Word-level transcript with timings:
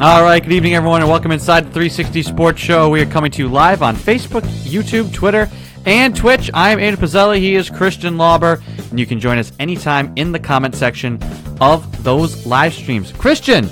All 0.00 0.22
right, 0.22 0.42
good 0.42 0.52
evening, 0.52 0.74
everyone, 0.74 1.02
and 1.02 1.10
welcome 1.10 1.30
inside 1.30 1.66
the 1.66 1.72
360 1.72 2.22
Sports 2.22 2.58
Show. 2.58 2.88
We 2.88 3.02
are 3.02 3.06
coming 3.06 3.30
to 3.32 3.42
you 3.42 3.48
live 3.48 3.82
on 3.82 3.94
Facebook, 3.94 4.40
YouTube, 4.64 5.12
Twitter, 5.12 5.46
and 5.84 6.16
Twitch. 6.16 6.50
I 6.54 6.70
am 6.70 6.78
Aiden 6.78 6.96
Pizzelli. 6.96 7.36
He 7.36 7.54
is 7.54 7.68
Christian 7.68 8.16
Lauber, 8.16 8.62
and 8.88 8.98
you 8.98 9.04
can 9.04 9.20
join 9.20 9.36
us 9.36 9.52
anytime 9.60 10.10
in 10.16 10.32
the 10.32 10.38
comment 10.38 10.74
section 10.74 11.22
of 11.60 12.02
those 12.02 12.46
live 12.46 12.72
streams. 12.72 13.12
Christian, 13.12 13.68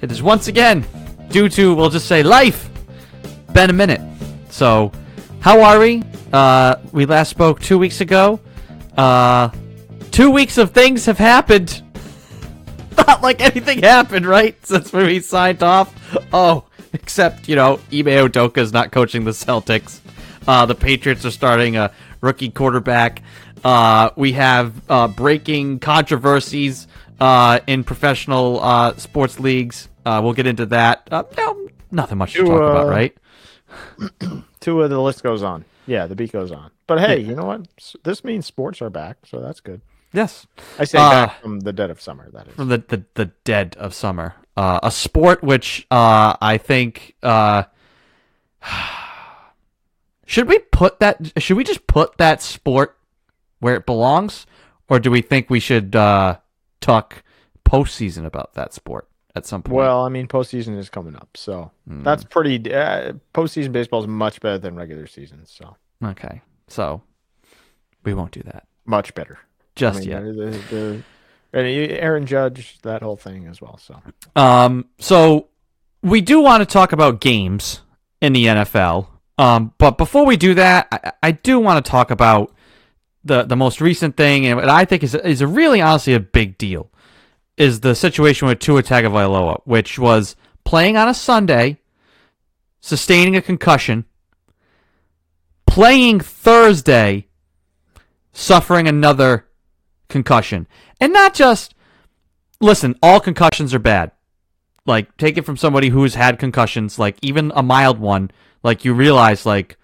it 0.00 0.12
is 0.12 0.22
once 0.22 0.46
again 0.46 0.86
due 1.30 1.48
to, 1.48 1.74
we'll 1.74 1.90
just 1.90 2.06
say, 2.06 2.22
life, 2.22 2.70
been 3.52 3.68
a 3.68 3.72
minute. 3.72 4.00
So, 4.50 4.92
how 5.40 5.60
are 5.60 5.80
we? 5.80 6.04
Uh, 6.32 6.76
we 6.92 7.04
last 7.04 7.30
spoke 7.30 7.58
two 7.58 7.78
weeks 7.78 8.00
ago. 8.00 8.38
Uh, 8.96 9.48
two 10.12 10.30
weeks 10.30 10.56
of 10.56 10.70
things 10.70 11.06
have 11.06 11.18
happened 11.18 11.82
not 13.06 13.22
like 13.22 13.40
anything 13.40 13.82
happened, 13.82 14.26
right? 14.26 14.54
Since 14.66 14.92
we 14.92 15.20
signed 15.20 15.62
off. 15.62 15.92
Oh, 16.32 16.64
except, 16.92 17.48
you 17.48 17.56
know, 17.56 17.74
Ime 17.92 18.06
Udoka 18.06 18.58
is 18.58 18.72
not 18.72 18.92
coaching 18.92 19.24
the 19.24 19.32
Celtics. 19.32 20.00
Uh, 20.46 20.66
the 20.66 20.74
Patriots 20.74 21.24
are 21.24 21.30
starting 21.30 21.76
a 21.76 21.90
rookie 22.20 22.50
quarterback. 22.50 23.22
Uh, 23.64 24.10
we 24.16 24.32
have 24.32 24.82
uh, 24.90 25.08
breaking 25.08 25.78
controversies 25.78 26.86
uh, 27.20 27.60
in 27.66 27.84
professional 27.84 28.60
uh, 28.60 28.94
sports 28.96 29.40
leagues. 29.40 29.88
Uh, 30.04 30.20
we'll 30.22 30.34
get 30.34 30.46
into 30.46 30.66
that. 30.66 31.08
no, 31.10 31.68
nothing 31.90 32.18
much 32.18 32.34
to 32.34 32.44
talk 32.44 32.60
about, 32.60 32.88
right? 32.88 33.16
Two 34.60 34.82
of 34.82 34.90
the 34.90 35.00
list 35.00 35.22
goes 35.22 35.42
on. 35.42 35.64
Yeah, 35.86 36.06
the 36.06 36.14
beat 36.14 36.32
goes 36.32 36.52
on. 36.52 36.70
But 36.86 37.00
hey, 37.00 37.20
you 37.20 37.34
know 37.34 37.44
what? 37.44 37.66
This 38.04 38.24
means 38.24 38.46
sports 38.46 38.82
are 38.82 38.90
back, 38.90 39.18
so 39.24 39.40
that's 39.40 39.60
good. 39.60 39.80
Yes. 40.14 40.46
I 40.78 40.84
say 40.84 40.98
back 40.98 41.42
from 41.42 41.60
the 41.60 41.72
dead 41.72 41.90
of 41.90 42.00
summer, 42.00 42.30
that 42.30 42.46
is. 42.46 42.54
From 42.54 42.68
the, 42.68 42.78
the, 42.78 43.04
the 43.14 43.24
dead 43.42 43.76
of 43.78 43.92
summer. 43.92 44.36
Uh, 44.56 44.78
a 44.84 44.90
sport 44.92 45.42
which 45.42 45.84
uh, 45.90 46.36
I 46.40 46.58
think 46.58 47.16
uh, 47.24 47.64
should 50.26 50.46
we 50.48 50.60
put 50.60 51.00
that 51.00 51.32
should 51.38 51.56
we 51.56 51.64
just 51.64 51.88
put 51.88 52.16
that 52.18 52.40
sport 52.40 52.96
where 53.58 53.74
it 53.74 53.84
belongs, 53.84 54.46
or 54.88 55.00
do 55.00 55.10
we 55.10 55.20
think 55.20 55.50
we 55.50 55.58
should 55.58 55.96
uh, 55.96 56.38
talk 56.80 57.24
postseason 57.64 58.24
about 58.24 58.54
that 58.54 58.72
sport 58.72 59.08
at 59.34 59.44
some 59.44 59.64
point? 59.64 59.74
Well, 59.74 60.04
I 60.04 60.08
mean, 60.08 60.28
postseason 60.28 60.78
is 60.78 60.88
coming 60.88 61.16
up, 61.16 61.30
so 61.34 61.72
mm. 61.90 62.04
that's 62.04 62.22
pretty. 62.22 62.72
Uh, 62.72 63.14
postseason 63.34 63.72
baseball 63.72 64.02
is 64.02 64.06
much 64.06 64.40
better 64.40 64.58
than 64.58 64.76
regular 64.76 65.08
season. 65.08 65.44
So 65.46 65.76
okay, 66.04 66.42
so 66.68 67.02
we 68.04 68.14
won't 68.14 68.30
do 68.30 68.42
that. 68.44 68.68
Much 68.86 69.12
better 69.14 69.40
just 69.76 69.98
I 69.98 70.00
mean, 70.00 70.08
yet. 70.08 70.22
The, 70.70 71.02
the, 71.52 72.00
Aaron 72.00 72.26
Judge, 72.26 72.78
that 72.82 73.02
whole 73.02 73.16
thing 73.16 73.46
as 73.46 73.60
well. 73.60 73.78
So, 73.78 74.00
um, 74.34 74.86
so 74.98 75.48
we 76.02 76.20
do 76.20 76.40
want 76.40 76.62
to 76.62 76.66
talk 76.66 76.92
about 76.92 77.20
games 77.20 77.80
in 78.20 78.32
the 78.32 78.46
NFL. 78.46 79.06
Um, 79.38 79.72
but 79.78 79.98
before 79.98 80.26
we 80.26 80.36
do 80.36 80.54
that, 80.54 80.88
I, 80.90 81.12
I 81.22 81.30
do 81.32 81.58
want 81.58 81.84
to 81.84 81.90
talk 81.90 82.10
about 82.10 82.52
the 83.24 83.42
the 83.44 83.56
most 83.56 83.80
recent 83.80 84.16
thing, 84.16 84.46
and 84.46 84.56
what 84.56 84.68
I 84.68 84.84
think 84.84 85.02
is 85.02 85.14
is 85.14 85.40
a 85.40 85.46
really 85.46 85.80
honestly 85.80 86.14
a 86.14 86.20
big 86.20 86.58
deal, 86.58 86.90
is 87.56 87.80
the 87.80 87.94
situation 87.94 88.48
with 88.48 88.58
Tua 88.58 88.82
Tagovailoa, 88.82 89.62
which 89.64 89.98
was 89.98 90.36
playing 90.64 90.96
on 90.96 91.08
a 91.08 91.14
Sunday, 91.14 91.78
sustaining 92.80 93.34
a 93.34 93.42
concussion, 93.42 94.04
playing 95.66 96.20
Thursday, 96.20 97.28
suffering 98.32 98.86
another 98.86 99.46
concussion. 100.14 100.68
And 101.00 101.12
not 101.12 101.34
just, 101.34 101.74
listen, 102.60 102.94
all 103.02 103.18
concussions 103.18 103.74
are 103.74 103.80
bad. 103.80 104.12
Like, 104.86 105.16
take 105.16 105.36
it 105.36 105.44
from 105.44 105.56
somebody 105.56 105.88
who's 105.88 106.14
had 106.14 106.38
concussions, 106.38 107.00
like, 107.00 107.18
even 107.20 107.50
a 107.56 107.64
mild 107.64 107.98
one, 107.98 108.30
like, 108.62 108.84
you 108.84 108.94
realize, 108.94 109.44
like, 109.44 109.76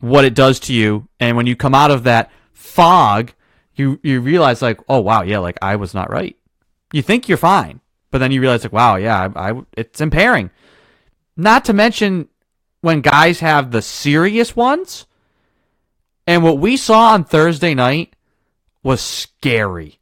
what 0.00 0.24
it 0.24 0.34
does 0.34 0.58
to 0.60 0.74
you. 0.74 1.08
And 1.20 1.36
when 1.36 1.46
you 1.46 1.54
come 1.54 1.74
out 1.74 1.92
of 1.92 2.02
that 2.02 2.32
fog, 2.52 3.32
you, 3.76 4.00
you 4.02 4.20
realize, 4.20 4.60
like, 4.60 4.80
oh, 4.88 4.98
wow, 4.98 5.22
yeah, 5.22 5.38
like, 5.38 5.58
I 5.62 5.76
was 5.76 5.94
not 5.94 6.10
right. 6.10 6.36
You 6.92 7.00
think 7.00 7.28
you're 7.28 7.38
fine, 7.38 7.80
but 8.10 8.18
then 8.18 8.32
you 8.32 8.40
realize, 8.40 8.64
like, 8.64 8.72
wow, 8.72 8.96
yeah, 8.96 9.28
I, 9.36 9.50
I 9.50 9.62
it's 9.76 10.00
impairing. 10.00 10.50
Not 11.36 11.64
to 11.66 11.72
mention 11.72 12.28
when 12.80 13.02
guys 13.02 13.38
have 13.38 13.70
the 13.70 13.82
serious 13.82 14.56
ones. 14.56 15.06
And 16.26 16.42
what 16.42 16.58
we 16.58 16.76
saw 16.76 17.12
on 17.14 17.24
Thursday 17.24 17.74
night 17.74 18.14
was 18.82 19.00
scary. 19.00 19.98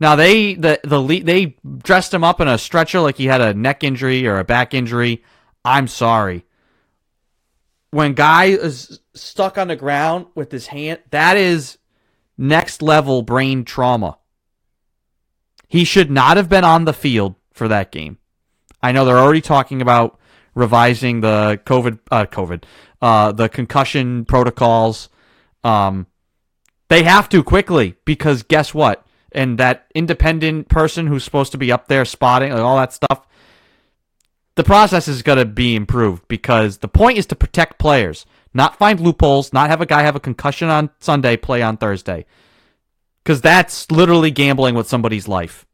Now 0.00 0.16
they 0.16 0.54
the 0.54 0.80
the 0.82 1.20
they 1.20 1.56
dressed 1.78 2.12
him 2.12 2.24
up 2.24 2.40
in 2.40 2.48
a 2.48 2.58
stretcher 2.58 3.00
like 3.00 3.16
he 3.16 3.26
had 3.26 3.40
a 3.40 3.54
neck 3.54 3.84
injury 3.84 4.26
or 4.26 4.38
a 4.38 4.44
back 4.44 4.74
injury. 4.74 5.22
I'm 5.64 5.86
sorry. 5.86 6.44
When 7.90 8.14
guy 8.14 8.46
is 8.46 9.00
stuck 9.14 9.58
on 9.58 9.68
the 9.68 9.76
ground 9.76 10.26
with 10.34 10.50
his 10.50 10.66
hand, 10.68 11.00
that 11.10 11.36
is 11.36 11.78
next 12.38 12.82
level 12.82 13.22
brain 13.22 13.64
trauma. 13.64 14.18
He 15.68 15.84
should 15.84 16.10
not 16.10 16.36
have 16.36 16.48
been 16.48 16.64
on 16.64 16.84
the 16.84 16.92
field 16.92 17.36
for 17.52 17.68
that 17.68 17.92
game. 17.92 18.18
I 18.82 18.92
know 18.92 19.04
they're 19.04 19.18
already 19.18 19.40
talking 19.40 19.80
about 19.80 20.18
revising 20.54 21.20
the 21.20 21.60
COVID, 21.64 21.98
uh, 22.10 22.26
COVID, 22.26 22.64
uh, 23.00 23.32
the 23.32 23.48
concussion 23.48 24.24
protocols. 24.24 25.08
Um, 25.62 26.06
they 26.92 27.04
have 27.04 27.26
to 27.30 27.42
quickly 27.42 27.96
because 28.04 28.42
guess 28.42 28.74
what? 28.74 29.06
And 29.32 29.56
that 29.56 29.86
independent 29.94 30.68
person 30.68 31.06
who's 31.06 31.24
supposed 31.24 31.52
to 31.52 31.58
be 31.58 31.72
up 31.72 31.88
there 31.88 32.04
spotting 32.04 32.52
like 32.52 32.60
all 32.60 32.76
that 32.76 32.92
stuff, 32.92 33.26
the 34.56 34.62
process 34.64 35.08
is 35.08 35.22
going 35.22 35.38
to 35.38 35.46
be 35.46 35.74
improved 35.74 36.28
because 36.28 36.78
the 36.78 36.88
point 36.88 37.16
is 37.16 37.24
to 37.28 37.34
protect 37.34 37.78
players, 37.78 38.26
not 38.52 38.76
find 38.76 39.00
loopholes, 39.00 39.54
not 39.54 39.70
have 39.70 39.80
a 39.80 39.86
guy 39.86 40.02
have 40.02 40.16
a 40.16 40.20
concussion 40.20 40.68
on 40.68 40.90
Sunday, 40.98 41.38
play 41.38 41.62
on 41.62 41.78
Thursday. 41.78 42.26
Because 43.24 43.40
that's 43.40 43.90
literally 43.90 44.30
gambling 44.30 44.74
with 44.74 44.86
somebody's 44.86 45.26
life. 45.26 45.64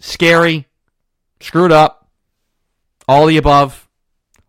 Scary, 0.00 0.66
screwed 1.38 1.70
up, 1.70 2.10
all 3.06 3.26
the 3.26 3.36
above. 3.36 3.88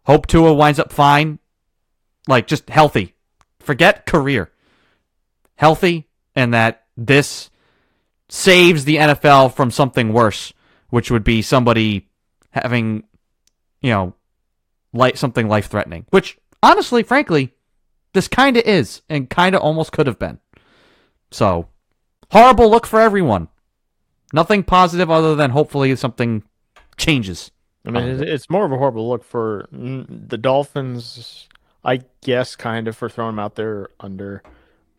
Hope 0.05 0.25
Tua 0.25 0.55
winds 0.55 0.79
up 0.79 0.91
fine, 0.91 1.37
like 2.27 2.47
just 2.47 2.67
healthy. 2.67 3.13
Forget 3.59 4.07
career 4.07 4.49
healthy 5.63 6.09
and 6.35 6.53
that 6.53 6.83
this 6.97 7.49
saves 8.27 8.83
the 8.83 8.97
NFL 8.97 9.53
from 9.53 9.71
something 9.71 10.11
worse, 10.11 10.51
which 10.89 11.09
would 11.09 11.23
be 11.23 11.41
somebody 11.41 12.09
having, 12.49 13.03
you 13.81 13.89
know, 13.89 14.13
like 14.91 15.15
something 15.15 15.47
life 15.47 15.67
threatening. 15.67 16.05
Which 16.09 16.37
honestly, 16.61 17.01
frankly, 17.01 17.53
this 18.11 18.27
kind 18.27 18.57
of 18.57 18.63
is 18.65 19.03
and 19.07 19.29
kind 19.29 19.55
of 19.55 19.61
almost 19.61 19.93
could 19.93 20.05
have 20.05 20.19
been. 20.19 20.39
So, 21.31 21.69
horrible 22.29 22.69
look 22.69 22.85
for 22.85 22.99
everyone. 22.99 23.47
Nothing 24.33 24.63
positive 24.63 25.09
other 25.09 25.33
than 25.33 25.51
hopefully 25.51 25.95
something 25.95 26.43
changes. 26.97 27.51
I 27.85 27.91
mean, 27.91 28.21
it's 28.21 28.49
more 28.49 28.65
of 28.65 28.71
a 28.73 28.77
horrible 28.77 29.07
look 29.07 29.23
for 29.23 29.69
the 29.71 30.37
Dolphins, 30.37 31.47
I 31.85 32.01
guess, 32.21 32.57
kind 32.57 32.89
of 32.89 32.97
for 32.97 33.07
throwing 33.07 33.35
them 33.35 33.39
out 33.39 33.55
there 33.55 33.91
under 34.01 34.43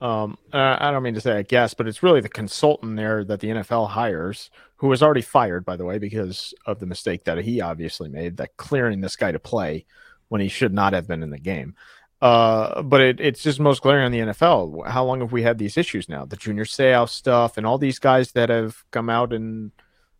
um, 0.04 0.37
I 0.53 0.91
don't 0.91 1.03
mean 1.03 1.15
to 1.15 1.20
say 1.22 1.38
I 1.38 1.42
guess, 1.42 1.72
but 1.72 1.88
it's 1.88 2.03
really 2.03 2.20
the 2.20 2.28
consultant 2.28 2.94
there 2.97 3.25
that 3.25 3.41
the 3.41 3.48
NFL 3.48 3.88
hires, 3.88 4.50
who 4.76 4.88
was 4.88 5.03
already 5.03 5.22
fired, 5.22 5.65
by 5.65 5.76
the 5.76 5.87
way, 5.87 5.97
because 5.97 6.53
of 6.66 6.78
the 6.78 6.84
mistake 6.84 7.25
that 7.25 7.38
he 7.38 7.62
obviously 7.62 8.10
made, 8.10 8.37
that 8.37 8.59
clearing 8.59 9.00
this 9.00 9.16
guy 9.16 9.32
to 9.32 9.38
play 9.38 9.87
when 10.28 10.42
he 10.42 10.48
should 10.48 10.75
not 10.75 10.92
have 10.92 11.09
been 11.09 11.22
in 11.22 11.31
the 11.31 11.38
game. 11.38 11.75
Uh, 12.20 12.82
but 12.82 13.00
it, 13.00 13.19
it's 13.19 13.42
just 13.42 13.59
most 13.59 13.81
glaring 13.81 14.04
on 14.04 14.12
the 14.12 14.19
NFL. 14.19 14.87
How 14.87 15.06
long 15.06 15.21
have 15.21 15.33
we 15.33 15.42
had 15.42 15.56
these 15.56 15.78
issues 15.78 16.06
now? 16.06 16.27
The 16.27 16.36
Junior 16.36 16.66
Seau 16.66 17.09
stuff 17.09 17.56
and 17.56 17.66
all 17.66 17.78
these 17.78 17.98
guys 17.98 18.33
that 18.33 18.51
have 18.51 18.84
come 18.91 19.09
out 19.09 19.33
and 19.33 19.72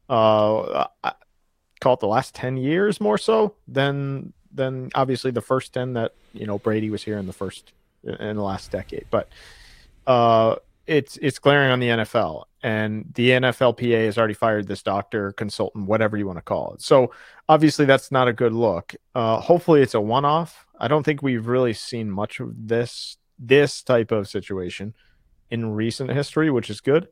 uh, 0.08 0.86
call 1.81 1.94
it 1.94 2.00
the 2.00 2.06
last 2.06 2.34
ten 2.34 2.56
years 2.56 3.02
more 3.02 3.19
so 3.19 3.54
than 3.69 4.32
than 4.50 4.90
obviously 4.94 5.31
the 5.31 5.42
first 5.42 5.75
ten 5.75 5.92
that 5.92 6.14
you 6.32 6.46
know 6.46 6.58
Brady 6.58 6.88
was 6.88 7.02
here 7.02 7.19
in 7.19 7.26
the 7.26 7.34
first 7.34 7.75
in 8.02 8.36
the 8.36 8.42
last 8.42 8.70
decade. 8.70 9.04
But 9.10 9.28
uh, 10.06 10.56
it's 10.86 11.18
it's 11.22 11.38
glaring 11.38 11.70
on 11.70 11.80
the 11.80 11.88
NFL, 11.88 12.44
and 12.62 13.10
the 13.14 13.30
NFLPA 13.30 14.06
has 14.06 14.18
already 14.18 14.34
fired 14.34 14.66
this 14.66 14.82
doctor, 14.82 15.32
consultant, 15.32 15.86
whatever 15.86 16.16
you 16.16 16.26
want 16.26 16.38
to 16.38 16.42
call 16.42 16.74
it. 16.74 16.82
So 16.82 17.12
obviously, 17.48 17.84
that's 17.84 18.12
not 18.12 18.28
a 18.28 18.32
good 18.32 18.52
look. 18.52 18.94
Uh, 19.14 19.40
hopefully, 19.40 19.82
it's 19.82 19.94
a 19.94 20.00
one-off. 20.00 20.66
I 20.78 20.88
don't 20.88 21.02
think 21.02 21.22
we've 21.22 21.46
really 21.46 21.72
seen 21.72 22.10
much 22.10 22.40
of 22.40 22.52
this 22.56 23.16
this 23.38 23.82
type 23.82 24.12
of 24.12 24.28
situation 24.28 24.94
in 25.50 25.72
recent 25.72 26.10
history, 26.10 26.50
which 26.50 26.70
is 26.70 26.80
good. 26.80 27.08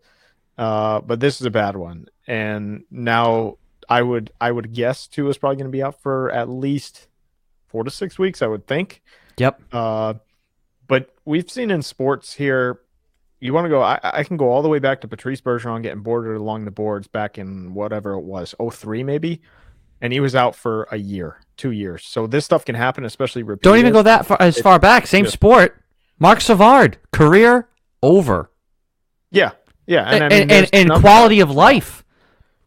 Uh, 0.58 1.00
but 1.00 1.20
this 1.20 1.40
is 1.40 1.46
a 1.46 1.50
bad 1.50 1.76
one, 1.76 2.06
and 2.26 2.84
now 2.90 3.56
I 3.88 4.02
would 4.02 4.32
I 4.40 4.52
would 4.52 4.72
guess 4.74 5.06
Tua 5.06 5.30
is 5.30 5.38
probably 5.38 5.56
going 5.56 5.70
to 5.70 5.76
be 5.76 5.82
out 5.82 6.00
for 6.02 6.30
at 6.30 6.48
least 6.48 7.08
four 7.68 7.84
to 7.84 7.90
six 7.90 8.18
weeks. 8.18 8.42
I 8.42 8.46
would 8.46 8.66
think. 8.66 9.02
Yep. 9.38 9.62
Uh, 9.72 10.14
but 10.88 11.08
we've 11.24 11.50
seen 11.50 11.70
in 11.70 11.80
sports 11.80 12.34
here, 12.34 12.80
you 13.42 13.52
want 13.52 13.64
to 13.64 13.68
go, 13.68 13.82
I, 13.82 13.98
I, 14.02 14.22
can 14.24 14.36
go 14.36 14.50
all 14.50 14.62
the 14.62 14.68
way 14.68 14.78
back 14.78 15.00
to 15.00 15.08
Patrice 15.08 15.40
Bergeron 15.40 15.82
getting 15.82 16.02
boarded 16.02 16.36
along 16.36 16.64
the 16.64 16.70
boards 16.70 17.08
back 17.08 17.38
in 17.38 17.74
whatever 17.74 18.12
it 18.12 18.22
was, 18.22 18.54
03 18.58 19.02
maybe, 19.02 19.42
and 20.00 20.12
he 20.12 20.20
was 20.20 20.36
out 20.36 20.54
for 20.54 20.86
a 20.92 20.96
year, 20.96 21.38
two 21.56 21.72
years. 21.72 22.04
So 22.04 22.28
this 22.28 22.44
stuff 22.44 22.64
can 22.64 22.76
happen, 22.76 23.04
especially 23.04 23.42
repeated. 23.42 23.64
Don't 23.68 23.78
even 23.78 23.92
go 23.92 24.02
that 24.02 24.26
far 24.26 24.36
as 24.40 24.60
far 24.60 24.78
back. 24.78 25.08
Same 25.08 25.24
Yeah. 25.24 25.30
sport. 25.32 25.82
Marc 26.20 26.40
Savard, 26.40 26.98
career 27.10 27.68
over. 28.00 28.50
Yeah, 29.32 29.52
yeah, 29.86 30.08
And, 30.08 30.24
I 30.24 30.28
mean, 30.28 30.40
and, 30.42 30.50
there's 30.50 30.70
and, 30.72 30.92
quality 30.92 31.40
of 31.40 31.50
life 31.50 32.04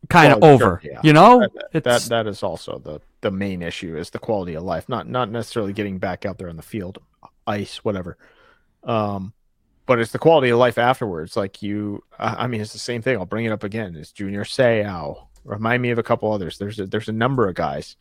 kind 0.09 0.33
of 0.33 0.41
Well, 0.41 0.57
sure, 0.57 0.67
over. 0.67 0.81
yeah. 0.83 0.99
You 1.03 1.13
know? 1.13 1.47
that, 1.71 1.83
that 1.85 2.01
that 2.03 2.27
is 2.27 2.43
also 2.43 2.79
the 2.79 2.99
the 3.21 3.31
main 3.31 3.61
issue 3.61 3.97
is 3.97 4.09
the 4.09 4.19
quality 4.19 4.55
of 4.55 4.63
life, 4.63 4.89
not 4.89 5.07
not 5.07 5.31
necessarily 5.31 5.71
getting 5.71 5.99
back 5.99 6.25
out 6.25 6.37
there 6.37 6.49
on 6.49 6.57
the 6.57 6.61
field, 6.63 6.99
ice, 7.47 7.77
whatever. 7.77 8.17
Um, 8.83 9.33
but 9.85 9.99
it's 9.99 10.11
the 10.11 10.19
quality 10.19 10.49
of 10.49 10.59
life 10.59 10.77
afterwards. 10.77 11.37
Like 11.37 11.61
you, 11.61 12.03
I 12.17 12.47
mean, 12.47 12.61
it's 12.61 12.73
the 12.73 12.79
same 12.79 13.01
thing. 13.01 13.17
I'll 13.17 13.25
bring 13.25 13.45
it 13.45 13.51
up 13.51 13.63
again. 13.63 13.95
It's 13.95 14.11
Junior 14.11 14.43
Seau. 14.43 15.27
Remind 15.43 15.81
me 15.81 15.91
of 15.91 15.99
a 15.99 16.03
couple 16.03 16.31
others. 16.31 16.57
There's 16.57 16.79
a, 16.79 16.87
there's 16.87 17.09
a 17.09 17.13
number 17.13 17.47
of 17.47 17.55
guys 17.55 17.95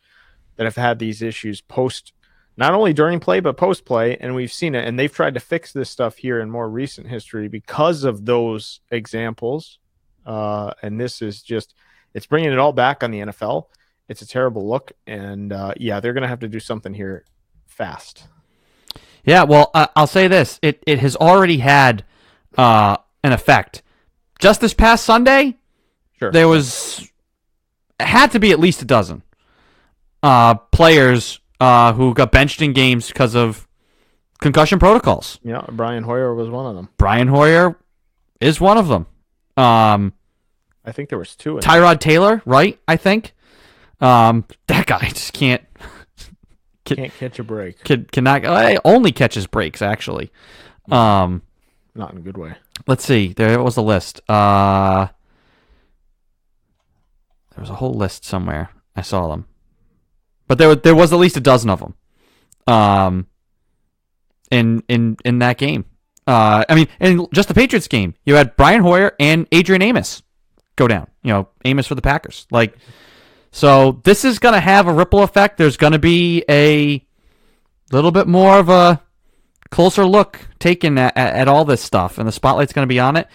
that 0.55 0.63
have 0.63 0.75
had 0.75 0.97
these 0.97 1.21
issues 1.21 1.61
post, 1.61 2.13
not 2.57 2.73
only 2.73 2.93
during 2.93 3.19
play 3.19 3.39
but 3.39 3.57
post 3.57 3.85
play, 3.85 4.17
and 4.17 4.33
we've 4.33 4.51
seen 4.51 4.73
it. 4.73 4.87
And 4.87 4.97
they've 4.97 5.13
tried 5.13 5.35
to 5.35 5.39
fix 5.39 5.71
this 5.71 5.89
stuff 5.89 6.17
here 6.17 6.39
in 6.39 6.49
more 6.49 6.69
recent 6.69 7.07
history 7.07 7.47
because 7.47 8.03
of 8.03 8.25
those 8.25 8.79
examples. 8.89 9.77
Uh, 10.25 10.73
and 10.81 10.99
this 10.99 11.21
is 11.21 11.43
just 11.43 11.75
it's 12.15 12.25
bringing 12.25 12.51
it 12.51 12.57
all 12.57 12.73
back 12.73 13.03
on 13.03 13.11
the 13.11 13.19
NFL. 13.19 13.65
It's 14.09 14.21
a 14.23 14.27
terrible 14.27 14.67
look, 14.67 14.91
and 15.05 15.53
uh, 15.53 15.73
yeah, 15.77 15.99
they're 15.99 16.13
gonna 16.13 16.27
have 16.27 16.39
to 16.39 16.47
do 16.47 16.59
something 16.59 16.93
here 16.95 17.25
fast. 17.67 18.27
Yeah, 19.23 19.43
well, 19.43 19.71
uh, 19.73 19.87
I'll 19.95 20.07
say 20.07 20.27
this: 20.27 20.59
it 20.61 20.83
it 20.85 20.99
has 20.99 21.15
already 21.15 21.57
had 21.57 22.03
uh, 22.57 22.97
an 23.23 23.31
effect. 23.31 23.81
Just 24.39 24.61
this 24.61 24.73
past 24.73 25.03
Sunday, 25.05 25.57
Sure. 26.19 26.31
there 26.31 26.47
was 26.47 27.09
had 27.99 28.31
to 28.31 28.39
be 28.39 28.51
at 28.51 28.59
least 28.59 28.81
a 28.81 28.85
dozen 28.85 29.23
uh, 30.21 30.55
players 30.55 31.39
uh, 31.59 31.93
who 31.93 32.13
got 32.13 32.31
benched 32.31 32.61
in 32.61 32.73
games 32.73 33.07
because 33.07 33.35
of 33.35 33.67
concussion 34.39 34.77
protocols. 34.79 35.39
yeah, 35.43 35.65
Brian 35.71 36.03
Hoyer 36.03 36.33
was 36.35 36.49
one 36.49 36.65
of 36.65 36.75
them. 36.75 36.89
Brian 36.97 37.27
Hoyer 37.29 37.77
is 38.41 38.59
one 38.59 38.77
of 38.77 38.87
them. 38.89 39.07
Um, 39.57 40.13
I 40.83 40.91
think 40.91 41.09
there 41.09 41.17
was 41.17 41.35
two. 41.35 41.55
Tyrod 41.57 41.99
Taylor, 41.99 42.41
right? 42.45 42.77
I 42.87 42.97
think 42.97 43.33
um, 44.01 44.45
that 44.67 44.85
guy 44.85 44.99
just 45.09 45.33
can't 45.33 45.63
Can't 46.85 47.13
catch 47.15 47.39
a 47.39 47.43
break. 47.43 47.83
can, 47.83 48.05
cannot 48.05 48.45
uh, 48.45 48.79
only 48.85 49.11
catches 49.11 49.47
breaks 49.47 49.81
actually. 49.81 50.31
Um, 50.91 51.41
Not 51.95 52.11
in 52.11 52.19
a 52.19 52.21
good 52.21 52.37
way. 52.37 52.55
let's 52.87 53.03
see. 53.03 53.33
There 53.33 53.61
was 53.61 53.75
a 53.77 53.81
list. 53.81 54.21
Uh, 54.29 55.07
there 57.55 57.61
was 57.61 57.69
a 57.69 57.75
whole 57.75 57.93
list 57.93 58.23
somewhere. 58.25 58.69
I 58.95 59.01
saw 59.01 59.27
them, 59.29 59.45
but 60.47 60.57
there 60.57 60.75
there 60.75 60.95
was 60.95 61.11
at 61.11 61.19
least 61.19 61.37
a 61.37 61.41
dozen 61.41 61.69
of 61.69 61.79
them. 61.79 61.95
Um, 62.67 63.27
in 64.51 64.83
in 64.87 65.17
in 65.25 65.39
that 65.39 65.57
game. 65.57 65.85
Uh, 66.27 66.65
I 66.67 66.75
mean, 66.75 66.87
in 66.99 67.27
just 67.33 67.47
the 67.47 67.53
Patriots 67.53 67.87
game, 67.87 68.15
you 68.25 68.35
had 68.35 68.55
Brian 68.55 68.81
Hoyer 68.81 69.15
and 69.19 69.47
Adrian 69.51 69.81
Amos 69.83 70.23
go 70.75 70.87
down. 70.87 71.07
You 71.23 71.33
know, 71.33 71.49
Amos 71.65 71.85
for 71.87 71.93
the 71.95 72.01
Packers. 72.01 72.47
Like, 72.49 72.75
so 73.55 74.01
this 74.03 74.25
is 74.25 74.39
going 74.39 74.53
to 74.53 74.59
have 74.59 74.85
a 74.85 74.93
ripple 74.93 75.23
effect. 75.23 75.57
There's 75.57 75.77
going 75.77 75.93
to 75.93 75.97
be 75.97 76.43
a 76.49 77.01
little 77.89 78.11
bit 78.11 78.27
more 78.27 78.59
of 78.59 78.67
a 78.67 79.01
closer 79.69 80.05
look 80.05 80.45
taken 80.59 80.97
at, 80.97 81.15
at, 81.15 81.35
at 81.35 81.47
all 81.47 81.63
this 81.63 81.81
stuff, 81.81 82.17
and 82.17 82.27
the 82.27 82.33
spotlight's 82.33 82.73
going 82.73 82.85
to 82.85 82.93
be 82.93 82.99
on 82.99 83.15
it. 83.15 83.29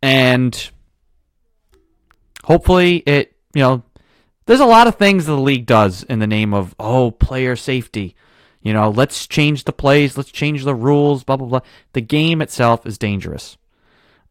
And 0.00 0.70
hopefully, 2.42 3.02
it 3.04 3.36
you 3.52 3.60
know, 3.60 3.82
there's 4.46 4.60
a 4.60 4.64
lot 4.64 4.86
of 4.86 4.94
things 4.94 5.26
the 5.26 5.36
league 5.36 5.66
does 5.66 6.04
in 6.04 6.20
the 6.20 6.26
name 6.26 6.54
of 6.54 6.74
oh 6.78 7.10
player 7.10 7.54
safety. 7.54 8.16
You 8.62 8.72
know, 8.72 8.88
let's 8.88 9.26
change 9.26 9.64
the 9.64 9.74
plays, 9.74 10.16
let's 10.16 10.32
change 10.32 10.64
the 10.64 10.74
rules, 10.74 11.22
blah 11.22 11.36
blah 11.36 11.48
blah. 11.48 11.60
The 11.92 12.00
game 12.00 12.40
itself 12.40 12.86
is 12.86 12.96
dangerous. 12.96 13.58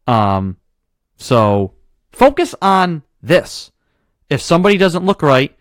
Um, 0.08 0.56
so 1.18 1.74
focus 2.10 2.52
on 2.60 3.04
this. 3.22 3.70
If 4.30 4.40
somebody 4.40 4.78
doesn't 4.78 5.04
look 5.04 5.22
right, 5.22 5.54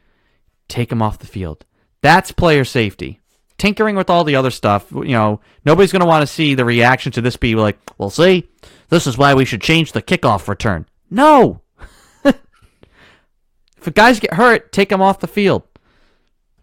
take 0.67 0.89
them 0.89 1.01
off 1.01 1.19
the 1.19 1.27
field. 1.27 1.65
That's 2.01 2.31
player 2.31 2.63
safety. 2.63 3.19
Tinkering 3.57 3.95
with 3.95 4.09
all 4.09 4.23
the 4.23 4.37
other 4.37 4.51
stuff, 4.51 4.89
you 4.91 5.09
know, 5.09 5.41
nobody's 5.65 5.91
going 5.91 6.01
to 6.01 6.05
want 6.05 6.21
to 6.21 6.33
see 6.33 6.53
the 6.53 6.63
reaction 6.63 7.11
to 7.13 7.21
this 7.21 7.35
be 7.35 7.55
like, 7.55 7.77
well, 7.97 8.09
see, 8.09 8.47
this 8.87 9.05
is 9.05 9.17
why 9.17 9.33
we 9.33 9.43
should 9.43 9.61
change 9.61 9.91
the 9.91 10.01
kickoff 10.01 10.47
return. 10.47 10.85
No. 11.09 11.61
if 12.23 13.93
guys 13.95 14.21
get 14.21 14.35
hurt, 14.35 14.71
take 14.71 14.87
them 14.87 15.01
off 15.01 15.19
the 15.19 15.27
field 15.27 15.63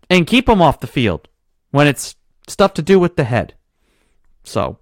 and 0.08 0.26
keep 0.26 0.47
them 0.47 0.62
off 0.62 0.81
the 0.81 0.87
field 0.87 1.29
when 1.70 1.87
it's 1.87 2.14
stuff 2.49 2.73
to 2.75 2.82
do 2.82 2.99
with 2.99 3.17
the 3.17 3.25
head. 3.25 3.55
So, 4.44 4.79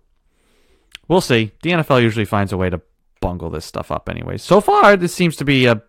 we'll 1.09 1.21
see. 1.21 1.53
The 1.63 1.71
NFL 1.71 2.03
usually 2.03 2.27
finds 2.27 2.53
a 2.53 2.57
way 2.57 2.71
to 2.71 2.81
bungle 3.21 3.51
this 3.51 3.65
stuff 3.65 3.91
up 3.91 4.09
anyway. 4.09 4.37
So 4.37 4.61
far, 4.61 4.97
this 4.97 5.15
seems 5.15 5.37
to 5.37 5.45
be 5.45 5.67
a 5.67 5.83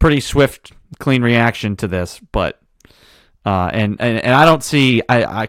pretty 0.00 0.18
swift, 0.18 0.72
clean 0.98 1.22
reaction 1.22 1.76
to 1.76 1.86
this, 1.86 2.18
but 2.32 2.60
uh, 3.46 3.70
and, 3.72 3.96
and 4.00 4.18
and 4.18 4.34
I 4.34 4.44
don't 4.44 4.64
see. 4.64 5.02
I, 5.08 5.24
I 5.24 5.48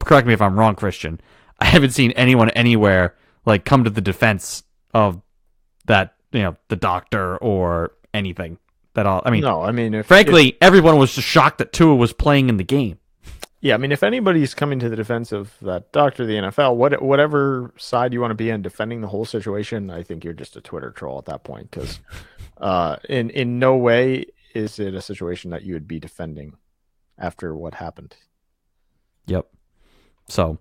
correct 0.00 0.26
me 0.26 0.34
if 0.34 0.42
I'm 0.42 0.58
wrong, 0.58 0.74
Christian. 0.74 1.20
I 1.60 1.66
haven't 1.66 1.90
seen 1.90 2.10
anyone 2.12 2.50
anywhere 2.50 3.14
like 3.46 3.64
come 3.64 3.84
to 3.84 3.90
the 3.90 4.00
defense 4.00 4.64
of 4.92 5.22
that. 5.86 6.14
You 6.32 6.42
know, 6.42 6.56
the 6.68 6.76
doctor 6.76 7.36
or 7.36 7.92
anything. 8.12 8.58
That 8.94 9.06
all. 9.06 9.22
I 9.24 9.30
mean, 9.30 9.42
no, 9.42 9.62
I 9.62 9.70
mean, 9.70 9.94
if, 9.94 10.06
frankly, 10.06 10.56
everyone 10.60 10.98
was 10.98 11.14
just 11.14 11.28
shocked 11.28 11.58
that 11.58 11.72
Tua 11.72 11.94
was 11.94 12.12
playing 12.12 12.48
in 12.48 12.56
the 12.56 12.64
game. 12.64 12.98
Yeah, 13.60 13.74
I 13.74 13.76
mean, 13.76 13.92
if 13.92 14.02
anybody's 14.02 14.54
coming 14.54 14.78
to 14.78 14.88
the 14.88 14.96
defense 14.96 15.32
of 15.32 15.54
that 15.60 15.92
doctor, 15.92 16.24
the 16.24 16.34
NFL, 16.34 16.76
what 16.76 17.02
whatever 17.02 17.72
side 17.76 18.12
you 18.12 18.20
want 18.20 18.30
to 18.30 18.36
be 18.36 18.48
in, 18.48 18.62
defending 18.62 19.02
the 19.02 19.08
whole 19.08 19.26
situation, 19.26 19.90
I 19.90 20.02
think 20.02 20.24
you're 20.24 20.32
just 20.32 20.56
a 20.56 20.62
Twitter 20.62 20.90
troll 20.90 21.18
at 21.18 21.26
that 21.26 21.44
point 21.44 21.70
because, 21.70 22.00
uh, 22.58 22.96
in 23.08 23.28
in 23.30 23.58
no 23.58 23.76
way 23.76 24.26
is 24.54 24.78
it 24.78 24.94
a 24.94 25.02
situation 25.02 25.50
that 25.50 25.62
you 25.62 25.74
would 25.74 25.86
be 25.86 26.00
defending 26.00 26.54
after 27.18 27.54
what 27.54 27.74
happened. 27.74 28.16
Yep. 29.26 29.46
So, 30.28 30.58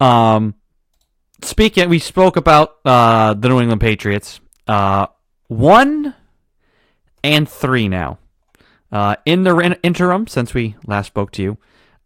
um, 0.00 0.54
speaking, 1.42 1.88
we 1.90 1.98
spoke 1.98 2.36
about 2.36 2.76
uh, 2.84 3.34
the 3.34 3.48
New 3.48 3.60
England 3.60 3.80
Patriots. 3.80 4.40
Uh, 4.66 5.08
one 5.48 6.14
and 7.22 7.48
three 7.48 7.88
now. 7.88 8.18
Uh, 8.90 9.16
in 9.24 9.44
the 9.44 9.78
interim, 9.82 10.26
since 10.26 10.54
we 10.54 10.74
last 10.86 11.08
spoke 11.08 11.30
to 11.32 11.42
you, 11.42 11.58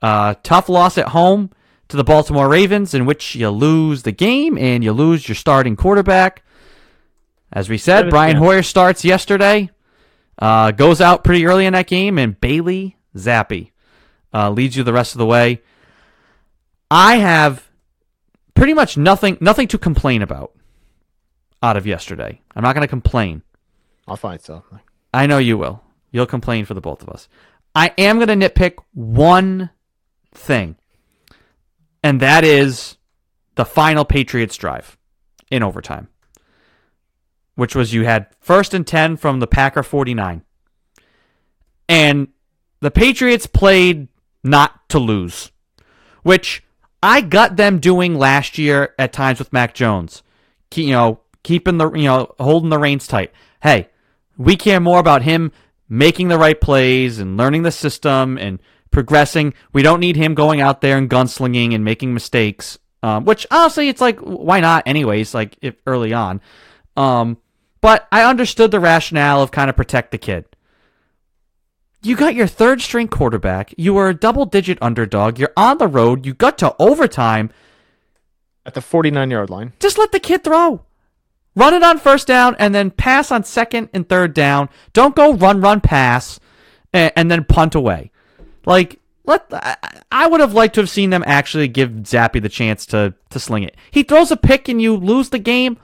uh, 0.04 0.34
tough 0.42 0.68
loss 0.68 0.99
at 0.99 1.08
home 1.08 1.49
to 1.88 1.96
the 1.96 2.04
Baltimore 2.04 2.46
Ravens, 2.46 2.92
in 2.92 3.06
which 3.06 3.34
you 3.34 3.49
lose 3.49 4.02
the 4.02 4.12
game 4.12 4.58
and 4.58 4.84
you 4.84 4.92
lose 4.92 5.26
your 5.26 5.34
starting 5.34 5.76
quarterback. 5.76 6.42
As 7.50 7.70
we 7.70 7.78
said, 7.78 8.11
Brian. 8.11 8.37
Hoyer 8.37 8.62
starts 8.62 9.02
yesterday, 9.02 9.70
uh, 10.38 10.73
goes 10.73 11.00
out 11.00 11.25
pretty 11.25 11.46
early 11.46 11.64
in 11.64 11.73
that 11.73 11.87
game, 11.87 12.18
and 12.18 12.38
Bailey 12.38 12.99
Zappe 13.16 13.70
uh, 14.34 14.50
leads 14.50 14.76
you 14.76 14.82
the 14.82 14.92
rest 14.92 15.14
of 15.14 15.18
the 15.18 15.26
way. 15.26 15.62
I 16.90 17.16
have 17.16 17.70
pretty 18.52 18.75
much 18.75 18.99
nothing 18.99 19.38
nothing 19.40 19.68
to 19.68 19.78
complain 19.78 20.20
about 20.20 20.52
out 21.62 21.78
of 21.78 21.87
yesterday. 21.87 22.42
I'm 22.54 22.62
not 22.62 22.75
going 22.75 22.84
to 22.84 22.88
complain. 22.88 23.42
I'll 24.06 24.16
find 24.16 24.38
something. 24.38 24.80
I 25.14 25.26
know 25.26 25.38
you 25.38 25.56
will. 25.56 25.82
You'll 26.11 26.26
complain 26.26 26.66
for 26.66 26.75
the 26.75 26.82
both 26.82 27.00
of 27.00 27.08
us. 27.08 27.26
I 27.75 27.92
am 27.96 28.18
going 28.18 28.38
to 28.38 28.50
nitpick 28.50 28.75
one 28.92 29.70
thing, 30.34 30.76
and 32.02 32.20
that 32.20 32.44
is 32.44 32.96
the 33.54 33.64
final 33.64 34.04
Patriots 34.04 34.56
drive 34.56 34.98
in 35.50 35.62
overtime, 35.62 36.08
which 37.54 37.74
was 37.74 37.94
you 37.94 38.04
had 38.04 38.26
first 38.40 38.74
and 38.74 38.86
10 38.86 39.16
from 39.16 39.40
the 39.40 39.46
Packer 39.46 39.82
49. 39.82 40.42
And 41.88 42.28
the 42.80 42.90
Patriots 42.90 43.46
played 43.46 44.08
not 44.42 44.88
to 44.90 44.98
lose, 44.98 45.50
which 46.22 46.62
I 47.02 47.20
got 47.20 47.56
them 47.56 47.78
doing 47.78 48.14
last 48.14 48.58
year 48.58 48.94
at 48.98 49.12
times 49.12 49.38
with 49.38 49.52
Mac 49.52 49.74
Jones. 49.74 50.22
You 50.74 50.90
know, 50.90 51.20
keeping 51.42 51.78
the, 51.78 51.90
you 51.92 52.04
know, 52.04 52.34
holding 52.40 52.70
the 52.70 52.78
reins 52.78 53.06
tight. 53.06 53.32
Hey, 53.62 53.88
we 54.36 54.56
care 54.56 54.80
more 54.80 54.98
about 54.98 55.22
him 55.22 55.52
making 55.88 56.28
the 56.28 56.38
right 56.38 56.60
plays 56.60 57.18
and 57.18 57.36
learning 57.36 57.62
the 57.62 57.70
system 57.70 58.36
and 58.38 58.58
progressing. 58.94 59.52
We 59.74 59.82
don't 59.82 60.00
need 60.00 60.16
him 60.16 60.34
going 60.34 60.62
out 60.62 60.80
there 60.80 60.96
and 60.96 61.10
gunslinging 61.10 61.74
and 61.74 61.84
making 61.84 62.14
mistakes. 62.14 62.78
Um, 63.02 63.26
which 63.26 63.46
honestly, 63.50 63.90
it's 63.90 64.00
like 64.00 64.18
why 64.20 64.60
not? 64.60 64.84
Anyways, 64.86 65.34
like 65.34 65.58
if 65.60 65.74
early 65.86 66.14
on. 66.14 66.40
Um, 66.96 67.36
but 67.82 68.08
I 68.10 68.24
understood 68.24 68.70
the 68.70 68.80
rationale 68.80 69.42
of 69.42 69.50
kind 69.50 69.68
of 69.68 69.76
protect 69.76 70.10
the 70.10 70.16
kid. 70.16 70.46
You 72.02 72.16
got 72.16 72.34
your 72.34 72.46
third 72.46 72.80
string 72.80 73.08
quarterback. 73.08 73.74
You 73.76 73.92
were 73.92 74.08
a 74.08 74.14
double 74.14 74.46
digit 74.46 74.78
underdog. 74.80 75.38
You're 75.38 75.52
on 75.56 75.78
the 75.78 75.86
road. 75.86 76.24
You 76.24 76.32
got 76.32 76.56
to 76.58 76.74
overtime. 76.78 77.50
At 78.66 78.72
the 78.72 78.80
49 78.80 79.30
yard 79.30 79.50
line. 79.50 79.74
Just 79.78 79.98
let 79.98 80.12
the 80.12 80.20
kid 80.20 80.42
throw. 80.42 80.86
Run 81.54 81.74
it 81.74 81.82
on 81.82 81.98
first 81.98 82.26
down 82.26 82.56
and 82.58 82.74
then 82.74 82.90
pass 82.90 83.30
on 83.30 83.44
second 83.44 83.90
and 83.92 84.08
third 84.08 84.32
down. 84.32 84.70
Don't 84.92 85.14
go 85.14 85.34
run, 85.34 85.60
run, 85.60 85.80
pass, 85.80 86.40
and, 86.92 87.12
and 87.16 87.30
then 87.30 87.44
punt 87.44 87.74
away. 87.74 88.10
Like, 88.66 89.00
let 89.25 89.47
I, 90.12 90.26
would 90.26 90.40
have 90.40 90.52
liked 90.52 90.75
to 90.75 90.80
have 90.83 90.90
seen 90.90 91.11
them 91.11 91.25
actually 91.26 91.68
give 91.68 91.90
Zappe 91.90 92.40
the 92.40 92.49
chance 92.49 92.87
to 92.87 93.14
to 93.30 93.40
sling 93.40 93.62
it. 93.62 93.76
He 93.90 94.02
throws 94.02 94.30
a 94.30 94.37
pick 94.37 94.68
and 94.68 94.80
you 94.80 94.97
lose 94.97 95.30
the 95.30 95.38
game. 95.38 95.78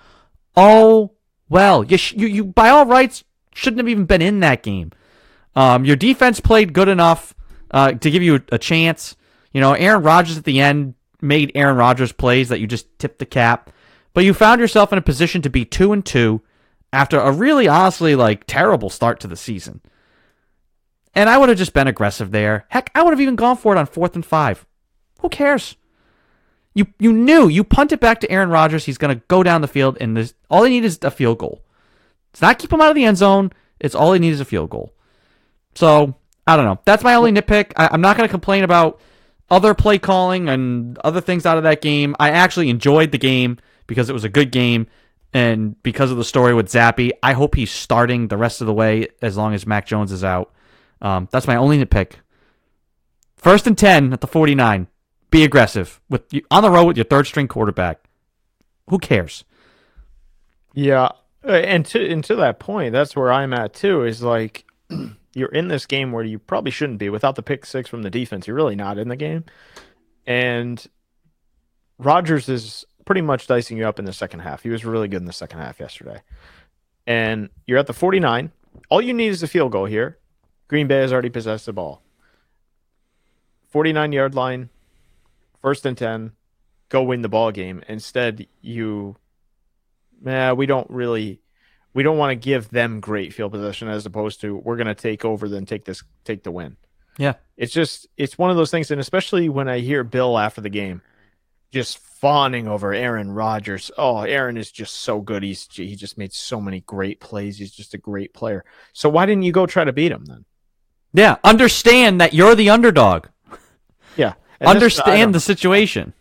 Oh 0.57 1.13
well, 1.49 1.85
you 1.85 1.97
sh- 1.97 2.15
you, 2.15 2.27
you 2.27 2.45
by 2.45 2.69
all 2.69 2.87
rights 2.87 3.25
shouldn't 3.55 3.79
have 3.79 3.89
even 3.89 4.05
been 4.05 4.23
in 4.23 4.41
that 4.41 4.63
game. 4.63 4.93
Um, 5.57 5.85
your 5.85 5.97
defense 5.97 6.39
played 6.39 6.73
good 6.73 6.89
enough 6.89 7.35
uh, 7.71 7.93
to 7.93 8.11
give 8.11 8.23
you 8.23 8.37
a, 8.37 8.43
a 8.53 8.59
chance. 8.59 9.17
You 9.53 9.61
know, 9.61 9.73
Aaron 9.73 10.03
Rodgers 10.03 10.39
at 10.39 10.45
the 10.45 10.61
end 10.61 10.95
made 11.21 11.53
Aaron 11.55 11.77
Rodgers 11.77 12.13
plays 12.13 12.51
that 12.51 12.61
you 12.61 12.67
just 12.67 12.87
tipped 12.99 13.19
the 13.19 13.27
cap, 13.27 13.71
but 14.15 14.25
you 14.25 14.35
found 14.35 14.61
yourself 14.61 14.93
in 14.93 14.99
a 14.99 15.03
position 15.03 15.43
to 15.43 15.51
be 15.51 15.65
two 15.65 15.93
and 15.93 16.05
two 16.05 16.43
after 16.93 17.19
a 17.19 17.33
really 17.33 17.69
honestly 17.69 18.15
like 18.15 18.45
terrible 18.47 18.91
start 18.91 19.21
to 19.21 19.27
the 19.27 19.37
season. 19.37 19.81
And 21.15 21.29
I 21.29 21.39
would 21.39 21.49
have 21.49 21.59
just 21.59 21.73
been 21.73 21.89
aggressive 21.89 22.31
there. 22.31 22.67
Heck, 22.69 22.91
I 22.95 23.03
would 23.03 23.13
have 23.13 23.21
even 23.21 23.37
gone 23.37 23.57
for 23.57 23.75
it 23.75 23.79
on 23.79 23.87
fourth 23.87 24.15
and 24.15 24.25
five. 24.25 24.67
Who 25.21 25.29
cares? 25.29 25.77
You 26.75 26.87
you 26.99 27.13
knew 27.13 27.49
you 27.49 27.65
punt 27.65 27.93
it 27.93 28.01
back 28.01 28.21
to 28.21 28.31
Aaron 28.31 28.51
Rodgers. 28.51 28.85
He's 28.85 28.99
gonna 28.99 29.17
go 29.17 29.43
down 29.43 29.61
the 29.61 29.69
field, 29.69 29.99
and 30.01 30.17
this, 30.17 30.35
all 30.49 30.63
they 30.63 30.71
need 30.71 30.85
is 30.85 30.99
a 31.03 31.11
field 31.11 31.39
goal. 31.39 31.63
It's 32.31 32.41
not 32.41 32.59
keep 32.59 32.73
him 32.73 32.81
out 32.81 32.91
of 32.91 32.95
the 32.95 33.05
end 33.05 33.17
zone. 33.17 33.53
It's 33.81 33.95
all 33.95 34.13
they 34.13 34.21
need 34.21 34.33
is 34.33 34.41
a 34.41 34.45
field 34.45 34.71
goal. 34.71 34.95
So 35.75 36.15
I 36.47 36.57
don't 36.57 36.65
know. 36.65 36.79
That's 36.85 37.03
my 37.03 37.15
only 37.15 37.33
nitpick. 37.33 37.73
I, 37.77 37.89
I'm 37.91 38.01
not 38.01 38.17
gonna 38.17 38.29
complain 38.29 38.63
about 38.63 39.01
other 39.51 39.75
play 39.75 39.99
calling 39.99 40.49
and 40.49 40.97
other 40.99 41.21
things 41.21 41.45
out 41.45 41.59
of 41.59 41.65
that 41.65 41.81
game. 41.81 42.15
I 42.21 42.31
actually 42.31 42.71
enjoyed 42.71 43.11
the 43.11 43.19
game 43.19 43.59
because 43.89 44.09
it 44.09 44.13
was 44.13 44.25
a 44.25 44.29
good 44.29 44.53
game 44.53 44.87
and 45.33 45.81
because 45.83 46.13
of 46.13 46.17
the 46.19 46.25
story 46.25 46.55
with 46.55 46.69
Zappe. 46.69 47.11
I 47.21 47.33
hope 47.33 47.57
he's 47.57 47.73
starting 47.73 48.29
the 48.29 48.37
rest 48.37 48.61
of 48.61 48.69
the 48.69 48.73
way 48.75 49.09
as 49.21 49.37
long 49.37 49.55
as 49.55 49.67
Mac 49.67 49.87
Jones 49.87 50.13
is 50.13 50.23
out. 50.23 50.53
Um, 51.01 51.29
that's 51.31 51.47
my 51.47 51.57
only 51.57 51.83
nitpick. 51.83 52.15
First 53.37 53.67
and 53.67 53.77
ten 53.77 54.13
at 54.13 54.21
the 54.21 54.27
49. 54.27 54.87
Be 55.31 55.45
aggressive 55.45 56.01
with 56.09 56.25
on 56.51 56.63
the 56.63 56.71
road 56.71 56.87
with 56.87 56.97
your 56.97 57.05
third 57.05 57.27
string 57.27 57.47
quarterback. 57.47 58.05
Who 58.89 58.99
cares? 58.99 59.45
Yeah, 60.75 61.11
uh, 61.47 61.53
and 61.53 61.87
to 61.87 62.11
and 62.11 62.23
to 62.25 62.37
that 62.37 62.59
point, 62.59 62.93
that's 62.93 63.15
where 63.15 63.33
I'm 63.33 63.53
at 63.55 63.73
too. 63.73 64.05
Is 64.05 64.23
like 64.23 64.65
you're 65.35 65.49
in 65.51 65.69
this 65.69 65.87
game 65.87 66.11
where 66.11 66.25
you 66.25 66.39
probably 66.39 66.73
shouldn't 66.73 66.99
be 66.99 67.09
without 67.09 67.37
the 67.37 67.43
pick 67.43 67.65
six 67.65 67.89
from 67.89 68.03
the 68.03 68.11
defense. 68.11 68.47
You're 68.47 68.57
really 68.57 68.77
not 68.77 68.99
in 68.99 69.09
the 69.09 69.17
game, 69.17 69.45
and 70.27 70.85
Rodgers 71.99 72.49
is 72.49 72.85
pretty 73.05 73.23
much 73.23 73.47
dicing 73.47 73.77
you 73.77 73.87
up 73.87 73.99
in 73.99 74.05
the 74.05 74.13
second 74.13 74.41
half. 74.41 74.65
He 74.65 74.71
was 74.71 74.85
really 74.85 75.09
good 75.09 75.21
in 75.21 75.27
the 75.27 75.33
second 75.33 75.61
half 75.61 75.79
yesterday, 75.79 76.23
and 77.07 77.49
you're 77.67 77.79
at 77.79 77.87
the 77.87 77.93
49. 77.93 78.51
All 78.89 79.01
you 79.01 79.15
need 79.15 79.29
is 79.29 79.43
a 79.43 79.49
field 79.49 79.73
goal 79.73 79.87
here. 79.87 80.19
Green 80.71 80.87
Bay 80.87 81.01
has 81.01 81.13
already 81.13 81.31
possessed 81.31 81.67
the 81.67 81.73
ball. 81.73 82.01
49 83.71 84.13
yard 84.13 84.37
line, 84.37 84.71
first 85.61 85.85
and 85.85 85.99
10, 85.99 86.31
go 86.91 87.03
win 87.03 87.23
the 87.23 87.29
ball 87.29 87.51
game. 87.51 87.83
Instead, 87.89 88.47
you, 88.61 89.17
nah, 90.23 90.55
we 90.55 90.67
don't 90.67 90.89
really, 90.89 91.41
we 91.93 92.05
don't 92.05 92.19
want 92.19 92.31
to 92.31 92.37
give 92.37 92.71
them 92.71 93.01
great 93.01 93.35
field 93.35 93.51
position 93.51 93.89
as 93.89 94.07
opposed 94.07 94.43
to 94.43 94.59
we're 94.59 94.77
going 94.77 94.87
to 94.87 94.95
take 94.95 95.25
over, 95.25 95.49
then 95.49 95.67
take 95.67 95.87
this, 95.87 96.05
take 96.23 96.45
the 96.45 96.53
win. 96.53 96.77
Yeah. 97.19 97.35
It's 97.57 97.73
just, 97.73 98.07
it's 98.17 98.39
one 98.39 98.51
of 98.51 98.57
those 98.57 98.71
things. 98.71 98.93
And 98.93 99.01
especially 99.01 99.49
when 99.49 99.69
I 99.69 99.81
hear 99.81 100.05
Bill 100.05 100.39
after 100.39 100.61
the 100.61 100.71
game 100.71 101.03
just 101.73 101.99
fawning 101.99 102.69
over 102.69 102.95
Aaron 102.95 103.33
Rodgers. 103.33 103.91
Oh, 103.99 104.21
Aaron 104.21 104.57
is 104.57 104.71
just 104.71 105.01
so 105.01 105.21
good. 105.21 105.43
He's, 105.43 105.67
he 105.73 105.97
just 105.97 106.17
made 106.17 106.33
so 106.33 106.61
many 106.61 106.83
great 106.83 107.19
plays. 107.19 107.59
He's 107.59 107.73
just 107.73 107.95
a 107.95 107.99
great 107.99 108.33
player. 108.33 108.65
So 108.93 109.09
why 109.09 109.27
didn't 109.27 109.43
you 109.43 109.51
go 109.51 109.67
try 109.67 109.83
to 109.83 109.93
beat 109.93 110.13
him 110.13 110.27
then? 110.27 110.45
Yeah. 111.13 111.37
Understand 111.45 112.21
that 112.21 112.35
you're 112.35 112.55
the 112.55 112.71
underdog. 112.71 113.27
Yeah. 114.17 114.35
And 114.61 114.69
this- 114.69 114.75
Understand 114.99 115.29
don't- 115.29 115.33
the 115.33 115.41
situation. 115.41 116.13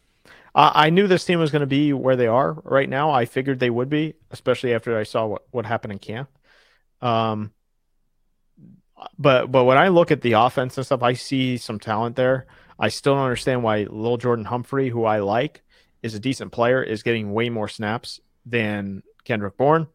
I, 0.55 0.88
I 0.88 0.89
knew 0.89 1.08
this 1.08 1.25
team 1.25 1.39
was 1.39 1.51
going 1.51 1.62
to 1.62 1.67
be 1.67 1.93
where 1.93 2.15
they 2.15 2.27
are 2.27 2.53
right 2.63 2.89
now. 2.89 3.12
I 3.12 3.25
figured 3.25 3.60
they 3.60 3.69
would 3.69 3.89
be, 3.89 4.15
especially 4.31 4.74
after 4.74 4.98
I 4.98 5.03
saw 5.03 5.27
what, 5.27 5.43
what 5.51 5.65
happened 5.65 5.93
in 5.93 6.00
camp. 6.00 6.29
Um, 7.01 7.51
but 9.17 9.50
but 9.51 9.63
when 9.63 9.77
I 9.77 9.88
look 9.89 10.12
at 10.12 10.22
the 10.22 10.34
offense 10.34 10.75
and 10.77 10.86
stuff, 10.86 11.03
I 11.03 11.13
see 11.13 11.58
some 11.58 11.79
talent 11.79 12.15
there. 12.15 12.48
I 12.77 12.89
still 12.89 13.13
don't 13.15 13.24
understand 13.24 13.63
why 13.63 13.84
Lil 13.89 14.17
Jordan 14.17 14.46
Humphrey, 14.46 14.89
who 14.89 15.05
I 15.05 15.19
like, 15.19 15.62
is 16.01 16.15
a 16.15 16.19
decent 16.19 16.51
player, 16.51 16.81
is 16.84 17.03
getting 17.03 17.31
way 17.34 17.50
more 17.50 17.67
snaps 17.67 18.19
than 18.46 19.03
Kendrick 19.24 19.55
Bourne. 19.58 19.88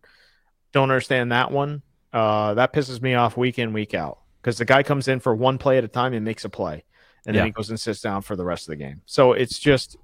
Don't 0.73 0.91
understand 0.91 1.33
that 1.33 1.51
one. 1.51 1.83
Uh, 2.13 2.55
that 2.55 2.73
pisses 2.73 3.03
me 3.03 3.15
off 3.15 3.37
week 3.37 3.59
in 3.59 3.73
week 3.73 3.93
out 3.95 4.19
because 4.45 4.59
the 4.59 4.67
guy 4.67 4.83
comes 4.83 5.09
in 5.09 5.21
for 5.21 5.35
one 5.35 5.57
play 5.57 5.79
at 5.79 5.85
a 5.85 5.89
time 5.89 6.13
and 6.13 6.23
makes 6.23 6.45
a 6.45 6.51
play, 6.51 6.85
and 7.25 7.35
Yeah. 7.35 7.41
then 7.41 7.47
he 7.47 7.53
goes 7.53 7.71
and 7.71 7.81
sits 7.81 8.03
down 8.03 8.21
for 8.21 8.37
the 8.37 8.45
rest 8.45 8.69
of 8.69 8.73
the 8.73 8.77
game. 8.77 9.01
So 9.07 9.33
it's 9.33 9.59
just 9.59 9.97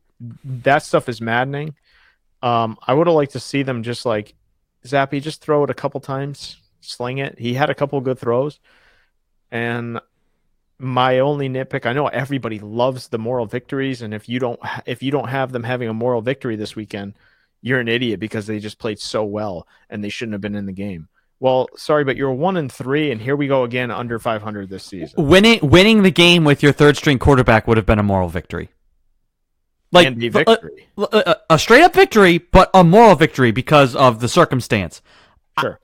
that 0.43 0.83
stuff 0.83 1.11
is 1.11 1.21
maddening. 1.21 1.75
Um, 2.43 2.79
I 2.87 2.95
would 2.95 3.07
have 3.07 3.15
liked 3.15 3.33
to 3.33 3.41
see 3.41 3.63
them 3.63 3.83
just 3.83 4.07
like 4.07 4.35
Zappe, 4.87 5.21
just 5.21 5.43
throw 5.43 5.63
it 5.65 5.69
a 5.69 5.75
couple 5.75 6.01
times, 6.01 6.57
sling 6.81 7.19
it. 7.19 7.39
He 7.39 7.53
had 7.53 7.69
a 7.69 7.75
couple 7.75 8.01
good 8.01 8.19
throws, 8.19 8.61
and 9.51 10.01
my 10.79 11.19
only 11.19 11.51
nitpick. 11.51 11.85
I 11.85 11.93
know 11.93 12.09
everybody 12.09 12.59
loves 12.61 13.09
the 13.09 13.19
moral 13.19 13.45
victories, 13.45 14.01
and 14.01 14.15
if 14.15 14.27
you 14.27 14.39
don't, 14.39 14.59
if 14.87 15.03
you 15.03 15.11
don't 15.11 15.29
have 15.29 15.53
them 15.53 15.65
having 15.65 15.91
a 15.91 15.95
moral 15.95 16.23
victory 16.23 16.57
this 16.57 16.75
weekend, 16.75 17.13
you're 17.61 17.81
an 17.81 17.89
idiot 17.89 18.21
because 18.21 18.47
they 18.47 18.59
just 18.59 18.79
played 18.79 18.99
so 18.99 19.23
well 19.23 19.69
and 19.91 20.03
they 20.03 20.09
shouldn't 20.09 20.33
have 20.33 20.41
been 20.41 20.55
in 20.55 20.65
the 20.65 20.73
game. 20.73 21.09
Well, 21.41 21.69
sorry, 21.75 22.05
but 22.05 22.17
you're 22.17 22.33
one 22.33 22.59
and 22.59 22.71
three, 22.71 23.11
and 23.11 23.21
here 23.21 23.35
we 23.35 23.49
go 23.49 23.65
again 23.65 23.91
under 23.91 24.19
500 24.19 24.69
this 24.69 24.85
season. 24.85 25.27
Winning 25.27 25.59
winning 25.63 26.03
the 26.03 26.11
game 26.11 26.45
with 26.45 26.63
your 26.63 26.73
third 26.73 26.99
string 26.99 27.19
quarterback 27.19 27.67
would 27.67 27.79
have 27.79 27.87
been 27.87 27.99
a 27.99 28.03
moral 28.03 28.29
victory. 28.29 28.69
Like 29.91 30.07
and 30.07 30.21
the 30.21 30.29
uh, 30.29 30.31
victory. 30.31 30.87
a, 30.99 31.37
a 31.49 31.59
straight 31.59 31.83
up 31.83 31.95
victory, 31.95 32.39
but 32.39 32.71
a 32.75 32.85
moral 32.85 33.17
victory 33.17 33.51
because 33.51 33.97
of 33.97 34.21
the 34.21 34.29
circumstance. 34.29 35.01
Sure. 35.59 35.81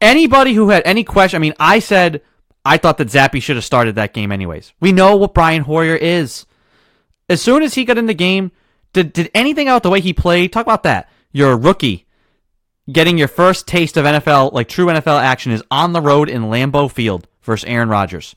Anybody 0.00 0.54
who 0.54 0.70
had 0.70 0.82
any 0.86 1.04
question, 1.04 1.36
I 1.36 1.40
mean, 1.40 1.54
I 1.58 1.80
said 1.80 2.22
I 2.64 2.78
thought 2.78 2.98
that 2.98 3.08
Zappe 3.08 3.42
should 3.42 3.56
have 3.56 3.64
started 3.64 3.96
that 3.96 4.12
game 4.12 4.30
anyways. 4.32 4.72
We 4.80 4.92
know 4.92 5.16
what 5.16 5.34
Brian 5.34 5.62
Hoyer 5.62 5.96
is. 5.96 6.46
As 7.28 7.42
soon 7.42 7.62
as 7.62 7.74
he 7.74 7.84
got 7.84 7.98
in 7.98 8.06
the 8.06 8.14
game, 8.14 8.52
did 8.92 9.12
did 9.12 9.30
anything 9.34 9.68
out 9.68 9.82
the 9.82 9.90
way 9.90 10.00
he 10.00 10.12
played? 10.12 10.52
Talk 10.52 10.64
about 10.64 10.84
that. 10.84 11.10
You're 11.32 11.52
a 11.52 11.56
rookie. 11.56 12.05
Getting 12.90 13.18
your 13.18 13.28
first 13.28 13.66
taste 13.66 13.96
of 13.96 14.04
NFL, 14.04 14.52
like 14.52 14.68
true 14.68 14.86
NFL 14.86 15.20
action, 15.20 15.50
is 15.52 15.62
on 15.70 15.92
the 15.92 16.00
road 16.00 16.28
in 16.28 16.42
Lambeau 16.44 16.90
Field 16.90 17.26
versus 17.42 17.64
Aaron 17.68 17.88
Rodgers. 17.88 18.36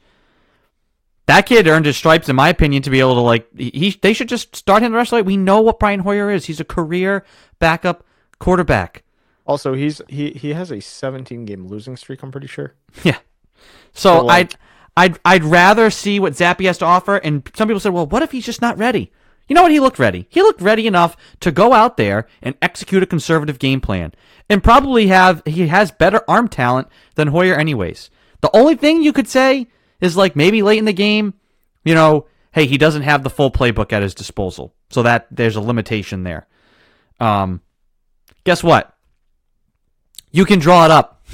That 1.27 1.45
kid 1.45 1.67
earned 1.67 1.85
his 1.85 1.95
stripes, 1.95 2.27
in 2.27 2.35
my 2.35 2.49
opinion, 2.49 2.81
to 2.83 2.89
be 2.89 2.99
able 2.99 3.13
to 3.13 3.21
like 3.21 3.47
he. 3.55 3.95
They 4.01 4.13
should 4.13 4.27
just 4.29 4.55
start 4.55 4.81
him 4.81 4.91
the 4.91 4.97
rest 4.97 5.09
of 5.13 5.17
the 5.17 5.23
way. 5.23 5.27
We 5.27 5.37
know 5.37 5.61
what 5.61 5.77
Brian 5.77 5.99
Hoyer 5.99 6.31
is. 6.31 6.45
He's 6.45 6.59
a 6.59 6.65
career 6.65 7.23
backup 7.59 8.03
quarterback. 8.39 9.03
Also, 9.45 9.73
he's 9.75 10.01
he 10.09 10.31
he 10.31 10.53
has 10.53 10.71
a 10.71 10.79
17 10.79 11.45
game 11.45 11.67
losing 11.67 11.95
streak. 11.95 12.23
I'm 12.23 12.31
pretty 12.31 12.47
sure. 12.47 12.73
Yeah. 13.03 13.17
So 13.93 14.19
So, 14.19 14.25
like- 14.25 14.53
I'd 14.97 15.13
I'd 15.13 15.19
I'd 15.25 15.43
rather 15.43 15.91
see 15.91 16.19
what 16.19 16.33
Zappe 16.33 16.65
has 16.65 16.79
to 16.79 16.85
offer. 16.85 17.17
And 17.17 17.47
some 17.55 17.67
people 17.67 17.79
said, 17.79 17.93
well, 17.93 18.07
what 18.07 18.23
if 18.23 18.31
he's 18.31 18.45
just 18.45 18.61
not 18.63 18.77
ready? 18.79 19.11
You 19.49 19.55
know 19.55 19.63
what? 19.63 19.71
He 19.71 19.79
looked 19.79 19.99
ready. 19.99 20.27
He 20.29 20.41
looked 20.41 20.61
ready 20.61 20.85
enough 20.85 21.17
to 21.39 21.51
go 21.51 21.73
out 21.73 21.97
there 21.97 22.27
and 22.41 22.55
execute 22.61 23.01
a 23.01 23.07
conservative 23.07 23.57
game 23.57 23.81
plan, 23.81 24.13
and 24.47 24.63
probably 24.63 25.07
have 25.07 25.41
he 25.45 25.67
has 25.67 25.91
better 25.91 26.21
arm 26.27 26.47
talent 26.47 26.87
than 27.15 27.29
Hoyer, 27.29 27.55
anyways. 27.55 28.11
The 28.41 28.55
only 28.55 28.75
thing 28.75 29.01
you 29.01 29.11
could 29.11 29.27
say 29.27 29.67
is 29.99 30.15
like 30.15 30.35
maybe 30.35 30.61
late 30.61 30.77
in 30.77 30.85
the 30.85 30.93
game, 30.93 31.33
you 31.83 31.95
know, 31.95 32.27
hey, 32.51 32.67
he 32.67 32.77
doesn't 32.77 33.01
have 33.01 33.23
the 33.23 33.29
full 33.29 33.51
playbook 33.51 33.91
at 33.91 34.03
his 34.03 34.13
disposal, 34.13 34.75
so 34.91 35.01
that 35.01 35.27
there's 35.31 35.55
a 35.55 35.61
limitation 35.61 36.23
there. 36.23 36.47
Um, 37.19 37.61
guess 38.43 38.63
what? 38.63 38.95
You 40.31 40.45
can 40.45 40.59
draw 40.59 40.85
it 40.85 40.91
up. 40.91 41.25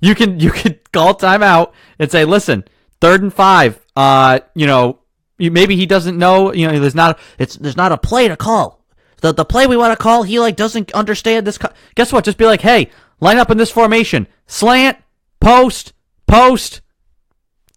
You 0.00 0.14
can 0.14 0.38
you 0.38 0.52
can 0.52 0.78
call 0.92 1.14
timeout 1.16 1.72
and 1.98 2.10
say, 2.12 2.24
listen, 2.24 2.64
third 3.00 3.22
and 3.22 3.34
five. 3.34 3.84
Uh, 3.96 4.38
you 4.54 4.68
know, 4.68 4.99
maybe 5.48 5.76
he 5.76 5.86
doesn't 5.86 6.18
know. 6.18 6.52
You 6.52 6.68
know, 6.68 6.78
there's 6.78 6.94
not 6.94 7.18
it's 7.38 7.56
there's 7.56 7.76
not 7.76 7.92
a 7.92 7.96
play 7.96 8.28
to 8.28 8.36
call. 8.36 8.84
The 9.22 9.32
the 9.32 9.44
play 9.44 9.66
we 9.66 9.76
want 9.76 9.92
to 9.96 10.02
call, 10.02 10.22
he 10.24 10.38
like 10.40 10.56
doesn't 10.56 10.92
understand 10.92 11.46
this. 11.46 11.56
Co- 11.58 11.72
Guess 11.94 12.12
what? 12.12 12.24
Just 12.24 12.36
be 12.38 12.44
like, 12.46 12.60
hey, 12.60 12.90
line 13.20 13.38
up 13.38 13.50
in 13.50 13.56
this 13.58 13.70
formation, 13.70 14.26
slant, 14.46 14.98
post, 15.40 15.92
post, 16.26 16.80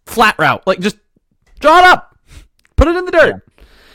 flat 0.06 0.36
route. 0.38 0.66
Like 0.66 0.80
just 0.80 0.96
draw 1.60 1.78
it 1.78 1.84
up, 1.84 2.18
put 2.76 2.88
it 2.88 2.96
in 2.96 3.04
the 3.04 3.12
dirt. 3.12 3.42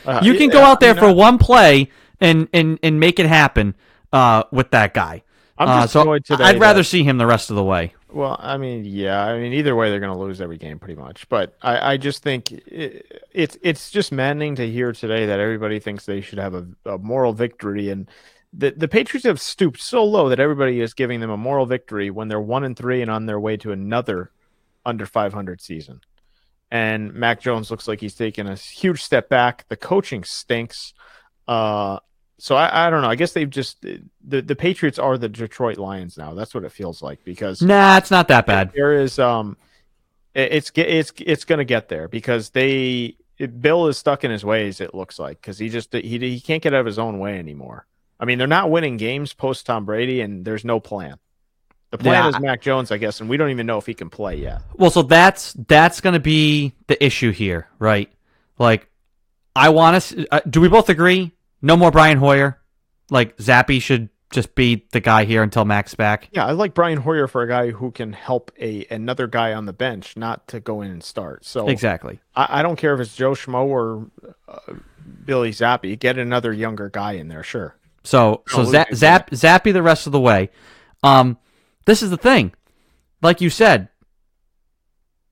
Uh, 0.06 0.20
You 0.22 0.34
can 0.34 0.48
yeah, 0.48 0.54
go 0.54 0.60
out 0.62 0.80
there 0.80 0.90
I 0.90 0.94
mean, 0.94 1.00
for 1.02 1.12
one 1.14 1.38
play 1.38 1.90
and 2.20 2.48
and 2.52 2.78
and 2.82 2.98
make 3.00 3.18
it 3.18 3.26
happen 3.26 3.74
uh, 4.12 4.44
with 4.50 4.70
that 4.70 4.94
guy. 4.94 5.22
I'm 5.58 5.68
Uh, 5.68 5.80
just 5.82 5.92
so 5.92 6.02
annoyed 6.02 6.24
today. 6.24 6.44
I'd 6.44 6.60
rather 6.60 6.80
that- 6.80 6.84
see 6.84 7.02
him 7.04 7.18
the 7.18 7.26
rest 7.26 7.50
of 7.50 7.56
the 7.56 7.64
way. 7.64 7.94
Well, 8.12 8.36
I 8.40 8.56
mean, 8.56 8.84
yeah, 8.84 9.24
I 9.24 9.38
mean, 9.38 9.52
either 9.52 9.76
way, 9.76 9.90
they're 9.90 10.00
going 10.00 10.12
to 10.12 10.18
lose 10.18 10.40
every 10.40 10.58
game 10.58 10.78
pretty 10.78 10.96
much. 11.00 11.28
But 11.28 11.56
I, 11.62 11.92
I 11.92 11.96
just 11.96 12.22
think 12.22 12.50
it, 12.52 13.24
it's 13.32 13.56
it's 13.62 13.90
just 13.90 14.10
maddening 14.12 14.56
to 14.56 14.68
hear 14.70 14.92
today 14.92 15.26
that 15.26 15.38
everybody 15.40 15.78
thinks 15.78 16.06
they 16.06 16.20
should 16.20 16.38
have 16.38 16.54
a, 16.54 16.66
a 16.86 16.98
moral 16.98 17.32
victory, 17.32 17.90
and 17.90 18.08
the 18.52 18.72
the 18.72 18.88
Patriots 18.88 19.26
have 19.26 19.40
stooped 19.40 19.80
so 19.80 20.04
low 20.04 20.28
that 20.28 20.40
everybody 20.40 20.80
is 20.80 20.94
giving 20.94 21.20
them 21.20 21.30
a 21.30 21.36
moral 21.36 21.66
victory 21.66 22.10
when 22.10 22.28
they're 22.28 22.40
one 22.40 22.64
and 22.64 22.76
three 22.76 23.02
and 23.02 23.10
on 23.10 23.26
their 23.26 23.38
way 23.40 23.56
to 23.58 23.72
another 23.72 24.30
under 24.84 25.06
500 25.06 25.60
season. 25.60 26.00
and 26.70 27.12
Mac 27.14 27.40
Jones 27.40 27.70
looks 27.70 27.88
like 27.88 28.00
he's 28.00 28.14
taking 28.14 28.46
a 28.48 28.54
huge 28.56 29.02
step 29.02 29.28
back. 29.28 29.66
The 29.68 29.76
coaching 29.76 30.24
stinks. 30.24 30.94
Uh, 31.48 31.98
so 32.40 32.56
I, 32.56 32.86
I 32.86 32.90
don't 32.90 33.02
know. 33.02 33.08
I 33.10 33.14
guess 33.14 33.32
they've 33.32 33.48
just 33.48 33.80
the 33.82 34.42
the 34.42 34.56
Patriots 34.56 34.98
are 34.98 35.16
the 35.18 35.28
Detroit 35.28 35.78
Lions 35.78 36.16
now. 36.18 36.34
That's 36.34 36.54
what 36.54 36.64
it 36.64 36.72
feels 36.72 37.02
like 37.02 37.22
because 37.24 37.62
Nah, 37.62 37.96
it's 37.98 38.10
not 38.10 38.28
that 38.28 38.46
bad. 38.46 38.72
there 38.74 38.94
is 38.94 39.18
um, 39.18 39.56
it's 40.34 40.70
it's 40.74 41.12
it's 41.18 41.44
gonna 41.44 41.64
get 41.64 41.88
there 41.88 42.08
because 42.08 42.50
they 42.50 43.16
Bill 43.60 43.86
is 43.88 43.96
stuck 43.98 44.24
in 44.24 44.30
his 44.30 44.44
ways. 44.44 44.80
It 44.80 44.94
looks 44.94 45.18
like 45.18 45.40
because 45.40 45.58
he 45.58 45.68
just 45.68 45.92
he 45.92 46.18
he 46.18 46.40
can't 46.40 46.62
get 46.62 46.74
out 46.74 46.80
of 46.80 46.86
his 46.86 46.98
own 46.98 47.18
way 47.18 47.38
anymore. 47.38 47.86
I 48.18 48.26
mean, 48.26 48.36
they're 48.38 48.46
not 48.46 48.70
winning 48.70 48.96
games 48.98 49.32
post 49.32 49.64
Tom 49.64 49.84
Brady, 49.86 50.20
and 50.20 50.44
there's 50.44 50.64
no 50.64 50.78
plan. 50.78 51.16
The 51.90 51.98
plan 51.98 52.24
Yeah. 52.24 52.28
is 52.28 52.40
Mac 52.40 52.60
Jones, 52.60 52.92
I 52.92 52.98
guess, 52.98 53.20
and 53.20 53.28
we 53.30 53.36
don't 53.36 53.50
even 53.50 53.66
know 53.66 53.78
if 53.78 53.86
he 53.86 53.94
can 53.94 54.10
play 54.10 54.36
yet. 54.36 54.60
Well, 54.76 54.90
so 54.90 55.02
that's 55.02 55.54
that's 55.66 56.00
going 56.02 56.12
to 56.12 56.20
be 56.20 56.74
the 56.86 57.02
issue 57.04 57.30
here, 57.32 57.66
right? 57.78 58.12
Like, 58.58 58.88
I 59.56 59.70
want 59.70 60.00
to. 60.02 60.26
Uh, 60.30 60.40
do 60.48 60.60
we 60.60 60.68
both 60.68 60.88
agree? 60.90 61.32
No 61.62 61.76
more 61.76 61.90
Brian 61.90 62.18
Hoyer. 62.18 62.60
Like 63.10 63.36
Zappe 63.38 63.82
should 63.82 64.08
just 64.30 64.54
be 64.54 64.86
the 64.92 65.00
guy 65.00 65.24
here 65.24 65.42
until 65.42 65.64
Mac's 65.64 65.94
back. 65.94 66.28
Yeah, 66.32 66.46
I 66.46 66.52
like 66.52 66.72
Brian 66.72 66.98
Hoyer 66.98 67.26
for 67.26 67.42
a 67.42 67.48
guy 67.48 67.70
who 67.70 67.90
can 67.90 68.12
help 68.12 68.52
a 68.58 68.86
another 68.90 69.26
guy 69.26 69.52
on 69.52 69.66
the 69.66 69.72
bench, 69.72 70.16
not 70.16 70.46
to 70.48 70.60
go 70.60 70.82
in 70.82 70.90
and 70.90 71.02
start. 71.02 71.44
So 71.44 71.68
Exactly. 71.68 72.20
I, 72.34 72.60
I 72.60 72.62
don't 72.62 72.76
care 72.76 72.94
if 72.94 73.00
it's 73.00 73.14
Joe 73.14 73.32
Schmo 73.32 73.64
or 73.66 74.10
uh, 74.48 74.74
Billy 75.24 75.50
Zappe. 75.50 75.98
Get 75.98 76.18
another 76.18 76.52
younger 76.52 76.88
guy 76.88 77.12
in 77.12 77.28
there, 77.28 77.42
sure. 77.42 77.76
So 78.04 78.42
so 78.46 78.62
No, 78.62 78.70
zap, 78.70 78.94
zap 78.94 79.30
Zappe 79.30 79.72
the 79.72 79.82
rest 79.82 80.06
of 80.06 80.12
the 80.12 80.20
way. 80.20 80.50
Um, 81.02 81.38
this 81.86 82.02
is 82.02 82.10
the 82.10 82.16
thing, 82.16 82.52
like 83.22 83.40
you 83.40 83.50
said, 83.50 83.88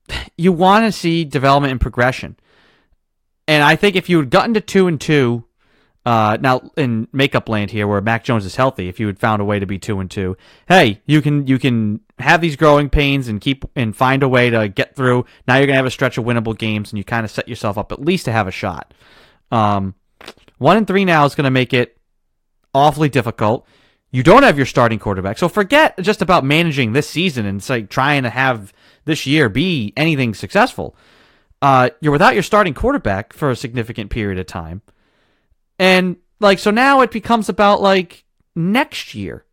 you 0.37 0.51
want 0.51 0.85
to 0.85 0.91
see 0.91 1.23
development 1.23 1.71
and 1.71 1.81
progression, 1.81 2.35
and 3.47 3.63
I 3.63 3.75
think 3.77 3.95
if 3.95 4.09
you 4.09 4.19
had 4.19 4.29
gotten 4.29 4.53
to 4.55 4.61
two 4.61 4.87
and 4.87 4.99
two, 4.99 5.45
uh, 6.05 6.37
now 6.39 6.71
in 6.77 7.07
makeup 7.11 7.49
land 7.49 7.71
here 7.71 7.87
where 7.87 8.01
Mac 8.01 8.23
Jones 8.23 8.45
is 8.45 8.55
healthy, 8.55 8.87
if 8.87 8.99
you 8.99 9.07
had 9.07 9.19
found 9.19 9.41
a 9.41 9.45
way 9.45 9.59
to 9.59 9.65
be 9.65 9.77
two 9.77 9.99
and 9.99 10.09
two, 10.09 10.37
hey, 10.67 11.01
you 11.05 11.21
can 11.21 11.45
you 11.47 11.59
can 11.59 11.99
have 12.19 12.41
these 12.41 12.55
growing 12.55 12.89
pains 12.89 13.27
and 13.27 13.41
keep 13.41 13.65
and 13.75 13.95
find 13.95 14.23
a 14.23 14.29
way 14.29 14.49
to 14.49 14.69
get 14.69 14.95
through. 14.95 15.25
Now 15.47 15.57
you're 15.57 15.67
gonna 15.67 15.77
have 15.77 15.85
a 15.85 15.91
stretch 15.91 16.17
of 16.17 16.25
winnable 16.25 16.57
games, 16.57 16.91
and 16.91 16.97
you 16.97 17.03
kind 17.03 17.25
of 17.25 17.31
set 17.31 17.47
yourself 17.47 17.77
up 17.77 17.91
at 17.91 18.01
least 18.01 18.25
to 18.25 18.31
have 18.31 18.47
a 18.47 18.51
shot. 18.51 18.93
Um, 19.51 19.95
one 20.57 20.77
and 20.77 20.87
three 20.87 21.05
now 21.05 21.25
is 21.25 21.35
to 21.35 21.49
make 21.49 21.73
it 21.73 21.97
awfully 22.73 23.09
difficult. 23.09 23.67
You 24.11 24.23
don't 24.23 24.43
have 24.43 24.57
your 24.57 24.65
starting 24.65 24.99
quarterback. 24.99 25.37
So 25.37 25.47
forget 25.47 25.97
just 25.99 26.21
about 26.21 26.43
managing 26.43 26.93
this 26.93 27.07
season 27.07 27.45
and 27.45 27.61
say 27.61 27.83
trying 27.83 28.23
to 28.23 28.29
have 28.29 28.73
this 29.05 29.25
year 29.25 29.49
be 29.49 29.93
anything 29.95 30.33
successful. 30.33 30.95
Uh, 31.61 31.89
you're 31.99 32.11
without 32.11 32.33
your 32.33 32.43
starting 32.43 32.73
quarterback 32.73 33.33
for 33.33 33.49
a 33.49 33.55
significant 33.55 34.09
period 34.09 34.39
of 34.39 34.47
time. 34.47 34.81
And 35.79 36.17
like 36.39 36.59
so 36.59 36.69
now 36.71 37.01
it 37.01 37.11
becomes 37.11 37.49
about 37.49 37.81
like 37.81 38.25
next 38.55 39.15
year. 39.15 39.45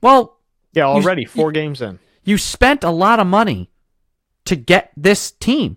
Well, 0.00 0.38
Yeah, 0.72 0.84
already 0.84 1.22
you- 1.22 1.28
four 1.28 1.52
games 1.52 1.80
in. 1.82 1.98
you 2.24 2.38
spent 2.38 2.82
a 2.84 2.90
lot 2.90 3.20
of 3.20 3.26
money 3.26 3.70
to 4.46 4.56
get 4.56 4.92
this 4.96 5.30
team, 5.32 5.76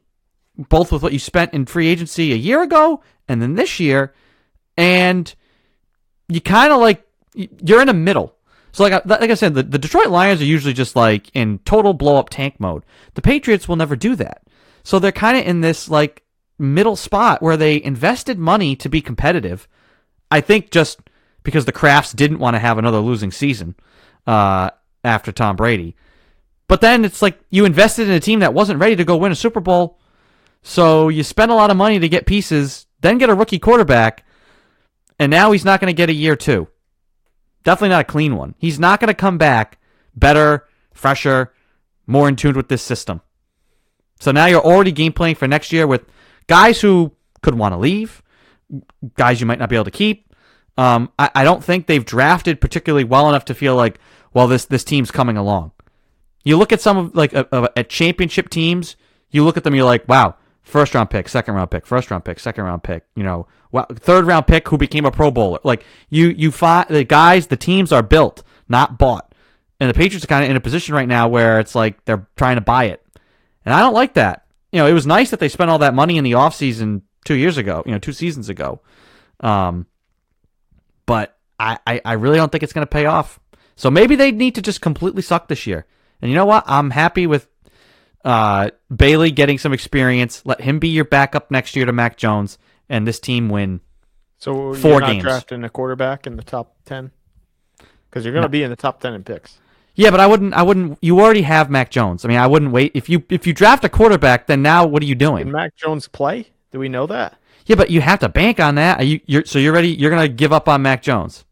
both 0.58 0.92
with 0.92 1.02
what 1.04 1.14
you 1.14 1.20
spent 1.20 1.54
in 1.54 1.66
free 1.66 1.88
agency 1.88 2.32
a 2.32 2.36
year 2.38 2.62
ago 2.62 3.02
and 3.28 3.42
then 3.42 3.56
this 3.56 3.80
year, 3.80 4.14
and 4.78 5.34
you 6.28 6.40
kind 6.42 6.72
of 6.72 6.80
like 6.80 7.06
you're 7.34 7.82
in 7.82 7.88
the 7.88 7.94
middle. 7.94 8.36
So 8.72 8.84
like 8.84 8.94
I, 8.94 9.02
like 9.06 9.32
I 9.32 9.34
said, 9.36 9.56
the, 9.56 9.64
the 9.64 9.80
Detroit 9.80 10.10
Lions 10.10 10.42
are 10.42 10.46
usually 10.46 10.74
just 10.74 10.96
like 10.96 11.30
in 11.34 11.60
total 11.66 11.94
blow 11.94 12.18
up 12.18 12.30
tank 12.30 12.60
mode. 12.60 12.84
The 13.16 13.22
Patriots 13.22 13.68
will 13.68 13.76
never 13.76 13.96
do 13.96 14.16
that. 14.16 14.44
So 14.84 15.00
they're 15.00 15.12
kind 15.12 15.38
of 15.38 15.46
in 15.46 15.62
this 15.62 15.90
like 15.90 16.24
middle 16.60 16.96
spot 16.96 17.42
where 17.42 17.58
they 17.58 17.82
invested 17.82 18.38
money 18.38 18.76
to 18.76 18.90
be 18.90 19.02
competitive. 19.02 19.68
I 20.30 20.42
think 20.42 20.72
just 20.72 21.00
because 21.44 21.66
the 21.66 21.74
Krafts 21.74 22.16
didn't 22.16 22.40
want 22.40 22.56
to 22.56 22.60
have 22.60 22.78
another 22.78 23.00
losing 23.00 23.32
season 23.32 23.76
uh, 24.28 24.70
after 25.04 25.32
Tom 25.32 25.56
Brady. 25.56 25.96
But 26.68 26.82
then 26.82 27.04
it's 27.04 27.22
like 27.22 27.40
you 27.50 27.66
invested 27.66 28.08
in 28.08 28.14
a 28.14 28.20
team 28.20 28.42
that 28.42 28.54
wasn't 28.54 28.80
ready 28.80 28.96
to 28.96 29.06
go 29.06 29.18
win 29.18 29.32
a 29.32 29.36
Super 29.36 29.60
Bowl. 29.60 30.00
So 30.62 31.10
you 31.10 31.24
spent 31.24 31.52
a 31.52 31.56
lot 31.56 31.72
of 31.72 31.78
money 31.78 31.98
to 32.00 32.10
get 32.10 32.26
pieces, 32.26 32.86
then 33.02 33.18
get 33.18 33.30
a 33.30 33.36
rookie 33.36 33.60
quarterback, 33.60 34.26
and 35.18 35.32
now 35.32 35.52
he's 35.52 35.66
not 35.66 35.80
going 35.80 35.92
to 35.92 35.98
get 35.98 36.10
a 36.10 36.14
year 36.14 36.36
two. 36.36 36.68
Definitely 37.64 37.90
not 37.90 38.02
a 38.02 38.12
clean 38.12 38.36
one. 38.36 38.56
He's 38.58 38.80
not 38.80 39.00
going 39.00 39.08
to 39.08 39.14
come 39.14 39.38
back 39.38 39.80
better, 40.16 40.68
fresher, 40.94 41.54
more 42.06 42.28
in 42.28 42.36
tune 42.36 42.56
with 42.56 42.68
this 42.68 42.82
system. 42.82 43.22
So 44.20 44.32
now 44.32 44.46
you're 44.46 44.62
already 44.62 44.92
game 44.92 45.14
playing 45.14 45.36
for 45.36 45.48
next 45.48 45.72
year 45.72 45.88
with 45.88 46.06
guys 46.50 46.82
who 46.82 47.14
could 47.42 47.56
want 47.56 47.74
to 47.74 47.78
leave, 47.78 48.22
guys 49.14 49.40
you 49.40 49.46
might 49.46 49.60
not 49.60 49.70
be 49.70 49.76
able 49.76 49.86
to 49.86 49.92
keep. 49.92 50.34
Um, 50.78 51.12
I, 51.18 51.30
I 51.36 51.44
don't 51.44 51.64
think 51.64 51.88
they've 51.88 52.04
drafted 52.04 52.60
particularly 52.60 53.04
well 53.06 53.30
enough 53.30 53.46
to 53.46 53.54
feel 53.54 53.76
like, 53.76 54.00
well, 54.34 54.48
this 54.48 54.66
this 54.66 54.84
team's 54.84 55.12
coming 55.12 55.38
along. 55.38 55.72
You 56.44 56.58
look 56.58 56.74
at 56.74 56.82
some 56.82 56.98
of 56.98 57.16
like 57.16 57.34
a, 57.34 57.48
a, 57.52 57.70
at 57.78 57.90
championship 57.90 58.50
teams, 58.50 58.96
you 59.30 59.46
look 59.46 59.58
at 59.58 59.64
them, 59.64 59.76
you're 59.76 59.86
like, 59.86 60.08
wow, 60.08 60.36
first 60.64 60.96
round 60.96 61.10
pick, 61.10 61.30
second 61.30 61.54
round 61.56 61.72
pick, 61.72 61.86
first 61.86 62.10
round 62.12 62.26
pick, 62.26 62.40
second 62.40 62.64
round 62.64 62.84
pick, 62.84 63.06
you 63.16 63.24
know, 63.24 63.48
wow, 63.72 63.86
third 63.94 64.26
round 64.26 64.48
pick 64.48 64.68
who 64.68 64.78
became 64.78 65.06
a 65.06 65.12
Pro 65.12 65.32
Bowler. 65.32 65.60
Like 65.64 65.84
you, 66.10 66.30
you 66.30 66.52
find 66.52 66.88
the 66.90 67.04
guys, 67.04 67.48
the 67.48 67.58
teams 67.58 67.92
are 67.92 68.04
built, 68.04 68.44
not 68.68 68.98
bought, 68.98 69.34
and 69.80 69.90
the 69.90 69.94
Patriots 69.94 70.24
are 70.24 70.28
kind 70.28 70.44
of 70.44 70.50
in 70.50 70.56
a 70.56 70.62
position 70.62 70.96
right 70.96 71.08
now 71.08 71.28
where 71.28 71.60
it's 71.60 71.76
like 71.76 72.04
they're 72.06 72.28
trying 72.36 72.56
to 72.56 72.62
buy 72.62 72.86
it, 72.86 73.06
and 73.66 73.74
I 73.74 73.82
don't 73.82 73.94
like 73.94 74.14
that. 74.14 74.46
You 74.72 74.80
know, 74.80 74.88
it 74.88 74.94
was 74.94 75.08
nice 75.08 75.32
that 75.32 75.40
they 75.40 75.50
spent 75.50 75.70
all 75.70 75.80
that 75.80 75.94
money 75.94 76.18
in 76.18 76.24
the 76.24 76.34
offseason 76.34 77.02
two 77.26 77.36
years 77.36 77.58
ago, 77.58 77.84
you 77.86 77.92
know, 77.92 78.00
two 78.00 78.14
seasons 78.14 78.50
ago, 78.50 78.82
um, 79.40 79.86
but 81.06 81.38
I, 81.60 81.78
I, 81.86 82.02
I 82.06 82.14
really 82.14 82.38
don't 82.38 82.52
think 82.52 82.64
it's 82.64 82.74
going 82.74 82.86
to 82.86 82.90
pay 82.92 83.06
off. 83.06 83.40
So 83.76 83.90
maybe 83.90 84.16
they 84.16 84.32
need 84.32 84.56
to 84.56 84.62
just 84.62 84.82
completely 84.82 85.22
suck 85.22 85.48
this 85.48 85.66
year. 85.66 85.86
And 86.22 86.30
you 86.30 86.36
know 86.36 86.46
what? 86.46 86.66
I'm 86.68 86.92
happy 86.92 87.28
with 87.28 87.48
uh, 88.24 88.72
Bailey 88.94 89.32
getting 89.32 89.58
some 89.58 89.74
experience. 89.74 90.42
Let 90.46 90.62
him 90.62 90.80
be 90.80 90.90
your 90.90 91.06
backup 91.06 91.50
next 91.50 91.76
year 91.76 91.86
to 91.86 91.94
Mac 91.94 92.18
Jones, 92.18 92.58
and 92.90 93.08
this 93.08 93.20
team 93.20 93.50
win. 93.50 93.80
So 94.38 94.74
Four 94.74 94.92
you're 94.92 95.00
not 95.02 95.12
games. 95.12 95.24
drafting 95.24 95.64
a 95.64 95.70
quarterback 95.70 96.28
in 96.28 96.36
the 96.36 96.44
top 96.44 96.76
ten 96.86 97.12
because 98.10 98.24
you're 98.26 98.34
going 98.34 98.44
to 98.44 98.50
be 98.50 98.64
in 98.64 98.70
the 98.70 98.76
top 98.76 99.00
ten 99.00 99.14
in 99.14 99.24
picks. 99.24 99.60
Yeah, 100.00 100.12
but 100.12 100.22
I 100.22 100.28
wouldn't. 100.28 100.54
I 100.54 100.62
wouldn't. 100.62 100.98
You 101.02 101.20
already 101.20 101.42
have 101.42 101.70
Mac 101.70 101.92
Jones. 101.92 102.24
I 102.24 102.30
mean, 102.30 102.38
I 102.38 102.48
wouldn't 102.48 102.72
wait. 102.72 102.94
If 102.94 103.10
you 103.10 103.22
if 103.28 103.46
you 103.46 103.54
draft 103.54 103.84
a 103.84 103.90
quarterback, 103.90 104.48
then 104.48 104.62
now 104.62 104.88
what 104.88 105.04
are 105.04 105.06
you 105.06 105.14
Can 105.14 105.28
doing? 105.28 105.52
Mac 105.52 105.76
Jones 105.76 106.08
play? 106.08 106.48
Do 106.72 106.80
we 106.80 106.88
know 106.88 107.06
that? 107.08 107.38
Yeah, 107.66 107.76
but 107.76 107.90
you 107.90 108.00
have 108.00 108.20
to 108.20 108.30
bank 108.30 108.62
on 108.62 108.76
that. 108.76 109.02
Are 109.02 109.04
you 109.04 109.20
you're 109.26 109.44
so 109.44 109.60
you're 109.60 109.74
ready. 109.74 109.90
You're 109.90 110.10
gonna 110.10 110.30
give 110.30 110.54
up 110.54 110.70
on 110.70 110.82
Mac 110.82 111.02
Jones. 111.02 111.44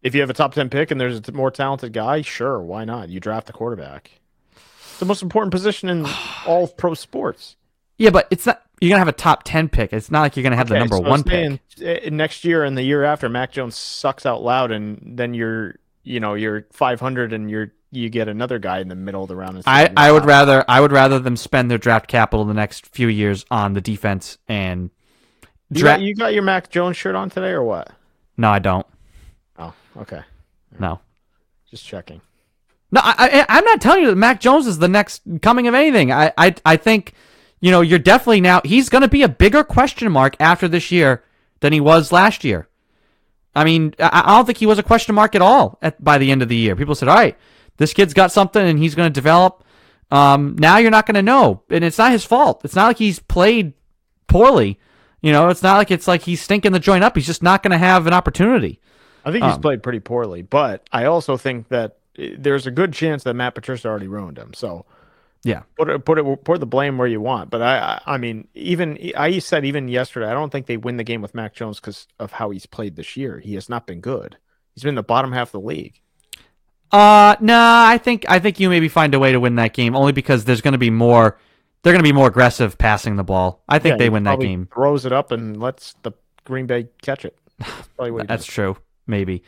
If 0.00 0.14
you 0.14 0.20
have 0.20 0.30
a 0.30 0.34
top 0.34 0.54
ten 0.54 0.70
pick 0.70 0.92
and 0.92 1.00
there's 1.00 1.20
a 1.28 1.32
more 1.32 1.50
talented 1.50 1.92
guy, 1.92 2.22
sure, 2.22 2.60
why 2.62 2.84
not? 2.84 3.08
You 3.08 3.18
draft 3.18 3.48
the 3.48 3.52
quarterback. 3.52 4.12
It's 4.54 5.00
the 5.00 5.04
most 5.04 5.22
important 5.22 5.50
position 5.50 5.88
in 5.88 6.06
all 6.46 6.62
of 6.62 6.76
pro 6.76 6.94
sports. 6.94 7.56
Yeah, 7.98 8.10
but 8.10 8.28
it's 8.30 8.46
not. 8.46 8.62
You're 8.80 8.90
gonna 8.90 9.00
have 9.00 9.08
a 9.08 9.12
top 9.12 9.42
ten 9.42 9.68
pick. 9.68 9.92
It's 9.92 10.08
not 10.08 10.20
like 10.20 10.36
you're 10.36 10.44
gonna 10.44 10.54
have 10.54 10.68
the 10.68 10.78
number 10.78 10.98
so 10.98 11.02
one 11.02 11.24
pick. 11.24 11.60
uh, 11.84 12.10
next 12.10 12.44
year 12.44 12.62
and 12.62 12.78
the 12.78 12.84
year 12.84 13.02
after, 13.02 13.28
Mac 13.28 13.50
Jones 13.50 13.74
sucks 13.74 14.24
out 14.24 14.42
loud, 14.42 14.70
and 14.70 15.00
then 15.04 15.34
you're, 15.34 15.74
you 16.02 16.20
know, 16.20 16.34
you're 16.34 16.66
500 16.72 17.32
and 17.32 17.50
you're 17.50 17.72
you 17.94 18.08
get 18.08 18.26
another 18.26 18.58
guy 18.58 18.78
in 18.80 18.88
the 18.88 18.94
middle 18.94 19.22
of 19.22 19.28
the 19.28 19.36
round. 19.36 19.62
I, 19.66 19.92
I 19.96 20.10
would 20.12 20.24
rather 20.24 20.64
I 20.66 20.80
would 20.80 20.92
rather 20.92 21.18
them 21.18 21.36
spend 21.36 21.70
their 21.70 21.78
draft 21.78 22.06
capital 22.08 22.44
the 22.46 22.54
next 22.54 22.86
few 22.86 23.08
years 23.08 23.44
on 23.50 23.74
the 23.74 23.80
defense 23.82 24.38
and 24.48 24.90
You 25.70 25.82
got, 25.82 25.82
draft. 25.82 26.02
you 26.02 26.14
got 26.14 26.32
your 26.32 26.42
Mac 26.42 26.70
Jones 26.70 26.96
shirt 26.96 27.14
on 27.14 27.28
today 27.28 27.50
or 27.50 27.62
what? 27.62 27.90
No, 28.38 28.48
I 28.50 28.58
don't. 28.60 28.86
Oh, 29.58 29.74
okay. 29.98 30.22
No, 30.78 31.00
Just 31.70 31.84
checking. 31.84 32.22
no, 32.90 33.00
I, 33.04 33.14
I 33.18 33.58
I'm 33.58 33.64
not 33.66 33.80
telling 33.82 34.02
you 34.04 34.08
that 34.08 34.16
Mac 34.16 34.40
Jones 34.40 34.66
is 34.66 34.78
the 34.78 34.88
next 34.88 35.20
coming 35.42 35.68
of 35.68 35.74
anything. 35.74 36.10
I 36.10 36.32
I 36.38 36.54
I 36.64 36.76
think 36.78 37.12
you 37.60 37.70
know 37.70 37.82
you're 37.82 37.98
definitely 37.98 38.40
now 38.40 38.62
he's 38.64 38.88
going 38.88 39.02
to 39.02 39.08
be 39.08 39.22
a 39.22 39.28
bigger 39.28 39.62
question 39.64 40.10
mark 40.10 40.34
after 40.40 40.66
this 40.66 40.90
year 40.90 41.22
than 41.60 41.74
he 41.74 41.80
was 41.80 42.10
last 42.10 42.42
year. 42.42 42.68
I 43.54 43.64
mean, 43.64 43.94
I, 43.98 44.22
I 44.24 44.36
don't 44.36 44.46
think 44.46 44.58
he 44.58 44.66
was 44.66 44.78
a 44.78 44.82
question 44.82 45.14
mark 45.14 45.34
at 45.34 45.42
all 45.42 45.78
at, 45.82 46.02
by 46.02 46.18
the 46.18 46.30
end 46.30 46.42
of 46.42 46.48
the 46.48 46.56
year. 46.56 46.74
People 46.76 46.94
said, 46.94 47.08
"All 47.08 47.14
right, 47.14 47.36
this 47.76 47.92
kid's 47.92 48.14
got 48.14 48.32
something 48.32 48.64
and 48.64 48.78
he's 48.78 48.94
going 48.94 49.06
to 49.06 49.12
develop." 49.12 49.64
Um, 50.10 50.56
now 50.58 50.76
you're 50.76 50.90
not 50.90 51.06
going 51.06 51.14
to 51.14 51.22
know, 51.22 51.62
and 51.70 51.82
it's 51.82 51.98
not 51.98 52.12
his 52.12 52.24
fault. 52.24 52.62
It's 52.64 52.74
not 52.74 52.86
like 52.86 52.98
he's 52.98 53.18
played 53.18 53.72
poorly. 54.26 54.78
You 55.22 55.32
know, 55.32 55.48
it's 55.48 55.62
not 55.62 55.76
like 55.76 55.90
it's 55.90 56.08
like 56.08 56.22
he's 56.22 56.40
stinking 56.42 56.72
the 56.72 56.80
joint 56.80 57.04
up. 57.04 57.16
He's 57.16 57.26
just 57.26 57.42
not 57.42 57.62
going 57.62 57.72
to 57.72 57.78
have 57.78 58.06
an 58.06 58.12
opportunity. 58.12 58.80
I 59.24 59.30
think 59.30 59.44
he's 59.44 59.54
Um, 59.54 59.60
played 59.60 59.82
pretty 59.82 60.00
poorly, 60.00 60.42
but 60.42 60.86
I 60.92 61.04
also 61.04 61.36
think 61.36 61.68
that 61.68 61.96
uh, 62.18 62.24
there's 62.36 62.66
a 62.66 62.70
good 62.70 62.92
chance 62.92 63.22
that 63.22 63.34
Matt 63.34 63.54
Patricia 63.54 63.88
already 63.88 64.08
ruined 64.08 64.36
him. 64.36 64.52
So 64.52 64.84
Yeah. 65.44 65.62
put 65.76 65.90
it, 65.90 66.04
put 66.04 66.18
it, 66.18 66.44
put 66.44 66.60
the 66.60 66.66
blame 66.66 66.98
where 66.98 67.08
you 67.08 67.20
want. 67.20 67.50
But 67.50 67.62
I, 67.62 68.00
I, 68.06 68.16
mean, 68.16 68.46
even 68.54 68.98
I 69.16 69.38
said 69.40 69.64
even 69.64 69.88
yesterday, 69.88 70.26
I 70.26 70.34
don't 70.34 70.50
think 70.50 70.66
they 70.66 70.76
win 70.76 70.96
the 70.96 71.04
game 71.04 71.20
with 71.20 71.34
Mac 71.34 71.54
Jones 71.54 71.80
because 71.80 72.06
of 72.18 72.32
how 72.32 72.50
he's 72.50 72.66
played 72.66 72.96
this 72.96 73.16
year. 73.16 73.40
He 73.40 73.54
has 73.54 73.68
not 73.68 73.86
been 73.86 74.00
good. 74.00 74.36
He's 74.74 74.82
been 74.84 74.90
in 74.90 74.94
the 74.94 75.02
bottom 75.02 75.32
half 75.32 75.48
of 75.48 75.60
the 75.62 75.66
league. 75.66 76.00
Uh, 76.92 77.36
nah, 77.40 77.86
I 77.86 77.98
think 77.98 78.26
I 78.28 78.38
think 78.38 78.60
you 78.60 78.68
maybe 78.68 78.88
find 78.88 79.14
a 79.14 79.18
way 79.18 79.32
to 79.32 79.40
win 79.40 79.56
that 79.56 79.72
game 79.72 79.96
only 79.96 80.12
because 80.12 80.44
there's 80.44 80.60
going 80.60 80.72
to 80.72 80.78
be 80.78 80.90
more 80.90 81.38
they're 81.82 81.92
going 81.92 82.04
to 82.04 82.08
be 82.08 82.12
more 82.12 82.28
aggressive 82.28 82.78
passing 82.78 83.16
the 83.16 83.24
ball. 83.24 83.62
I 83.68 83.78
think 83.78 83.94
Yeah, 83.94 83.96
they 83.98 84.10
win 84.10 84.24
that 84.24 84.40
game. 84.40 84.68
Throws 84.72 85.04
it 85.04 85.12
up 85.12 85.32
and 85.32 85.58
lets 85.58 85.94
the 86.02 86.12
Green 86.44 86.66
Bay 86.66 86.88
catch 87.02 87.24
it. 87.24 87.36
That's 87.58 87.88
That's 88.26 88.46
true. 88.46 88.76
Maybe. 89.06 89.42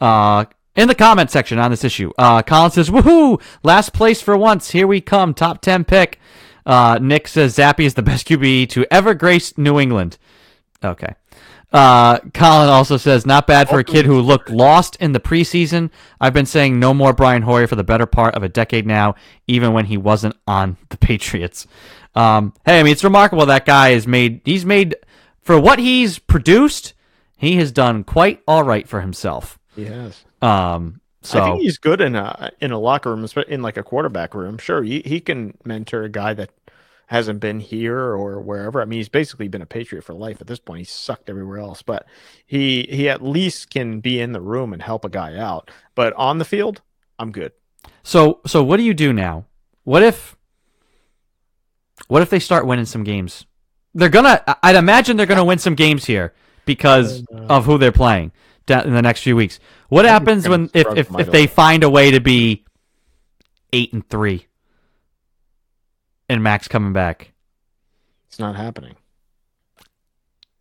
Uh, 0.00 0.44
in 0.78 0.86
the 0.86 0.94
comment 0.94 1.28
section 1.28 1.58
on 1.58 1.72
this 1.72 1.82
issue, 1.82 2.12
uh, 2.16 2.40
Colin 2.42 2.70
says, 2.70 2.88
"Woohoo! 2.88 3.42
Last 3.64 3.92
place 3.92 4.22
for 4.22 4.36
once. 4.36 4.70
Here 4.70 4.86
we 4.86 5.00
come. 5.00 5.34
Top 5.34 5.60
ten 5.60 5.84
pick." 5.84 6.20
Uh, 6.64 6.98
Nick 7.02 7.26
says, 7.26 7.56
"Zappy 7.56 7.84
is 7.84 7.94
the 7.94 8.02
best 8.02 8.28
QB 8.28 8.68
to 8.70 8.86
ever 8.90 9.12
grace 9.12 9.58
New 9.58 9.80
England." 9.80 10.18
Okay. 10.84 11.14
Uh, 11.72 12.18
Colin 12.32 12.68
also 12.68 12.96
says, 12.96 13.26
"Not 13.26 13.48
bad 13.48 13.68
for 13.68 13.80
a 13.80 13.84
kid 13.84 14.06
who 14.06 14.20
looked 14.20 14.50
lost 14.50 14.96
in 15.00 15.12
the 15.12 15.20
preseason. 15.20 15.90
I've 16.20 16.32
been 16.32 16.46
saying 16.46 16.78
no 16.78 16.94
more 16.94 17.12
Brian 17.12 17.42
Hoyer 17.42 17.66
for 17.66 17.74
the 17.76 17.82
better 17.82 18.06
part 18.06 18.36
of 18.36 18.44
a 18.44 18.48
decade 18.48 18.86
now, 18.86 19.16
even 19.48 19.72
when 19.72 19.86
he 19.86 19.96
wasn't 19.96 20.36
on 20.46 20.76
the 20.90 20.96
Patriots." 20.98 21.66
Um, 22.14 22.54
hey, 22.64 22.78
I 22.78 22.82
mean, 22.84 22.92
it's 22.92 23.04
remarkable 23.04 23.46
that 23.46 23.66
guy 23.66 23.90
has 23.90 24.06
made. 24.06 24.42
He's 24.44 24.64
made 24.64 24.94
for 25.42 25.58
what 25.58 25.80
he's 25.80 26.20
produced. 26.20 26.94
He 27.36 27.56
has 27.56 27.72
done 27.72 28.04
quite 28.04 28.42
all 28.46 28.62
right 28.62 28.88
for 28.88 29.00
himself. 29.00 29.58
He 29.74 29.84
has. 29.86 30.24
Um, 30.40 31.00
so 31.22 31.42
I 31.42 31.44
think 31.46 31.62
he's 31.62 31.78
good 31.78 32.00
in 32.00 32.14
a 32.14 32.50
in 32.60 32.70
a 32.70 32.78
locker 32.78 33.14
room, 33.14 33.26
in 33.48 33.62
like 33.62 33.76
a 33.76 33.82
quarterback 33.82 34.34
room. 34.34 34.58
Sure, 34.58 34.82
he 34.82 35.02
he 35.04 35.20
can 35.20 35.56
mentor 35.64 36.04
a 36.04 36.08
guy 36.08 36.34
that 36.34 36.50
hasn't 37.06 37.40
been 37.40 37.58
here 37.58 37.98
or 37.98 38.40
wherever. 38.40 38.80
I 38.80 38.84
mean, 38.84 38.98
he's 38.98 39.08
basically 39.08 39.48
been 39.48 39.62
a 39.62 39.66
Patriot 39.66 40.02
for 40.02 40.14
life 40.14 40.40
at 40.40 40.46
this 40.46 40.58
point. 40.58 40.80
He's 40.80 40.90
sucked 40.90 41.28
everywhere 41.28 41.58
else, 41.58 41.82
but 41.82 42.06
he 42.46 42.86
he 42.90 43.08
at 43.08 43.22
least 43.22 43.70
can 43.70 44.00
be 44.00 44.20
in 44.20 44.32
the 44.32 44.40
room 44.40 44.72
and 44.72 44.82
help 44.82 45.04
a 45.04 45.08
guy 45.08 45.36
out. 45.36 45.70
But 45.94 46.12
on 46.14 46.38
the 46.38 46.44
field, 46.44 46.82
I'm 47.18 47.32
good. 47.32 47.52
so 48.02 48.40
so 48.46 48.62
what 48.62 48.76
do 48.76 48.84
you 48.84 48.94
do 48.94 49.12
now? 49.12 49.46
What 49.84 50.02
if 50.02 50.36
what 52.06 52.22
if 52.22 52.30
they 52.30 52.38
start 52.38 52.66
winning 52.66 52.86
some 52.86 53.04
games? 53.04 53.44
They're 53.94 54.08
gonna. 54.08 54.42
I'd 54.62 54.76
imagine 54.76 55.16
they're 55.16 55.26
gonna 55.26 55.44
win 55.44 55.58
some 55.58 55.74
games 55.74 56.04
here 56.04 56.32
because 56.64 57.24
of 57.48 57.64
who 57.64 57.78
they're 57.78 57.90
playing 57.90 58.30
in 58.70 58.92
the 58.92 59.02
next 59.02 59.22
few 59.22 59.36
weeks. 59.36 59.58
What 59.88 60.06
I 60.06 60.10
happens 60.10 60.48
when 60.48 60.70
if 60.74 60.86
if, 60.96 61.18
if 61.18 61.30
they 61.30 61.46
find 61.46 61.82
a 61.82 61.90
way 61.90 62.10
to 62.10 62.20
be 62.20 62.64
eight 63.72 63.92
and 63.92 64.08
three 64.08 64.46
and 66.28 66.42
Max 66.42 66.68
coming 66.68 66.92
back? 66.92 67.32
It's 68.28 68.38
not 68.38 68.56
happening. 68.56 68.96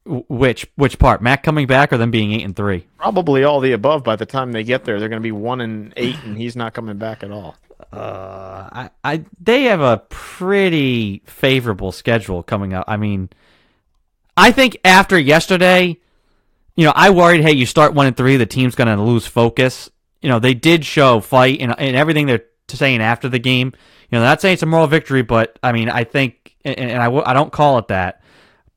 Which 0.05 0.65
which 0.75 0.99
part? 0.99 1.21
Mac 1.21 1.43
coming 1.43 1.67
back 1.67 1.91
or 1.91 1.97
them 1.97 2.11
being 2.11 2.31
eight 2.31 2.45
and 2.45 2.55
three? 2.55 2.87
Probably 2.97 3.43
all 3.43 3.59
the 3.59 3.73
above. 3.73 4.03
By 4.03 4.15
the 4.15 4.25
time 4.25 4.53
they 4.53 4.63
get 4.63 4.85
there, 4.85 4.99
they're 4.99 5.09
going 5.09 5.21
to 5.21 5.23
be 5.23 5.33
one 5.33 5.59
and 5.59 5.93
eight, 5.97 6.15
and 6.23 6.37
he's 6.37 6.55
not 6.55 6.73
coming 6.73 6.97
back 6.97 7.23
at 7.23 7.31
all. 7.31 7.55
Uh, 7.91 8.69
I, 8.71 8.89
I, 9.03 9.23
they 9.39 9.63
have 9.63 9.81
a 9.81 10.03
pretty 10.09 11.21
favorable 11.25 11.91
schedule 11.91 12.41
coming 12.41 12.73
up. 12.73 12.85
I 12.87 12.97
mean, 12.97 13.29
I 14.35 14.51
think 14.51 14.77
after 14.83 15.17
yesterday, 15.17 15.97
you 16.77 16.85
know, 16.85 16.93
I 16.95 17.09
worried, 17.09 17.41
hey, 17.41 17.51
you 17.51 17.65
start 17.65 17.93
one 17.93 18.07
and 18.07 18.15
three, 18.15 18.37
the 18.37 18.45
team's 18.45 18.75
going 18.75 18.95
to 18.95 19.03
lose 19.03 19.27
focus. 19.27 19.89
You 20.21 20.29
know, 20.29 20.39
they 20.39 20.53
did 20.53 20.85
show 20.85 21.19
fight 21.19 21.59
and, 21.59 21.75
and 21.77 21.95
everything 21.97 22.25
they're 22.27 22.45
saying 22.69 23.01
after 23.01 23.27
the 23.27 23.39
game. 23.39 23.73
You 24.09 24.17
know, 24.17 24.23
not 24.23 24.39
saying 24.39 24.53
it's 24.53 24.63
a 24.63 24.67
moral 24.67 24.87
victory, 24.87 25.21
but 25.23 25.59
I 25.61 25.73
mean, 25.73 25.89
I 25.89 26.05
think, 26.05 26.55
and, 26.63 26.77
and 26.79 27.01
I, 27.01 27.05
w- 27.05 27.23
I 27.25 27.33
don't 27.33 27.51
call 27.51 27.77
it 27.79 27.89
that, 27.89 28.21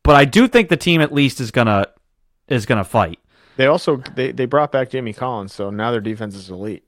but 0.02 0.16
I 0.16 0.24
do 0.24 0.48
think 0.48 0.68
the 0.68 0.76
team 0.76 1.00
at 1.00 1.12
least 1.12 1.40
is 1.40 1.50
gonna 1.52 1.86
is 2.48 2.66
gonna 2.66 2.82
fight. 2.84 3.20
They 3.56 3.66
also 3.66 3.96
they, 4.16 4.32
they 4.32 4.46
brought 4.46 4.72
back 4.72 4.90
Jamie 4.90 5.12
Collins, 5.12 5.52
so 5.54 5.70
now 5.70 5.92
their 5.92 6.00
defense 6.00 6.34
is 6.34 6.50
elite 6.50 6.82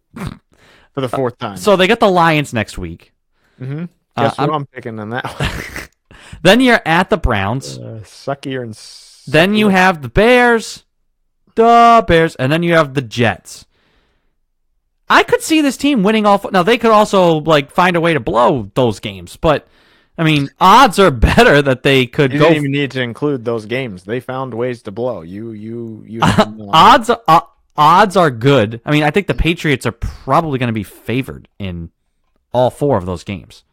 for 0.92 1.00
the 1.00 1.08
fourth 1.10 1.38
time. 1.38 1.56
So 1.56 1.76
they 1.76 1.86
get 1.86 2.00
the 2.00 2.10
Lions 2.10 2.52
next 2.52 2.78
week. 2.78 3.12
hmm 3.58 3.84
Uh, 4.16 4.22
Guess 4.24 4.38
I'm- 4.38 4.48
what 4.48 4.56
I'm 4.56 4.66
picking 4.66 4.98
on 4.98 5.10
that 5.10 5.24
one? 5.24 5.50
Then 6.42 6.60
you're 6.60 6.80
at 6.86 7.10
the 7.10 7.16
Browns. 7.18 7.78
uh, 7.78 8.00
suckier 8.04 8.62
and 8.62 8.76
Then 9.32 9.54
you 9.54 9.68
have 9.68 10.02
the 10.02 10.08
Bears, 10.08 10.84
the 11.54 12.04
Bears, 12.06 12.34
and 12.36 12.50
then 12.52 12.62
you 12.62 12.74
have 12.74 12.94
the 12.94 13.02
Jets. 13.02 13.66
I 15.08 15.22
could 15.22 15.42
see 15.42 15.60
this 15.60 15.76
team 15.76 16.02
winning 16.02 16.24
all. 16.26 16.40
Now 16.52 16.62
they 16.62 16.78
could 16.78 16.90
also 16.90 17.34
like 17.40 17.70
find 17.70 17.96
a 17.96 18.00
way 18.00 18.14
to 18.14 18.20
blow 18.20 18.70
those 18.74 18.98
games, 19.00 19.36
but 19.36 19.66
I 20.16 20.24
mean, 20.24 20.48
odds 20.60 20.98
are 20.98 21.10
better 21.28 21.60
that 21.62 21.82
they 21.82 22.06
could 22.06 22.32
You 22.32 22.38
go. 22.38 22.44
didn't 22.46 22.58
even 22.58 22.72
need 22.72 22.90
to 22.92 23.02
include 23.02 23.44
those 23.44 23.66
games. 23.66 24.04
They 24.04 24.20
found 24.20 24.54
ways 24.54 24.82
to 24.82 24.90
blow. 24.90 25.20
You 25.22 25.52
you 25.52 26.04
you. 26.06 26.20
odds 26.72 27.10
uh, 27.10 27.40
odds 27.76 28.16
are 28.16 28.30
good. 28.30 28.80
I 28.86 28.90
mean, 28.92 29.02
I 29.02 29.10
think 29.10 29.26
the 29.26 29.34
Patriots 29.34 29.84
are 29.86 29.92
probably 29.92 30.58
going 30.58 30.68
to 30.68 30.72
be 30.72 30.82
favored 30.84 31.48
in 31.58 31.90
all 32.52 32.70
four 32.70 32.96
of 32.96 33.04
those 33.06 33.24
games. 33.24 33.64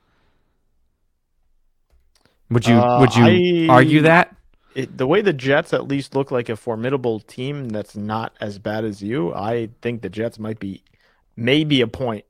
Would 2.49 2.65
you 2.67 2.75
Uh, 2.75 2.99
would 2.99 3.15
you 3.15 3.67
I- 3.69 3.73
argue 3.73 4.01
that? 4.01 4.35
It, 4.75 4.97
the 4.97 5.08
way 5.08 5.21
the 5.21 5.34
Jets 5.34 5.73
at 5.73 5.88
least 5.88 6.15
look 6.15 6.32
like 6.32 6.49
a 6.49 6.55
formidable 6.55 7.19
team 7.19 7.69
that's 7.69 7.95
not 7.95 8.34
as 8.39 8.60
bad 8.60 8.86
as 8.86 9.01
you. 9.01 9.34
I 9.34 9.69
think 9.82 10.01
the 10.01 10.10
Jets 10.10 10.39
might 10.39 10.60
be 10.60 10.84
maybe 11.36 11.82
a 11.82 11.88
point 11.88 12.25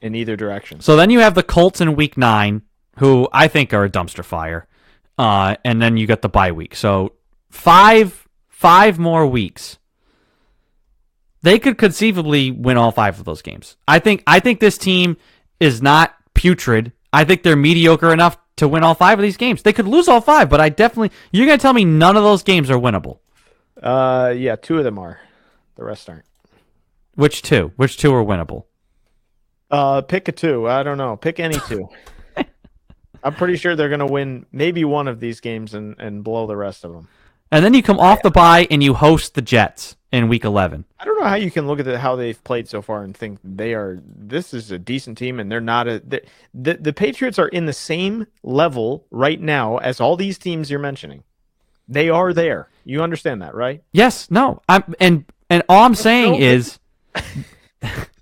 in 0.00 0.14
either 0.14 0.36
direction. 0.36 0.80
So 0.80 0.96
then 0.96 1.10
you 1.10 1.20
have 1.20 1.34
the 1.34 1.42
Colts 1.42 1.80
in 1.80 1.96
week 1.96 2.16
nine, 2.16 2.62
who 2.98 3.28
I 3.32 3.48
think 3.48 3.72
are 3.72 3.84
a 3.84 3.90
dumpster 3.90 4.24
fire. 4.24 4.66
Uh, 5.18 5.56
and 5.64 5.80
then 5.80 5.96
you 5.96 6.06
got 6.06 6.22
the 6.22 6.28
bye 6.28 6.52
week. 6.52 6.74
So 6.74 7.12
five 7.50 8.26
five 8.48 8.98
more 8.98 9.26
weeks. 9.26 9.78
They 11.42 11.58
could 11.58 11.78
conceivably 11.78 12.50
win 12.50 12.76
all 12.76 12.90
five 12.90 13.18
of 13.18 13.24
those 13.24 13.42
games. 13.42 13.76
I 13.86 13.98
think 13.98 14.22
I 14.26 14.40
think 14.40 14.60
this 14.60 14.78
team 14.78 15.16
is 15.60 15.80
not 15.80 16.14
putrid. 16.34 16.92
I 17.12 17.24
think 17.24 17.42
they're 17.42 17.56
mediocre 17.56 18.12
enough 18.12 18.36
to 18.56 18.68
win 18.68 18.82
all 18.82 18.94
five 18.94 19.18
of 19.18 19.22
these 19.22 19.36
games. 19.36 19.62
They 19.62 19.72
could 19.72 19.86
lose 19.86 20.08
all 20.08 20.20
five, 20.20 20.48
but 20.48 20.60
I 20.60 20.68
definitely 20.68 21.12
you're 21.30 21.46
gonna 21.46 21.58
tell 21.58 21.72
me 21.72 21.84
none 21.84 22.16
of 22.16 22.22
those 22.22 22.42
games 22.42 22.70
are 22.70 22.78
winnable. 22.78 23.18
Uh, 23.82 24.32
yeah, 24.36 24.56
two 24.56 24.78
of 24.78 24.84
them 24.84 24.98
are. 24.98 25.20
The 25.76 25.84
rest 25.84 26.08
aren't. 26.08 26.24
Which 27.14 27.42
two? 27.42 27.72
Which 27.76 27.98
two 27.98 28.14
are 28.14 28.24
winnable? 28.24 28.64
Uh, 29.70 30.00
pick 30.02 30.28
a 30.28 30.32
two. 30.32 30.68
I 30.68 30.82
don't 30.82 30.98
know. 30.98 31.16
Pick 31.16 31.40
any 31.40 31.58
two. 31.68 31.88
I'm 33.22 33.34
pretty 33.34 33.56
sure 33.56 33.76
they're 33.76 33.88
gonna 33.88 34.06
win 34.06 34.46
maybe 34.52 34.84
one 34.84 35.08
of 35.08 35.20
these 35.20 35.40
games 35.40 35.74
and 35.74 35.96
and 35.98 36.24
blow 36.24 36.46
the 36.46 36.56
rest 36.56 36.84
of 36.84 36.92
them. 36.92 37.08
And 37.50 37.64
then 37.64 37.74
you 37.74 37.82
come 37.82 37.98
off 37.98 38.22
the 38.22 38.30
bye 38.30 38.66
and 38.70 38.82
you 38.82 38.94
host 38.94 39.34
the 39.34 39.42
Jets 39.42 39.95
in 40.16 40.28
week 40.28 40.44
eleven. 40.44 40.84
I 40.98 41.04
don't 41.04 41.18
know 41.18 41.26
how 41.26 41.34
you 41.36 41.50
can 41.50 41.66
look 41.66 41.78
at 41.78 41.84
the, 41.84 41.98
how 41.98 42.16
they've 42.16 42.42
played 42.42 42.68
so 42.68 42.82
far 42.82 43.02
and 43.02 43.16
think 43.16 43.38
they 43.44 43.74
are. 43.74 44.00
This 44.04 44.54
is 44.54 44.70
a 44.70 44.78
decent 44.78 45.18
team, 45.18 45.38
and 45.38 45.50
they're 45.52 45.60
not 45.60 45.86
a. 45.86 46.00
The, 46.00 46.22
the 46.54 46.74
the 46.74 46.92
Patriots 46.92 47.38
are 47.38 47.48
in 47.48 47.66
the 47.66 47.72
same 47.72 48.26
level 48.42 49.06
right 49.10 49.40
now 49.40 49.76
as 49.78 50.00
all 50.00 50.16
these 50.16 50.38
teams 50.38 50.70
you're 50.70 50.80
mentioning. 50.80 51.22
They 51.88 52.08
are 52.08 52.32
there. 52.32 52.68
You 52.84 53.02
understand 53.02 53.42
that, 53.42 53.54
right? 53.54 53.82
Yes, 53.92 54.30
no. 54.30 54.62
I'm 54.68 54.94
and 54.98 55.24
and 55.50 55.62
all 55.68 55.84
I'm 55.84 55.94
saying 55.94 56.36
is 56.36 56.78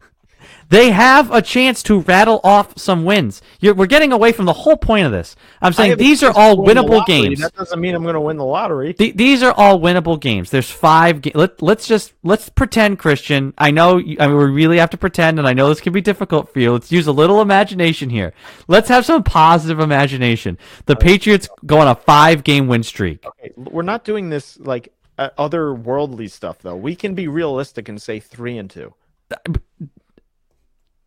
they 0.69 0.91
have 0.91 1.31
a 1.33 1.43
chance 1.43 1.83
to 1.85 2.01
rattle 2.01 2.41
off 2.45 2.79
some 2.79 3.05
wins. 3.05 3.43
You're, 3.61 3.75
we're 3.75 3.87
getting 3.87 4.13
away 4.13 4.33
from 4.33 4.45
the 4.47 4.53
whole 4.53 4.77
point 4.77 5.07
of 5.07 5.13
this. 5.13 5.37
I'm 5.63 5.73
saying 5.73 5.97
these 5.99 6.23
are 6.23 6.33
all 6.35 6.57
winnable 6.57 6.99
lottery. 6.99 7.23
games. 7.23 7.41
That 7.41 7.55
doesn't 7.55 7.81
mean 7.81 7.95
I'm 7.95 8.03
going 8.03 8.15
to 8.15 8.21
win 8.21 8.37
the 8.37 8.45
lottery. 8.45 8.95
Th- 8.95 9.15
these 9.15 9.43
are 9.43 9.53
all 9.53 9.79
winnable 9.81 10.19
games. 10.21 10.51
There's 10.51 10.71
five. 10.71 11.23
Ga- 11.23 11.33
let, 11.35 11.63
let's 11.63 11.87
just 11.87 12.13
let's 12.23 12.49
pretend, 12.49 12.99
Christian. 12.99 13.55
I 13.59 13.71
know. 13.71 13.99
you- 13.99 14.17
I 14.21 14.27
mean, 14.27 14.37
we 14.37 14.45
really 14.45 14.79
have 14.79 14.91
to 14.91 14.97
pretend, 14.97 15.39
and 15.39 15.47
I 15.47 15.53
know 15.53 15.69
this 15.69 15.81
can 15.81 15.93
be 15.93 16.01
difficult 16.01 16.53
for 16.53 16.61
you. 16.61 16.73
Let's 16.73 16.91
use 16.93 17.07
a 17.07 17.13
little 17.13 17.41
imagination 17.41 18.11
here. 18.11 18.33
Let's 18.69 18.89
have 18.89 19.05
some 19.05 19.23
positive 19.23 19.81
imagination. 19.81 20.59
The 20.87 20.97
Patriots 20.97 21.49
go 21.67 21.79
on 21.81 21.89
a 21.89 21.95
five-game 21.95 22.69
win 22.69 22.83
streak. 22.83 23.25
Okay, 23.25 23.53
We're 23.57 23.83
not 23.83 24.05
doing 24.05 24.31
this 24.31 24.59
like 24.59 24.93
uh, 25.19 25.31
otherworldly 25.39 26.31
stuff, 26.31 26.59
though. 26.61 26.77
We 26.77 26.97
can 26.97 27.15
be 27.15 27.29
realistic 27.29 27.89
and 27.89 28.01
say 28.01 28.21
three 28.21 28.59
and 28.59 28.69
two. 28.71 28.95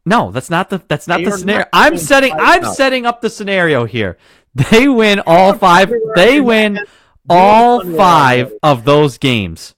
No, 0.07 0.31
that's 0.31 0.49
not 0.49 0.69
the 0.69 0.81
that's 0.87 1.05
not 1.07 1.17
They 1.17 1.25
the 1.25 1.31
scenario. 1.37 1.59
not 1.65 1.69
I'm 1.73 1.97
setting 1.97 2.31
I'm 2.39 2.61
now. 2.61 2.71
setting 2.71 3.05
up 3.05 3.19
the 3.19 3.29
scenario 3.29 3.83
here. 3.85 4.17
They 4.55 4.87
win 4.87 5.21
all 5.27 5.53
five. 5.53 5.91
They 6.15 6.39
win 6.39 6.79
all 7.29 7.83
five 7.95 8.53
of 8.63 8.85
those 8.85 9.17
games. 9.17 9.75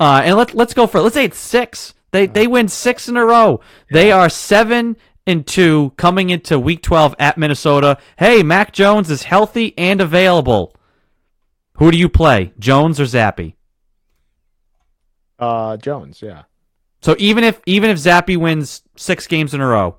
Uh, 0.00 0.22
and 0.24 0.36
let 0.36 0.52
let's 0.54 0.74
go 0.74 0.86
for 0.88 1.00
let's 1.00 1.14
say 1.14 1.24
it's 1.24 1.38
six. 1.38 1.94
They 2.10 2.26
they 2.26 2.46
win 2.48 2.66
six 2.68 3.08
in 3.08 3.16
a 3.16 3.24
row. 3.24 3.60
They 3.92 4.10
are 4.10 4.28
seven 4.28 4.96
and 5.26 5.46
two 5.46 5.92
coming 5.96 6.30
into 6.30 6.58
week 6.58 6.82
twelve 6.82 7.14
at 7.20 7.38
Minnesota. 7.38 7.98
Hey, 8.18 8.42
Mac 8.42 8.72
Jones 8.72 9.10
is 9.10 9.22
healthy 9.22 9.74
and 9.78 10.00
available. 10.00 10.74
Who 11.74 11.92
do 11.92 11.96
you 11.96 12.08
play, 12.08 12.52
Jones 12.58 12.98
or 12.98 13.04
Zappe? 13.04 13.54
Uh, 15.38 15.76
Jones, 15.76 16.20
yeah. 16.20 16.42
So 17.00 17.14
even 17.18 17.44
if 17.44 17.60
even 17.66 17.90
if 17.90 17.98
Zappe 17.98 18.36
wins 18.36 18.82
six 18.96 19.26
games 19.26 19.54
in 19.54 19.60
a 19.60 19.66
row, 19.66 19.96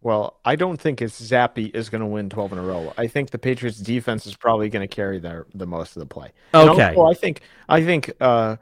Well, 0.00 0.38
I 0.44 0.56
don't 0.56 0.80
think 0.80 1.02
it's 1.02 1.20
Zappe 1.20 1.74
is 1.74 1.88
going 1.88 2.00
to 2.00 2.06
win 2.06 2.30
12 2.30 2.52
in 2.52 2.58
a 2.58 2.62
row. 2.62 2.92
I 2.96 3.06
think 3.06 3.30
the 3.30 3.38
Patriots 3.38 3.78
defense 3.78 4.26
is 4.26 4.36
probably 4.36 4.68
going 4.68 4.86
to 4.86 4.94
carry 4.94 5.18
their 5.18 5.46
the 5.54 5.66
most 5.66 5.96
of 5.96 6.00
the 6.00 6.06
play. 6.06 6.32
Okay. 6.54 6.94
also, 6.94 7.02
I 7.10 7.14
think 7.14 7.40
I 7.68 7.84
think 7.84 8.12
uh, 8.20 8.56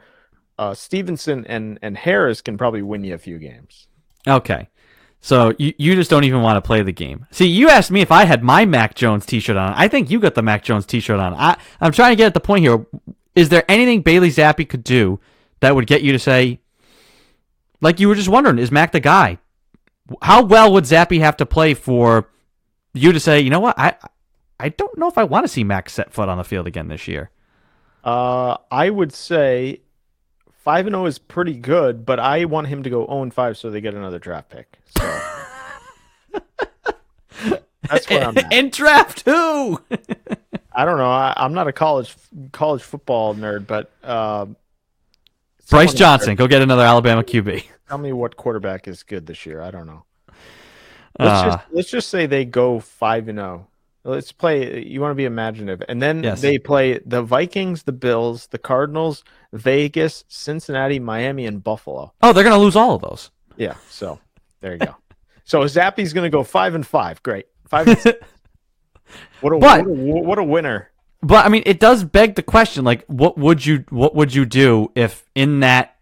uh, 0.58 0.74
Stevenson 0.74 1.46
and 1.46 1.78
and 1.82 1.96
Harris 1.96 2.40
can 2.40 2.56
probably 2.58 2.82
win 2.82 3.04
you 3.04 3.14
a 3.14 3.18
few 3.18 3.38
games. 3.38 3.86
Okay. 4.26 4.68
So 5.20 5.52
you, 5.58 5.74
you 5.78 5.94
just 5.96 6.10
don't 6.10 6.24
even 6.24 6.42
want 6.42 6.56
to 6.56 6.62
play 6.66 6.82
the 6.82 6.92
game. 6.92 7.26
See, 7.32 7.46
you 7.48 7.68
asked 7.68 7.90
me 7.90 8.00
if 8.00 8.12
I 8.12 8.24
had 8.24 8.44
my 8.44 8.64
Mac 8.64 8.94
Jones 8.94 9.26
T-shirt 9.26 9.56
on. 9.56 9.74
I 9.74 9.88
think 9.88 10.10
you 10.10 10.20
got 10.20 10.36
the 10.36 10.42
Mac 10.42 10.62
Jones 10.62 10.86
T-shirt 10.86 11.18
on. 11.18 11.34
I 11.34 11.56
I'm 11.80 11.92
trying 11.92 12.12
to 12.12 12.16
get 12.16 12.26
at 12.26 12.34
the 12.34 12.40
point 12.40 12.64
here. 12.64 12.86
Is 13.34 13.48
there 13.48 13.64
anything 13.68 14.02
Bailey 14.02 14.30
Zappe 14.30 14.68
could 14.68 14.84
do 14.84 15.20
that 15.60 15.74
would 15.74 15.86
get 15.86 16.02
you 16.02 16.12
to 16.12 16.18
say, 16.18 16.60
like 17.80 18.00
you 18.00 18.08
were 18.08 18.14
just 18.14 18.28
wondering, 18.28 18.58
is 18.58 18.70
Mac 18.70 18.92
the 18.92 19.00
guy? 19.00 19.38
How 20.22 20.42
well 20.42 20.72
would 20.72 20.84
Zappe 20.84 21.18
have 21.20 21.36
to 21.38 21.46
play 21.46 21.74
for 21.74 22.28
you 22.94 23.12
to 23.12 23.20
say, 23.20 23.40
you 23.40 23.50
know 23.50 23.60
what, 23.60 23.78
I 23.78 23.94
I 24.60 24.70
don't 24.70 24.96
know 24.98 25.08
if 25.08 25.18
I 25.18 25.24
want 25.24 25.44
to 25.44 25.48
see 25.48 25.64
Mac 25.64 25.88
set 25.88 26.12
foot 26.12 26.28
on 26.28 26.38
the 26.38 26.44
field 26.44 26.66
again 26.66 26.88
this 26.88 27.06
year. 27.06 27.30
Uh, 28.02 28.56
I 28.70 28.90
would 28.90 29.12
say 29.12 29.82
five 30.64 30.86
and 30.86 30.94
zero 30.94 31.06
is 31.06 31.18
pretty 31.18 31.54
good, 31.54 32.04
but 32.06 32.18
I 32.18 32.44
want 32.46 32.66
him 32.68 32.82
to 32.82 32.90
go 32.90 33.06
zero 33.06 33.22
and 33.22 33.32
five 33.32 33.56
so 33.56 33.70
they 33.70 33.80
get 33.80 33.94
another 33.94 34.18
draft 34.18 34.48
pick. 34.50 34.78
So 34.98 35.20
that's 37.88 38.08
where 38.08 38.24
I'm 38.24 38.38
at. 38.38 38.52
and 38.52 38.72
draft 38.72 39.22
who? 39.22 39.80
I 40.72 40.84
don't 40.84 40.98
know. 40.98 41.10
I, 41.10 41.34
I'm 41.36 41.54
not 41.54 41.68
a 41.68 41.72
college 41.72 42.14
college 42.52 42.82
football 42.82 43.34
nerd, 43.34 43.66
but 43.66 43.90
uh, 44.02 44.46
Bryce 45.70 45.94
Johnson, 45.94 46.34
go 46.34 46.46
get 46.46 46.62
another 46.62 46.82
Alabama 46.82 47.22
QB. 47.22 47.64
Tell 47.88 47.98
me 47.98 48.12
what 48.12 48.36
quarterback 48.36 48.88
is 48.88 49.02
good 49.02 49.26
this 49.26 49.44
year. 49.46 49.60
I 49.62 49.70
don't 49.70 49.86
know. 49.86 50.04
Let's 51.18 51.30
Uh, 51.42 51.44
just 51.44 51.58
let's 51.72 51.90
just 51.90 52.08
say 52.10 52.26
they 52.26 52.44
go 52.44 52.80
five 52.80 53.28
and 53.28 53.38
zero. 53.38 53.66
Let's 54.04 54.30
play. 54.32 54.84
You 54.84 55.00
want 55.00 55.10
to 55.10 55.16
be 55.16 55.24
imaginative, 55.24 55.82
and 55.88 56.00
then 56.00 56.22
Yes. 56.22 56.40
they 56.40 56.58
play 56.58 56.98
the 57.04 57.22
Vikings, 57.22 57.82
the 57.82 57.92
Bills, 57.92 58.46
the 58.48 58.58
Cardinals, 58.58 59.24
Vegas, 59.52 60.24
Cincinnati, 60.28 60.98
Miami, 60.98 61.44
and 61.46 61.62
Buffalo. 61.62 62.12
oh, 62.22 62.32
they're 62.32 62.44
gonna 62.44 62.58
lose 62.58 62.76
all 62.76 62.94
of 62.94 63.02
those. 63.02 63.30
Yeah. 63.56 63.74
So 63.90 64.20
there 64.60 64.72
you 64.72 64.78
go. 64.78 64.94
so 65.44 65.62
Zappe's 65.64 66.12
going 66.12 66.24
to 66.24 66.30
go 66.30 66.44
five 66.44 66.74
and 66.74 66.86
five. 66.86 67.22
Great. 67.22 67.46
Five. 67.66 67.88
And. 67.88 68.16
What 69.40 69.52
a, 69.54 69.58
But- 69.58 69.86
what 69.86 69.88
a 69.88 70.22
what 70.22 70.38
a 70.38 70.44
winner. 70.44 70.90
But 71.22 71.44
I 71.44 71.48
mean, 71.48 71.62
it 71.66 71.80
does 71.80 72.04
beg 72.04 72.34
the 72.36 72.42
question: 72.42 72.84
like, 72.84 73.04
what 73.06 73.36
would 73.38 73.64
you 73.66 73.84
what 73.90 74.14
would 74.14 74.34
you 74.34 74.44
do 74.46 74.92
if 74.94 75.24
in 75.34 75.60
that 75.60 75.96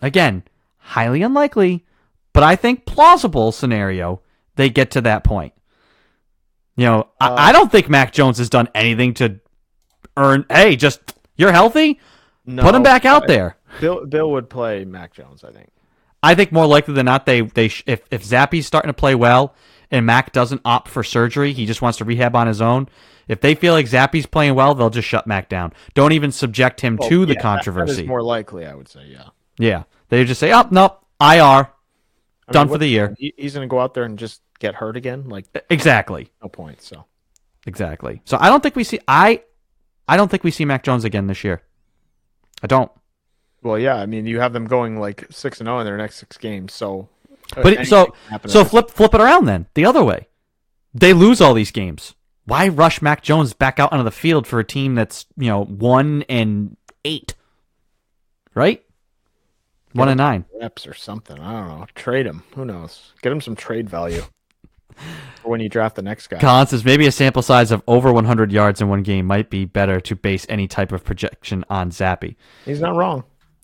again 0.00 0.42
highly 0.78 1.22
unlikely, 1.22 1.84
but 2.32 2.42
I 2.42 2.56
think 2.56 2.86
plausible 2.86 3.52
scenario 3.52 4.22
they 4.56 4.70
get 4.70 4.90
to 4.92 5.00
that 5.02 5.22
point? 5.24 5.52
You 6.76 6.86
know, 6.86 7.00
Uh, 7.20 7.34
I, 7.38 7.48
I 7.48 7.52
don't 7.52 7.70
think 7.70 7.88
Mac 7.88 8.12
Jones 8.12 8.38
has 8.38 8.48
done 8.50 8.68
anything 8.74 9.14
to 9.14 9.38
earn. 10.16 10.44
Hey, 10.50 10.76
just 10.76 11.00
you're 11.36 11.52
healthy, 11.52 12.00
No, 12.46 12.62
put 12.62 12.74
him 12.74 12.82
back 12.82 13.04
out 13.04 13.24
I- 13.24 13.26
there. 13.26 13.56
Bill 13.80 14.06
Bill 14.06 14.30
would 14.30 14.48
play 14.48 14.84
Mac 14.84 15.12
Jones. 15.12 15.44
I 15.44 15.50
think. 15.52 15.70
I 16.22 16.34
think 16.34 16.52
more 16.52 16.66
likely 16.66 16.94
than 16.94 17.04
not, 17.06 17.26
they 17.26 17.42
they 17.42 17.68
sh- 17.68 17.82
if 17.86 18.00
if 18.10 18.24
Zappe's 18.24 18.66
starting 18.66 18.88
to 18.88 18.94
play 18.94 19.14
well 19.14 19.54
and 19.90 20.06
Mac 20.06 20.32
doesn't 20.32 20.62
opt 20.64 20.88
for 20.88 21.02
surgery, 21.04 21.52
he 21.52 21.66
just 21.66 21.82
wants 21.82 21.98
to 21.98 22.04
rehab 22.04 22.34
on 22.34 22.46
his 22.46 22.62
own. 22.62 22.88
If 23.28 23.40
they 23.40 23.54
feel 23.54 23.72
like 23.72 23.86
Zappe's 23.86 24.26
playing 24.26 24.54
well, 24.54 24.74
they'll 24.74 24.90
just 24.90 25.08
shut 25.08 25.26
Mac 25.26 25.48
down. 25.48 25.72
Don't 25.94 26.12
even 26.12 26.30
subject 26.32 26.80
him 26.80 26.96
Well, 26.96 27.08
to 27.08 27.26
the 27.26 27.32
yeah, 27.32 27.38
that- 27.38 27.42
controversy. 27.42 28.02
That 28.02 28.08
more 28.08 28.22
likely, 28.22 28.66
I 28.66 28.74
would 28.74 28.88
say. 28.88 29.06
Yeah. 29.06 29.28
yeah, 29.58 29.82
they 30.08 30.24
just 30.24 30.40
say, 30.40 30.52
"Oh 30.52 30.66
no, 30.70 30.98
IR, 31.20 31.24
I 31.42 31.66
done 32.52 32.66
mean, 32.66 32.74
for 32.74 32.78
the 32.78 32.86
year." 32.88 33.14
he's 33.18 33.54
going 33.54 33.66
to 33.66 33.70
go 33.70 33.80
out 33.80 33.94
there 33.94 34.04
and 34.04 34.18
just 34.18 34.42
get 34.58 34.74
hurt 34.74 34.96
again. 34.96 35.28
Like 35.28 35.46
Exactly, 35.70 36.30
no 36.42 36.48
point. 36.48 36.82
So 36.82 37.04
exactly. 37.66 38.20
So 38.24 38.36
I 38.40 38.48
don't 38.48 38.62
think 38.62 38.76
we 38.76 38.84
see 38.84 39.00
I, 39.08 39.42
I 40.08 40.16
don't 40.16 40.30
think 40.30 40.44
we 40.44 40.50
see 40.50 40.64
Mac 40.64 40.82
Jones 40.82 41.04
again 41.04 41.26
this 41.26 41.44
year. 41.44 41.62
I 42.62 42.66
don't. 42.66 42.90
well, 43.62 43.78
yeah. 43.78 43.96
I 43.96 44.06
mean, 44.06 44.26
you 44.26 44.40
have 44.40 44.52
them 44.52 44.66
going 44.66 44.98
like 45.00 45.26
six 45.30 45.60
and 45.60 45.66
zero 45.66 45.80
in 45.80 45.86
their 45.86 45.96
next 45.96 46.16
six 46.16 46.36
games. 46.36 46.72
So, 46.74 47.08
uh, 47.56 47.62
But 47.62 47.72
it- 47.74 47.86
so 47.88 47.96
anything 47.96 48.12
can 48.22 48.30
happen 48.30 48.50
so 48.50 48.64
flip 48.64 48.90
flip 48.90 49.14
it 49.14 49.20
around 49.20 49.46
then 49.46 49.66
the 49.74 49.84
other 49.86 50.04
way. 50.04 50.28
They 50.92 51.12
lose 51.12 51.40
all 51.40 51.54
these 51.54 51.70
games. 51.72 52.14
Why 52.46 52.68
rush 52.68 53.00
Mac 53.00 53.22
Jones 53.22 53.52
back 53.54 53.78
out 53.78 53.92
onto 53.92 54.04
the 54.04 54.10
field 54.10 54.46
for 54.46 54.58
a 54.58 54.64
team 54.64 54.94
that's 54.94 55.26
you 55.36 55.48
know 55.48 55.64
one 55.64 56.24
and 56.28 56.76
eight, 57.04 57.34
right? 58.54 58.82
One 59.92 60.08
and 60.08 60.18
nine. 60.18 60.44
reps 60.60 60.86
or 60.86 60.94
something. 60.94 61.38
I 61.38 61.52
don't 61.52 61.68
know. 61.68 61.86
Trade 61.94 62.26
him. 62.26 62.42
Who 62.56 62.64
knows? 62.64 63.12
Get 63.22 63.30
him 63.30 63.40
some 63.40 63.54
trade 63.54 63.88
value 63.88 64.22
for 65.42 65.50
when 65.50 65.60
you 65.60 65.68
draft 65.68 65.94
the 65.94 66.02
next 66.02 66.26
guy. 66.26 66.38
Collins 66.40 66.70
says 66.70 66.84
maybe 66.84 67.06
a 67.06 67.12
sample 67.12 67.42
size 67.42 67.70
of 67.70 67.80
over 67.86 68.12
100 68.12 68.50
yards 68.50 68.80
in 68.80 68.88
one 68.88 69.04
game 69.04 69.24
might 69.24 69.50
be 69.50 69.64
better 69.64 70.00
to 70.00 70.16
base 70.16 70.46
any 70.48 70.66
type 70.66 70.90
of 70.90 71.04
projection 71.04 71.64
on 71.70 71.90
Zappe. 71.90 72.34
He's 72.64 72.80
not 72.80 72.96
wrong. 72.96 73.22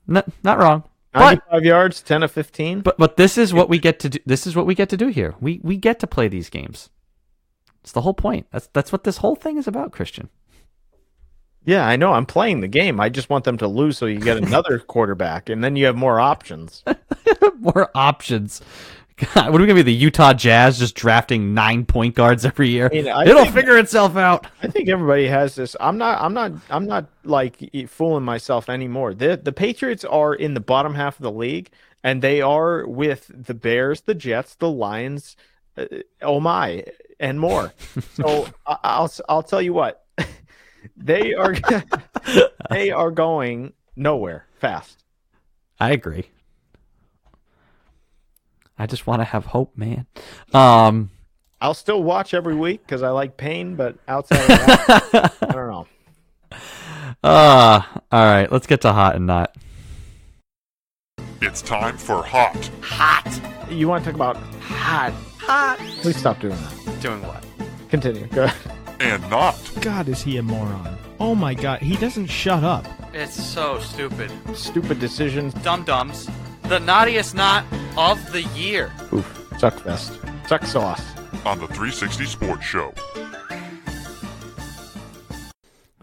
N- 0.09 0.23
not 0.45 0.59
wrong. 0.61 0.85
But 1.12 1.40
95 1.51 1.64
yards, 1.64 2.01
10 2.03 2.23
of 2.23 2.31
15. 2.31 2.83
but 2.83 2.97
but 2.97 3.16
this 3.16 3.37
is 3.37 3.53
what 3.53 3.69
we 3.69 3.81
get 3.81 3.99
to 3.99 4.09
do. 4.11 4.19
This 4.25 4.47
is 4.47 4.55
what 4.55 4.66
we 4.66 4.77
get 4.77 4.88
to 4.90 4.97
do 4.97 5.09
here. 5.09 5.35
We 5.40 5.61
we 5.64 5.77
get 5.77 5.99
to 5.99 6.07
play 6.07 6.29
these 6.29 6.49
games. 6.49 6.90
It's 7.83 7.93
the 7.93 8.01
whole 8.03 8.14
point. 8.14 8.47
That's 8.51 8.69
that's 8.73 8.93
what 8.93 9.05
this 9.05 9.19
whole 9.19 9.37
thing 9.37 9.57
is 9.59 9.66
about, 9.66 9.93
Christian. 9.93 10.29
Yeah, 11.64 11.87
I 11.87 11.97
know. 11.97 12.12
I'm 12.14 12.27
playing 12.27 12.61
the 12.61 12.69
game. 12.69 12.99
I 13.01 13.09
just 13.11 13.29
want 13.29 13.45
them 13.45 13.59
to 13.59 13.69
lose 13.69 13.99
so 13.99 14.07
you 14.07 14.19
get 14.19 14.37
another 14.43 14.79
quarterback, 14.79 15.49
and 15.49 15.62
then 15.62 15.77
you 15.77 15.87
have 15.87 15.97
more 15.97 16.19
options. 16.21 16.83
More 17.59 17.90
options. 17.95 18.62
God, 19.35 19.53
what 19.53 19.61
are 19.61 19.62
we 19.62 19.66
gonna 19.66 19.75
be? 19.75 19.83
The 19.83 19.93
Utah 19.93 20.33
Jazz 20.33 20.79
just 20.79 20.95
drafting 20.95 21.53
nine 21.53 21.85
point 21.85 22.14
guards 22.14 22.47
every 22.47 22.71
year? 22.71 22.88
mean, 22.90 23.07
I 23.07 23.25
It'll 23.27 23.43
think- 23.43 23.55
figure 23.55 23.77
itself 23.77 24.16
out. 24.16 24.47
I 24.62 24.69
think 24.69 24.88
everybody 24.88 25.27
has 25.27 25.55
this. 25.57 25.77
I'm 25.79 25.99
not. 25.99 26.23
I'm 26.23 26.33
not. 26.33 26.53
I'm 26.71 26.87
not 26.87 27.05
like 27.23 27.59
fooling 27.88 28.25
myself 28.25 28.71
anymore. 28.71 29.12
The 29.12 29.37
the 29.37 29.53
Patriots 29.53 30.07
are 30.07 30.35
in 30.35 30.55
the 30.55 30.61
bottom 30.61 30.95
half 30.95 31.16
of 31.19 31.23
the 31.23 31.31
league, 31.33 31.69
and 32.03 32.23
they 32.23 32.40
are 32.40 32.87
with 32.87 33.31
the 33.35 33.53
Bears, 33.53 34.01
the 34.03 34.14
Jets, 34.14 34.55
the 34.55 34.71
Lions. 34.71 35.37
Uh, 35.76 35.87
oh 36.22 36.40
my, 36.40 36.85
and 37.18 37.38
more. 37.38 37.72
So 38.14 38.48
I, 38.66 38.76
I'll 38.83 39.12
I'll 39.28 39.42
tell 39.42 39.62
you 39.62 39.72
what, 39.72 40.04
they 40.96 41.35
are 41.35 41.54
they 42.70 42.90
are 42.90 43.11
going 43.11 43.72
nowhere 43.96 44.46
fast. 44.59 45.04
I 45.78 45.92
agree. 45.92 46.26
I 48.78 48.87
just 48.87 49.06
want 49.06 49.20
to 49.20 49.24
have 49.24 49.46
hope, 49.46 49.76
man. 49.76 50.06
Um, 50.54 51.11
I'll 51.61 51.74
still 51.74 52.02
watch 52.02 52.33
every 52.33 52.54
week 52.54 52.83
because 52.87 53.02
I 53.02 53.11
like 53.11 53.37
pain, 53.37 53.76
but 53.76 53.96
outside 54.09 54.40
of 54.40 54.48
that, 54.48 55.35
I 55.42 55.52
don't 55.52 55.70
know. 55.70 55.87
uh, 57.22 57.83
all 58.11 58.24
right, 58.24 58.50
let's 58.50 58.66
get 58.66 58.80
to 58.83 58.92
hot 58.92 59.16
and 59.16 59.26
not. 59.26 59.54
It's 61.42 61.62
time 61.62 61.96
for 61.96 62.22
hot. 62.22 62.70
Hot. 62.83 63.70
You 63.70 63.88
want 63.88 64.04
to 64.04 64.11
talk 64.11 64.14
about 64.14 64.37
hot? 64.61 65.12
Hot. 65.50 65.78
Please 66.02 66.16
stop 66.16 66.38
doing 66.38 66.54
that. 66.54 67.00
Doing 67.02 67.20
what? 67.26 67.44
Continue. 67.88 68.28
Go 68.28 68.44
ahead. 68.44 68.76
and 69.00 69.28
Not. 69.30 69.58
God, 69.80 70.08
is 70.08 70.22
he 70.22 70.36
a 70.36 70.42
moron? 70.44 70.96
Oh 71.18 71.34
my 71.34 71.54
god, 71.54 71.80
he 71.80 71.96
doesn't 71.96 72.28
shut 72.28 72.62
up. 72.62 72.86
It's 73.12 73.34
so 73.34 73.80
stupid. 73.80 74.30
Stupid 74.54 75.00
decisions. 75.00 75.52
Dum 75.54 75.82
dums. 75.82 76.30
The 76.68 76.78
naughtiest 76.78 77.34
knot 77.34 77.64
of 77.98 78.30
the 78.30 78.42
year. 78.54 78.92
Oof. 79.12 79.26
Suck 79.58 79.80
fest. 79.80 80.20
Suck 80.46 80.64
sauce. 80.64 81.02
on 81.44 81.58
the 81.58 81.66
360 81.66 82.26
Sports 82.26 82.64
Show. 82.64 82.94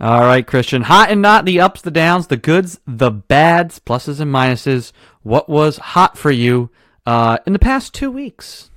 All 0.02 0.22
right, 0.24 0.46
Christian. 0.46 0.82
Hot 0.82 1.10
and 1.10 1.22
not, 1.22 1.46
the 1.46 1.62
ups, 1.62 1.82
the 1.82 1.90
downs, 1.90 2.28
the 2.28 2.36
goods, 2.36 2.82
the 2.86 3.12
bads, 3.12 3.80
pluses 3.80 4.20
and 4.20 4.30
minuses. 4.30 4.92
What 5.24 5.48
was 5.48 5.78
hot 5.78 6.18
for 6.18 6.32
you 6.32 6.70
uh, 7.06 7.38
in 7.48 7.54
the 7.54 7.60
past 7.60 7.94
two 7.94 8.12
weeks? 8.12 8.72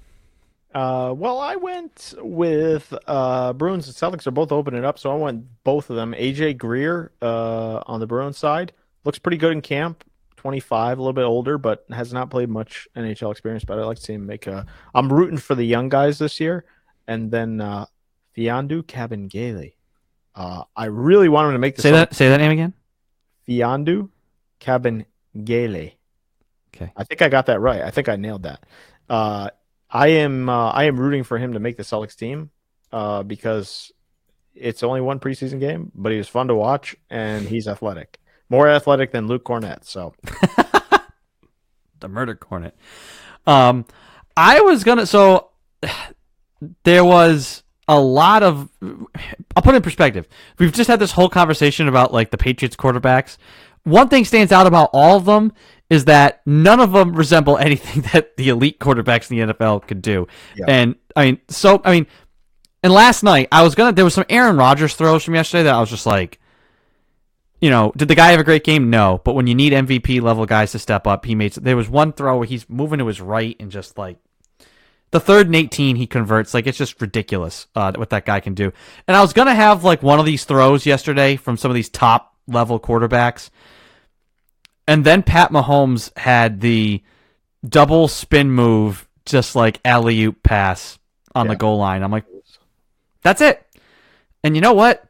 Uh, 0.72 1.12
well, 1.16 1.40
I 1.40 1.56
went 1.56 2.14
with 2.18 2.94
uh, 3.06 3.52
Bruins 3.54 3.86
and 3.88 3.96
Celtics 3.96 4.26
are 4.26 4.32
both 4.32 4.52
opening 4.52 4.84
up, 4.84 4.98
so 4.98 5.10
I 5.10 5.16
went 5.16 5.44
both 5.64 5.90
of 5.90 5.96
them. 5.96 6.14
AJ 6.14 6.58
Greer 6.58 7.10
uh, 7.20 7.82
on 7.86 7.98
the 7.98 8.06
Bruins 8.06 8.38
side 8.38 8.72
looks 9.04 9.18
pretty 9.18 9.36
good 9.36 9.52
in 9.52 9.62
camp. 9.62 10.04
25, 10.36 10.96
a 10.96 11.02
little 11.02 11.12
bit 11.12 11.24
older, 11.24 11.58
but 11.58 11.84
has 11.90 12.14
not 12.14 12.30
played 12.30 12.48
much 12.48 12.88
NHL 12.96 13.30
experience. 13.30 13.62
But 13.64 13.78
I 13.78 13.84
like 13.84 13.98
to 13.98 14.02
see 14.02 14.14
him 14.14 14.24
make 14.24 14.46
a. 14.46 14.64
I'm 14.94 15.12
rooting 15.12 15.36
for 15.36 15.54
the 15.54 15.64
young 15.64 15.90
guys 15.90 16.18
this 16.18 16.40
year, 16.40 16.64
and 17.06 17.30
then 17.30 17.60
uh, 17.60 17.84
Mfiondu 18.36 18.84
Kabengele. 18.84 19.74
Uh, 20.34 20.62
I 20.74 20.86
really 20.86 21.28
want 21.28 21.48
him 21.48 21.52
to 21.54 21.58
make 21.58 21.76
the 21.76 21.82
Say 21.82 21.90
that. 21.90 22.14
Say 22.14 22.28
that 22.30 22.38
name 22.38 22.52
again. 22.52 22.72
Mfiondu 23.46 24.08
Kabengele. 24.60 25.92
Okay. 26.74 26.92
I 26.96 27.04
think 27.04 27.20
I 27.20 27.28
got 27.28 27.46
that 27.46 27.60
right. 27.60 27.82
I 27.82 27.90
think 27.90 28.08
I 28.08 28.16
nailed 28.16 28.44
that. 28.44 28.64
Uh, 29.10 29.50
I 29.90 30.08
am 30.08 30.48
uh, 30.48 30.70
I 30.70 30.84
am 30.84 30.98
rooting 30.98 31.24
for 31.24 31.38
him 31.38 31.54
to 31.54 31.60
make 31.60 31.76
the 31.76 31.82
Celtics 31.82 32.16
team 32.16 32.50
uh, 32.92 33.22
because 33.22 33.92
it's 34.54 34.82
only 34.82 35.00
one 35.00 35.20
preseason 35.20 35.60
game, 35.60 35.90
but 35.94 36.12
he 36.12 36.18
was 36.18 36.28
fun 36.28 36.48
to 36.48 36.54
watch 36.54 36.96
and 37.08 37.48
he's 37.48 37.66
athletic, 37.66 38.18
more 38.48 38.68
athletic 38.68 39.12
than 39.12 39.26
Luke 39.26 39.44
Kornet. 39.44 39.84
So 39.84 40.14
the 42.00 42.08
murder 42.08 42.34
cornet. 42.34 42.76
Um, 43.46 43.86
I 44.36 44.60
was 44.60 44.84
gonna. 44.84 45.06
So 45.06 45.50
there 46.84 47.04
was 47.04 47.62
a 47.88 48.00
lot 48.00 48.42
of. 48.42 48.68
I'll 48.82 49.62
put 49.62 49.74
it 49.74 49.76
in 49.76 49.82
perspective. 49.82 50.28
We've 50.58 50.72
just 50.72 50.88
had 50.88 51.00
this 51.00 51.12
whole 51.12 51.28
conversation 51.28 51.88
about 51.88 52.12
like 52.12 52.30
the 52.30 52.38
Patriots 52.38 52.76
quarterbacks. 52.76 53.36
One 53.84 54.08
thing 54.08 54.24
stands 54.24 54.52
out 54.52 54.66
about 54.66 54.90
all 54.92 55.16
of 55.16 55.24
them 55.24 55.52
is 55.90 56.04
that 56.06 56.40
none 56.46 56.80
of 56.80 56.92
them 56.92 57.12
resemble 57.12 57.58
anything 57.58 58.02
that 58.12 58.36
the 58.36 58.48
elite 58.48 58.78
quarterbacks 58.78 59.30
in 59.30 59.48
the 59.48 59.52
NFL 59.52 59.86
could 59.86 60.00
do. 60.00 60.28
Yeah. 60.56 60.66
And 60.68 60.94
I 61.14 61.26
mean, 61.26 61.40
so 61.48 61.82
I 61.84 61.92
mean, 61.92 62.06
and 62.82 62.92
last 62.92 63.22
night 63.22 63.48
I 63.52 63.62
was 63.62 63.74
gonna 63.74 63.92
there 63.92 64.04
was 64.04 64.14
some 64.14 64.24
Aaron 64.30 64.56
Rodgers 64.56 64.94
throws 64.94 65.24
from 65.24 65.34
yesterday 65.34 65.64
that 65.64 65.74
I 65.74 65.80
was 65.80 65.90
just 65.90 66.06
like, 66.06 66.38
you 67.60 67.68
know, 67.68 67.92
did 67.96 68.08
the 68.08 68.14
guy 68.14 68.30
have 68.30 68.40
a 68.40 68.44
great 68.44 68.64
game? 68.64 68.88
No, 68.88 69.20
but 69.24 69.34
when 69.34 69.46
you 69.46 69.54
need 69.54 69.72
MVP 69.72 70.22
level 70.22 70.46
guys 70.46 70.72
to 70.72 70.78
step 70.78 71.06
up, 71.06 71.26
he 71.26 71.34
made. 71.34 71.52
There 71.52 71.76
was 71.76 71.90
one 71.90 72.12
throw 72.12 72.38
where 72.38 72.46
he's 72.46 72.70
moving 72.70 73.00
to 73.00 73.06
his 73.06 73.20
right 73.20 73.56
and 73.60 73.70
just 73.70 73.98
like 73.98 74.16
the 75.10 75.20
third 75.20 75.46
and 75.46 75.56
18 75.56 75.96
he 75.96 76.06
converts 76.06 76.54
like 76.54 76.68
it's 76.68 76.78
just 76.78 77.00
ridiculous 77.00 77.66
uh, 77.74 77.92
what 77.96 78.10
that 78.10 78.24
guy 78.24 78.38
can 78.38 78.54
do 78.54 78.72
and 79.08 79.16
i 79.16 79.20
was 79.20 79.32
gonna 79.32 79.52
have 79.52 79.82
like 79.82 80.04
one 80.04 80.20
of 80.20 80.24
these 80.24 80.44
throws 80.44 80.86
yesterday 80.86 81.34
from 81.34 81.56
some 81.56 81.68
of 81.68 81.74
these 81.74 81.88
top 81.88 82.36
level 82.46 82.78
quarterbacks 82.78 83.50
and 84.90 85.04
then 85.04 85.22
pat 85.22 85.52
mahomes 85.52 86.16
had 86.18 86.60
the 86.60 87.02
double 87.66 88.08
spin 88.08 88.50
move 88.50 89.08
just 89.24 89.54
like 89.54 89.80
alley 89.84 90.20
oop 90.22 90.42
pass 90.42 90.98
on 91.34 91.46
the 91.46 91.56
goal 91.56 91.78
line 91.78 92.02
i'm 92.02 92.10
like 92.10 92.24
that's 93.22 93.40
it 93.40 93.64
and 94.42 94.56
you 94.56 94.60
know 94.60 94.72
what 94.72 95.04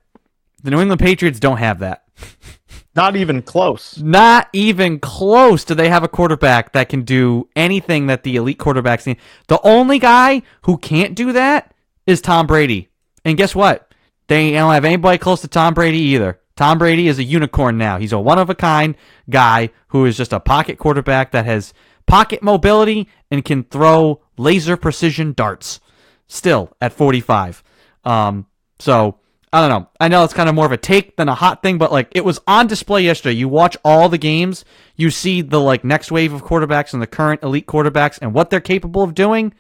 the 0.63 0.71
new 0.71 0.81
england 0.81 1.01
patriots 1.01 1.41
don't 1.41 1.57
have 1.57 1.79
that 1.79 2.05
Not 2.95 3.15
even 3.15 3.41
close. 3.43 3.99
not 3.99 4.49
even 4.53 4.99
close 4.99 5.65
do 5.65 5.75
they 5.75 5.89
have 5.89 6.03
a 6.03 6.09
quarterback 6.09 6.73
that 6.73 6.89
can 6.89 7.03
do 7.03 7.49
anything 7.55 8.09
that 8.09 8.25
the 8.25 8.35
elite 8.35 8.59
quarterbacks 8.59 9.07
need. 9.07 9.19
The 9.47 9.61
only 9.63 10.01
guy 10.01 10.43
who 10.63 10.77
can't 10.77 11.15
do 11.15 11.33
that 11.33 11.73
is 12.07 12.21
Tom 12.21 12.49
Brady. 12.49 12.89
And 13.25 13.39
guess 13.39 13.55
what? 13.55 13.95
They 14.27 14.51
don't 14.51 14.75
have 14.75 14.85
anybody 14.85 15.19
close 15.19 15.41
to 15.43 15.49
Tom 15.49 15.73
Brady 15.73 15.99
either. 15.99 16.41
Tom 16.61 16.77
Brady 16.77 17.09
is 17.09 17.19
a 17.19 17.25
unicorn 17.25 17.79
now. 17.79 17.97
He's 17.97 18.13
a 18.13 18.21
one 18.21 18.39
of 18.39 18.51
a 18.51 18.55
kind 18.55 18.95
guy 19.31 19.71
who 19.89 20.05
is 20.05 20.19
just 20.19 20.35
a 20.35 20.39
pocket 20.39 20.77
quarterback 20.77 21.31
that 21.31 21.47
has 21.47 21.73
pocket 22.05 22.43
mobility 22.43 23.09
and 23.31 23.43
can 23.43 23.65
throw 23.65 24.21
laser 24.37 24.77
precision 24.77 25.33
darts 25.33 25.81
still 26.27 26.77
at 26.79 26.93
45. 26.93 27.65
Um, 28.05 28.45
so 28.79 29.21
I 29.51 29.67
don't 29.67 29.71
know. 29.71 29.89
I 30.01 30.09
know 30.09 30.23
it's 30.23 30.35
kind 30.35 30.51
of 30.51 30.55
more 30.55 30.67
of 30.67 30.73
a 30.73 30.77
take 30.77 31.17
than 31.17 31.31
a 31.31 31.35
hot 31.35 31.63
thing, 31.63 31.79
but 31.79 31.93
like 31.93 32.09
it 32.11 32.27
was 32.27 32.39
on 32.47 32.67
display 32.67 33.05
yesterday. 33.05 33.37
You 33.37 33.49
watch 33.49 33.79
all 33.83 34.11
the 34.11 34.19
games, 34.19 34.67
you 34.97 35.09
see 35.09 35.41
the 35.41 35.61
like 35.61 35.83
next 35.83 36.13
wave 36.13 36.35
of 36.35 36.45
quarterbacks 36.45 36.93
and 36.93 37.01
the 37.01 37.07
current 37.07 37.43
elite 37.43 37.69
quarterbacks 37.69 38.19
and 38.21 38.35
what 38.35 38.51
they're 38.51 38.61
capable 38.61 39.03
of 39.03 39.15
doing. 39.15 39.55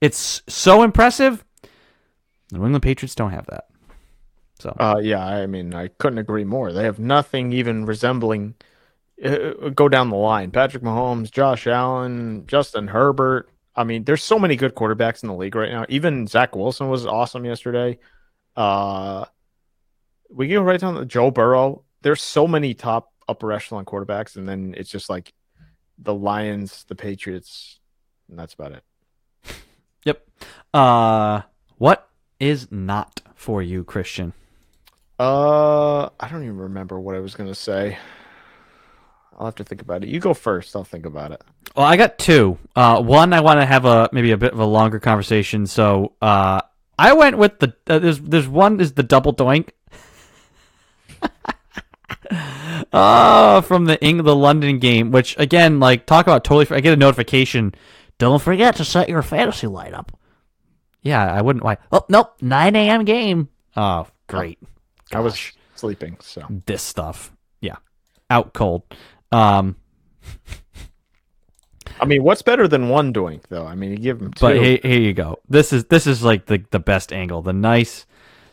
It's 0.00 0.40
so 0.48 0.82
impressive. 0.82 1.44
The 2.48 2.56
New 2.56 2.64
England 2.64 2.82
Patriots 2.82 3.14
don't 3.14 3.32
have 3.32 3.44
that. 3.48 3.66
So 4.58 4.74
Uh, 4.78 5.00
yeah, 5.02 5.24
I 5.24 5.46
mean, 5.46 5.74
I 5.74 5.88
couldn't 5.88 6.18
agree 6.18 6.44
more. 6.44 6.72
They 6.72 6.84
have 6.84 6.98
nothing 6.98 7.52
even 7.52 7.84
resembling. 7.84 8.54
Uh, 9.22 9.70
go 9.74 9.88
down 9.88 10.10
the 10.10 10.16
line: 10.16 10.50
Patrick 10.50 10.82
Mahomes, 10.82 11.30
Josh 11.30 11.66
Allen, 11.66 12.44
Justin 12.46 12.88
Herbert. 12.88 13.50
I 13.74 13.84
mean, 13.84 14.04
there's 14.04 14.22
so 14.22 14.38
many 14.38 14.56
good 14.56 14.74
quarterbacks 14.74 15.22
in 15.22 15.28
the 15.28 15.34
league 15.34 15.54
right 15.54 15.70
now. 15.70 15.84
Even 15.88 16.26
Zach 16.26 16.56
Wilson 16.56 16.88
was 16.88 17.04
awesome 17.04 17.44
yesterday. 17.44 17.98
Uh, 18.56 19.26
we 20.30 20.48
go 20.48 20.62
right 20.62 20.80
down 20.80 20.94
to 20.94 21.04
Joe 21.04 21.30
Burrow. 21.30 21.84
There's 22.00 22.22
so 22.22 22.48
many 22.48 22.72
top 22.72 23.12
upper 23.28 23.52
echelon 23.52 23.84
quarterbacks, 23.84 24.36
and 24.36 24.48
then 24.48 24.74
it's 24.76 24.90
just 24.90 25.10
like 25.10 25.34
the 25.98 26.14
Lions, 26.14 26.84
the 26.88 26.94
Patriots, 26.94 27.78
and 28.28 28.38
that's 28.38 28.54
about 28.54 28.72
it. 28.72 28.82
yep. 30.04 30.26
Uh, 30.72 31.42
what 31.76 32.08
is 32.40 32.68
not 32.70 33.20
for 33.34 33.62
you, 33.62 33.84
Christian? 33.84 34.32
Uh, 35.18 36.08
I 36.20 36.28
don't 36.30 36.42
even 36.44 36.58
remember 36.58 37.00
what 37.00 37.14
I 37.16 37.20
was 37.20 37.34
gonna 37.34 37.54
say. 37.54 37.96
I'll 39.38 39.46
have 39.46 39.54
to 39.56 39.64
think 39.64 39.82
about 39.82 40.02
it. 40.02 40.08
You 40.08 40.20
go 40.20 40.34
first. 40.34 40.74
I'll 40.76 40.84
think 40.84 41.04
about 41.06 41.32
it. 41.32 41.42
Well, 41.76 41.86
I 41.86 41.96
got 41.96 42.18
two. 42.18 42.58
Uh, 42.74 43.02
one, 43.02 43.32
I 43.32 43.40
want 43.40 43.60
to 43.60 43.66
have 43.66 43.84
a 43.84 44.08
maybe 44.12 44.30
a 44.32 44.36
bit 44.36 44.52
of 44.52 44.58
a 44.58 44.64
longer 44.64 44.98
conversation. 44.98 45.66
So, 45.66 46.12
uh, 46.22 46.60
I 46.98 47.12
went 47.12 47.36
with 47.36 47.58
the 47.58 47.74
uh, 47.86 47.98
there's 47.98 48.18
there's 48.20 48.48
one 48.48 48.80
is 48.80 48.92
the 48.94 49.02
double 49.02 49.34
doink. 49.34 49.70
Oh, 52.92 53.60
from 53.62 53.84
the 53.84 54.02
Eng- 54.02 54.22
the 54.24 54.34
London 54.34 54.78
game, 54.78 55.10
which 55.10 55.38
again, 55.38 55.78
like 55.80 56.06
talk 56.06 56.26
about 56.26 56.44
totally. 56.44 56.76
I 56.76 56.80
get 56.80 56.92
a 56.92 56.96
notification. 56.96 57.74
Don't 58.18 58.42
forget 58.42 58.76
to 58.76 58.84
set 58.84 59.08
your 59.08 59.22
fantasy 59.22 59.66
light 59.66 59.94
up. 59.94 60.18
Yeah, 61.02 61.24
I 61.32 61.40
wouldn't. 61.42 61.64
Why? 61.64 61.76
Oh 61.92 62.04
nope, 62.08 62.34
9 62.40 62.74
a.m. 62.76 63.04
game. 63.04 63.48
Oh, 63.76 64.06
great. 64.26 64.58
I 65.12 65.20
was 65.20 65.52
sleeping, 65.74 66.16
so 66.20 66.46
this 66.66 66.82
stuff. 66.82 67.32
Yeah, 67.60 67.76
out 68.30 68.54
cold. 68.54 68.82
Um, 69.32 69.76
I 72.00 72.04
mean, 72.04 72.22
what's 72.22 72.42
better 72.42 72.68
than 72.68 72.88
one 72.88 73.12
doink 73.12 73.42
though? 73.48 73.66
I 73.66 73.74
mean, 73.74 73.90
you 73.90 73.96
give 73.96 74.18
them 74.18 74.32
two. 74.32 74.46
But 74.46 74.56
here, 74.56 74.78
here 74.82 75.00
you 75.00 75.14
go. 75.14 75.38
This 75.48 75.72
is 75.72 75.84
this 75.86 76.06
is 76.06 76.22
like 76.22 76.46
the 76.46 76.64
the 76.70 76.78
best 76.78 77.12
angle. 77.12 77.42
The 77.42 77.52
nice 77.52 78.06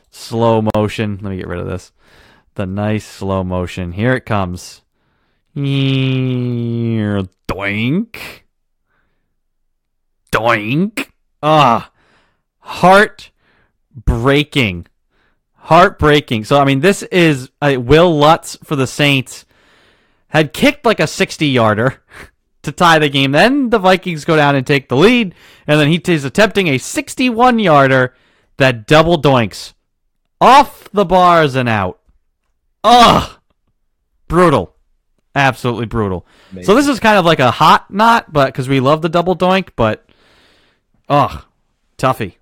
slow 0.10 0.68
motion. 0.76 1.20
Let 1.22 1.32
me 1.32 1.38
get 1.38 1.48
rid 1.48 1.60
of 1.60 1.68
this. 1.68 1.92
The 2.56 2.66
nice 2.66 3.06
slow 3.06 3.44
motion. 3.44 3.94
Here 3.94 4.14
it 4.14 4.26
comes. 4.26 4.82
Doink. 5.56 6.86
Doink. 10.32 11.08
Ah, 11.42 11.92
heart 12.60 13.32
breaking. 13.94 14.88
Heartbreaking. 15.64 16.46
So 16.46 16.60
I 16.60 16.66
mean, 16.66 16.82
this 16.82 17.04
is 17.04 17.50
uh, 17.62 17.76
Wil 17.80 18.18
Lutz 18.18 18.58
for 18.64 18.76
the 18.76 18.88
Saints 18.88 19.46
had 20.28 20.54
kicked 20.54 20.86
like 20.86 21.00
a 21.00 21.08
sixty 21.08 21.48
yarder 21.48 22.02
to 22.64 22.72
tie 22.72 23.00
the 23.00 23.10
game. 23.10 23.32
Then 23.32 23.70
the 23.70 23.80
Vikings 23.80 24.26
go 24.26 24.36
down 24.36 24.56
and 24.56 24.66
take 24.66 24.90
the 24.90 24.98
lead, 24.98 25.36
and 25.68 25.80
then 25.80 25.90
he 25.90 26.02
is 26.12 26.26
attempting 26.26 26.68
a 26.68 26.78
61 26.78 27.60
yarder 27.60 28.16
that 28.58 28.88
double 28.88 29.22
doinks 29.22 29.74
off 30.42 30.90
the 30.92 31.06
bars 31.06 31.56
and 31.56 31.70
out. 31.70 32.00
Ugh! 32.84 33.40
Brutal. 34.28 34.76
Absolutely 35.36 35.86
brutal. 35.86 36.26
So 36.62 36.76
this 36.76 36.88
is 36.88 37.00
kind 37.00 37.18
of 37.18 37.26
like 37.26 37.40
a 37.40 37.52
hot 37.52 37.92
knot, 37.92 38.32
but 38.32 38.48
because 38.48 38.70
we 38.70 38.80
love 38.80 39.02
the 39.02 39.10
double 39.10 39.36
doink, 39.36 39.70
but 39.76 40.06
ugh, 41.10 41.44
toughy. 41.98 42.36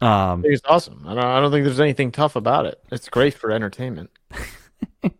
Um, 0.00 0.42
It's 0.44 0.62
awesome. 0.66 1.04
I 1.06 1.14
don't, 1.14 1.24
I 1.24 1.40
don't 1.40 1.50
think 1.50 1.64
there's 1.64 1.80
anything 1.80 2.12
tough 2.12 2.36
about 2.36 2.66
it. 2.66 2.80
It's 2.90 3.08
great 3.08 3.34
for 3.34 3.50
entertainment. 3.50 4.10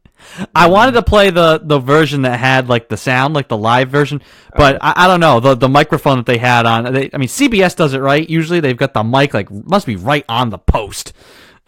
I 0.54 0.66
wanted 0.68 0.92
to 0.92 1.02
play 1.02 1.30
the 1.30 1.60
the 1.62 1.78
version 1.78 2.22
that 2.22 2.38
had 2.38 2.68
like 2.68 2.88
the 2.88 2.96
sound, 2.96 3.34
like 3.34 3.48
the 3.48 3.56
live 3.56 3.90
version, 3.90 4.20
but 4.56 4.76
I, 4.82 4.92
I 4.96 5.06
don't 5.06 5.20
know 5.20 5.40
the 5.40 5.54
the 5.54 5.68
microphone 5.68 6.18
that 6.18 6.26
they 6.26 6.38
had 6.38 6.66
on. 6.66 6.92
They, 6.92 7.10
I 7.12 7.18
mean, 7.18 7.28
CBS 7.28 7.76
does 7.76 7.94
it 7.94 8.00
right. 8.00 8.28
Usually, 8.28 8.60
they've 8.60 8.76
got 8.76 8.92
the 8.92 9.04
mic 9.04 9.34
like 9.34 9.50
must 9.50 9.86
be 9.86 9.96
right 9.96 10.24
on 10.28 10.50
the 10.50 10.58
post, 10.58 11.12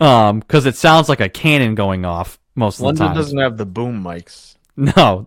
um, 0.00 0.40
because 0.40 0.66
it 0.66 0.76
sounds 0.76 1.08
like 1.08 1.20
a 1.20 1.28
cannon 1.28 1.74
going 1.76 2.04
off 2.04 2.38
most 2.56 2.80
of 2.80 2.86
the 2.86 2.92
time. 2.92 2.94
London 2.94 3.06
time. 3.06 3.16
doesn't 3.16 3.38
have 3.38 3.56
the 3.56 3.66
boom 3.66 4.02
mics. 4.02 4.56
No. 4.76 5.26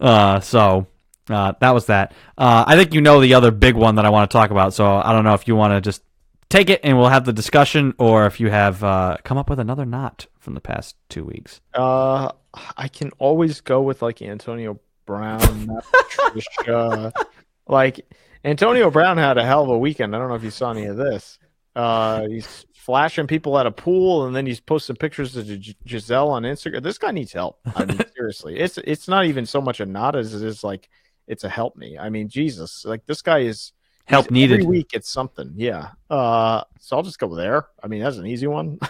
Uh, 0.00 0.38
so 0.40 0.86
uh, 1.28 1.52
that 1.60 1.70
was 1.70 1.86
that. 1.86 2.12
Uh, 2.36 2.64
I 2.66 2.76
think 2.76 2.94
you 2.94 3.00
know 3.00 3.20
the 3.20 3.34
other 3.34 3.50
big 3.50 3.74
one 3.74 3.96
that 3.96 4.06
I 4.06 4.10
want 4.10 4.30
to 4.30 4.32
talk 4.32 4.50
about. 4.50 4.74
So 4.74 4.96
I 4.96 5.12
don't 5.12 5.24
know 5.24 5.34
if 5.34 5.48
you 5.48 5.56
want 5.56 5.72
to 5.72 5.80
just 5.80 6.02
take 6.48 6.70
it 6.70 6.80
and 6.82 6.98
we'll 6.98 7.08
have 7.08 7.24
the 7.24 7.32
discussion, 7.32 7.94
or 7.98 8.26
if 8.26 8.40
you 8.40 8.50
have 8.50 8.82
uh, 8.82 9.16
come 9.24 9.38
up 9.38 9.50
with 9.50 9.58
another 9.58 9.84
knot 9.84 10.26
from 10.38 10.54
the 10.54 10.60
past 10.60 10.96
two 11.08 11.24
weeks. 11.24 11.60
Uh, 11.74 12.32
I 12.76 12.88
can 12.88 13.10
always 13.18 13.60
go 13.60 13.82
with 13.82 14.02
like 14.02 14.22
Antonio 14.22 14.80
Brown, 15.06 15.68
Patricia. 15.92 17.12
like 17.68 18.06
Antonio 18.44 18.90
Brown 18.90 19.18
had 19.18 19.38
a 19.38 19.44
hell 19.44 19.64
of 19.64 19.70
a 19.70 19.78
weekend. 19.78 20.14
I 20.14 20.18
don't 20.18 20.28
know 20.28 20.34
if 20.34 20.44
you 20.44 20.50
saw 20.50 20.70
any 20.70 20.86
of 20.86 20.96
this. 20.96 21.38
Uh, 21.74 22.26
he's 22.26 22.66
flashing 22.74 23.26
people 23.26 23.58
at 23.58 23.66
a 23.66 23.70
pool, 23.70 24.26
and 24.26 24.34
then 24.34 24.46
he's 24.46 24.60
posting 24.60 24.96
pictures 24.96 25.36
of 25.36 25.46
G- 25.46 25.76
Gisele 25.84 26.30
on 26.30 26.42
Instagram. 26.42 26.82
This 26.82 26.98
guy 26.98 27.10
needs 27.10 27.32
help. 27.32 27.60
I 27.76 27.84
mean, 27.84 28.00
seriously, 28.16 28.58
it's 28.58 28.78
it's 28.78 29.08
not 29.08 29.26
even 29.26 29.46
so 29.46 29.60
much 29.60 29.80
a 29.80 29.86
knot 29.86 30.16
as 30.16 30.34
it 30.34 30.46
is 30.46 30.64
like 30.64 30.88
it's 31.26 31.44
a 31.44 31.48
help 31.48 31.76
me. 31.76 31.98
I 31.98 32.08
mean, 32.08 32.28
Jesus, 32.28 32.84
like 32.84 33.04
this 33.06 33.22
guy 33.22 33.40
is 33.40 33.72
Help 34.08 34.30
needed. 34.30 34.60
every 34.60 34.66
week. 34.66 34.90
It's 34.94 35.10
something, 35.10 35.52
yeah. 35.56 35.90
Uh, 36.08 36.64
so 36.80 36.96
I'll 36.96 37.02
just 37.02 37.18
go 37.18 37.34
there. 37.34 37.66
I 37.82 37.88
mean, 37.88 38.02
that's 38.02 38.16
an 38.16 38.26
easy 38.26 38.46
one. 38.46 38.78
I'll 38.82 38.88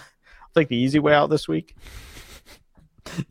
take 0.55 0.69
the 0.69 0.77
easy 0.77 0.99
way 0.99 1.13
out 1.13 1.29
this 1.29 1.47
week. 1.47 1.75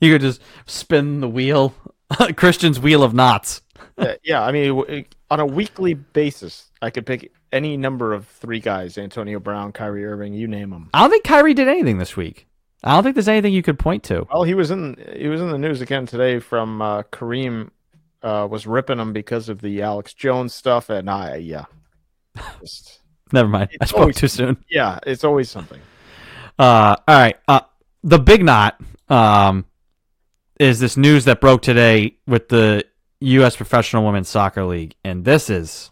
You 0.00 0.12
could 0.12 0.22
just 0.22 0.42
spin 0.66 1.20
the 1.20 1.28
wheel, 1.28 1.72
Christian's 2.36 2.80
wheel 2.80 3.04
of 3.04 3.14
knots. 3.14 3.62
yeah, 3.96 4.14
yeah, 4.24 4.42
I 4.42 4.50
mean, 4.50 5.06
on 5.30 5.38
a 5.38 5.46
weekly 5.46 5.94
basis, 5.94 6.72
I 6.82 6.90
could 6.90 7.06
pick 7.06 7.30
any 7.52 7.76
number 7.76 8.12
of 8.12 8.26
three 8.26 8.58
guys: 8.58 8.98
Antonio 8.98 9.38
Brown, 9.38 9.70
Kyrie 9.70 10.04
Irving, 10.04 10.34
you 10.34 10.48
name 10.48 10.70
them. 10.70 10.90
I 10.92 11.02
don't 11.02 11.10
think 11.10 11.22
Kyrie 11.22 11.54
did 11.54 11.68
anything 11.68 11.98
this 11.98 12.16
week. 12.16 12.48
I 12.82 12.94
don't 12.94 13.02
think 13.02 13.14
there's 13.14 13.28
anything 13.28 13.52
you 13.52 13.62
could 13.62 13.78
point 13.78 14.02
to. 14.04 14.26
Well, 14.32 14.42
he 14.42 14.54
was 14.54 14.72
in 14.72 14.96
he 15.16 15.28
was 15.28 15.40
in 15.40 15.50
the 15.50 15.58
news 15.58 15.80
again 15.80 16.06
today 16.06 16.40
from 16.40 16.82
uh, 16.82 17.02
Kareem 17.04 17.70
uh, 18.22 18.46
was 18.50 18.66
ripping 18.66 18.98
him 18.98 19.12
because 19.12 19.48
of 19.48 19.60
the 19.60 19.82
Alex 19.82 20.14
Jones 20.14 20.54
stuff, 20.54 20.90
and 20.90 21.10
I 21.10 21.36
yeah, 21.36 21.64
Just- 22.60 23.00
Never 23.32 23.48
mind. 23.48 23.70
I 23.80 23.84
spoke 23.84 24.00
always- 24.00 24.16
too 24.16 24.28
soon. 24.28 24.56
yeah, 24.70 24.98
it's 25.06 25.22
always 25.24 25.50
something. 25.50 25.80
Uh, 26.58 26.96
all 27.06 27.18
right. 27.18 27.36
Uh, 27.46 27.60
the 28.02 28.18
big 28.18 28.42
knot 28.44 28.80
um, 29.08 29.64
is 30.58 30.80
this 30.80 30.96
news 30.96 31.26
that 31.26 31.40
broke 31.40 31.62
today 31.62 32.16
with 32.26 32.48
the 32.48 32.84
U.S. 33.20 33.54
Professional 33.56 34.04
Women's 34.04 34.28
Soccer 34.28 34.64
League, 34.64 34.94
and 35.04 35.24
this 35.24 35.50
is 35.50 35.90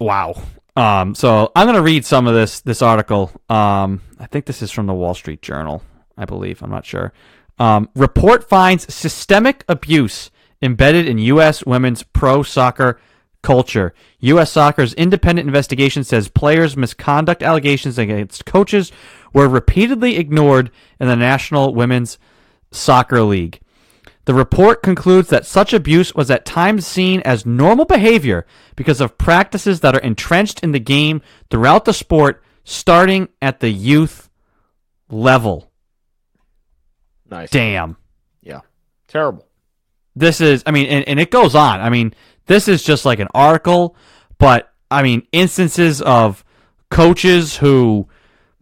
wow. 0.00 0.34
Um, 0.76 1.14
so 1.14 1.52
I'm 1.54 1.66
gonna 1.66 1.82
read 1.82 2.04
some 2.04 2.26
of 2.26 2.34
this 2.34 2.60
this 2.60 2.82
article. 2.82 3.30
Um, 3.48 4.00
I 4.18 4.26
think 4.26 4.46
this 4.46 4.62
is 4.62 4.70
from 4.70 4.86
the 4.86 4.94
Wall 4.94 5.14
Street 5.14 5.42
Journal, 5.42 5.82
I 6.16 6.24
believe. 6.24 6.62
I'm 6.62 6.70
not 6.70 6.84
sure. 6.86 7.12
Um, 7.58 7.88
report 7.94 8.48
finds 8.48 8.92
systemic 8.92 9.64
abuse 9.68 10.30
embedded 10.62 11.06
in 11.06 11.18
U.S. 11.18 11.64
women's 11.64 12.02
pro 12.02 12.42
soccer 12.42 12.98
culture. 13.44 13.94
U.S. 14.20 14.50
Soccer's 14.50 14.94
independent 14.94 15.46
investigation 15.46 16.02
says 16.02 16.28
players' 16.28 16.76
misconduct 16.76 17.42
allegations 17.42 17.98
against 17.98 18.44
coaches 18.44 18.90
were 19.32 19.48
repeatedly 19.48 20.16
ignored 20.16 20.72
in 20.98 21.06
the 21.06 21.14
National 21.14 21.72
Women's 21.72 22.18
Soccer 22.72 23.22
League. 23.22 23.60
The 24.24 24.34
report 24.34 24.82
concludes 24.82 25.28
that 25.28 25.44
such 25.44 25.74
abuse 25.74 26.14
was 26.14 26.30
at 26.30 26.46
times 26.46 26.86
seen 26.86 27.20
as 27.20 27.44
normal 27.44 27.84
behavior 27.84 28.46
because 28.74 29.00
of 29.02 29.18
practices 29.18 29.80
that 29.80 29.94
are 29.94 30.00
entrenched 30.00 30.60
in 30.60 30.72
the 30.72 30.80
game 30.80 31.20
throughout 31.50 31.84
the 31.84 31.92
sport, 31.92 32.42
starting 32.64 33.28
at 33.42 33.60
the 33.60 33.68
youth 33.68 34.30
level. 35.10 35.70
Nice. 37.30 37.50
Damn. 37.50 37.98
Yeah. 38.42 38.60
Terrible. 39.08 39.46
This 40.16 40.40
is, 40.40 40.62
I 40.64 40.70
mean, 40.70 40.86
and, 40.86 41.06
and 41.06 41.20
it 41.20 41.30
goes 41.30 41.54
on. 41.54 41.80
I 41.80 41.90
mean, 41.90 42.14
this 42.46 42.68
is 42.68 42.82
just 42.82 43.04
like 43.04 43.18
an 43.18 43.28
article, 43.34 43.96
but 44.38 44.72
I 44.90 45.02
mean, 45.02 45.26
instances 45.32 46.02
of 46.02 46.44
coaches 46.90 47.56
who 47.56 48.08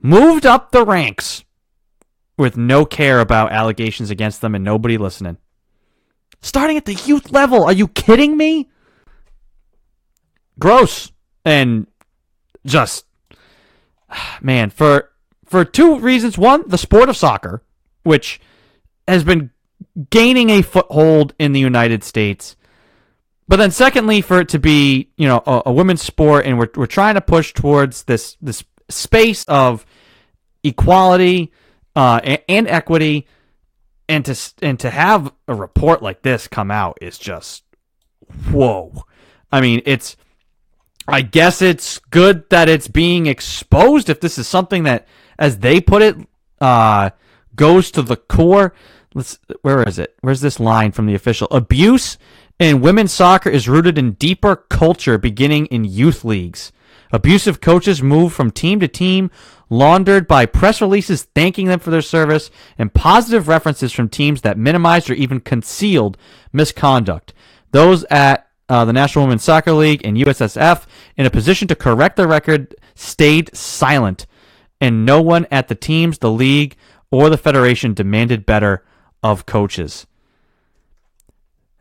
moved 0.01 0.47
up 0.47 0.71
the 0.71 0.85
ranks 0.85 1.45
with 2.39 2.57
no 2.57 2.85
care 2.85 3.21
about 3.21 3.53
allegations 3.53 4.11
against 4.11 4.41
them 4.41 4.55
and 4.55 4.65
nobody 4.65 4.99
listening. 4.99 5.37
Starting 6.41 6.77
at 6.77 6.87
the 6.87 6.95
youth 6.95 7.31
level. 7.31 7.65
Are 7.65 7.73
you 7.73 7.89
kidding 7.89 8.37
me? 8.37 8.69
Gross. 10.59 11.13
And 11.45 11.87
just 12.65 13.05
man, 14.41 14.71
for 14.71 15.11
for 15.45 15.65
two 15.65 15.99
reasons. 15.99 16.39
One, 16.39 16.69
the 16.69 16.79
sport 16.79 17.09
of 17.09 17.17
soccer, 17.17 17.63
which 18.03 18.41
has 19.07 19.25
been 19.25 19.51
gaining 20.11 20.51
a 20.51 20.63
foothold 20.63 21.35
in 21.39 21.53
the 21.53 21.61
United 21.61 22.03
States. 22.03 22.57
But 23.53 23.59
then 23.59 23.71
secondly, 23.71 24.23
for 24.23 24.41
it 24.41 24.49
to 24.49 24.59
be, 24.59 25.11
you 25.19 25.29
know, 25.29 25.43
a, 25.47 25.65
a 25.67 25.73
women's 25.75 26.01
sport 26.01 26.47
and 26.47 26.59
we're 26.59 26.71
we're 26.75 26.87
trying 26.87 27.17
to 27.17 27.21
push 27.21 27.53
towards 27.53 28.05
this 28.05 28.39
this 28.41 28.65
space 28.89 29.45
of 29.45 29.85
equality 30.65 31.53
uh, 31.95 32.19
and, 32.25 32.41
and 32.49 32.67
equity 32.67 33.27
and 34.09 34.25
to 34.25 34.35
and 34.63 34.81
to 34.81 34.89
have 34.89 35.35
a 35.49 35.55
report 35.55 36.03
like 36.03 36.23
this 36.23 36.49
come 36.49 36.71
out 36.71 36.97
is 37.03 37.19
just 37.19 37.65
whoa. 38.51 39.05
I 39.53 39.61
mean, 39.61 39.83
it's 39.85 40.17
I 41.07 41.21
guess 41.21 41.61
it's 41.61 41.99
good 41.99 42.49
that 42.49 42.71
it's 42.71 42.89
being 42.89 43.27
exposed 43.27 44.09
if 44.09 44.19
this 44.19 44.39
is 44.39 44.49
something 44.49 44.85
that 44.85 45.07
as 45.39 45.59
they 45.59 45.79
put 45.79 46.01
it 46.01 46.17
uh 46.59 47.11
goes 47.55 47.91
to 47.91 48.01
the 48.01 48.17
core. 48.17 48.73
Let's 49.15 49.39
where 49.61 49.87
is 49.87 49.99
it? 49.99 50.17
Where's 50.23 50.41
this 50.41 50.59
line 50.59 50.93
from 50.93 51.05
the 51.05 51.15
official? 51.15 51.49
Abuse 51.51 52.17
in 52.59 52.81
women's 52.81 53.13
soccer 53.13 53.51
is 53.51 53.69
rooted 53.69 53.99
in 53.99 54.13
deeper 54.13 54.57
culture 54.57 55.19
beginning 55.19 55.67
in 55.67 55.85
youth 55.85 56.25
leagues. 56.25 56.73
Abusive 57.13 57.61
coaches 57.61 58.03
move 58.03 58.33
from 58.33 58.51
team 58.51 58.81
to 58.81 58.89
team, 58.89 59.31
laundered 59.69 60.27
by 60.27 60.47
press 60.47 60.81
releases 60.81 61.23
thanking 61.23 61.67
them 61.67 61.79
for 61.79 61.91
their 61.91 62.03
service 62.03 62.51
and 62.79 62.95
positive 62.95 63.49
references 63.49 63.93
from 63.93 64.09
teams 64.09 64.43
that 64.43 64.59
minimized 64.59 65.11
or 65.11 65.15
even 65.15 65.41
concealed 65.41 66.17
misconduct. 66.53 67.35
Those 67.71 68.05
at 68.05 68.49
uh, 68.69 68.85
the 68.87 68.93
National 68.93 69.25
Women's 69.25 69.45
Soccer 69.45 69.73
League 69.73 70.01
and 70.05 70.17
USSF, 70.17 70.87
in 71.17 71.27
a 71.27 71.31
position 71.31 71.69
to 71.69 71.75
correct 71.75 72.17
the 72.17 72.27
record, 72.27 72.75
stayed 72.95 73.55
silent, 73.55 74.27
and 74.81 75.05
no 75.05 75.21
one 75.21 75.47
at 75.51 75.69
the 75.69 75.75
teams, 75.75 76.19
the 76.19 76.31
league, 76.31 76.77
or 77.11 77.29
the 77.29 77.37
federation 77.37 77.93
demanded 77.93 78.47
better 78.47 78.83
of 79.23 79.45
coaches. 79.45 80.07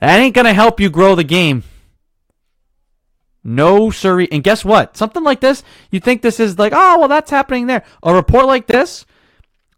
That 0.01 0.19
ain't 0.19 0.35
going 0.35 0.45
to 0.45 0.53
help 0.53 0.79
you 0.79 0.89
grow 0.89 1.13
the 1.15 1.23
game. 1.23 1.63
No, 3.43 3.91
siree. 3.91 4.27
And 4.31 4.43
guess 4.43 4.65
what? 4.65 4.97
Something 4.97 5.23
like 5.23 5.41
this, 5.41 5.63
you 5.91 5.99
think 5.99 6.21
this 6.21 6.39
is 6.39 6.59
like, 6.59 6.73
oh, 6.75 6.99
well, 6.99 7.07
that's 7.07 7.31
happening 7.31 7.67
there. 7.67 7.83
A 8.03 8.13
report 8.13 8.47
like 8.47 8.67
this, 8.67 9.05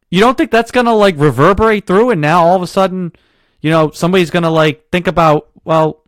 you 0.09 0.21
don't 0.21 0.37
think 0.37 0.49
that's 0.49 0.71
going 0.71 0.85
to 0.85 0.93
like 0.93 1.15
reverberate 1.17 1.85
through 1.85 2.09
and 2.09 2.21
now 2.21 2.45
all 2.45 2.55
of 2.55 2.61
a 2.61 2.67
sudden, 2.67 3.13
you 3.61 3.69
know, 3.69 3.91
somebody's 3.91 4.31
going 4.31 4.43
to 4.43 4.49
like 4.49 4.89
think 4.91 5.07
about, 5.07 5.49
well, 5.65 6.03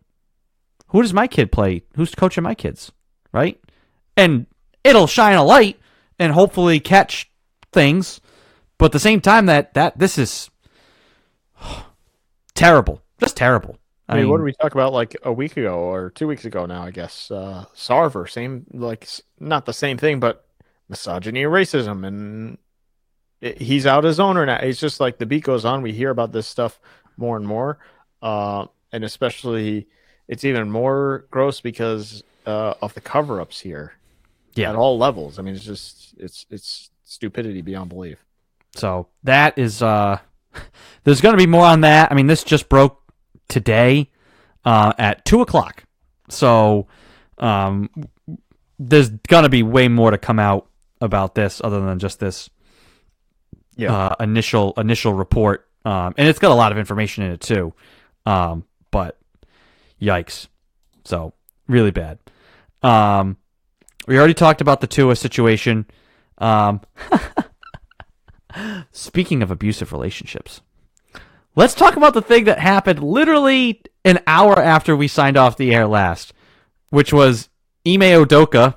who 0.88 1.02
does 1.02 1.14
my 1.14 1.26
kid 1.26 1.52
play? 1.52 1.82
Who's 1.96 2.14
coaching 2.14 2.44
my 2.44 2.54
kids? 2.54 2.92
Right? 3.32 3.60
And 4.16 4.46
it'll 4.82 5.06
shine 5.06 5.36
a 5.36 5.44
light 5.44 5.78
and 6.18 6.32
hopefully 6.32 6.80
catch 6.80 7.30
things. 7.72 8.20
But 8.78 8.86
at 8.86 8.92
the 8.92 8.98
same 8.98 9.20
time 9.20 9.46
that 9.46 9.74
that 9.74 9.98
this 9.98 10.16
is 10.16 10.50
terrible. 12.54 13.02
Just 13.18 13.36
terrible. 13.36 13.78
I 14.08 14.16
mean, 14.16 14.28
what 14.28 14.36
did 14.38 14.44
we 14.44 14.52
talk 14.52 14.72
about 14.72 14.92
like 14.92 15.16
a 15.24 15.32
week 15.32 15.56
ago 15.56 15.78
or 15.78 16.10
two 16.10 16.28
weeks 16.28 16.44
ago 16.44 16.64
now? 16.66 16.82
I 16.84 16.90
guess 16.92 17.30
uh, 17.30 17.64
Sarver, 17.74 18.30
same 18.30 18.64
like 18.72 19.08
not 19.40 19.66
the 19.66 19.72
same 19.72 19.98
thing, 19.98 20.20
but 20.20 20.46
misogyny 20.88 21.42
and 21.42 21.52
racism, 21.52 22.06
and 22.06 22.58
it, 23.40 23.60
he's 23.60 23.84
out 23.86 24.04
as 24.04 24.20
owner 24.20 24.46
now. 24.46 24.56
It's 24.58 24.78
just 24.78 25.00
like 25.00 25.18
the 25.18 25.26
beat 25.26 25.42
goes 25.44 25.64
on. 25.64 25.82
We 25.82 25.92
hear 25.92 26.10
about 26.10 26.30
this 26.32 26.46
stuff 26.46 26.78
more 27.16 27.36
and 27.36 27.46
more, 27.46 27.78
uh, 28.22 28.66
and 28.92 29.02
especially 29.04 29.88
it's 30.28 30.44
even 30.44 30.70
more 30.70 31.26
gross 31.32 31.60
because 31.60 32.22
uh, 32.46 32.74
of 32.80 32.94
the 32.94 33.00
cover-ups 33.00 33.58
here 33.60 33.94
Yeah. 34.54 34.70
at 34.70 34.76
all 34.76 34.98
levels. 34.98 35.38
I 35.38 35.42
mean, 35.42 35.56
it's 35.56 35.64
just 35.64 36.14
it's 36.16 36.46
it's 36.48 36.90
stupidity 37.02 37.60
beyond 37.62 37.88
belief. 37.88 38.18
So 38.76 39.08
that 39.24 39.58
is 39.58 39.82
uh 39.82 40.18
there's 41.04 41.20
gonna 41.20 41.36
be 41.36 41.46
more 41.46 41.64
on 41.66 41.80
that. 41.80 42.12
I 42.12 42.14
mean 42.14 42.28
this 42.28 42.44
just 42.44 42.68
broke 42.68 43.02
today 43.48 44.10
uh 44.64 44.92
at 44.98 45.24
two 45.24 45.40
o'clock. 45.40 45.84
So 46.28 46.86
um 47.38 47.90
there's 48.78 49.10
gonna 49.10 49.48
be 49.48 49.62
way 49.62 49.88
more 49.88 50.10
to 50.10 50.18
come 50.18 50.38
out 50.38 50.66
about 51.00 51.34
this 51.34 51.60
other 51.62 51.80
than 51.80 51.98
just 51.98 52.18
this 52.20 52.50
Yeah. 53.76 53.94
uh, 53.94 54.14
initial 54.20 54.72
initial 54.76 55.12
report. 55.14 55.68
Um 55.84 56.14
and 56.16 56.26
it's 56.28 56.38
got 56.38 56.50
a 56.50 56.54
lot 56.54 56.72
of 56.72 56.78
information 56.78 57.24
in 57.24 57.32
it 57.32 57.40
too. 57.40 57.72
Um 58.24 58.64
but 58.90 59.18
yikes. 60.00 60.48
So 61.04 61.32
really 61.68 61.90
bad. 61.92 62.18
Um 62.82 63.36
we 64.08 64.18
already 64.18 64.34
talked 64.34 64.60
about 64.60 64.80
the 64.80 64.86
Tua 64.86 65.16
situation. 65.16 65.86
Um 66.38 66.80
Speaking 68.90 69.42
of 69.42 69.50
abusive 69.50 69.92
relationships, 69.92 70.62
let's 71.56 71.74
talk 71.74 71.96
about 71.96 72.14
the 72.14 72.22
thing 72.22 72.44
that 72.44 72.60
happened 72.60 73.02
literally 73.02 73.82
an 74.04 74.20
hour 74.26 74.60
after 74.60 74.94
we 74.94 75.08
signed 75.08 75.36
off 75.36 75.56
the 75.56 75.74
air 75.74 75.86
last, 75.86 76.32
which 76.90 77.12
was 77.12 77.48
Ime 77.86 78.00
Udoka, 78.00 78.76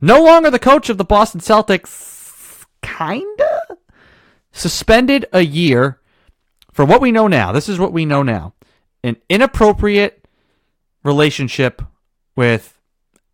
no 0.00 0.22
longer 0.22 0.50
the 0.50 0.58
coach 0.58 0.88
of 0.88 0.98
the 0.98 1.04
Boston 1.04 1.40
Celtics, 1.40 2.64
kinda 2.82 3.60
suspended 4.50 5.26
a 5.32 5.42
year 5.42 6.00
for 6.72 6.84
what 6.84 7.00
we 7.00 7.12
know 7.12 7.28
now. 7.28 7.52
This 7.52 7.68
is 7.68 7.78
what 7.78 7.92
we 7.92 8.04
know 8.04 8.22
now: 8.22 8.54
an 9.04 9.16
inappropriate 9.28 10.26
relationship 11.04 11.82
with 12.34 12.80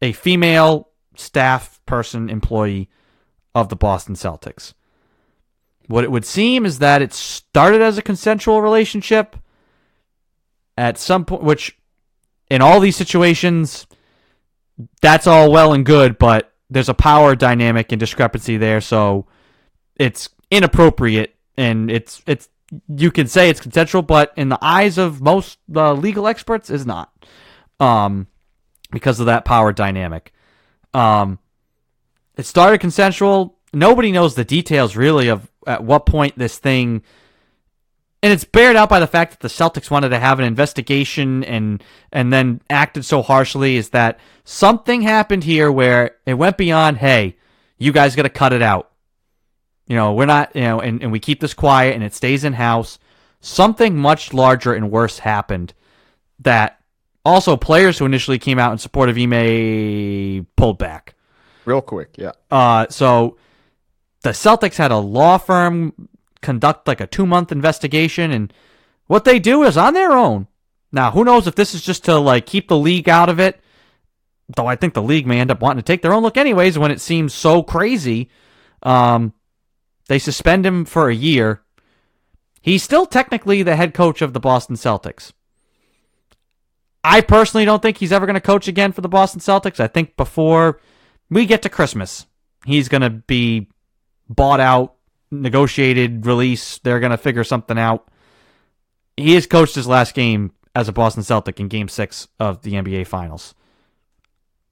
a 0.02 0.12
female 0.12 0.88
staff 1.16 1.80
person 1.86 2.28
employee 2.28 2.90
of 3.54 3.68
the 3.68 3.76
Boston 3.76 4.14
Celtics. 4.14 4.74
What 5.86 6.04
it 6.04 6.10
would 6.10 6.24
seem 6.24 6.64
is 6.64 6.78
that 6.78 7.02
it 7.02 7.12
started 7.12 7.82
as 7.82 7.98
a 7.98 8.02
consensual 8.02 8.62
relationship 8.62 9.36
at 10.76 10.98
some 10.98 11.24
point, 11.24 11.42
which 11.42 11.78
in 12.50 12.62
all 12.62 12.80
these 12.80 12.96
situations, 12.96 13.86
that's 15.02 15.26
all 15.26 15.52
well 15.52 15.72
and 15.72 15.84
good, 15.84 16.18
but 16.18 16.52
there's 16.70 16.88
a 16.88 16.94
power 16.94 17.34
dynamic 17.34 17.92
and 17.92 18.00
discrepancy 18.00 18.56
there, 18.56 18.80
so 18.80 19.26
it's 19.96 20.28
inappropriate 20.50 21.34
and 21.56 21.90
it's 21.90 22.22
it's 22.26 22.48
you 22.88 23.10
can 23.10 23.26
say 23.26 23.50
it's 23.50 23.60
consensual, 23.60 24.02
but 24.02 24.32
in 24.36 24.48
the 24.48 24.58
eyes 24.60 24.98
of 24.98 25.20
most 25.20 25.58
uh, 25.74 25.92
legal 25.92 26.26
experts, 26.26 26.70
is 26.70 26.86
not, 26.86 27.12
um, 27.78 28.26
because 28.90 29.20
of 29.20 29.26
that 29.26 29.44
power 29.44 29.72
dynamic. 29.72 30.32
Um, 30.92 31.38
it 32.36 32.46
started 32.46 32.80
consensual. 32.80 33.53
Nobody 33.74 34.12
knows 34.12 34.34
the 34.34 34.44
details 34.44 34.96
really 34.96 35.28
of 35.28 35.50
at 35.66 35.82
what 35.82 36.06
point 36.06 36.38
this 36.38 36.58
thing 36.58 37.02
and 38.24 38.32
it's 38.32 38.44
bared 38.44 38.74
out 38.74 38.88
by 38.88 39.00
the 39.00 39.06
fact 39.06 39.32
that 39.32 39.40
the 39.40 39.48
Celtics 39.48 39.90
wanted 39.90 40.08
to 40.08 40.18
have 40.18 40.38
an 40.38 40.46
investigation 40.46 41.44
and 41.44 41.84
and 42.10 42.32
then 42.32 42.62
acted 42.70 43.04
so 43.04 43.20
harshly 43.20 43.76
is 43.76 43.90
that 43.90 44.18
something 44.44 45.02
happened 45.02 45.44
here 45.44 45.70
where 45.70 46.16
it 46.24 46.32
went 46.32 46.56
beyond, 46.56 46.96
hey, 46.96 47.36
you 47.76 47.92
guys 47.92 48.16
gotta 48.16 48.30
cut 48.30 48.54
it 48.54 48.62
out. 48.62 48.90
You 49.86 49.96
know, 49.96 50.14
we're 50.14 50.24
not 50.24 50.56
you 50.56 50.62
know, 50.62 50.80
and, 50.80 51.02
and 51.02 51.12
we 51.12 51.20
keep 51.20 51.40
this 51.40 51.52
quiet 51.52 51.94
and 51.94 52.02
it 52.02 52.14
stays 52.14 52.44
in 52.44 52.54
house. 52.54 52.98
Something 53.42 53.94
much 53.94 54.32
larger 54.32 54.72
and 54.72 54.90
worse 54.90 55.18
happened 55.18 55.74
that 56.38 56.80
also 57.26 57.58
players 57.58 57.98
who 57.98 58.06
initially 58.06 58.38
came 58.38 58.58
out 58.58 58.72
in 58.72 58.78
support 58.78 59.10
of 59.10 59.18
Ime 59.18 60.46
pulled 60.56 60.78
back. 60.78 61.14
Real 61.66 61.82
quick, 61.82 62.14
yeah. 62.16 62.32
Uh, 62.50 62.86
so 62.88 63.36
the 64.24 64.30
Celtics 64.30 64.76
had 64.76 64.90
a 64.90 64.96
law 64.96 65.38
firm 65.38 66.08
conduct 66.40 66.88
like 66.88 67.00
a 67.00 67.06
two 67.06 67.26
month 67.26 67.52
investigation, 67.52 68.32
and 68.32 68.52
what 69.06 69.24
they 69.24 69.38
do 69.38 69.62
is 69.62 69.76
on 69.76 69.94
their 69.94 70.12
own. 70.12 70.48
Now, 70.90 71.10
who 71.10 71.24
knows 71.24 71.46
if 71.46 71.54
this 71.54 71.74
is 71.74 71.82
just 71.82 72.04
to 72.06 72.18
like 72.18 72.46
keep 72.46 72.68
the 72.68 72.76
league 72.76 73.08
out 73.08 73.28
of 73.28 73.38
it? 73.38 73.60
Though 74.56 74.66
I 74.66 74.76
think 74.76 74.94
the 74.94 75.02
league 75.02 75.26
may 75.26 75.40
end 75.40 75.50
up 75.50 75.60
wanting 75.60 75.82
to 75.82 75.86
take 75.86 76.02
their 76.02 76.12
own 76.12 76.22
look 76.22 76.36
anyways 76.36 76.78
when 76.78 76.90
it 76.90 77.00
seems 77.00 77.32
so 77.32 77.62
crazy. 77.62 78.30
Um, 78.82 79.34
they 80.08 80.18
suspend 80.18 80.66
him 80.66 80.84
for 80.84 81.08
a 81.08 81.14
year. 81.14 81.62
He's 82.60 82.82
still 82.82 83.06
technically 83.06 83.62
the 83.62 83.76
head 83.76 83.92
coach 83.94 84.22
of 84.22 84.32
the 84.32 84.40
Boston 84.40 84.76
Celtics. 84.76 85.32
I 87.02 87.20
personally 87.20 87.66
don't 87.66 87.82
think 87.82 87.98
he's 87.98 88.12
ever 88.12 88.24
going 88.24 88.34
to 88.34 88.40
coach 88.40 88.68
again 88.68 88.92
for 88.92 89.02
the 89.02 89.08
Boston 89.08 89.40
Celtics. 89.40 89.80
I 89.80 89.86
think 89.86 90.16
before 90.16 90.80
we 91.28 91.44
get 91.44 91.60
to 91.62 91.68
Christmas, 91.68 92.24
he's 92.64 92.88
going 92.88 93.02
to 93.02 93.10
be 93.10 93.68
bought 94.28 94.60
out, 94.60 94.94
negotiated, 95.30 96.26
release. 96.26 96.78
They're 96.78 97.00
going 97.00 97.10
to 97.10 97.18
figure 97.18 97.44
something 97.44 97.78
out. 97.78 98.08
He 99.16 99.34
has 99.34 99.46
coached 99.46 99.74
his 99.74 99.86
last 99.86 100.14
game 100.14 100.52
as 100.74 100.88
a 100.88 100.92
Boston 100.92 101.22
Celtic 101.22 101.60
in 101.60 101.68
game 101.68 101.88
six 101.88 102.28
of 102.40 102.62
the 102.62 102.72
NBA 102.72 103.06
Finals. 103.06 103.54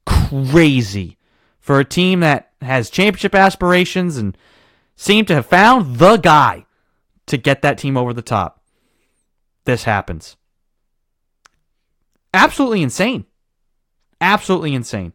Crazy. 0.07 1.17
For 1.61 1.79
a 1.79 1.85
team 1.85 2.21
that 2.21 2.51
has 2.61 2.91
championship 2.91 3.35
aspirations 3.35 4.17
and 4.17 4.37
seem 4.97 5.25
to 5.27 5.35
have 5.35 5.47
found 5.47 5.97
the 5.97 6.17
guy 6.17 6.67
to 7.27 7.37
get 7.37 7.63
that 7.63 7.79
team 7.79 7.97
over 7.97 8.13
the 8.13 8.23
top. 8.23 8.63
This 9.65 9.85
happens. 9.85 10.37
Absolutely 12.35 12.83
insane. 12.83 13.27
Absolutely 14.21 14.75
insane. 14.75 15.13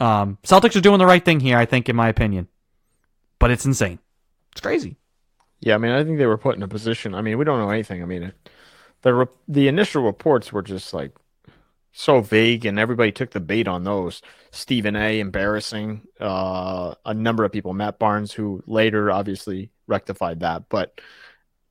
Um, 0.00 0.38
Celtics 0.42 0.76
are 0.76 0.80
doing 0.80 0.98
the 0.98 1.06
right 1.06 1.24
thing 1.24 1.40
here, 1.40 1.56
I 1.56 1.64
think, 1.64 1.88
in 1.88 1.96
my 1.96 2.08
opinion. 2.08 2.48
But 3.44 3.50
it's 3.50 3.66
insane. 3.66 3.98
It's 4.52 4.62
crazy. 4.62 4.96
Yeah, 5.60 5.74
I 5.74 5.76
mean, 5.76 5.92
I 5.92 6.02
think 6.02 6.16
they 6.16 6.24
were 6.24 6.38
put 6.38 6.56
in 6.56 6.62
a 6.62 6.66
position. 6.66 7.14
I 7.14 7.20
mean, 7.20 7.36
we 7.36 7.44
don't 7.44 7.58
know 7.58 7.68
anything. 7.68 8.02
I 8.02 8.06
mean, 8.06 8.22
it, 8.22 8.48
the 9.02 9.12
re- 9.12 9.26
the 9.48 9.68
initial 9.68 10.02
reports 10.02 10.50
were 10.50 10.62
just 10.62 10.94
like 10.94 11.14
so 11.92 12.22
vague, 12.22 12.64
and 12.64 12.78
everybody 12.78 13.12
took 13.12 13.32
the 13.32 13.40
bait 13.40 13.68
on 13.68 13.84
those. 13.84 14.22
Stephen 14.50 14.96
A. 14.96 15.20
embarrassing. 15.20 16.06
Uh, 16.18 16.94
a 17.04 17.12
number 17.12 17.44
of 17.44 17.52
people, 17.52 17.74
Matt 17.74 17.98
Barnes, 17.98 18.32
who 18.32 18.62
later 18.66 19.10
obviously 19.10 19.70
rectified 19.86 20.40
that, 20.40 20.70
but 20.70 20.98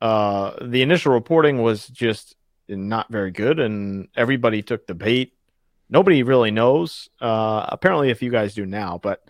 uh, 0.00 0.52
the 0.64 0.82
initial 0.82 1.12
reporting 1.12 1.60
was 1.60 1.88
just 1.88 2.36
not 2.68 3.10
very 3.10 3.32
good, 3.32 3.58
and 3.58 4.06
everybody 4.14 4.62
took 4.62 4.86
the 4.86 4.94
bait. 4.94 5.32
Nobody 5.90 6.22
really 6.22 6.52
knows. 6.52 7.08
Uh, 7.20 7.66
apparently, 7.68 8.10
if 8.10 8.22
you 8.22 8.30
guys 8.30 8.54
do 8.54 8.64
now, 8.64 9.00
but 9.02 9.28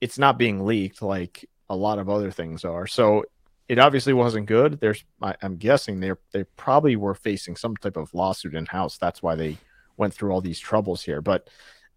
it's 0.00 0.18
not 0.18 0.38
being 0.38 0.66
leaked 0.66 1.00
like 1.00 1.48
a 1.68 1.76
lot 1.76 1.98
of 1.98 2.08
other 2.08 2.30
things 2.30 2.64
are. 2.64 2.86
So 2.86 3.24
it 3.68 3.78
obviously 3.78 4.12
wasn't 4.12 4.46
good. 4.46 4.80
There's, 4.80 5.04
I, 5.22 5.34
I'm 5.42 5.56
guessing 5.56 6.00
they 6.00 6.12
they 6.32 6.44
probably 6.56 6.96
were 6.96 7.14
facing 7.14 7.56
some 7.56 7.76
type 7.76 7.96
of 7.96 8.12
lawsuit 8.12 8.54
in 8.54 8.66
house. 8.66 8.98
That's 8.98 9.22
why 9.22 9.34
they 9.34 9.58
went 9.96 10.12
through 10.12 10.32
all 10.32 10.40
these 10.40 10.58
troubles 10.58 11.02
here. 11.02 11.20
But 11.20 11.48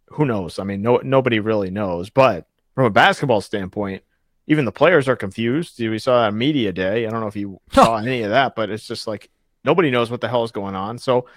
who 0.07 0.25
knows? 0.25 0.59
I 0.59 0.63
mean, 0.63 0.81
no 0.81 0.97
nobody 1.03 1.39
really 1.39 1.69
knows. 1.69 2.09
But 2.09 2.47
from 2.73 2.85
a 2.85 2.89
basketball 2.89 3.41
standpoint, 3.41 4.03
even 4.47 4.65
the 4.65 4.71
players 4.71 5.09
are 5.09 5.15
confused. 5.15 5.79
We 5.79 5.99
saw 5.99 6.27
a 6.27 6.31
media 6.31 6.71
day. 6.71 7.05
I 7.05 7.09
don't 7.09 7.19
know 7.21 7.27
if 7.27 7.35
you 7.35 7.59
saw 7.71 7.97
any 7.97 8.21
of 8.23 8.29
that, 8.29 8.55
but 8.55 8.69
it's 8.69 8.87
just 8.87 9.07
like 9.07 9.29
nobody 9.63 9.91
knows 9.91 10.09
what 10.09 10.21
the 10.21 10.29
hell 10.29 10.43
is 10.43 10.51
going 10.51 10.75
on. 10.75 10.97
So 10.97 11.27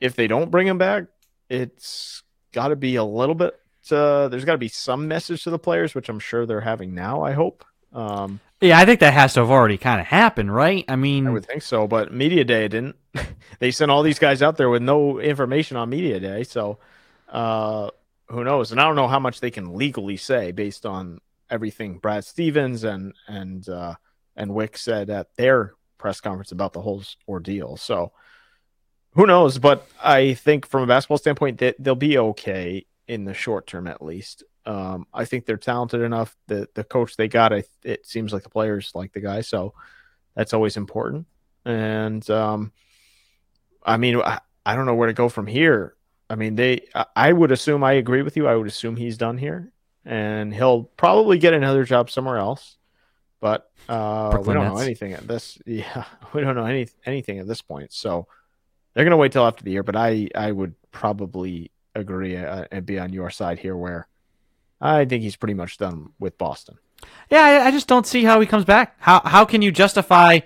if 0.00 0.16
they 0.16 0.26
don't 0.26 0.50
bring 0.50 0.66
him 0.66 0.78
back, 0.78 1.04
it's 1.48 2.24
got 2.52 2.68
to 2.68 2.76
be 2.76 2.96
a 2.96 3.04
little 3.04 3.36
bit. 3.36 3.54
Uh, 3.90 4.28
there's 4.28 4.44
got 4.44 4.52
to 4.52 4.58
be 4.58 4.68
some 4.68 5.08
message 5.08 5.44
to 5.44 5.50
the 5.50 5.58
players, 5.58 5.94
which 5.94 6.08
I'm 6.08 6.20
sure 6.20 6.46
they're 6.46 6.60
having 6.60 6.94
now. 6.94 7.22
I 7.22 7.32
hope. 7.32 7.64
Um, 7.92 8.40
Yeah, 8.60 8.78
I 8.78 8.84
think 8.84 9.00
that 9.00 9.12
has 9.12 9.34
to 9.34 9.40
have 9.40 9.50
already 9.50 9.78
kind 9.78 10.00
of 10.00 10.06
happened, 10.06 10.54
right? 10.54 10.84
I 10.88 10.96
mean, 10.96 11.26
I 11.26 11.30
would 11.30 11.44
think 11.44 11.62
so, 11.62 11.86
but 11.86 12.12
media 12.12 12.44
day 12.44 12.68
didn't. 12.68 12.96
they 13.58 13.70
sent 13.70 13.90
all 13.90 14.02
these 14.02 14.18
guys 14.18 14.42
out 14.42 14.56
there 14.56 14.70
with 14.70 14.82
no 14.82 15.18
information 15.18 15.76
on 15.76 15.90
media 15.90 16.20
day, 16.20 16.44
so 16.44 16.78
uh, 17.28 17.90
who 18.28 18.44
knows? 18.44 18.72
And 18.72 18.80
I 18.80 18.84
don't 18.84 18.96
know 18.96 19.08
how 19.08 19.18
much 19.18 19.40
they 19.40 19.50
can 19.50 19.74
legally 19.74 20.16
say 20.16 20.52
based 20.52 20.86
on 20.86 21.20
everything 21.50 21.98
Brad 21.98 22.24
Stevens 22.24 22.84
and 22.84 23.14
and 23.26 23.68
uh, 23.68 23.94
and 24.36 24.52
Wyc 24.52 24.76
said 24.76 25.10
at 25.10 25.34
their 25.36 25.74
press 25.98 26.20
conference 26.20 26.52
about 26.52 26.72
the 26.72 26.80
whole 26.80 27.02
ordeal. 27.28 27.76
So 27.76 28.12
who 29.14 29.26
knows? 29.26 29.58
But 29.58 29.86
I 30.02 30.34
think 30.34 30.66
from 30.66 30.82
a 30.82 30.86
basketball 30.86 31.18
standpoint, 31.18 31.58
that 31.58 31.76
they'll 31.78 31.94
be 31.94 32.16
okay 32.16 32.86
in 33.12 33.24
the 33.24 33.34
short 33.34 33.66
term 33.66 33.86
at 33.86 34.02
least. 34.02 34.42
Um, 34.64 35.06
I 35.12 35.24
think 35.24 35.44
they're 35.44 35.56
talented 35.56 36.00
enough. 36.02 36.36
The 36.46 36.68
the 36.74 36.84
coach 36.84 37.16
they 37.16 37.28
got, 37.28 37.52
I, 37.52 37.64
it 37.82 38.06
seems 38.06 38.32
like 38.32 38.42
the 38.44 38.48
players 38.48 38.92
like 38.94 39.12
the 39.12 39.20
guy, 39.20 39.40
so 39.42 39.74
that's 40.34 40.54
always 40.54 40.76
important. 40.76 41.26
And 41.64 42.28
um, 42.30 42.72
I 43.84 43.96
mean, 43.96 44.16
I, 44.20 44.38
I 44.64 44.76
don't 44.76 44.86
know 44.86 44.94
where 44.94 45.08
to 45.08 45.12
go 45.12 45.28
from 45.28 45.46
here. 45.46 45.94
I 46.30 46.36
mean, 46.36 46.54
they. 46.56 46.86
I- 46.94 47.06
I 47.14 47.32
would 47.32 47.52
assume 47.52 47.84
I 47.84 47.92
agree 47.94 48.22
with 48.22 48.36
you. 48.36 48.46
I 48.48 48.54
would 48.56 48.66
assume 48.66 48.96
he's 48.96 49.18
done 49.18 49.36
here, 49.38 49.72
and 50.04 50.54
he'll 50.54 50.84
probably 50.84 51.38
get 51.38 51.52
another 51.54 51.84
job 51.84 52.10
somewhere 52.10 52.38
else. 52.38 52.76
But 53.40 53.68
uh, 53.88 54.30
we 54.46 54.54
don't 54.54 54.64
know 54.68 54.78
anything 54.84 55.12
at 55.12 55.26
this. 55.26 55.58
Yeah, 55.66 56.04
we 56.32 56.40
don't 56.40 56.54
know 56.54 56.64
any 56.66 56.86
anything 57.04 57.40
at 57.40 57.48
this 57.48 57.60
point. 57.62 57.92
So 57.92 58.28
they're 58.94 59.04
gonna 59.04 59.16
wait 59.16 59.32
till 59.32 59.44
after 59.44 59.64
the 59.64 59.72
year. 59.72 59.82
But 59.82 59.96
I 59.96 60.28
I 60.34 60.52
would 60.52 60.74
probably 60.92 61.72
agree 61.94 62.36
uh, 62.36 62.66
and 62.70 62.86
be 62.86 62.98
on 62.98 63.12
your 63.12 63.30
side 63.30 63.58
here, 63.58 63.76
where 63.76 64.08
I 64.80 65.04
think 65.04 65.22
he's 65.22 65.36
pretty 65.36 65.54
much 65.54 65.78
done 65.78 66.10
with 66.18 66.38
Boston. 66.38 66.78
yeah, 67.30 67.42
I, 67.42 67.66
I 67.66 67.70
just 67.70 67.88
don't 67.88 68.06
see 68.06 68.24
how 68.24 68.40
he 68.40 68.46
comes 68.46 68.64
back. 68.64 68.96
How 68.98 69.20
how 69.24 69.44
can 69.44 69.62
you 69.62 69.72
justify 69.72 70.40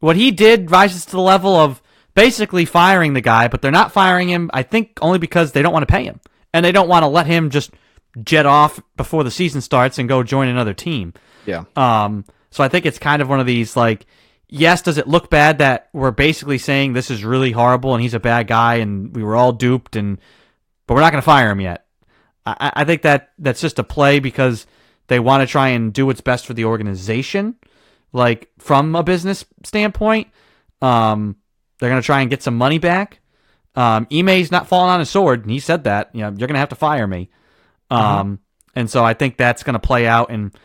what 0.00 0.16
he 0.16 0.30
did? 0.30 0.70
Rises 0.70 1.04
to 1.06 1.12
the 1.12 1.20
level 1.20 1.54
of 1.56 1.82
basically 2.14 2.64
firing 2.64 3.12
the 3.14 3.20
guy, 3.20 3.48
but 3.48 3.62
they're 3.62 3.70
not 3.70 3.92
firing 3.92 4.28
him. 4.28 4.50
I 4.52 4.62
think 4.62 4.98
only 5.00 5.18
because 5.18 5.52
they 5.52 5.62
don't 5.62 5.72
want 5.72 5.86
to 5.86 5.92
pay 5.92 6.04
him 6.04 6.20
and 6.52 6.64
they 6.64 6.72
don't 6.72 6.88
want 6.88 7.04
to 7.04 7.08
let 7.08 7.26
him 7.26 7.50
just 7.50 7.70
jet 8.24 8.46
off 8.46 8.80
before 8.96 9.22
the 9.22 9.30
season 9.30 9.60
starts 9.60 9.98
and 9.98 10.08
go 10.08 10.22
join 10.22 10.48
another 10.48 10.74
team. 10.74 11.14
Yeah. 11.46 11.64
Um, 11.76 12.24
so 12.50 12.64
I 12.64 12.68
think 12.68 12.86
it's 12.86 12.98
kind 12.98 13.22
of 13.22 13.28
one 13.28 13.38
of 13.38 13.46
these 13.46 13.76
like, 13.76 14.06
yes, 14.48 14.82
does 14.82 14.98
it 14.98 15.06
look 15.06 15.30
bad 15.30 15.58
that 15.58 15.90
we're 15.92 16.10
basically 16.10 16.58
saying 16.58 16.92
this 16.92 17.10
is 17.10 17.22
really 17.22 17.52
horrible 17.52 17.94
and 17.94 18.02
he's 18.02 18.14
a 18.14 18.20
bad 18.20 18.48
guy 18.48 18.76
and 18.76 19.14
we 19.14 19.22
were 19.22 19.36
all 19.36 19.52
duped 19.52 19.94
and, 19.94 20.18
but 20.88 20.94
we're 20.94 21.02
not 21.02 21.12
going 21.12 21.22
to 21.22 21.26
fire 21.26 21.50
him 21.50 21.60
yet. 21.60 21.86
I, 22.44 22.72
I 22.76 22.84
think 22.84 23.02
that 23.02 23.30
that's 23.38 23.60
just 23.60 23.78
a 23.78 23.84
play 23.84 24.18
because 24.18 24.66
they 25.06 25.20
want 25.20 25.42
to 25.42 25.46
try 25.46 25.68
and 25.68 25.92
do 25.92 26.06
what's 26.06 26.22
best 26.22 26.46
for 26.46 26.54
the 26.54 26.64
organization, 26.64 27.56
like 28.12 28.50
from 28.58 28.96
a 28.96 29.02
business 29.02 29.44
standpoint. 29.64 30.28
Um, 30.80 31.36
they're 31.78 31.90
going 31.90 32.00
to 32.00 32.06
try 32.06 32.22
and 32.22 32.30
get 32.30 32.42
some 32.42 32.56
money 32.56 32.78
back. 32.78 33.20
Um, 33.76 34.06
Ime's 34.10 34.50
not 34.50 34.66
falling 34.66 34.90
on 34.90 35.00
his 35.00 35.10
sword, 35.10 35.42
and 35.42 35.50
he 35.50 35.60
said 35.60 35.84
that. 35.84 36.10
You 36.14 36.22
know, 36.22 36.28
you're 36.28 36.48
going 36.48 36.54
to 36.54 36.58
have 36.58 36.70
to 36.70 36.74
fire 36.74 37.06
me. 37.06 37.30
Um, 37.90 38.40
and 38.74 38.90
so 38.90 39.04
I 39.04 39.14
think 39.14 39.36
that's 39.36 39.62
going 39.62 39.74
to 39.74 39.78
play 39.78 40.06
out. 40.06 40.30
And 40.30 40.56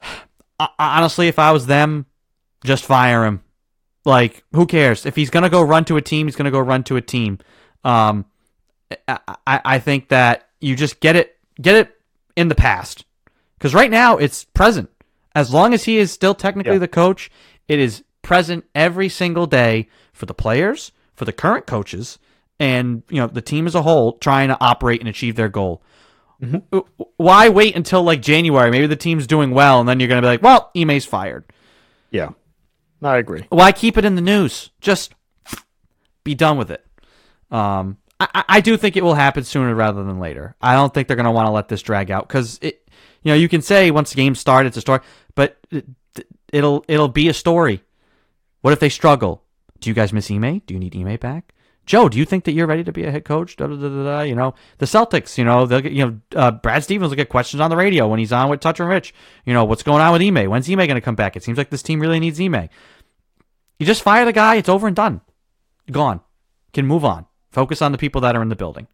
uh, 0.58 0.68
honestly, 0.78 1.28
if 1.28 1.38
I 1.38 1.50
was 1.50 1.66
them, 1.66 2.06
just 2.64 2.84
fire 2.84 3.24
him. 3.24 3.42
Like, 4.04 4.44
who 4.52 4.66
cares? 4.66 5.04
If 5.04 5.16
he's 5.16 5.30
going 5.30 5.42
to 5.42 5.50
go 5.50 5.62
run 5.62 5.84
to 5.86 5.96
a 5.96 6.02
team, 6.02 6.28
he's 6.28 6.36
going 6.36 6.44
to 6.44 6.50
go 6.52 6.60
run 6.60 6.84
to 6.84 6.96
a 6.96 7.02
team. 7.02 7.38
Um, 7.82 8.24
I, 9.08 9.18
I, 9.46 9.78
think 9.78 10.08
that 10.08 10.48
you 10.60 10.76
just 10.76 11.00
get 11.00 11.16
it, 11.16 11.36
get 11.60 11.74
it 11.74 12.00
in 12.36 12.48
the 12.48 12.54
past. 12.54 13.04
Because 13.58 13.74
right 13.74 13.90
now 13.90 14.16
it's 14.16 14.44
present. 14.44 14.90
As 15.34 15.52
long 15.52 15.74
as 15.74 15.84
he 15.84 15.98
is 15.98 16.12
still 16.12 16.34
technically 16.34 16.74
Yeah. 16.74 16.78
the 16.78 16.88
coach, 16.88 17.30
it 17.68 17.78
is 17.78 18.04
present 18.22 18.64
every 18.74 19.08
single 19.08 19.46
day 19.46 19.88
for 20.12 20.26
the 20.26 20.34
players, 20.34 20.92
for 21.14 21.24
the 21.24 21.32
current 21.32 21.66
coaches, 21.66 22.18
and 22.58 23.02
you 23.10 23.20
know 23.20 23.26
the 23.26 23.42
team 23.42 23.66
as 23.66 23.74
a 23.74 23.82
whole 23.82 24.12
trying 24.14 24.48
to 24.48 24.56
operate 24.60 25.00
and 25.00 25.08
achieve 25.08 25.36
their 25.36 25.48
goal. 25.48 25.82
W- 26.40 26.62
Why 27.16 27.48
wait 27.48 27.76
until 27.76 28.02
like 28.02 28.22
January? 28.22 28.70
Maybe 28.70 28.86
the 28.86 28.96
team's 28.96 29.26
doing 29.26 29.50
well, 29.50 29.80
and 29.80 29.88
then 29.88 30.00
you're 30.00 30.08
going 30.08 30.20
to 30.22 30.26
be 30.26 30.30
like, 30.30 30.42
"Well, 30.42 30.70
Ime's 30.76 31.04
fired." 31.04 31.44
Yeah. 32.10 32.30
I 33.02 33.18
agree. 33.18 33.44
Why 33.50 33.72
keep 33.72 33.98
it 33.98 34.04
in 34.06 34.14
the 34.14 34.22
news? 34.22 34.70
Just 34.80 35.14
be 36.24 36.34
done 36.34 36.56
with 36.56 36.70
it. 36.70 36.84
Um, 37.50 37.98
I, 38.18 38.44
I- 38.48 38.60
do 38.60 38.76
think 38.76 38.96
it 38.96 39.04
will 39.04 39.14
happen 39.14 39.44
sooner 39.44 39.74
rather 39.74 40.02
than 40.02 40.18
later. 40.18 40.54
I 40.60 40.74
don't 40.74 40.92
think 40.92 41.06
they're 41.08 41.16
going 41.16 41.24
to 41.24 41.30
want 41.30 41.46
to 41.46 41.52
let 41.52 41.68
this 41.68 41.82
drag 41.82 42.10
out 42.10 42.26
because 42.26 42.58
it, 42.62 42.88
you 43.22 43.30
know, 43.30 43.36
you 43.36 43.48
can 43.48 43.62
say 43.62 43.90
once 43.90 44.10
the 44.10 44.16
game 44.16 44.34
started, 44.34 44.68
it's 44.68 44.76
a 44.78 44.80
story, 44.80 45.00
but 45.34 45.58
it, 45.70 45.84
it'll 46.52 46.84
it'll 46.88 47.08
be 47.08 47.28
a 47.28 47.34
story. 47.34 47.82
What 48.62 48.72
if 48.72 48.80
they 48.80 48.88
struggle? 48.88 49.42
Do 49.80 49.90
you 49.90 49.94
guys 49.94 50.12
miss 50.12 50.30
Ime? 50.30 50.60
Do 50.66 50.74
you 50.74 50.80
need 50.80 50.96
Ime 50.96 51.16
back? 51.18 51.52
Joe, 51.84 52.08
do 52.08 52.18
you 52.18 52.24
think 52.24 52.44
that 52.44 52.52
you're 52.52 52.66
ready 52.66 52.82
to 52.82 52.90
be 52.90 53.04
a 53.04 53.12
head 53.12 53.24
coach? 53.24 53.54
Da, 53.56 53.66
da, 53.68 53.76
da, 53.76 53.88
da. 53.88 54.20
You 54.22 54.34
know, 54.34 54.54
the 54.78 54.86
Celtics. 54.86 55.38
You 55.38 55.44
know, 55.44 55.66
they'll 55.66 55.80
get. 55.82 55.92
You 55.92 56.06
know, 56.06 56.20
uh, 56.34 56.50
Brad 56.50 56.82
Stevens 56.82 57.10
will 57.10 57.16
get 57.16 57.28
questions 57.28 57.60
on 57.60 57.70
the 57.70 57.76
radio 57.76 58.08
when 58.08 58.18
he's 58.18 58.32
on 58.32 58.48
with 58.48 58.58
Toucher 58.60 58.82
and 58.82 58.90
Rich. 58.90 59.14
You 59.44 59.52
know, 59.52 59.64
what's 59.64 59.84
going 59.84 60.00
on 60.02 60.12
with 60.12 60.22
Ime? 60.22 60.50
When's 60.50 60.68
Ime 60.68 60.78
going 60.78 60.94
to 60.96 61.00
come 61.00 61.14
back? 61.14 61.36
It 61.36 61.44
seems 61.44 61.58
like 61.58 61.70
this 61.70 61.82
team 61.82 62.00
really 62.00 62.18
needs 62.18 62.40
Ime. 62.40 62.68
You 63.78 63.86
just 63.86 64.02
fire 64.02 64.24
the 64.24 64.32
guy. 64.32 64.56
It's 64.56 64.68
over 64.68 64.86
and 64.88 64.96
done. 64.96 65.20
Gone. 65.90 66.20
Can 66.72 66.86
move 66.86 67.04
on. 67.04 67.26
Focus 67.56 67.80
on 67.80 67.90
the 67.90 67.96
people 67.96 68.20
that 68.20 68.36
are 68.36 68.42
in 68.42 68.50
the 68.50 68.54
building. 68.54 68.86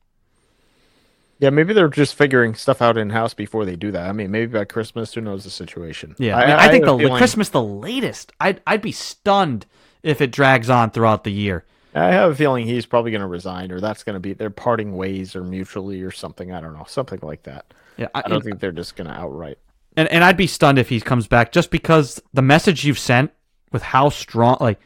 Yeah, 1.40 1.50
maybe 1.50 1.74
they're 1.74 1.88
just 1.88 2.14
figuring 2.14 2.54
stuff 2.54 2.80
out 2.80 2.96
in 2.96 3.10
house 3.10 3.34
before 3.34 3.64
they 3.64 3.74
do 3.74 3.90
that. 3.90 4.08
I 4.08 4.12
mean, 4.12 4.30
maybe 4.30 4.56
by 4.56 4.64
Christmas, 4.66 5.12
who 5.14 5.20
knows 5.20 5.42
the 5.42 5.50
situation? 5.50 6.14
Yeah, 6.16 6.36
I, 6.36 6.46
mean, 6.46 6.54
I 6.54 6.68
think 6.68 6.84
have 6.84 6.96
the 6.96 7.02
feeling- 7.02 7.18
Christmas 7.18 7.48
the 7.48 7.60
latest. 7.60 8.30
I'd 8.38 8.60
I'd 8.64 8.80
be 8.80 8.92
stunned 8.92 9.66
if 10.04 10.20
it 10.20 10.30
drags 10.30 10.70
on 10.70 10.92
throughout 10.92 11.24
the 11.24 11.32
year. 11.32 11.64
I 11.92 12.12
have 12.12 12.30
a 12.30 12.34
feeling 12.36 12.64
he's 12.64 12.86
probably 12.86 13.10
going 13.10 13.22
to 13.22 13.26
resign, 13.26 13.72
or 13.72 13.80
that's 13.80 14.04
going 14.04 14.14
to 14.14 14.20
be 14.20 14.32
they're 14.32 14.48
parting 14.48 14.94
ways, 14.96 15.34
or 15.34 15.42
mutually, 15.42 16.00
or 16.02 16.12
something. 16.12 16.52
I 16.52 16.60
don't 16.60 16.74
know, 16.74 16.84
something 16.86 17.18
like 17.20 17.42
that. 17.42 17.74
Yeah, 17.96 18.10
I 18.14 18.28
don't 18.28 18.44
think 18.44 18.60
they're 18.60 18.70
just 18.70 18.94
going 18.94 19.08
to 19.08 19.12
outright. 19.14 19.58
and 19.96 20.06
and 20.06 20.22
I'd 20.22 20.36
be 20.36 20.46
stunned 20.46 20.78
if 20.78 20.88
he 20.88 21.00
comes 21.00 21.26
back 21.26 21.50
just 21.50 21.72
because 21.72 22.22
the 22.32 22.42
message 22.42 22.84
you've 22.84 23.00
sent 23.00 23.32
with 23.72 23.82
how 23.82 24.08
strong 24.08 24.58
like 24.60 24.78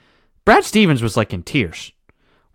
Brad 0.46 0.64
Stevens 0.64 1.02
was 1.02 1.14
like 1.14 1.34
in 1.34 1.42
tears. 1.42 1.92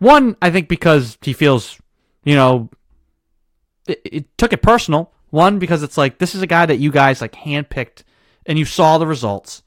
One, 0.02 0.36
I 0.42 0.50
think 0.50 0.66
because 0.68 1.16
he 1.22 1.32
feels, 1.32 1.78
you 2.24 2.34
know, 2.34 2.70
it, 3.86 4.00
it 4.04 4.38
took 4.38 4.52
it 4.52 4.60
personal. 4.60 5.12
One 5.30 5.60
because 5.60 5.84
it's 5.84 5.96
like 5.96 6.18
this 6.18 6.34
is 6.34 6.42
a 6.42 6.46
guy 6.48 6.66
that 6.66 6.78
you 6.78 6.90
guys 6.90 7.20
like 7.20 7.32
handpicked 7.32 8.02
and 8.44 8.58
you 8.58 8.64
saw 8.64 8.98
the 8.98 9.06
results. 9.06 9.62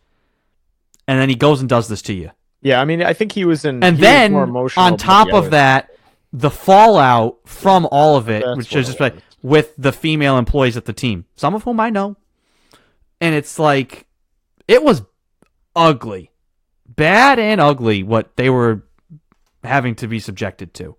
And 1.07 1.21
then 1.21 1.29
he 1.29 1.35
goes 1.35 1.61
and 1.61 1.69
does 1.69 1.87
this 1.87 2.01
to 2.03 2.13
you. 2.13 2.31
Yeah, 2.61 2.81
I 2.81 2.85
mean, 2.85 3.01
I 3.01 3.13
think 3.13 3.31
he 3.31 3.45
was 3.45 3.63
in. 3.63 3.81
And 3.81 3.97
then 3.97 4.33
more 4.33 4.43
emotional 4.43 4.85
on 4.85 4.97
top 4.97 5.31
of 5.31 5.51
that, 5.51 5.91
the 6.33 6.49
fallout 6.49 7.37
from 7.45 7.87
all 7.89 8.17
of 8.17 8.29
it, 8.29 8.43
That's 8.43 8.57
which 8.57 8.75
is 8.75 8.87
just 8.87 8.99
like 8.99 9.15
with 9.41 9.73
the 9.77 9.93
female 9.93 10.37
employees 10.37 10.75
at 10.75 10.83
the 10.83 10.93
team, 10.93 11.23
some 11.37 11.55
of 11.55 11.63
whom 11.63 11.79
I 11.79 11.89
know, 11.89 12.17
and 13.21 13.33
it's 13.33 13.57
like 13.57 14.05
it 14.67 14.83
was 14.83 15.03
ugly, 15.77 16.31
bad 16.85 17.39
and 17.39 17.61
ugly 17.61 18.03
what 18.03 18.35
they 18.35 18.49
were 18.49 18.83
having 19.65 19.95
to 19.95 20.07
be 20.07 20.19
subjected 20.19 20.73
to. 20.75 20.95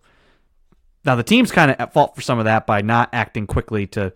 Now 1.05 1.15
the 1.15 1.23
team's 1.23 1.53
kind 1.53 1.71
of 1.71 1.77
at 1.79 1.93
fault 1.93 2.15
for 2.17 2.23
some 2.23 2.39
of 2.39 2.47
that 2.47 2.67
by 2.67 2.83
not 2.83 3.11
acting 3.13 3.47
quickly 3.47 3.87
to 3.89 4.13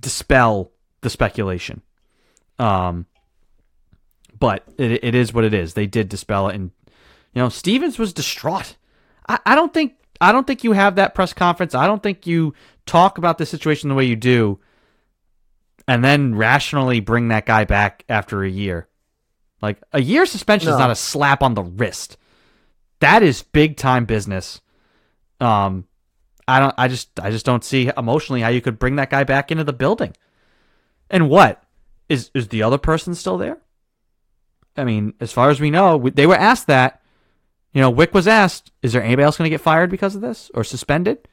dispel 0.00 0.72
the 1.02 1.10
speculation. 1.10 1.82
Um, 2.58 3.06
but 4.38 4.64
it, 4.78 5.04
it 5.04 5.14
is 5.14 5.32
what 5.32 5.44
it 5.44 5.54
is. 5.54 5.74
They 5.74 5.86
did 5.86 6.08
dispel 6.08 6.48
it, 6.48 6.54
and 6.54 6.70
you 7.34 7.42
know 7.42 7.48
Stevens 7.48 7.98
was 7.98 8.12
distraught. 8.12 8.76
I, 9.28 9.38
I 9.44 9.54
don't 9.54 9.72
think 9.72 9.94
I 10.20 10.32
don't 10.32 10.46
think 10.46 10.64
you 10.64 10.72
have 10.72 10.96
that 10.96 11.14
press 11.14 11.32
conference. 11.32 11.74
I 11.74 11.86
don't 11.86 12.02
think 12.02 12.26
you 12.26 12.54
talk 12.86 13.18
about 13.18 13.38
the 13.38 13.46
situation 13.46 13.88
the 13.88 13.94
way 13.94 14.04
you 14.04 14.16
do, 14.16 14.60
and 15.86 16.04
then 16.04 16.34
rationally 16.34 17.00
bring 17.00 17.28
that 17.28 17.46
guy 17.46 17.64
back 17.64 18.04
after 18.08 18.42
a 18.42 18.50
year. 18.50 18.88
Like 19.60 19.82
a 19.92 20.02
year 20.02 20.26
suspension 20.26 20.70
is 20.70 20.78
not 20.78 20.90
a 20.90 20.94
slap 20.94 21.42
on 21.42 21.54
the 21.54 21.62
wrist. 21.62 22.18
That 23.00 23.22
is 23.22 23.42
big 23.42 23.76
time 23.76 24.04
business. 24.04 24.60
Um, 25.40 25.86
I 26.46 26.60
don't. 26.60 26.74
I 26.78 26.88
just. 26.88 27.18
I 27.20 27.30
just 27.30 27.46
don't 27.46 27.64
see 27.64 27.90
emotionally 27.96 28.40
how 28.40 28.48
you 28.48 28.60
could 28.60 28.78
bring 28.78 28.96
that 28.96 29.10
guy 29.10 29.24
back 29.24 29.50
into 29.50 29.64
the 29.64 29.72
building. 29.72 30.14
And 31.10 31.28
what 31.28 31.62
is 32.08 32.30
is 32.34 32.48
the 32.48 32.62
other 32.62 32.78
person 32.78 33.14
still 33.14 33.38
there? 33.38 33.58
I 34.76 34.84
mean, 34.84 35.14
as 35.20 35.32
far 35.32 35.50
as 35.50 35.60
we 35.60 35.70
know, 35.70 35.96
we- 35.96 36.10
they 36.10 36.26
were 36.26 36.36
asked 36.36 36.66
that. 36.66 37.00
You 37.72 37.80
know, 37.80 37.92
Wyc 37.92 38.12
was 38.12 38.28
asked, 38.28 38.70
"Is 38.82 38.92
there 38.92 39.02
anybody 39.02 39.24
else 39.24 39.36
going 39.36 39.46
to 39.46 39.54
get 39.54 39.60
fired 39.60 39.90
because 39.90 40.14
of 40.14 40.20
this 40.20 40.50
or 40.54 40.64
suspended?" 40.64 41.28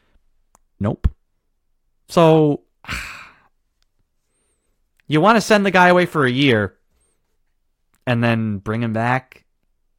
Nope. 0.80 1.08
So 2.08 2.62
you 5.08 5.22
want 5.22 5.38
to 5.38 5.42
send 5.42 5.66
the 5.66 5.72
guy 5.72 5.90
away 5.90 6.06
for 6.06 6.26
a 6.26 6.32
year 6.32 6.78
and 8.08 8.24
then 8.24 8.58
bring 8.58 8.82
him 8.82 8.94
back, 8.94 9.44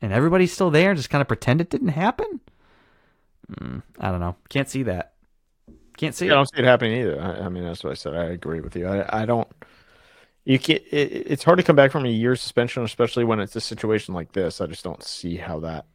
and 0.03 0.13
everybody's 0.13 0.53
still 0.53 0.71
there, 0.71 0.91
and 0.91 0.99
just 0.99 1.11
kind 1.11 1.23
of 1.23 1.29
pretend 1.29 1.61
it 1.61 1.71
didn't 1.71 1.89
happen. 1.89 2.41
Mm, 3.51 3.83
I 3.99 4.11
don't 4.11 4.21
know. 4.21 4.37
Can't 4.49 4.69
see 4.69 4.83
that. 4.85 5.15
Can't 5.97 6.15
see 6.15 6.27
I 6.27 6.33
it. 6.33 6.35
don't 6.35 6.47
see 6.47 6.59
it 6.59 6.65
happening 6.65 7.01
either. 7.01 7.21
I, 7.21 7.47
I 7.47 7.49
mean, 7.49 7.65
that's 7.65 7.85
what 7.85 7.91
I 7.91 7.95
said. 7.95 8.15
I 8.15 8.25
agree 8.25 8.61
with 8.61 8.77
you. 8.77 8.87
I, 8.87 9.23
I 9.23 9.27
don't. 9.27 9.49
You 10.45 10.59
can't. 10.59 10.83
It, 10.91 11.27
it's 11.31 11.45
hard 11.45 11.59
to 11.59 11.63
come 11.63 11.77
back 11.77 11.93
from 11.93 12.05
a 12.05 12.11
year 12.11 12.37
suspension, 12.37 12.83
especially 12.83 13.25
when 13.25 13.41
it's 13.41 13.57
a 13.57 13.61
situation 13.61 14.15
like 14.15 14.33
this. 14.33 14.61
I 14.61 14.67
just 14.67 14.85
don't 14.85 15.03
see 15.03 15.37
how 15.37 15.61
that 15.61 15.87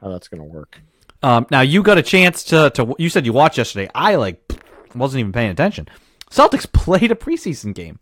how 0.00 0.08
that's 0.08 0.28
going 0.28 0.40
to 0.40 0.48
work. 0.48 0.80
Um, 1.22 1.46
now 1.50 1.60
you 1.60 1.82
got 1.82 1.98
a 1.98 2.02
chance 2.02 2.44
to 2.44 2.70
to 2.70 2.94
you 2.98 3.10
said 3.10 3.26
you 3.26 3.32
watched 3.32 3.58
yesterday. 3.58 3.90
I 3.94 4.14
like 4.14 4.52
wasn't 4.94 5.20
even 5.20 5.32
paying 5.32 5.50
attention. 5.50 5.88
Celtics 6.30 6.70
played 6.72 7.12
a 7.12 7.16
preseason 7.16 7.74
game. 7.74 7.98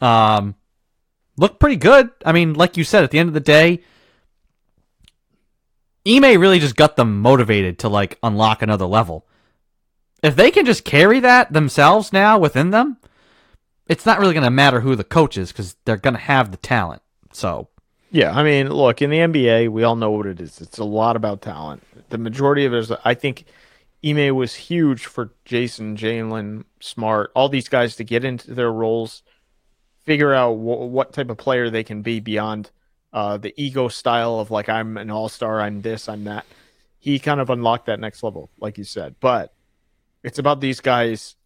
Um, 0.00 0.54
looked 1.36 1.60
pretty 1.60 1.76
good. 1.76 2.10
I 2.24 2.32
mean, 2.32 2.54
like 2.54 2.76
you 2.76 2.84
said, 2.84 3.04
at 3.04 3.10
the 3.10 3.18
end 3.18 3.28
of 3.28 3.34
the 3.34 3.40
day, 3.40 3.82
Ime 6.08 6.40
really 6.40 6.58
just 6.58 6.76
got 6.76 6.96
them 6.96 7.20
motivated 7.20 7.78
to 7.80 7.88
like 7.88 8.18
unlock 8.22 8.62
another 8.62 8.86
level. 8.86 9.26
If 10.22 10.34
they 10.36 10.50
can 10.50 10.64
just 10.64 10.84
carry 10.84 11.20
that 11.20 11.52
themselves 11.52 12.12
now 12.12 12.38
within 12.38 12.70
them, 12.70 12.96
it's 13.86 14.06
not 14.06 14.18
really 14.18 14.34
going 14.34 14.44
to 14.44 14.50
matter 14.50 14.80
who 14.80 14.96
the 14.96 15.04
coach 15.04 15.36
is 15.36 15.52
because 15.52 15.76
they're 15.84 15.96
going 15.96 16.14
to 16.14 16.20
have 16.20 16.50
the 16.50 16.56
talent. 16.56 17.02
So 17.32 17.68
Yeah, 18.10 18.32
I 18.32 18.42
mean, 18.42 18.70
look 18.70 19.02
in 19.02 19.10
the 19.10 19.18
NBA, 19.18 19.68
we 19.70 19.84
all 19.84 19.96
know 19.96 20.10
what 20.10 20.26
it 20.26 20.40
is. 20.40 20.60
It's 20.60 20.78
a 20.78 20.84
lot 20.84 21.16
about 21.16 21.42
talent. 21.42 21.82
The 22.10 22.18
majority 22.18 22.64
of 22.64 22.72
it 22.72 22.78
is, 22.78 22.92
I 23.04 23.14
think, 23.14 23.44
Ime 24.04 24.34
was 24.34 24.54
huge 24.54 25.06
for 25.06 25.32
Jason, 25.44 25.96
Jalen, 25.96 26.64
Smart, 26.80 27.32
all 27.34 27.48
these 27.48 27.68
guys 27.68 27.96
to 27.96 28.04
get 28.04 28.24
into 28.24 28.54
their 28.54 28.72
roles, 28.72 29.22
figure 30.04 30.32
out 30.32 30.54
wh- 30.54 30.90
what 30.90 31.12
type 31.12 31.30
of 31.30 31.36
player 31.36 31.68
they 31.68 31.82
can 31.82 32.02
be 32.02 32.20
beyond 32.20 32.70
uh, 33.12 33.36
the 33.38 33.54
ego 33.56 33.88
style 33.88 34.40
of 34.40 34.50
like 34.50 34.68
I'm 34.68 34.96
an 34.96 35.10
all 35.10 35.28
star, 35.28 35.60
I'm 35.60 35.82
this, 35.82 36.08
I'm 36.08 36.24
that. 36.24 36.46
He 36.98 37.18
kind 37.18 37.40
of 37.40 37.50
unlocked 37.50 37.86
that 37.86 38.00
next 38.00 38.22
level, 38.22 38.50
like 38.60 38.76
you 38.76 38.84
said. 38.84 39.16
But 39.20 39.52
it's 40.22 40.38
about 40.38 40.60
these 40.60 40.80
guys. 40.80 41.36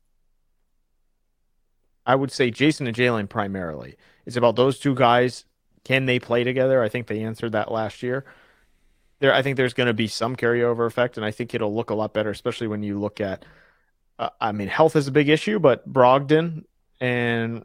I 2.04 2.14
would 2.14 2.32
say 2.32 2.50
Jason 2.50 2.86
and 2.86 2.96
Jalen 2.96 3.28
primarily. 3.28 3.96
It's 4.26 4.36
about 4.36 4.56
those 4.56 4.78
two 4.78 4.94
guys 4.94 5.44
can 5.84 6.06
they 6.06 6.18
play 6.18 6.44
together? 6.44 6.82
I 6.82 6.88
think 6.88 7.06
they 7.06 7.22
answered 7.22 7.52
that 7.52 7.70
last 7.70 8.02
year. 8.02 8.24
There, 9.18 9.32
I 9.32 9.42
think 9.42 9.56
there's 9.56 9.74
going 9.74 9.88
to 9.88 9.94
be 9.94 10.08
some 10.08 10.36
carryover 10.36 10.86
effect, 10.86 11.16
and 11.16 11.26
I 11.26 11.30
think 11.30 11.54
it'll 11.54 11.74
look 11.74 11.90
a 11.90 11.94
lot 11.94 12.12
better, 12.12 12.30
especially 12.30 12.66
when 12.66 12.82
you 12.82 13.00
look 13.00 13.20
at. 13.20 13.44
Uh, 14.18 14.30
I 14.40 14.52
mean, 14.52 14.68
health 14.68 14.94
is 14.96 15.08
a 15.08 15.12
big 15.12 15.28
issue, 15.28 15.58
but 15.58 15.90
Brogdon 15.90 16.64
and 17.00 17.64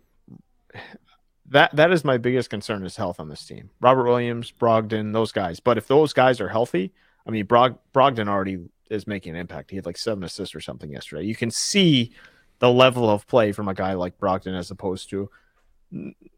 that 1.49 1.75
that 1.75 1.91
is 1.91 2.03
my 2.03 2.17
biggest 2.17 2.49
concern 2.49 2.85
is 2.85 2.95
health 2.97 3.19
on 3.19 3.29
this 3.29 3.45
team. 3.45 3.69
Robert 3.81 4.03
Williams, 4.05 4.51
Brogdon, 4.59 5.13
those 5.13 5.31
guys. 5.31 5.59
But 5.59 5.77
if 5.77 5.87
those 5.87 6.13
guys 6.13 6.41
are 6.41 6.49
healthy, 6.49 6.91
I 7.25 7.31
mean, 7.31 7.45
Brog, 7.45 7.77
Brogdon 7.93 8.27
already 8.27 8.57
is 8.89 9.07
making 9.07 9.31
an 9.35 9.39
impact. 9.39 9.69
He 9.69 9.75
had 9.75 9.85
like 9.85 9.97
seven 9.97 10.23
assists 10.23 10.55
or 10.55 10.61
something 10.61 10.91
yesterday. 10.91 11.23
You 11.25 11.35
can 11.35 11.51
see 11.51 12.11
the 12.59 12.71
level 12.71 13.09
of 13.09 13.27
play 13.27 13.51
from 13.51 13.67
a 13.67 13.73
guy 13.73 13.93
like 13.93 14.17
Brogdon 14.19 14.57
as 14.57 14.71
opposed 14.71 15.09
to. 15.11 15.29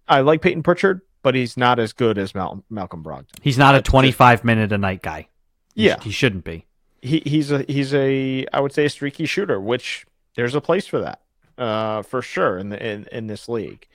I 0.08 0.22
like 0.22 0.42
Payton 0.42 0.64
Pritchard, 0.64 1.02
but 1.24 1.36
he's 1.36 1.58
not 1.58 1.80
as 1.80 1.94
good 1.94 2.18
as 2.18 2.36
Mal- 2.36 2.64
Malcolm 2.70 3.04
Brogdon. 3.04 3.28
he's 3.42 3.58
not 3.58 3.74
a 3.76 3.78
That's 3.78 3.86
just- 3.88 3.92
25 3.92 4.44
minute 4.44 4.72
a 4.72 4.78
night 4.78 5.02
guy. 5.02 5.28
He- 5.76 5.86
Yeah. 5.88 6.00
he 6.02 6.12
shouldn't 6.12 6.44
be. 6.44 6.66
He 7.02 7.22
he's 7.26 7.50
a 7.52 7.64
he's 7.64 7.94
a 7.94 8.46
I 8.52 8.60
would 8.60 8.74
say 8.74 8.84
a 8.86 8.90
streaky 8.90 9.26
shooter, 9.26 9.60
which 9.60 10.06
there's 10.36 10.54
a 10.54 10.60
place 10.60 10.86
for 10.86 11.00
that, 11.00 11.22
uh, 11.58 12.02
for 12.02 12.22
sure 12.22 12.58
in 12.58 12.70
the 12.70 12.86
in, 12.86 13.08
in 13.12 13.28
this 13.28 13.48
league. 13.48 13.88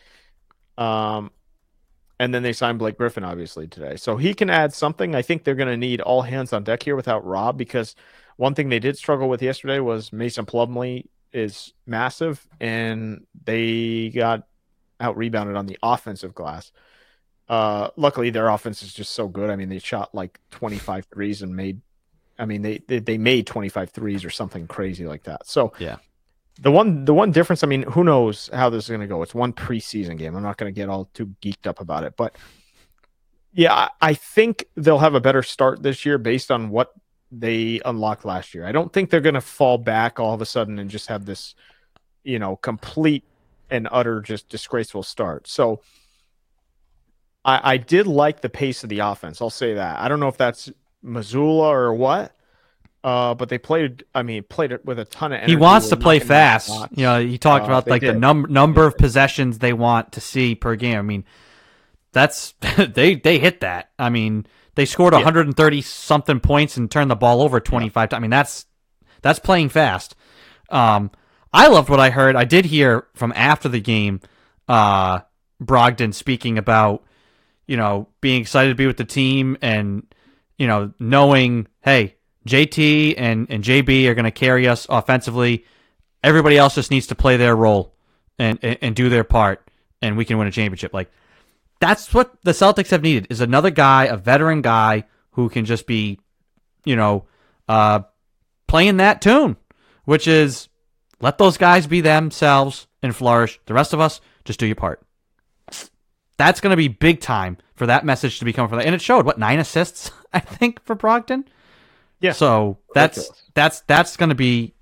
Um, 0.77 1.31
and 2.19 2.33
then 2.33 2.43
they 2.43 2.53
signed 2.53 2.79
Blake 2.79 2.97
Griffin 2.97 3.25
obviously 3.25 3.67
today, 3.67 3.97
so 3.97 4.17
he 4.17 4.35
can 4.35 4.51
add 4.51 4.73
something. 4.73 5.15
I 5.15 5.23
think 5.23 5.45
they're 5.45 5.55
going 5.55 5.69
to 5.69 5.77
need 5.77 6.01
all 6.01 6.23
hands 6.23 6.53
on 6.53 6.65
deck 6.65 6.83
here 6.83 6.97
without 6.97 7.25
Rob 7.27 7.59
because 7.59 7.97
one 8.37 8.55
thing 8.55 8.69
they 8.69 8.79
did 8.79 8.97
struggle 8.97 9.29
with 9.29 9.43
yesterday 9.43 9.81
was 9.81 10.13
Mason 10.13 10.47
Plumlee 10.47 11.07
is 11.33 11.73
massive, 11.87 12.47
and 12.61 13.27
they 13.45 14.11
got 14.11 14.47
out 15.01 15.17
rebounded 15.17 15.57
on 15.57 15.67
the 15.67 15.79
offensive 15.83 16.35
glass. 16.35 16.73
Uh, 17.49 17.91
luckily, 17.97 18.31
their 18.31 18.49
offense 18.49 18.83
is 18.83 18.95
just 18.95 19.13
so 19.13 19.29
good. 19.29 19.51
I 19.51 19.57
mean, 19.57 19.69
they 19.69 19.79
shot 19.79 20.15
like 20.15 20.41
25 20.53 21.07
threes 21.13 21.43
and 21.43 21.55
made, 21.55 21.81
I 22.39 22.47
mean, 22.47 22.63
they 22.63 22.79
they, 22.87 23.01
they 23.01 23.19
made 23.19 23.47
25 23.47 23.91
threes 23.91 24.25
or 24.25 24.31
something 24.31 24.67
crazy 24.67 25.07
like 25.07 25.25
that. 25.25 25.47
So 25.47 25.73
Yeah. 25.79 25.97
The 26.61 26.71
one 26.71 27.05
the 27.05 27.15
one 27.15 27.33
difference. 27.33 27.65
I 27.65 27.67
mean, 27.67 27.83
who 27.83 28.05
knows 28.05 28.49
how 28.53 28.71
this 28.71 28.85
is 28.85 28.89
going 28.89 29.01
to 29.01 29.07
go? 29.07 29.23
It's 29.23 29.35
one 29.35 29.53
preseason 29.53 30.17
game. 30.17 30.37
I'm 30.37 30.43
not 30.43 30.57
going 30.57 30.73
to 30.73 30.77
get 30.77 30.89
all 30.89 31.11
too 31.13 31.35
geeked 31.43 31.67
up 31.67 31.81
about 31.81 32.05
it, 32.05 32.17
but 32.17 32.37
yeah, 33.55 33.89
I, 34.01 34.15
think 34.15 34.67
they'll 34.75 34.99
have 34.99 35.15
a 35.15 35.21
better 35.21 35.43
start 35.43 35.83
this 35.83 36.05
year 36.05 36.19
based 36.19 36.51
on 36.51 36.71
what 36.71 36.93
they 37.31 37.81
unlocked 37.85 38.25
last 38.25 38.53
year. 38.53 38.67
I 38.67 38.73
don't 38.73 38.93
think 38.93 39.11
they're 39.11 39.21
going 39.21 39.35
to 39.35 39.41
fall 39.41 39.79
back 39.79 40.19
all 40.19 40.35
of 40.35 40.43
a 40.43 40.47
sudden 40.47 40.79
and 40.81 40.91
just 40.91 41.07
have 41.07 41.25
this, 41.25 41.55
you 42.25 42.41
know, 42.41 42.57
complete 42.57 43.23
and 43.71 43.89
utter 43.93 44.21
just 44.21 44.49
disgraceful 44.49 45.05
start. 45.05 45.47
So 45.47 45.83
I, 47.45 47.75
I 47.75 47.77
did 47.77 48.09
like 48.09 48.41
the 48.41 48.49
pace 48.49 48.83
of 48.83 48.89
the 48.89 48.99
offense. 48.99 49.41
I'll 49.41 49.51
say 49.51 49.75
that. 49.75 50.01
I 50.01 50.09
don't 50.09 50.19
know 50.19 50.29
if 50.29 50.37
that's 50.37 50.71
Mazzulla 51.05 51.71
or 51.71 51.95
what, 51.95 52.34
uh, 53.05 53.35
but 53.35 53.49
they 53.51 53.59
played. 53.59 54.05
I 54.15 54.23
mean, 54.23 54.43
played 54.43 54.73
it 54.73 54.85
with 54.85 54.99
a 54.99 55.05
ton 55.05 55.31
of 55.33 55.37
energy. 55.37 55.53
He 55.53 55.57
wants 55.57 55.91
to 55.91 55.97
play 55.97 56.19
fast. 56.19 56.71
You 56.91 57.05
know, 57.05 57.21
he 57.25 57.39
talked 57.39 57.65
Uh, 57.65 57.69
about 57.69 57.87
like 57.87 58.01
the 58.01 58.13
did. 58.13 58.21
num- 58.21 58.47
number 58.49 58.87
of 58.87 58.97
possessions 58.97 59.59
they 59.61 59.73
want 59.75 60.13
to 60.13 60.21
see 60.21 60.55
per 60.57 60.75
game. 60.75 60.99
I 60.99 61.03
mean, 61.03 61.25
that's 62.13 62.55
they 62.77 63.15
they 63.17 63.39
hit 63.39 63.61
that. 63.61 63.91
I 63.99 64.09
mean, 64.11 64.47
they 64.75 64.87
scored 64.87 65.13
Yeah. 65.13 65.19
130 65.19 65.83
something 65.83 66.41
points 66.41 66.77
and 66.77 66.91
turned 66.91 67.11
the 67.11 67.15
ball 67.17 67.43
over 67.43 67.61
25 67.61 68.09
times. 68.09 68.19
I 68.19 68.21
mean, 68.21 68.31
that's 68.31 68.67
That's 69.23 69.39
playing 69.39 69.69
fast. 69.69 70.17
Um, 70.71 71.11
I 71.53 71.69
loved 71.69 71.89
what 71.89 72.01
I 72.01 72.11
heard. 72.11 72.37
I 72.37 72.45
did 72.45 72.65
hear 72.65 73.07
from 73.15 73.33
after 73.37 73.69
the 73.69 73.81
game, 73.81 74.21
uh, 74.69 75.21
Brogdon 75.63 76.13
speaking 76.13 76.59
about, 76.59 77.05
you 77.67 77.77
know, 77.77 78.09
being 78.21 78.41
excited 78.41 78.71
to 78.71 78.75
be 78.75 78.87
with 78.87 78.97
the 78.97 79.05
team 79.05 79.57
and, 79.63 80.03
you 80.59 80.67
know, 80.67 80.93
knowing, 80.99 81.69
hey, 81.83 82.17
JT 82.47 83.15
and, 83.17 83.47
and 83.51 83.65
JB 83.65 84.07
are 84.07 84.15
going 84.15 84.25
to 84.25 84.31
carry 84.31 84.69
us 84.69 84.87
offensively. 84.89 85.65
Everybody 86.23 86.57
else 86.57 86.75
just 86.75 86.91
needs 86.91 87.07
to 87.09 87.15
play 87.15 87.37
their 87.37 87.57
role 87.57 87.95
and, 88.39 88.59
and, 88.63 88.79
and 88.81 88.97
do 88.97 89.09
their 89.09 89.25
part, 89.25 89.69
and 90.03 90.17
we 90.17 90.25
can 90.25 90.39
win 90.39 90.47
a 90.47 90.51
championship. 90.51 90.93
Like, 90.93 91.11
that's 91.81 92.13
what 92.15 92.35
the 92.43 92.53
Celtics 92.53 92.91
have 92.91 93.03
needed 93.03 93.27
is 93.31 93.41
another 93.41 93.71
guy, 93.71 94.05
a 94.05 94.17
veteran 94.17 94.63
guy 94.63 95.05
who 95.33 95.49
can 95.49 95.65
just 95.65 95.87
be, 95.87 96.19
you 96.85 96.97
know, 96.97 97.27
uh, 97.69 98.01
playing 98.67 98.99
that 98.99 99.21
tune, 99.21 99.57
which 100.05 100.27
is 100.27 100.69
let 101.21 101.39
those 101.39 101.57
guys 101.57 101.87
be 101.87 102.01
themselves 102.01 102.87
and 103.03 103.15
flourish. 103.15 103.61
The 103.67 103.75
rest 103.75 103.93
of 103.93 104.01
us 104.01 104.21
just 104.45 104.61
do 104.61 104.67
your 104.67 104.77
part. 104.77 105.05
That's 106.37 106.61
going 106.61 106.71
to 106.71 106.77
be 106.77 106.89
big 106.89 107.21
time 107.21 107.59
for 107.75 107.87
that 107.87 108.05
message 108.05 108.39
to 108.39 108.45
be 108.45 108.53
coming 108.53 108.69
from 108.69 108.79
that. 108.79 108.87
And 108.87 108.95
it 108.95 109.01
showed 109.01 109.25
what 109.25 109.39
nine 109.39 109.59
assists 109.59 110.11
I 110.33 110.41
think 110.41 110.85
for 110.85 110.97
Brogdon. 110.97 111.45
Yeah. 112.25 112.33
So 112.33 112.79
that's 112.95 113.19
Ridiculous. 113.19 113.43
that's 113.55 113.81
that's 113.87 114.17
going 114.17 114.31
to 114.31 114.35
be 114.35 114.75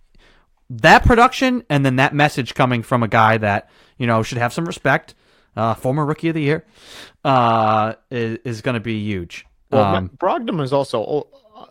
that 0.70 1.04
production 1.04 1.64
and 1.68 1.84
then 1.84 1.96
that 1.96 2.14
message 2.14 2.54
coming 2.54 2.82
from 2.84 3.02
a 3.02 3.08
guy 3.08 3.36
that 3.38 3.68
you 3.98 4.06
know 4.06 4.22
should 4.22 4.38
have 4.38 4.52
some 4.52 4.64
respect. 4.64 5.14
Uh, 5.56 5.74
former 5.74 6.06
rookie 6.06 6.28
of 6.28 6.34
the 6.34 6.40
year 6.40 6.64
uh, 7.24 7.94
is, 8.10 8.38
is 8.44 8.62
going 8.62 8.74
to 8.74 8.80
be 8.80 8.98
huge. 9.00 9.44
Well, 9.70 9.84
Um, 9.84 10.08
Brogdon 10.16 10.62
is 10.62 10.72
also 10.72 11.26
uh, 11.54 11.66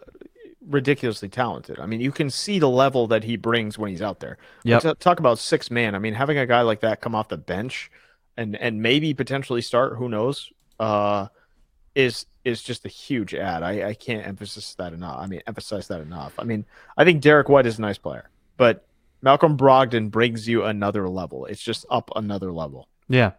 ridiculously 0.67 1.29
talented. 1.29 1.79
I 1.79 1.87
mean, 1.87 1.99
you 2.01 2.11
can 2.11 2.29
see 2.29 2.59
the 2.59 2.69
level 2.69 3.07
that 3.07 3.23
he 3.23 3.37
brings 3.37 3.79
when 3.79 3.89
he's 3.89 4.01
out 4.01 4.19
there. 4.19 4.37
Yep. 4.65 4.81
T- 4.83 4.93
Talk 4.99 5.19
about 5.19 5.39
six 5.39 5.71
man. 5.71 5.95
I 5.95 5.99
mean, 5.99 6.13
having 6.13 6.37
a 6.37 6.45
guy 6.45 6.61
like 6.61 6.81
that 6.81 7.01
come 7.01 7.15
off 7.15 7.29
the 7.29 7.37
bench 7.37 7.89
and 8.37 8.55
and 8.55 8.81
maybe 8.81 9.13
potentially 9.13 9.61
start, 9.61 9.95
who 9.97 10.09
knows, 10.09 10.51
uh, 10.79 11.27
is 11.95 12.25
is 12.43 12.61
just 12.61 12.85
a 12.85 12.89
huge 12.89 13.33
ad. 13.33 13.63
I, 13.63 13.89
I 13.89 13.93
can't 13.93 14.25
emphasize 14.25 14.75
that 14.75 14.93
enough. 14.93 15.17
I 15.19 15.27
mean, 15.27 15.41
emphasize 15.47 15.87
that 15.87 16.01
enough. 16.01 16.33
I 16.39 16.43
mean, 16.43 16.65
I 16.97 17.03
think 17.03 17.21
Derrick 17.21 17.49
White 17.49 17.65
is 17.65 17.77
a 17.77 17.81
nice 17.81 17.97
player, 17.97 18.29
but 18.57 18.85
Malcolm 19.21 19.57
Brogdon 19.57 20.09
brings 20.09 20.47
you 20.47 20.63
another 20.63 21.07
level. 21.07 21.45
It's 21.45 21.61
just 21.61 21.85
up 21.89 22.11
another 22.15 22.51
level. 22.51 22.87
Yeah. 23.07 23.31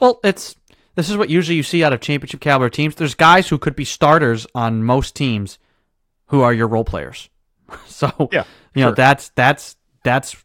Well, 0.00 0.20
it's 0.24 0.56
this 0.94 1.08
is 1.08 1.16
what 1.16 1.30
usually 1.30 1.56
you 1.56 1.62
see 1.62 1.82
out 1.82 1.92
of 1.92 2.00
championship 2.00 2.40
caliber 2.40 2.68
teams. 2.68 2.94
There's 2.94 3.14
guys 3.14 3.48
who 3.48 3.58
could 3.58 3.74
be 3.74 3.84
starters 3.84 4.46
on 4.54 4.84
most 4.84 5.14
teams 5.14 5.58
who 6.26 6.42
are 6.42 6.52
your 6.52 6.68
role 6.68 6.84
players. 6.84 7.28
So 7.86 8.28
Yeah, 8.30 8.44
you 8.74 8.84
know 8.84 8.92
that's 8.92 9.30
that's 9.30 9.76
that's 10.04 10.41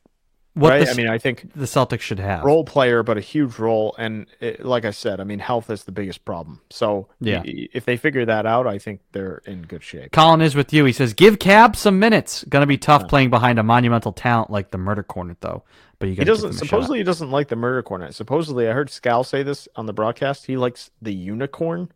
what 0.58 0.70
right? 0.72 0.86
the, 0.86 0.92
I 0.92 0.94
mean, 0.96 1.08
I 1.08 1.18
think 1.18 1.54
the 1.54 1.66
Celtics 1.66 2.02
should 2.02 2.20
have. 2.20 2.44
role 2.44 2.64
player, 2.64 3.04
but 3.04 3.18
a 3.18 3.22
huge 3.22 3.58
role. 3.60 3.96
And 3.98 4.26
it, 4.40 4.66
like 4.66 4.86
I 4.86 4.92
said, 4.92 5.20
I 5.20 5.24
mean, 5.24 5.40
health 5.40 5.70
is 5.70 5.84
the 5.84 5.92
biggest 5.92 6.26
problem. 6.26 6.62
So 6.70 7.08
Yeah. 7.20 7.42
if 7.46 7.86
they 7.86 7.98
figure 7.98 8.26
that 8.26 8.46
out, 8.46 8.68
I 8.68 8.78
think 8.78 9.02
they're 9.12 9.42
in 9.46 9.62
good 9.64 9.84
shape. 9.84 10.12
Colin 10.12 10.42
is 10.42 10.56
with 10.56 10.74
you. 10.74 10.86
He 10.86 10.94
says, 10.94 11.14
"Give 11.14 11.40
Kab 11.40 11.76
some 11.76 12.00
minutes. 12.00 12.44
Gonna 12.50 12.66
be 12.66 12.78
tough 12.78 13.08
playing 13.08 13.30
behind 13.30 13.60
a 13.60 13.64
monumental 13.64 14.12
talent 14.14 14.50
like 14.50 14.72
the 14.72 14.78
Murder 14.78 15.04
Kornet, 15.04 15.38
though. 15.42 15.64
But 16.00 16.10
you 16.10 16.16
He 16.16 16.24
doesn't. 16.24 16.54
Supposedly, 16.54 17.00
he 17.00 17.04
doesn't 17.04 17.32
like 17.32 17.48
the 17.48 17.56
murder 17.56 17.82
Kornet. 17.82 18.14
Supposedly, 18.14 18.68
I 18.70 18.74
heard 18.74 18.90
Scal 18.90 19.26
say 19.26 19.42
this 19.42 19.68
on 19.76 19.88
the 19.88 19.94
broadcast. 19.94 20.46
He 20.46 20.56
likes 20.56 20.92
the 21.02 21.12
unicorn. 21.14 21.92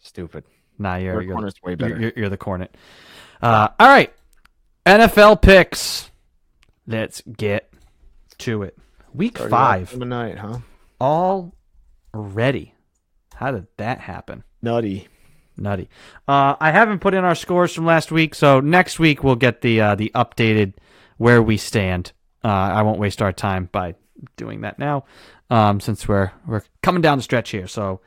Stupid. 0.00 0.44
Nah, 0.78 0.96
you're 0.96 1.22
you're, 1.22 1.36
Kornet's 1.36 1.62
way 1.62 1.74
better. 1.74 1.98
you're, 1.98 2.12
you're 2.16 2.28
the 2.28 2.38
Kornet. 2.38 2.68
Uh, 3.42 3.68
all 3.78 3.88
right, 3.88 4.12
NFL 4.86 5.40
picks. 5.42 6.09
Let's 6.86 7.22
get 7.22 7.72
to 8.38 8.62
it. 8.62 8.76
Week 9.12 9.36
Started 9.36 9.50
five. 9.50 9.82
off 9.88 9.92
of 9.94 9.98
the 10.00 10.04
night, 10.06 10.38
huh? 10.38 10.58
already. 11.00 12.74
How 13.34 13.50
did 13.52 13.66
that 13.78 14.00
happen? 14.00 14.44
Nutty. 14.62 15.08
Nutty. 15.56 15.88
Uh, 16.28 16.56
I 16.60 16.70
haven't 16.70 17.00
put 17.00 17.14
in 17.14 17.24
our 17.24 17.34
scores 17.34 17.72
from 17.74 17.86
last 17.86 18.10
week, 18.12 18.34
so 18.34 18.60
next 18.60 18.98
week 18.98 19.22
we'll 19.24 19.36
get 19.36 19.60
the 19.60 19.80
uh, 19.80 19.94
the 19.94 20.10
updated 20.14 20.74
where 21.18 21.42
we 21.42 21.56
stand. 21.56 22.12
Uh, 22.44 22.48
I 22.48 22.82
won't 22.82 22.98
waste 22.98 23.20
our 23.20 23.32
time 23.32 23.68
by 23.70 23.94
doing 24.36 24.62
that 24.62 24.78
now, 24.78 25.04
um, 25.50 25.80
since 25.80 26.06
we're 26.08 26.32
we're 26.46 26.62
coming 26.82 27.02
down 27.02 27.18
the 27.18 27.22
stretch 27.22 27.50
here. 27.50 27.66
So 27.66 28.00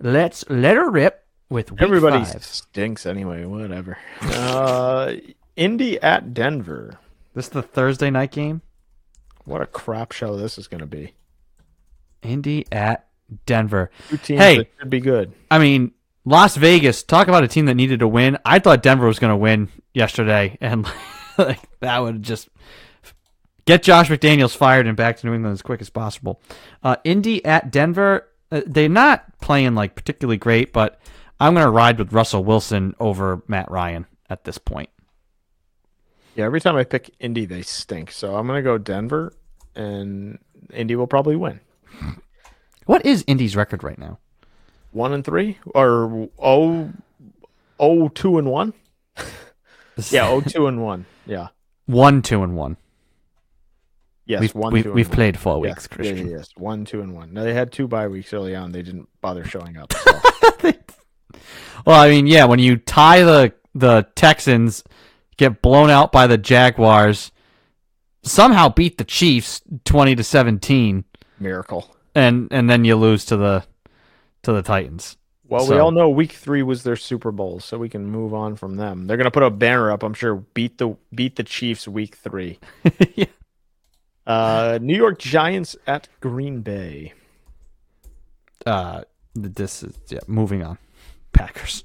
let's 0.00 0.44
let 0.48 0.76
her 0.76 0.90
rip 0.90 1.24
with 1.48 1.70
week 1.70 1.82
Everybody 1.82 2.24
five. 2.24 2.44
stinks 2.44 3.06
anyway. 3.06 3.44
Whatever. 3.44 3.98
uh, 4.22 5.14
Indy 5.56 6.00
at 6.00 6.34
Denver. 6.34 6.98
This 7.36 7.44
is 7.44 7.50
the 7.50 7.60
Thursday 7.62 8.08
night 8.08 8.30
game. 8.30 8.62
What 9.44 9.60
a 9.60 9.66
crap 9.66 10.12
show 10.12 10.36
this 10.38 10.56
is 10.56 10.68
going 10.68 10.80
to 10.80 10.86
be. 10.86 11.12
Indy 12.22 12.64
at 12.72 13.08
Denver. 13.44 13.90
Two 14.08 14.16
teams 14.16 14.40
Hey. 14.40 14.56
that 14.56 14.68
should 14.78 14.88
be 14.88 15.00
good. 15.00 15.34
I 15.50 15.58
mean, 15.58 15.92
Las 16.24 16.56
Vegas. 16.56 17.02
Talk 17.02 17.28
about 17.28 17.44
a 17.44 17.48
team 17.48 17.66
that 17.66 17.74
needed 17.74 18.00
to 18.00 18.08
win. 18.08 18.38
I 18.46 18.58
thought 18.58 18.82
Denver 18.82 19.06
was 19.06 19.18
going 19.18 19.32
to 19.32 19.36
win 19.36 19.68
yesterday, 19.92 20.56
and 20.62 20.86
like 21.38 21.60
that 21.80 21.98
would 21.98 22.22
just 22.22 22.48
get 23.66 23.82
Josh 23.82 24.08
McDaniels 24.08 24.56
fired 24.56 24.86
and 24.86 24.96
back 24.96 25.18
to 25.18 25.26
New 25.26 25.34
England 25.34 25.52
as 25.52 25.62
quick 25.62 25.82
as 25.82 25.90
possible. 25.90 26.40
Uh, 26.82 26.96
Indy 27.04 27.44
at 27.44 27.70
Denver. 27.70 28.30
Uh, 28.50 28.62
they're 28.66 28.88
not 28.88 29.38
playing 29.42 29.74
like 29.74 29.94
particularly 29.94 30.38
great, 30.38 30.72
but 30.72 30.98
I'm 31.38 31.52
going 31.52 31.66
to 31.66 31.70
ride 31.70 31.98
with 31.98 32.14
Russell 32.14 32.44
Wilson 32.44 32.94
over 32.98 33.42
Matt 33.46 33.70
Ryan 33.70 34.06
at 34.30 34.44
this 34.44 34.56
point. 34.56 34.88
Yeah, 36.36 36.44
every 36.44 36.60
time 36.60 36.76
I 36.76 36.84
pick 36.84 37.14
Indy, 37.18 37.46
they 37.46 37.62
stink. 37.62 38.12
So 38.12 38.36
I'm 38.36 38.46
going 38.46 38.58
to 38.58 38.62
go 38.62 38.76
Denver, 38.78 39.32
and 39.74 40.38
Indy 40.72 40.94
will 40.94 41.06
probably 41.06 41.34
win. 41.36 41.60
What 42.84 43.04
is 43.06 43.24
Indy's 43.26 43.56
record 43.56 43.82
right 43.82 43.98
now? 43.98 44.18
One 44.92 45.12
and 45.12 45.24
three, 45.24 45.58
or 45.66 46.28
oh, 46.38 46.90
oh, 47.80 48.08
two 48.08 48.38
and 48.38 48.50
one. 48.50 48.72
Yeah, 50.10 50.28
oh, 50.28 50.42
two 50.42 50.66
and 50.66 50.82
one. 50.82 51.06
Yeah. 51.24 51.48
one, 51.86 52.20
two, 52.20 52.42
and 52.42 52.54
one. 52.54 52.76
Yes, 54.26 54.42
we've 54.42 54.54
one. 54.54 54.72
we've, 54.74 54.84
two, 54.84 54.92
we've 54.92 55.08
one. 55.08 55.14
played 55.14 55.38
four 55.38 55.64
Yeah, 55.64 55.70
weeks, 55.70 55.86
Christian. 55.86 56.18
yeah, 56.28 56.36
yes, 56.36 56.50
one, 56.54 56.84
two, 56.84 57.00
and 57.00 57.14
one. 57.14 57.32
Now 57.32 57.44
they 57.44 57.54
had 57.54 57.72
two 57.72 57.88
bye 57.88 58.06
weeks 58.06 58.34
early 58.34 58.54
on. 58.54 58.72
They 58.72 58.82
didn't 58.82 59.08
bother 59.22 59.42
showing 59.46 59.78
up. 59.78 59.94
So. 59.94 60.72
Well, 61.86 62.00
I 62.00 62.08
mean, 62.10 62.26
yeah, 62.26 62.44
when 62.46 62.58
you 62.58 62.76
tie 62.76 63.22
the 63.22 63.52
the 63.74 64.06
Texans, 64.16 64.82
get 65.36 65.62
blown 65.62 65.90
out 65.90 66.12
by 66.12 66.26
the 66.26 66.38
Jaguars, 66.38 67.32
somehow 68.22 68.68
beat 68.68 68.98
the 68.98 69.04
Chiefs 69.04 69.62
twenty 69.84 70.14
to 70.16 70.24
seventeen, 70.24 71.04
Miracle. 71.38 71.94
and 72.14 72.48
and 72.50 72.68
then 72.70 72.84
you 72.84 72.96
lose 72.96 73.24
to 73.26 73.36
the 73.36 73.64
to 74.42 74.52
the 74.52 74.62
Titans. 74.62 75.16
Well, 75.48 75.68
we 75.70 75.78
all 75.78 75.92
know 75.92 76.08
Week 76.08 76.32
Three 76.32 76.64
was 76.64 76.82
their 76.82 76.96
Super 76.96 77.30
Bowl, 77.30 77.60
so 77.60 77.78
we 77.78 77.88
can 77.88 78.04
move 78.06 78.34
on 78.34 78.56
from 78.56 78.76
them. 78.76 79.06
They're 79.06 79.16
gonna 79.16 79.30
put 79.30 79.44
a 79.44 79.50
banner 79.50 79.92
up. 79.92 80.02
I'm 80.02 80.12
sure. 80.14 80.34
Beat 80.34 80.78
the 80.78 80.96
beat 81.14 81.36
the 81.36 81.44
Chiefs 81.44 81.86
Week 81.86 82.16
Three. 82.16 82.58
Yeah. 83.14 83.26
Uh, 84.26 84.78
New 84.82 84.96
York 84.96 85.20
Giants 85.20 85.76
at 85.86 86.08
Green 86.18 86.60
Bay. 86.62 87.12
Uh, 88.66 89.02
this 89.36 89.84
is 89.84 89.96
yeah. 90.08 90.18
Moving 90.26 90.64
on, 90.64 90.78
Packers. 91.32 91.84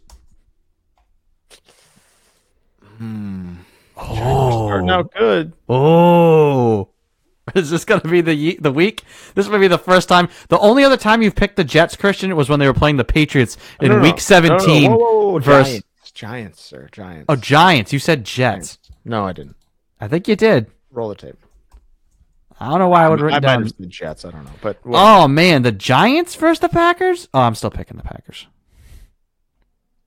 Hmm. 3.02 3.54
Oh, 3.98 4.68
Starting 4.68 4.90
out 4.92 5.12
good. 5.18 5.54
oh. 5.68 6.90
Is 7.56 7.72
this 7.72 7.84
gonna 7.84 8.02
be 8.02 8.22
the 8.22 8.58
the 8.62 8.72
week? 8.72 9.02
This 9.34 9.48
might 9.50 9.58
be 9.58 9.68
the 9.68 9.78
first 9.80 10.08
time. 10.08 10.30
The 10.50 10.60
only 10.60 10.84
other 10.84 10.98
time 10.98 11.22
you've 11.24 11.36
picked 11.36 11.56
the 11.56 11.64
Jets, 11.64 11.96
Christian, 11.96 12.36
was 12.36 12.48
when 12.48 12.60
they 12.60 12.68
were 12.68 12.74
playing 12.74 12.98
the 12.98 13.04
Patriots 13.04 13.58
in 13.82 13.90
No, 13.90 13.96
no, 13.96 14.02
no. 14.02 14.04
Week 14.04 14.20
Seventeen. 14.20 14.92
No, 14.92 15.40
versus- 15.40 15.68
Giants. 15.74 16.12
Giants, 16.14 16.62
sir. 16.62 16.90
Giants. 16.92 17.26
Oh, 17.30 17.36
Giants. 17.36 17.92
You 17.92 17.98
said 18.00 18.24
Jets. 18.24 18.78
no, 19.04 19.26
I 19.26 19.34
didn't. 19.34 19.56
I 20.00 20.08
think 20.08 20.28
you 20.28 20.36
did. 20.36 20.68
Roll 20.92 21.10
the 21.10 21.16
tape. 21.16 21.38
I 22.60 22.70
don't 22.70 22.80
know 22.80 22.90
why 22.90 23.06
I 23.06 23.10
would 23.10 23.20
I 23.20 23.24
written 23.24 23.42
might 23.44 23.48
down. 23.48 23.68
said 23.70 23.90
Jets. 23.90 24.24
I 24.26 24.32
don't 24.32 24.44
know, 24.46 24.52
but 24.62 24.78
whatever. 24.86 25.04
Oh 25.24 25.28
man, 25.28 25.64
the 25.64 25.72
Giants 25.72 26.36
versus 26.36 26.60
the 26.60 26.70
Packers. 26.70 27.28
Oh, 27.34 27.40
I'm 27.42 27.56
still 27.56 27.72
picking 27.72 27.98
the 27.98 28.04
Packers. 28.04 28.46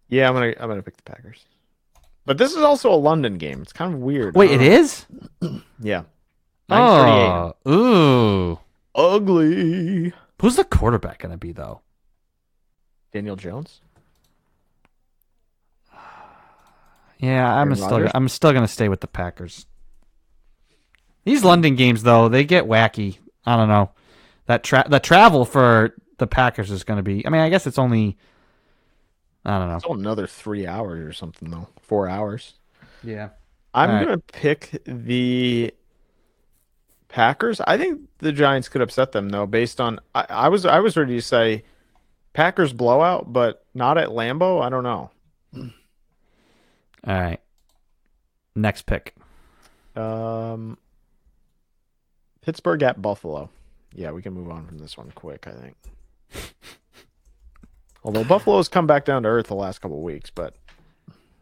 yeah, 0.08 0.28
I'm 0.28 0.34
gonna 0.34 0.54
I'm 0.60 0.68
gonna 0.68 0.82
pick 0.82 0.96
the 0.96 1.02
Packers. 1.02 1.44
But 2.26 2.38
this 2.38 2.52
is 2.52 2.62
also 2.62 2.92
a 2.92 2.96
London 2.96 3.36
game. 3.36 3.60
It's 3.62 3.72
kind 3.72 3.92
of 3.94 4.00
weird. 4.00 4.34
Wait, 4.34 4.50
it 4.50 4.62
is. 4.62 5.06
Yeah. 5.80 6.04
Oh, 6.70 7.52
ooh. 7.68 8.58
Ugly. 8.94 10.12
Who's 10.40 10.56
the 10.56 10.64
quarterback 10.64 11.18
gonna 11.18 11.36
be 11.36 11.52
though? 11.52 11.82
Daniel 13.12 13.36
Jones. 13.36 13.80
Yeah, 17.18 17.50
I'm 17.50 17.68
Aaron 17.68 17.76
still 17.76 17.90
Rodgers? 17.90 18.10
I'm 18.14 18.28
still 18.28 18.52
gonna 18.52 18.68
stay 18.68 18.88
with 18.88 19.00
the 19.00 19.06
Packers. 19.06 19.66
These 21.24 21.44
London 21.44 21.74
games 21.76 22.02
though, 22.02 22.28
they 22.28 22.44
get 22.44 22.64
wacky. 22.64 23.18
I 23.46 23.56
don't 23.56 23.68
know. 23.68 23.90
That 24.46 24.62
tra- 24.62 24.86
the 24.88 25.00
travel 25.00 25.44
for 25.44 25.94
the 26.18 26.26
Packers 26.26 26.70
is 26.70 26.84
gonna 26.84 27.02
be. 27.02 27.26
I 27.26 27.30
mean, 27.30 27.40
I 27.40 27.48
guess 27.50 27.66
it's 27.66 27.78
only. 27.78 28.16
I 29.44 29.58
don't 29.58 29.68
know. 29.68 29.76
It's 29.76 29.84
all 29.84 29.98
another 29.98 30.26
three 30.26 30.66
hours 30.66 31.04
or 31.06 31.12
something 31.12 31.50
though. 31.50 31.68
Four 31.82 32.08
hours. 32.08 32.54
Yeah. 33.02 33.30
I'm 33.74 33.90
All 33.90 33.96
right. 33.96 34.04
gonna 34.04 34.18
pick 34.18 34.82
the 34.86 35.74
Packers. 37.08 37.60
I 37.60 37.76
think 37.76 38.00
the 38.18 38.32
Giants 38.32 38.68
could 38.68 38.80
upset 38.80 39.12
them 39.12 39.28
though, 39.28 39.46
based 39.46 39.80
on 39.80 40.00
I, 40.14 40.26
I 40.28 40.48
was 40.48 40.64
I 40.64 40.80
was 40.80 40.96
ready 40.96 41.16
to 41.16 41.22
say 41.22 41.64
Packers 42.32 42.72
blowout, 42.72 43.32
but 43.32 43.64
not 43.74 43.98
at 43.98 44.08
Lambeau. 44.08 44.62
I 44.62 44.68
don't 44.70 44.82
know. 44.84 45.10
All 45.56 45.70
right. 47.20 47.40
Next 48.56 48.82
pick. 48.86 49.14
Um, 49.96 50.78
Pittsburgh 52.40 52.82
at 52.82 53.02
Buffalo. 53.02 53.50
Yeah, 53.94 54.10
we 54.12 54.22
can 54.22 54.32
move 54.32 54.50
on 54.50 54.66
from 54.66 54.78
this 54.78 54.96
one 54.96 55.12
quick. 55.14 55.46
I 55.46 55.52
think. 55.52 55.76
Although 58.04 58.24
Buffalo's 58.24 58.68
come 58.68 58.86
back 58.86 59.04
down 59.04 59.22
to 59.22 59.28
earth 59.28 59.46
the 59.46 59.54
last 59.54 59.80
couple 59.80 59.96
of 59.96 60.02
weeks, 60.02 60.30
but 60.30 60.54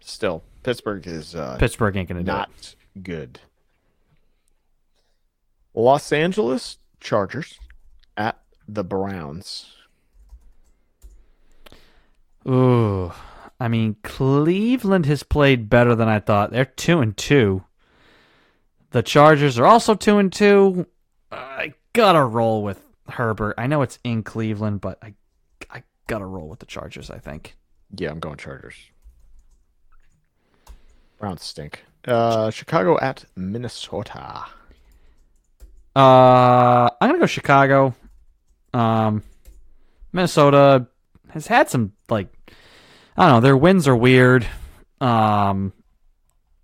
still, 0.00 0.42
Pittsburgh 0.62 1.06
is 1.06 1.34
uh, 1.34 1.56
Pittsburgh 1.58 1.96
ain't 1.96 2.08
gonna 2.08 2.22
not 2.22 2.74
good. 3.02 3.40
Los 5.74 6.12
Angeles 6.12 6.78
Chargers 7.00 7.58
at 8.16 8.38
the 8.68 8.84
Browns. 8.84 9.74
Ooh. 12.46 13.12
I 13.58 13.68
mean, 13.68 13.96
Cleveland 14.02 15.06
has 15.06 15.22
played 15.22 15.70
better 15.70 15.94
than 15.94 16.08
I 16.08 16.18
thought. 16.18 16.50
They're 16.50 16.64
two 16.64 17.00
and 17.00 17.16
two. 17.16 17.62
The 18.90 19.02
Chargers 19.02 19.58
are 19.58 19.66
also 19.66 19.94
two 19.94 20.18
and 20.18 20.32
two. 20.32 20.86
I 21.30 21.74
gotta 21.92 22.24
roll 22.24 22.62
with 22.62 22.84
Herbert. 23.08 23.54
I 23.56 23.66
know 23.66 23.82
it's 23.82 23.98
in 24.04 24.22
Cleveland, 24.22 24.80
but 24.80 24.98
I 25.02 25.14
I 25.70 25.82
gotta 26.12 26.26
roll 26.26 26.46
with 26.46 26.58
the 26.58 26.66
Chargers, 26.66 27.10
I 27.10 27.18
think. 27.18 27.56
Yeah, 27.96 28.10
I'm 28.10 28.20
going 28.20 28.36
Chargers. 28.36 28.74
Browns 31.18 31.42
stink. 31.42 31.84
Uh, 32.06 32.50
Chicago 32.50 32.98
at 33.00 33.24
Minnesota. 33.34 34.44
Uh 35.94 36.90
I'm 37.00 37.08
gonna 37.08 37.18
go 37.18 37.26
Chicago. 37.26 37.94
Um 38.74 39.22
Minnesota 40.12 40.86
has 41.30 41.46
had 41.46 41.70
some 41.70 41.92
like 42.08 42.28
I 43.16 43.26
don't 43.26 43.36
know, 43.36 43.40
their 43.40 43.56
wins 43.56 43.86
are 43.88 43.96
weird. 43.96 44.46
Um 45.00 45.72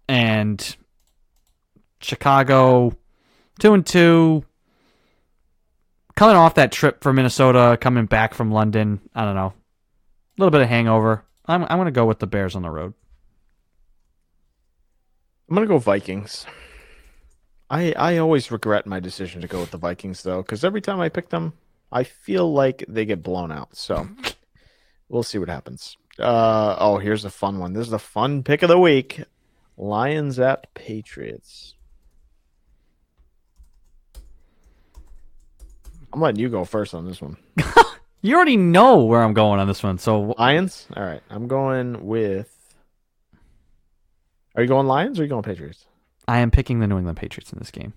and 0.09 0.77
Chicago 2.01 2.97
two 3.61 3.75
and 3.75 3.85
two. 3.87 4.45
Coming 6.19 6.35
off 6.35 6.55
that 6.55 6.73
trip 6.73 7.01
from 7.01 7.15
Minnesota, 7.15 7.79
coming 7.81 8.07
back 8.07 8.35
from 8.35 8.51
London, 8.51 8.99
I 9.15 9.25
don't 9.25 9.37
know. 9.37 9.53
A 9.53 10.37
little 10.37 10.51
bit 10.51 10.63
of 10.63 10.69
hangover. 10.69 11.25
I'm 11.47 11.63
I'm 11.63 11.79
gonna 11.79 11.93
go 11.93 12.07
with 12.07 12.19
the 12.19 12.27
Bears 12.27 12.57
on 12.57 12.63
the 12.63 12.71
road. 12.71 12.93
I'm 15.49 15.55
gonna 15.55 15.69
go 15.69 15.79
Vikings. 15.79 16.45
I 17.71 17.93
I 17.93 18.17
always 18.17 18.51
regret 18.51 18.85
my 18.85 18.99
decision 18.99 19.43
to 19.43 19.47
go 19.47 19.61
with 19.61 19.71
the 19.71 19.79
Vikings 19.79 20.25
though, 20.25 20.43
because 20.43 20.65
every 20.65 20.81
time 20.81 20.99
I 20.99 21.09
pick 21.09 21.29
them, 21.29 21.53
I 21.93 22.03
feel 22.03 22.53
like 22.53 22.85
they 22.89 23.05
get 23.05 23.23
blown 23.23 23.53
out. 23.53 23.77
So 23.77 24.09
we'll 25.09 25.23
see 25.23 25.39
what 25.39 25.49
happens. 25.49 25.97
Uh 26.19 26.75
oh, 26.81 26.99
here's 26.99 27.25
a 27.25 27.31
fun 27.31 27.61
one. 27.61 27.75
This 27.75 27.85
is 27.85 27.93
the 27.93 28.01
fun 28.01 28.43
pick 28.43 28.65
of 28.65 28.69
the 28.69 28.81
week. 28.81 29.23
Lions 29.77 30.41
at 30.41 30.75
Patriots. 30.75 31.77
I'm 36.19 36.23
letting 36.23 36.41
you 36.41 36.49
go 36.49 36.65
first 36.65 36.95
on 36.95 37.07
this 37.07 37.23
one. 37.23 37.37
You 38.21 38.35
already 38.35 38.57
know 38.57 39.05
where 39.05 39.23
I'm 39.23 39.33
going 39.33 39.61
on 39.61 39.69
this 39.69 39.81
one, 39.85 39.97
so 39.99 40.35
Lions? 40.37 40.89
All 40.97 41.05
right. 41.05 41.23
I'm 41.31 41.47
going 41.47 42.05
with 42.05 42.53
Are 44.57 44.63
you 44.63 44.67
going 44.67 44.89
Lions 44.89 45.21
or 45.21 45.23
are 45.23 45.25
you 45.27 45.29
going 45.29 45.45
Patriots? 45.45 45.87
I 46.27 46.39
am 46.41 46.51
picking 46.51 46.81
the 46.81 46.89
New 46.89 46.97
England 46.99 47.17
Patriots 47.17 47.53
in 47.53 47.61
this 47.61 47.71
game. 47.71 47.93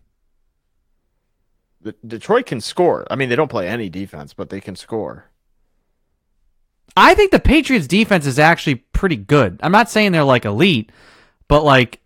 The, 1.81 1.95
Detroit 2.05 2.45
can 2.45 2.61
score. 2.61 3.07
I 3.09 3.15
mean, 3.15 3.29
they 3.29 3.35
don't 3.35 3.47
play 3.49 3.67
any 3.67 3.89
defense, 3.89 4.31
but 4.35 4.51
they 4.51 4.61
can 4.61 4.75
score. 4.75 5.25
I 6.95 7.15
think 7.15 7.31
the 7.31 7.39
Patriots 7.39 7.87
defense 7.87 8.27
is 8.27 8.37
actually 8.37 8.75
pretty 8.75 9.15
good. 9.15 9.59
I'm 9.63 9.71
not 9.71 9.89
saying 9.89 10.11
they're 10.11 10.23
like 10.23 10.45
elite, 10.45 10.91
but 11.47 11.63
like 11.63 11.99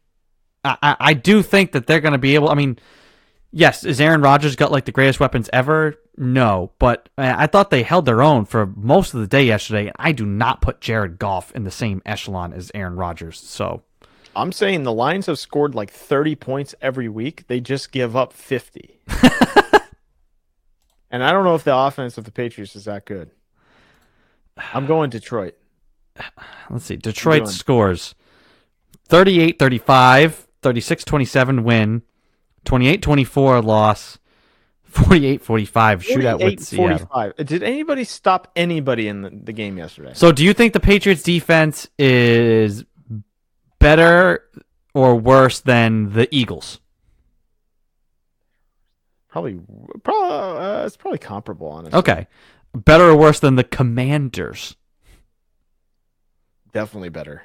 I, 0.63 0.77
I- 0.81 0.97
I 1.01 1.13
do 1.15 1.43
think 1.43 1.73
that 1.73 1.85
they're 1.85 1.99
going 1.99 2.13
to 2.13 2.17
be 2.17 2.35
able. 2.35 2.47
I 2.49 2.53
mean, 2.53 2.79
yes, 3.51 3.83
is 3.83 3.99
Aaron 3.99 4.21
Rodgers 4.21 4.55
got 4.55 4.71
like 4.71 4.85
the 4.85 4.93
greatest 4.93 5.19
weapons 5.19 5.49
ever? 5.51 5.95
No, 6.17 6.71
but 6.79 7.09
I 7.17 7.47
thought 7.47 7.71
they 7.71 7.83
held 7.83 8.05
their 8.05 8.21
own 8.21 8.45
for 8.45 8.65
most 8.65 9.13
of 9.13 9.19
the 9.19 9.27
day 9.27 9.43
yesterday. 9.43 9.91
I 9.97 10.13
do 10.13 10.25
not 10.25 10.61
put 10.61 10.79
Jared 10.79 11.19
Goff 11.19 11.51
in 11.53 11.63
the 11.63 11.71
same 11.71 12.01
echelon 12.05 12.53
as 12.53 12.71
Aaron 12.73 12.95
Rodgers. 12.95 13.39
So 13.39 13.83
I'm 14.35 14.51
saying 14.51 14.83
the 14.83 14.93
Lions 14.93 15.25
have 15.25 15.39
scored 15.39 15.75
like 15.75 15.91
30 15.91 16.35
points 16.35 16.75
every 16.81 17.09
week. 17.09 17.47
They 17.47 17.59
just 17.59 17.91
give 17.91 18.15
up 18.15 18.31
50. 18.33 18.99
and 21.11 21.23
I 21.23 21.31
don't 21.31 21.43
know 21.43 21.55
if 21.55 21.63
the 21.63 21.75
offense 21.75 22.17
of 22.17 22.23
the 22.23 22.31
Patriots 22.31 22.75
is 22.75 22.85
that 22.85 23.05
good. 23.05 23.31
I'm 24.73 24.85
going 24.85 25.09
Detroit. 25.09 25.55
let's 26.69 26.85
see. 26.85 26.95
Detroit 26.95 27.47
scores 27.47 28.15
38 29.07 29.59
35, 29.59 30.47
36 30.61 31.03
27 31.03 31.63
win, 31.63 32.01
28 32.63 33.01
24 33.01 33.61
loss, 33.61 34.17
48 34.95 35.41
45 35.41 36.01
shootout 36.01 36.39
48, 36.39 36.45
with 36.45 36.65
Seattle. 36.65 37.07
45. 37.07 37.35
Did 37.45 37.63
anybody 37.63 38.03
stop 38.03 38.51
anybody 38.55 39.07
in 39.07 39.21
the, 39.21 39.29
the 39.29 39.53
game 39.53 39.77
yesterday? 39.77 40.11
So, 40.13 40.31
do 40.31 40.43
you 40.43 40.53
think 40.53 40.73
the 40.73 40.79
Patriots 40.79 41.23
defense 41.23 41.87
is 41.99 42.85
better 43.79 44.43
or 44.93 45.15
worse 45.15 45.59
than 45.59 46.13
the 46.13 46.27
Eagles? 46.33 46.79
Probably, 49.29 49.59
probably 50.03 50.29
uh, 50.31 50.85
it's 50.85 50.95
probably 50.95 51.19
comparable, 51.19 51.67
honestly. 51.67 51.99
Okay. 51.99 52.27
Better 52.73 53.09
or 53.09 53.17
worse 53.17 53.39
than 53.41 53.55
the 53.55 53.65
Commanders? 53.65 54.77
Definitely 56.71 57.09
better. 57.09 57.43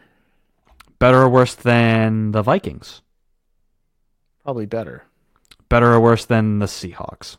Better 1.00 1.22
or 1.22 1.28
worse 1.28 1.54
than 1.54 2.30
the 2.30 2.42
Vikings? 2.42 3.02
Probably 4.44 4.66
better. 4.66 5.04
Better 5.70 5.94
or 5.94 6.00
worse 6.00 6.26
than 6.26 6.58
the 6.58 6.66
Seahawks? 6.66 7.38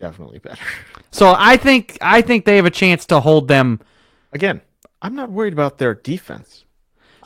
Definitely 0.00 0.40
better. 0.40 0.62
So, 1.10 1.32
I 1.38 1.56
think 1.56 1.96
I 2.00 2.20
think 2.22 2.44
they 2.44 2.56
have 2.56 2.66
a 2.66 2.70
chance 2.70 3.06
to 3.06 3.20
hold 3.20 3.46
them 3.48 3.78
Again, 4.32 4.60
I'm 5.00 5.14
not 5.14 5.30
worried 5.30 5.52
about 5.52 5.78
their 5.78 5.94
defense. 5.94 6.64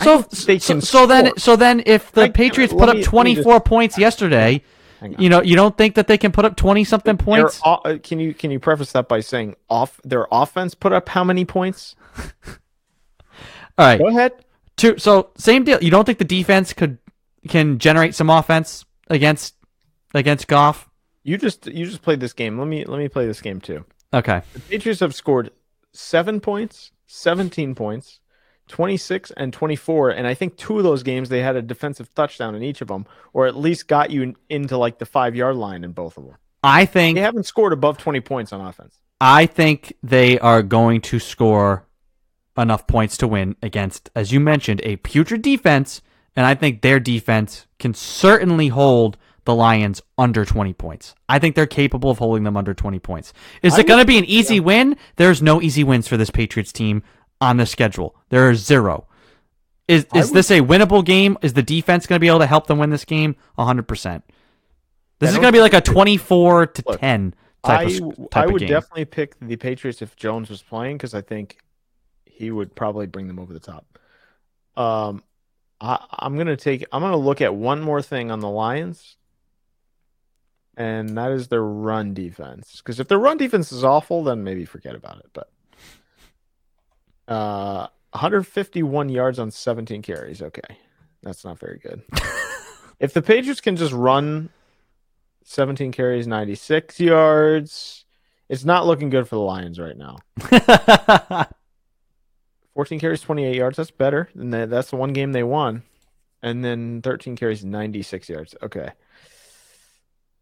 So, 0.02 0.26
so, 0.30 0.58
so 0.80 1.06
then, 1.06 1.36
so 1.38 1.56
then, 1.56 1.82
if 1.86 2.12
the 2.12 2.24
I- 2.24 2.28
Patriots 2.28 2.72
put 2.74 2.90
up 2.90 2.96
me- 2.96 3.02
twenty 3.02 3.34
four 3.34 3.54
just- 3.54 3.64
points 3.64 3.98
yesterday, 3.98 4.62
you 5.18 5.30
know, 5.30 5.40
you 5.42 5.56
don't 5.56 5.74
think 5.76 5.94
that 5.94 6.06
they 6.06 6.18
can 6.18 6.32
put 6.32 6.44
up 6.44 6.54
twenty 6.54 6.84
something 6.84 7.16
points? 7.16 7.60
uh, 7.64 7.96
can 8.02 8.20
you 8.20 8.34
can 8.34 8.50
you 8.50 8.60
preface 8.60 8.92
that 8.92 9.08
by 9.08 9.20
saying 9.20 9.56
off 9.70 9.98
their 10.04 10.26
offense 10.30 10.74
put 10.74 10.92
up 10.92 11.08
how 11.08 11.24
many 11.24 11.46
points? 11.46 11.96
All 13.78 13.86
right, 13.86 13.98
Go 13.98 14.08
ahead. 14.08 14.32
two. 14.76 14.98
So 14.98 15.30
same 15.38 15.64
deal. 15.64 15.78
You 15.82 15.90
don't 15.90 16.04
think 16.04 16.18
the 16.18 16.24
defense 16.24 16.72
could 16.74 16.98
can 17.48 17.78
generate 17.78 18.14
some 18.14 18.28
offense 18.28 18.84
against 19.08 19.54
against 20.18 20.46
Goff? 20.48 20.88
You 21.22 21.36
just 21.38 21.66
you 21.66 21.84
just 21.86 22.02
played 22.02 22.20
this 22.20 22.32
game. 22.32 22.58
Let 22.58 22.68
me 22.68 22.84
let 22.84 22.98
me 22.98 23.08
play 23.08 23.26
this 23.26 23.40
game 23.40 23.60
too. 23.60 23.84
Okay, 24.14 24.40
The 24.54 24.60
Patriots 24.60 25.00
have 25.00 25.14
scored 25.14 25.50
seven 25.92 26.40
points, 26.40 26.92
seventeen 27.06 27.74
points, 27.74 28.20
twenty 28.66 28.96
six, 28.96 29.30
and 29.32 29.52
twenty 29.52 29.76
four. 29.76 30.10
And 30.10 30.26
I 30.26 30.34
think 30.34 30.56
two 30.56 30.78
of 30.78 30.84
those 30.84 31.02
games 31.02 31.28
they 31.28 31.42
had 31.42 31.56
a 31.56 31.62
defensive 31.62 32.14
touchdown 32.14 32.54
in 32.54 32.62
each 32.62 32.80
of 32.80 32.88
them, 32.88 33.06
or 33.32 33.46
at 33.46 33.56
least 33.56 33.88
got 33.88 34.10
you 34.10 34.34
into 34.48 34.78
like 34.78 34.98
the 34.98 35.06
five 35.06 35.36
yard 35.36 35.56
line 35.56 35.84
in 35.84 35.92
both 35.92 36.16
of 36.16 36.24
them. 36.24 36.36
I 36.62 36.86
think 36.86 37.16
They 37.16 37.22
haven't 37.22 37.44
scored 37.46 37.72
above 37.72 37.98
twenty 37.98 38.20
points 38.20 38.52
on 38.52 38.60
offense. 38.60 38.96
I 39.20 39.46
think 39.46 39.92
they 40.02 40.38
are 40.38 40.62
going 40.62 41.00
to 41.02 41.18
score 41.18 41.84
enough 42.56 42.86
points 42.86 43.16
to 43.18 43.28
win 43.28 43.56
against, 43.62 44.10
as 44.16 44.32
you 44.32 44.40
mentioned, 44.40 44.80
a 44.84 44.96
putrid 44.96 45.42
defense, 45.42 46.02
and 46.34 46.46
I 46.46 46.54
think 46.54 46.80
their 46.80 46.98
defense 47.00 47.66
can 47.78 47.94
certainly 47.94 48.68
hold 48.68 49.18
the 49.48 49.54
Lions 49.54 50.02
under 50.18 50.44
20 50.44 50.74
points. 50.74 51.14
I 51.26 51.38
think 51.38 51.54
they're 51.54 51.66
capable 51.66 52.10
of 52.10 52.18
holding 52.18 52.44
them 52.44 52.54
under 52.54 52.74
20 52.74 52.98
points. 52.98 53.32
Is 53.62 53.72
I 53.74 53.80
it 53.80 53.86
going 53.86 53.98
to 54.00 54.04
be 54.06 54.18
an 54.18 54.26
easy 54.26 54.60
win? 54.60 54.94
There's 55.16 55.40
no 55.40 55.62
easy 55.62 55.82
wins 55.82 56.06
for 56.06 56.18
this 56.18 56.28
Patriots 56.28 56.70
team 56.70 57.02
on 57.40 57.56
the 57.56 57.64
schedule. 57.64 58.14
There 58.28 58.46
are 58.46 58.54
zero. 58.54 59.06
Is 59.88 60.04
is 60.14 60.26
would- 60.28 60.34
this 60.36 60.50
a 60.50 60.60
winnable 60.60 61.02
game? 61.02 61.38
Is 61.40 61.54
the 61.54 61.62
defense 61.62 62.06
going 62.06 62.18
to 62.18 62.20
be 62.20 62.28
able 62.28 62.40
to 62.40 62.46
help 62.46 62.66
them 62.66 62.76
win 62.76 62.90
this 62.90 63.06
game? 63.06 63.36
100%. 63.58 64.22
This 65.18 65.30
is 65.30 65.36
going 65.36 65.48
to 65.48 65.52
be 65.56 65.60
like 65.62 65.72
a 65.72 65.80
24 65.80 66.66
to 66.66 66.82
Look, 66.86 67.00
10 67.00 67.34
type 67.64 67.88
I 67.88 67.90
of, 67.90 68.30
type 68.30 68.42
I 68.42 68.44
of 68.44 68.52
would 68.52 68.60
game. 68.60 68.68
definitely 68.68 69.06
pick 69.06 69.40
the 69.40 69.56
Patriots 69.56 70.02
if 70.02 70.14
Jones 70.14 70.50
was 70.50 70.60
playing 70.60 70.98
because 70.98 71.14
I 71.14 71.22
think 71.22 71.56
he 72.26 72.50
would 72.50 72.76
probably 72.76 73.06
bring 73.06 73.26
them 73.28 73.38
over 73.38 73.54
the 73.54 73.60
top. 73.60 73.98
Um, 74.76 75.24
I, 75.80 76.04
I'm 76.10 76.36
gonna 76.36 76.56
take. 76.56 76.84
I'm 76.92 77.00
gonna 77.02 77.16
look 77.16 77.40
at 77.40 77.54
one 77.54 77.80
more 77.80 78.02
thing 78.02 78.30
on 78.30 78.40
the 78.40 78.48
Lions, 78.48 79.16
and 80.78 81.18
that 81.18 81.32
is 81.32 81.48
their 81.48 81.64
run 81.64 82.14
defense. 82.14 82.76
Because 82.76 83.00
if 83.00 83.08
their 83.08 83.18
run 83.18 83.36
defense 83.36 83.72
is 83.72 83.82
awful, 83.82 84.22
then 84.22 84.44
maybe 84.44 84.64
forget 84.64 84.94
about 84.94 85.18
it. 85.18 85.26
But 85.32 85.50
uh, 87.26 87.88
151 88.12 89.08
yards 89.08 89.40
on 89.40 89.50
17 89.50 90.00
carries. 90.02 90.40
Okay, 90.40 90.78
that's 91.22 91.44
not 91.44 91.58
very 91.58 91.78
good. 91.78 92.02
If 93.00 93.12
the 93.14 93.22
Patriots 93.22 93.60
can 93.60 93.76
just 93.76 93.92
run 93.92 94.48
17 95.44 95.92
carries, 95.92 96.26
96 96.26 96.98
yards, 96.98 98.04
it's 98.48 98.64
not 98.64 98.86
looking 98.86 99.08
good 99.08 99.28
for 99.28 99.36
the 99.36 99.40
Lions 99.40 99.78
right 99.78 99.96
now. 99.96 100.16
14 102.74 102.98
carries, 102.98 103.20
28 103.20 103.54
yards. 103.54 103.76
That's 103.76 103.92
better. 103.92 104.28
And 104.34 104.52
that's 104.52 104.90
the 104.90 104.96
one 104.96 105.12
game 105.12 105.30
they 105.30 105.44
won. 105.44 105.84
And 106.42 106.64
then 106.64 107.00
13 107.02 107.36
carries, 107.36 107.64
96 107.64 108.28
yards. 108.28 108.56
Okay. 108.64 108.90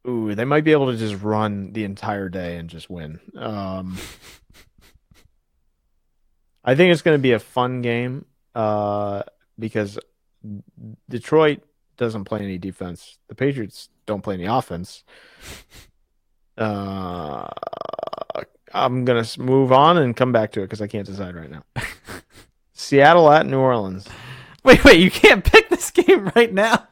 Ooh, 0.09 0.35
they 0.35 0.45
might 0.45 0.65
be 0.65 0.73
able 0.73 0.91
to 0.93 0.97
just 0.97 1.23
run 1.23 1.73
the 1.73 1.85
entire 1.85 2.29
day 2.29 2.57
and 2.57 2.71
just 2.71 2.89
win. 2.89 3.19
Um, 3.37 3.97
I 6.65 6.75
think 6.75 6.93
it's 6.93 7.03
going 7.03 7.17
to 7.17 7.23
be 7.23 7.33
a 7.33 7.39
fun 7.39 7.83
game 7.83 8.27
uh, 8.55 9.23
because 9.59 9.99
Detroit 11.09 11.63
doesn't 11.97 12.25
play 12.25 12.41
any 12.41 12.59
defense. 12.59 13.19
The 13.29 13.35
Patriots 13.35 13.89
don't 14.07 14.23
play 14.23 14.35
any 14.35 14.47
offense. 14.47 15.05
Uh, 16.57 17.49
I'm 18.73 19.05
gonna 19.05 19.25
move 19.39 19.73
on 19.73 19.99
and 19.99 20.17
come 20.17 20.33
back 20.33 20.53
to 20.53 20.61
it 20.61 20.65
because 20.65 20.83
I 20.83 20.87
can't 20.87 21.07
decide 21.07 21.35
right 21.35 21.51
now. 21.51 21.65
Seattle 22.73 23.31
at 23.31 23.47
New 23.47 23.59
Orleans. 23.59 24.07
wait, 24.65 24.85
wait, 24.85 25.01
you 25.01 25.11
can't 25.11 25.45
pick 25.45 25.69
this 25.69 25.91
game 25.93 26.31
right 26.35 26.53
now. 26.53 26.87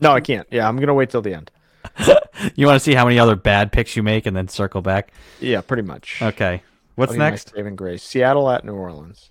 No, 0.00 0.12
I 0.12 0.20
can't. 0.20 0.46
Yeah, 0.50 0.68
I'm 0.68 0.76
gonna 0.76 0.94
wait 0.94 1.10
till 1.10 1.22
the 1.22 1.34
end. 1.34 1.50
You 2.56 2.66
want 2.66 2.76
to 2.76 2.80
see 2.80 2.94
how 2.94 3.04
many 3.04 3.18
other 3.18 3.36
bad 3.36 3.72
picks 3.72 3.96
you 3.96 4.02
make 4.02 4.26
and 4.26 4.36
then 4.36 4.48
circle 4.48 4.82
back? 4.82 5.12
Yeah, 5.40 5.60
pretty 5.62 5.82
much. 5.82 6.20
Okay. 6.20 6.62
What's 6.94 7.14
next? 7.14 7.52
Saving 7.54 7.76
grace. 7.76 8.02
Seattle 8.02 8.50
at 8.50 8.64
New 8.64 8.74
Orleans. 8.74 9.30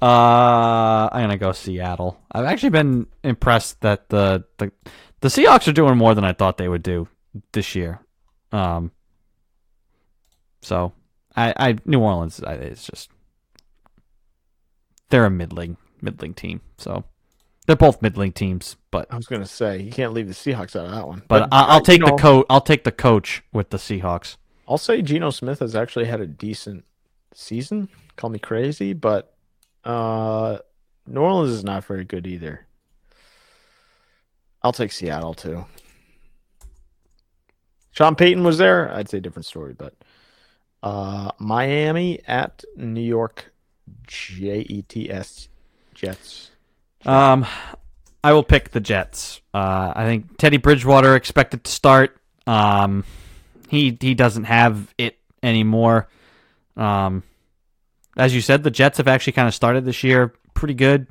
Uh, 0.00 1.08
I'm 1.12 1.22
gonna 1.22 1.38
go 1.38 1.52
Seattle. 1.52 2.20
I've 2.30 2.44
actually 2.44 2.70
been 2.70 3.06
impressed 3.24 3.80
that 3.80 4.08
the 4.08 4.44
the 4.58 4.70
the 5.20 5.28
Seahawks 5.28 5.68
are 5.68 5.72
doing 5.72 5.96
more 5.96 6.14
than 6.14 6.24
I 6.24 6.32
thought 6.32 6.58
they 6.58 6.68
would 6.68 6.82
do 6.82 7.08
this 7.52 7.74
year. 7.74 8.00
Um, 8.52 8.92
so 10.60 10.92
I, 11.34 11.54
I 11.56 11.76
New 11.86 12.00
Orleans, 12.00 12.42
I, 12.42 12.54
it's 12.54 12.84
just 12.86 13.10
they're 15.08 15.24
a 15.24 15.30
middling 15.30 15.78
middling 16.02 16.34
team. 16.34 16.60
So 16.76 17.04
they're 17.66 17.76
both 17.76 18.00
middling 18.00 18.32
teams, 18.32 18.76
but 18.90 19.06
I 19.10 19.16
was 19.16 19.26
gonna 19.26 19.46
say 19.46 19.80
you 19.80 19.90
can't 19.90 20.12
leave 20.12 20.28
the 20.28 20.34
Seahawks 20.34 20.76
out 20.76 20.86
of 20.86 20.90
that 20.92 21.06
one. 21.06 21.22
but 21.28 21.42
I, 21.44 21.62
I'll 21.62 21.76
uh, 21.78 21.80
take 21.80 22.00
you 22.00 22.06
the 22.06 22.16
coach. 22.16 22.46
I'll 22.48 22.60
take 22.60 22.84
the 22.84 22.92
coach 22.92 23.42
with 23.52 23.70
the 23.70 23.76
Seahawks. 23.76 24.36
I'll 24.68 24.78
say 24.78 25.02
Geno 25.02 25.30
Smith 25.30 25.60
has 25.60 25.76
actually 25.76 26.06
had 26.06 26.20
a 26.20 26.26
decent 26.26 26.84
season. 27.34 27.88
Call 28.16 28.30
me 28.30 28.38
crazy, 28.38 28.92
but 28.92 29.34
uh, 29.84 30.58
New 31.06 31.20
Orleans 31.20 31.52
is 31.52 31.64
not 31.64 31.84
very 31.84 32.04
good 32.04 32.26
either. 32.26 32.66
I'll 34.62 34.72
take 34.72 34.90
Seattle 34.90 35.34
too. 35.34 35.66
Sean 37.92 38.14
Payton 38.16 38.42
was 38.42 38.58
there. 38.58 38.92
I'd 38.92 39.08
say 39.08 39.20
different 39.20 39.46
story, 39.46 39.74
but 39.74 39.94
uh, 40.82 41.30
Miami 41.38 42.20
at 42.26 42.64
New 42.76 43.00
York 43.00 43.52
J 44.06 44.60
E 44.68 44.82
T 44.82 45.10
S 45.10 45.48
Jets. 45.94 46.50
Um, 47.06 47.46
I 48.22 48.32
will 48.32 48.42
pick 48.42 48.70
the 48.70 48.80
Jets. 48.80 49.40
Uh, 49.54 49.92
I 49.94 50.04
think 50.04 50.36
Teddy 50.36 50.56
Bridgewater 50.56 51.14
expected 51.14 51.64
to 51.64 51.70
start. 51.70 52.18
Um, 52.46 53.04
he 53.68 53.96
he 54.00 54.14
doesn't 54.14 54.44
have 54.44 54.92
it 54.98 55.16
anymore. 55.42 56.08
Um, 56.76 57.22
as 58.16 58.34
you 58.34 58.40
said, 58.40 58.62
the 58.62 58.70
Jets 58.70 58.98
have 58.98 59.08
actually 59.08 59.34
kind 59.34 59.48
of 59.48 59.54
started 59.54 59.84
this 59.84 60.02
year 60.02 60.34
pretty 60.54 60.74
good, 60.74 61.06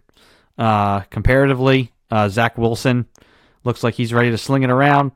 uh, 0.58 1.02
comparatively. 1.02 1.94
Uh, 2.12 2.30
Zach 2.30 2.58
Wilson 2.58 3.06
looks 3.64 3.84
like 3.84 3.96
he's 3.96 4.14
ready 4.14 4.32
to 4.32 4.38
sling 4.38 4.64
it 4.64 4.70
around. 4.70 5.12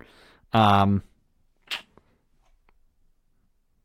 Um, 0.53 1.03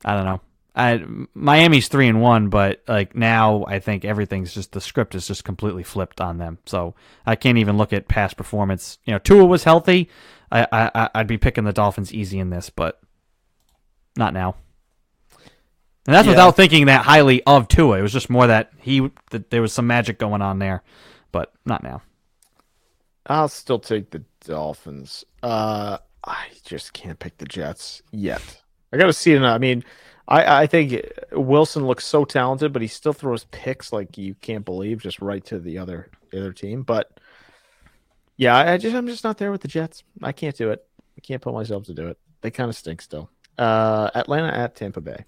I 0.04 0.14
don't 0.14 0.24
know. 0.24 0.40
I 0.76 1.04
Miami's 1.34 1.88
three 1.88 2.08
and 2.08 2.20
one, 2.20 2.48
but 2.48 2.82
like 2.88 3.14
now 3.14 3.64
I 3.68 3.78
think 3.78 4.04
everything's 4.04 4.52
just 4.52 4.72
the 4.72 4.80
script 4.80 5.14
is 5.14 5.26
just 5.26 5.44
completely 5.44 5.84
flipped 5.84 6.20
on 6.20 6.38
them. 6.38 6.58
So 6.66 6.94
I 7.24 7.36
can't 7.36 7.58
even 7.58 7.76
look 7.76 7.92
at 7.92 8.08
past 8.08 8.36
performance. 8.36 8.98
You 9.04 9.12
know, 9.12 9.18
Tua 9.18 9.44
was 9.44 9.64
healthy. 9.64 10.08
I, 10.50 10.66
I 10.72 11.10
I'd 11.14 11.26
be 11.28 11.38
picking 11.38 11.64
the 11.64 11.72
Dolphins 11.72 12.12
easy 12.12 12.38
in 12.38 12.50
this, 12.50 12.70
but 12.70 13.00
not 14.16 14.32
now. 14.32 14.56
And 16.06 16.14
that's 16.14 16.26
Yeah. 16.26 16.32
without 16.32 16.56
thinking 16.56 16.86
that 16.86 17.04
highly 17.04 17.42
of 17.44 17.68
Tua. 17.68 17.98
It 17.98 18.02
was 18.02 18.12
just 18.12 18.28
more 18.28 18.46
that 18.46 18.72
he 18.78 19.10
that 19.30 19.50
there 19.50 19.62
was 19.62 19.72
some 19.72 19.86
magic 19.86 20.18
going 20.18 20.42
on 20.42 20.58
there, 20.58 20.82
but 21.32 21.52
not 21.64 21.82
now. 21.82 22.02
I'll 23.26 23.48
still 23.48 23.78
take 23.78 24.10
the 24.10 24.22
Dolphins. 24.44 25.24
Uh, 25.42 25.98
I 26.26 26.46
just 26.64 26.92
can't 26.92 27.18
pick 27.18 27.38
the 27.38 27.46
Jets 27.46 28.02
yet. 28.12 28.60
I 28.92 28.98
got 28.98 29.06
to 29.06 29.12
see 29.12 29.32
it. 29.32 29.40
I 29.42 29.58
mean, 29.58 29.82
I, 30.26 30.62
I 30.62 30.66
think 30.66 31.06
Wilson 31.32 31.86
looks 31.86 32.06
so 32.06 32.24
talented, 32.24 32.72
but 32.72 32.82
he 32.82 32.88
still 32.88 33.12
throws 33.12 33.44
picks 33.50 33.92
like 33.92 34.16
you 34.16 34.34
can't 34.34 34.64
believe, 34.64 35.02
just 35.02 35.20
right 35.20 35.44
to 35.46 35.58
the 35.58 35.78
other 35.78 36.10
the 36.30 36.40
other 36.40 36.52
team. 36.52 36.82
But 36.82 37.20
yeah, 38.36 38.56
I, 38.56 38.78
just 38.78 38.96
I'm 38.96 39.06
just 39.06 39.24
not 39.24 39.38
there 39.38 39.52
with 39.52 39.60
the 39.60 39.68
Jets. 39.68 40.02
I 40.22 40.32
can't 40.32 40.56
do 40.56 40.70
it. 40.70 40.86
I 41.16 41.20
can't 41.20 41.42
put 41.42 41.52
myself 41.52 41.84
to 41.84 41.94
do 41.94 42.08
it. 42.08 42.18
They 42.40 42.50
kind 42.50 42.68
of 42.70 42.76
stink 42.76 43.02
still. 43.02 43.30
Uh, 43.58 44.10
Atlanta 44.14 44.48
at 44.56 44.74
Tampa 44.74 45.00
Bay. 45.00 45.24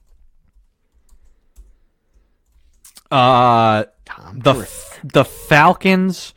Uh, 3.10 3.84
Tom 4.04 4.40
the 4.40 4.68
the 5.04 5.24
Falcons 5.24 6.34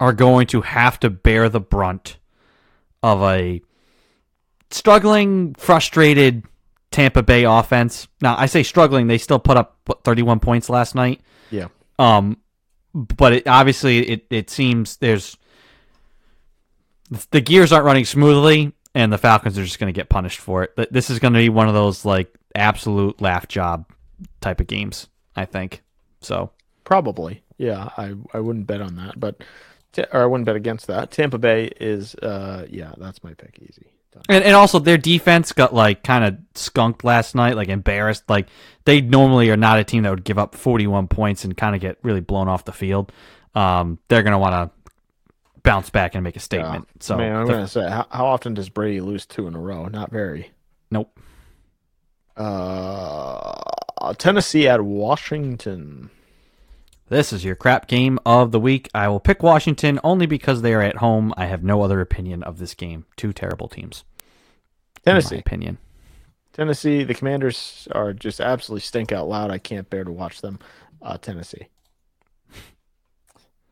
are 0.00 0.12
going 0.12 0.46
to 0.48 0.62
have 0.62 0.98
to 1.00 1.10
bear 1.10 1.48
the 1.48 1.60
brunt 1.60 2.18
of 3.02 3.22
a 3.22 3.60
struggling, 4.70 5.54
frustrated 5.54 6.44
Tampa 6.96 7.22
Bay 7.22 7.44
offense. 7.44 8.08
Now, 8.22 8.36
I 8.38 8.46
say 8.46 8.62
struggling; 8.62 9.06
they 9.06 9.18
still 9.18 9.38
put 9.38 9.58
up 9.58 9.76
what, 9.84 10.02
31 10.02 10.40
points 10.40 10.70
last 10.70 10.94
night. 10.94 11.20
yeah. 11.50 11.68
Um, 11.98 12.38
but 12.94 13.34
it, 13.34 13.46
obviously, 13.46 13.98
it 14.08 14.26
it 14.30 14.48
seems 14.48 14.96
there's 14.96 15.36
the 17.30 17.42
gears 17.42 17.70
aren't 17.70 17.84
running 17.84 18.06
smoothly, 18.06 18.72
and 18.94 19.12
the 19.12 19.18
Falcons 19.18 19.58
are 19.58 19.64
just 19.64 19.78
going 19.78 19.92
to 19.92 19.98
get 19.98 20.08
punished 20.08 20.38
for 20.40 20.62
it. 20.64 20.74
Th- 20.76 20.88
This 20.90 21.10
is 21.10 21.18
going 21.18 21.34
to 21.34 21.38
be 21.38 21.50
one 21.50 21.68
of 21.68 21.74
those 21.74 22.06
like 22.06 22.34
absolute 22.54 23.20
laugh 23.20 23.46
job 23.46 23.84
type 24.40 24.60
of 24.60 24.66
games. 24.66 25.08
I 25.36 25.44
think 25.44 25.82
so. 26.22 26.50
Probably, 26.84 27.42
yeah. 27.58 27.90
I 27.98 28.14
I 28.32 28.40
wouldn't 28.40 28.66
bet 28.66 28.80
on 28.80 28.96
that, 28.96 29.20
but 29.20 29.44
or 30.12 30.22
I 30.22 30.26
wouldn't 30.26 30.46
bet 30.46 30.56
against 30.56 30.86
that. 30.86 31.10
Tampa 31.10 31.36
Bay 31.38 31.66
is, 31.78 32.14
uh, 32.16 32.64
yeah, 32.70 32.92
that's 32.96 33.22
my 33.22 33.34
pick. 33.34 33.58
Easy. 33.60 33.86
And 34.28 34.44
and 34.44 34.54
also 34.54 34.78
their 34.78 34.98
defense 34.98 35.52
got 35.52 35.74
like 35.74 36.02
kind 36.02 36.24
of 36.24 36.36
skunked 36.54 37.04
last 37.04 37.34
night, 37.34 37.56
like 37.56 37.68
embarrassed. 37.68 38.24
Like 38.28 38.48
they 38.84 39.00
normally 39.00 39.50
are 39.50 39.56
not 39.56 39.78
a 39.78 39.84
team 39.84 40.02
that 40.04 40.10
would 40.10 40.24
give 40.24 40.38
up 40.38 40.54
41 40.54 41.08
points 41.08 41.44
and 41.44 41.56
kind 41.56 41.74
of 41.74 41.80
get 41.80 41.98
really 42.02 42.20
blown 42.20 42.48
off 42.48 42.64
the 42.64 42.72
field. 42.72 43.12
Um, 43.54 43.98
they're 44.08 44.22
gonna 44.22 44.38
want 44.38 44.54
to 44.54 44.92
bounce 45.62 45.90
back 45.90 46.14
and 46.14 46.22
make 46.22 46.36
a 46.36 46.40
statement. 46.40 46.86
Yeah. 46.88 46.96
so 47.00 47.16
Man, 47.16 47.36
I'm 47.36 47.46
gonna 47.46 47.68
say, 47.68 47.88
how, 47.88 48.06
how 48.10 48.26
often 48.26 48.54
does 48.54 48.68
Brady 48.68 49.00
lose 49.00 49.26
two 49.26 49.46
in 49.46 49.54
a 49.54 49.60
row? 49.60 49.86
Not 49.86 50.10
very. 50.10 50.50
nope. 50.90 51.18
Uh, 52.36 54.12
Tennessee 54.18 54.68
at 54.68 54.82
Washington. 54.82 56.10
This 57.08 57.32
is 57.32 57.44
your 57.44 57.54
crap 57.54 57.86
game 57.86 58.18
of 58.26 58.50
the 58.50 58.58
week. 58.58 58.88
I 58.92 59.06
will 59.08 59.20
pick 59.20 59.42
Washington 59.42 60.00
only 60.02 60.26
because 60.26 60.62
they 60.62 60.74
are 60.74 60.82
at 60.82 60.96
home. 60.96 61.32
I 61.36 61.46
have 61.46 61.62
no 61.62 61.82
other 61.82 62.00
opinion 62.00 62.42
of 62.42 62.58
this 62.58 62.74
game. 62.74 63.06
Two 63.16 63.32
terrible 63.32 63.68
teams. 63.68 64.04
Tennessee. 65.04 65.38
opinion. 65.38 65.78
Tennessee. 66.52 67.04
The 67.04 67.14
Commanders 67.14 67.86
are 67.92 68.12
just 68.12 68.40
absolutely 68.40 68.80
stink 68.80 69.12
out 69.12 69.28
loud. 69.28 69.52
I 69.52 69.58
can't 69.58 69.88
bear 69.88 70.02
to 70.02 70.10
watch 70.10 70.40
them. 70.40 70.58
Uh, 71.00 71.18
Tennessee. 71.18 71.68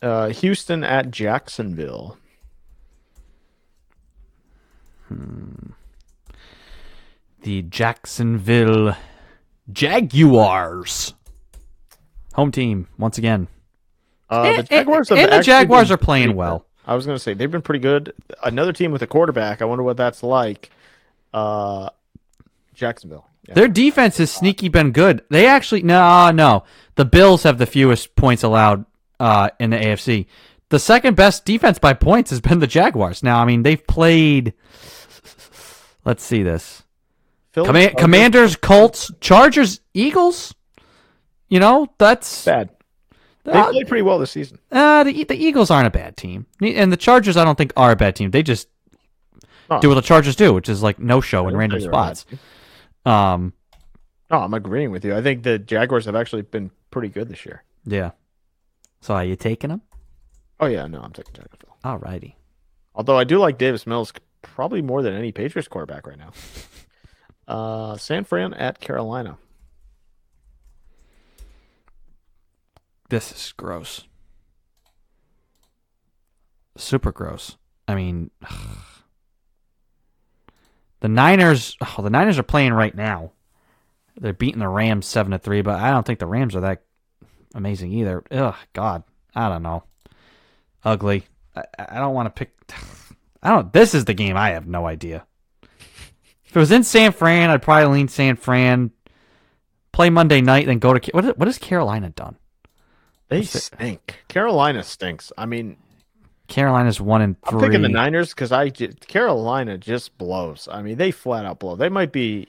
Uh, 0.02 0.28
Houston 0.28 0.84
at 0.84 1.10
Jacksonville. 1.10 2.18
The 7.40 7.62
Jacksonville 7.62 8.96
Jaguars. 9.72 11.14
Home 12.34 12.50
team 12.50 12.88
once 12.98 13.18
again. 13.18 13.48
Uh, 14.28 14.56
the 14.56 14.62
Jaguars 14.64 15.08
have 15.08 15.18
and 15.18 15.32
the 15.32 15.40
Jaguars 15.42 15.90
are 15.90 15.96
playing 15.96 16.34
well. 16.34 16.66
I 16.86 16.94
was 16.94 17.06
gonna 17.06 17.18
say 17.18 17.34
they've 17.34 17.50
been 17.50 17.62
pretty 17.62 17.80
good. 17.80 18.12
Another 18.42 18.72
team 18.72 18.92
with 18.92 19.02
a 19.02 19.06
quarterback. 19.06 19.62
I 19.62 19.64
wonder 19.64 19.82
what 19.84 19.96
that's 19.96 20.22
like. 20.22 20.70
Uh, 21.32 21.90
Jacksonville. 22.74 23.26
Yeah. 23.48 23.54
Their 23.54 23.68
defense 23.68 24.18
has 24.18 24.30
sneaky 24.30 24.68
been 24.68 24.92
good. 24.92 25.22
They 25.30 25.46
actually 25.46 25.82
no 25.82 26.30
no. 26.30 26.64
The 26.96 27.04
Bills 27.04 27.42
have 27.44 27.58
the 27.58 27.66
fewest 27.66 28.16
points 28.16 28.42
allowed 28.42 28.84
uh, 29.20 29.50
in 29.60 29.70
the 29.70 29.76
AFC. 29.76 30.26
The 30.70 30.78
second 30.78 31.14
best 31.16 31.44
defense 31.44 31.78
by 31.78 31.92
points 31.92 32.30
has 32.30 32.40
been 32.40 32.58
the 32.58 32.66
Jaguars. 32.66 33.22
Now, 33.22 33.40
I 33.40 33.44
mean, 33.44 33.62
they've 33.62 33.86
played. 33.86 34.54
Let's 36.04 36.22
see 36.24 36.42
this: 36.42 36.82
Phil- 37.52 37.64
Comma- 37.66 37.78
uh, 37.80 37.94
Commanders, 37.96 38.56
Colts, 38.56 39.10
Chargers, 39.20 39.80
Eagles. 39.94 40.54
You 41.54 41.60
know 41.60 41.86
that's 41.98 42.44
bad. 42.44 42.70
They 43.44 43.52
Uh, 43.52 43.70
played 43.70 43.86
pretty 43.86 44.02
well 44.02 44.18
this 44.18 44.32
season. 44.32 44.58
uh, 44.72 45.04
the 45.04 45.22
the 45.22 45.36
Eagles 45.36 45.70
aren't 45.70 45.86
a 45.86 45.90
bad 45.90 46.16
team, 46.16 46.46
and 46.60 46.90
the 46.92 46.96
Chargers 46.96 47.36
I 47.36 47.44
don't 47.44 47.56
think 47.56 47.72
are 47.76 47.92
a 47.92 47.96
bad 47.96 48.16
team. 48.16 48.32
They 48.32 48.42
just 48.42 48.66
do 49.80 49.88
what 49.88 49.94
the 49.94 50.00
Chargers 50.02 50.34
do, 50.34 50.52
which 50.52 50.68
is 50.68 50.82
like 50.82 50.98
no 50.98 51.20
show 51.20 51.46
in 51.46 51.56
random 51.56 51.78
think 51.78 51.92
they're 51.92 52.00
a 52.00 52.04
bad 52.06 52.16
spots. 52.16 52.40
Um, 53.06 53.52
No, 54.32 54.38
I'm 54.40 54.52
agreeing 54.54 54.90
with 54.90 55.04
you. 55.04 55.14
I 55.14 55.22
think 55.22 55.44
the 55.44 55.58
Jaguars 55.60 56.06
have 56.06 56.16
actually 56.16 56.42
been 56.42 56.72
pretty 56.90 57.08
good 57.08 57.28
this 57.28 57.46
year. 57.46 57.62
yeah. 57.84 58.10
So 59.00 59.14
are 59.14 59.24
you 59.24 59.36
taking 59.36 59.68
them? 59.70 59.82
Oh 60.58 60.66
yeah, 60.66 60.86
no, 60.88 61.00
I'm 61.02 61.12
taking 61.12 61.34
Jacksonville. 61.34 61.76
Alrighty. 61.84 62.34
Although 62.96 63.18
I 63.18 63.22
do 63.24 63.38
like 63.38 63.58
Davis 63.58 63.86
Mills 63.86 64.12
probably 64.42 64.82
more 64.82 65.02
than 65.02 65.14
any 65.14 65.30
Patriots 65.30 65.68
quarterback 65.68 66.06
right 66.08 66.18
now. 66.18 66.32
Uh, 67.46 67.94
San 67.98 68.24
Fran 68.24 68.54
at 68.54 68.80
Carolina. 68.80 69.36
This 73.10 73.32
is 73.32 73.52
gross. 73.56 74.04
Super 76.76 77.12
gross. 77.12 77.56
I 77.86 77.94
mean, 77.94 78.30
the 81.00 81.08
Niners. 81.08 81.76
Oh, 81.96 82.02
the 82.02 82.10
Niners 82.10 82.38
are 82.38 82.44
playing 82.44 82.72
right 82.72 82.94
now. 82.94 83.32
They're 84.16 84.32
beating 84.32 84.60
the 84.60 84.68
Rams 84.68 85.06
seven 85.06 85.32
to 85.32 85.38
three, 85.38 85.62
but 85.62 85.78
I 85.78 85.90
don't 85.90 86.06
think 86.06 86.18
the 86.18 86.26
Rams 86.26 86.56
are 86.56 86.60
that 86.60 86.82
amazing 87.54 87.92
either. 87.92 88.22
Ugh, 88.30 88.54
God, 88.72 89.04
I 89.34 89.48
don't 89.48 89.62
know. 89.62 89.84
Ugly. 90.84 91.24
I, 91.54 91.64
I 91.78 91.98
don't 91.98 92.14
want 92.14 92.26
to 92.26 92.30
pick. 92.30 92.56
I 93.42 93.50
don't. 93.50 93.72
This 93.72 93.94
is 93.94 94.06
the 94.06 94.14
game. 94.14 94.36
I 94.36 94.50
have 94.50 94.66
no 94.66 94.86
idea. 94.86 95.26
If 95.62 96.56
it 96.56 96.58
was 96.58 96.72
in 96.72 96.84
San 96.84 97.12
Fran, 97.12 97.50
I'd 97.50 97.62
probably 97.62 97.96
lean 97.96 98.08
San 98.08 98.36
Fran. 98.36 98.90
Play 99.92 100.10
Monday 100.10 100.40
night, 100.40 100.66
then 100.66 100.78
go 100.78 100.94
to. 100.94 101.10
What? 101.12 101.38
What 101.38 101.48
has 101.48 101.58
Carolina 101.58 102.10
done? 102.10 102.36
They 103.38 103.44
stink. 103.44 104.24
Carolina 104.28 104.82
stinks. 104.82 105.32
I 105.38 105.46
mean, 105.46 105.76
Carolina's 106.48 107.00
one 107.00 107.22
and 107.22 107.36
three. 107.42 107.58
I'm 107.60 107.64
picking 107.64 107.82
the 107.82 107.88
Niners 107.88 108.30
because 108.30 108.52
I 108.52 108.70
Carolina 108.70 109.78
just 109.78 110.16
blows. 110.18 110.68
I 110.70 110.82
mean, 110.82 110.96
they 110.98 111.10
flat 111.10 111.44
out 111.44 111.58
blow. 111.58 111.76
They 111.76 111.88
might 111.88 112.12
be. 112.12 112.48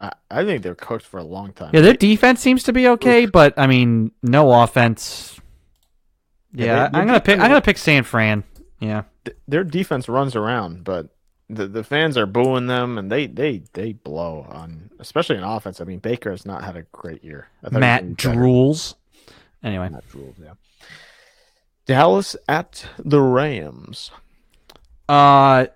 I, 0.00 0.12
I 0.30 0.44
think 0.44 0.62
they're 0.62 0.74
cooked 0.74 1.04
for 1.06 1.18
a 1.18 1.24
long 1.24 1.52
time. 1.52 1.70
Yeah, 1.72 1.80
their 1.80 1.94
defense 1.94 2.40
seems 2.40 2.64
to 2.64 2.72
be 2.72 2.88
okay, 2.88 3.26
but 3.26 3.54
I 3.58 3.66
mean, 3.66 4.12
no 4.22 4.62
offense. 4.62 5.40
Yeah, 6.52 6.64
Yeah, 6.66 6.88
they- 6.88 6.98
I'm 6.98 7.06
gonna 7.06 7.20
pick. 7.20 7.38
I'm 7.40 7.48
gonna 7.48 7.62
pick 7.62 7.78
San 7.78 8.02
Fran. 8.04 8.44
Yeah, 8.80 9.04
Th- 9.24 9.36
their 9.48 9.64
defense 9.64 10.06
runs 10.08 10.36
around, 10.36 10.84
but 10.84 11.08
the 11.48 11.66
the 11.66 11.82
fans 11.84 12.18
are 12.18 12.26
booing 12.26 12.66
them, 12.66 12.98
and 12.98 13.10
they 13.10 13.26
they 13.26 13.62
they 13.72 13.94
blow 13.94 14.46
on, 14.50 14.90
especially 14.98 15.36
in 15.38 15.44
offense. 15.44 15.80
I 15.80 15.84
mean, 15.84 15.98
Baker 16.00 16.30
has 16.30 16.44
not 16.44 16.62
had 16.62 16.76
a 16.76 16.82
great 16.92 17.24
year. 17.24 17.48
Matt 17.70 18.02
gonna 18.02 18.14
better. 18.16 18.40
Anyway, 19.62 19.88
Matt 19.88 20.08
drools, 20.08 20.34
yeah. 20.42 20.52
Dallas 21.86 22.36
at 22.48 22.86
the 22.98 23.20
Rams. 23.20 24.10
uh, 25.08 25.66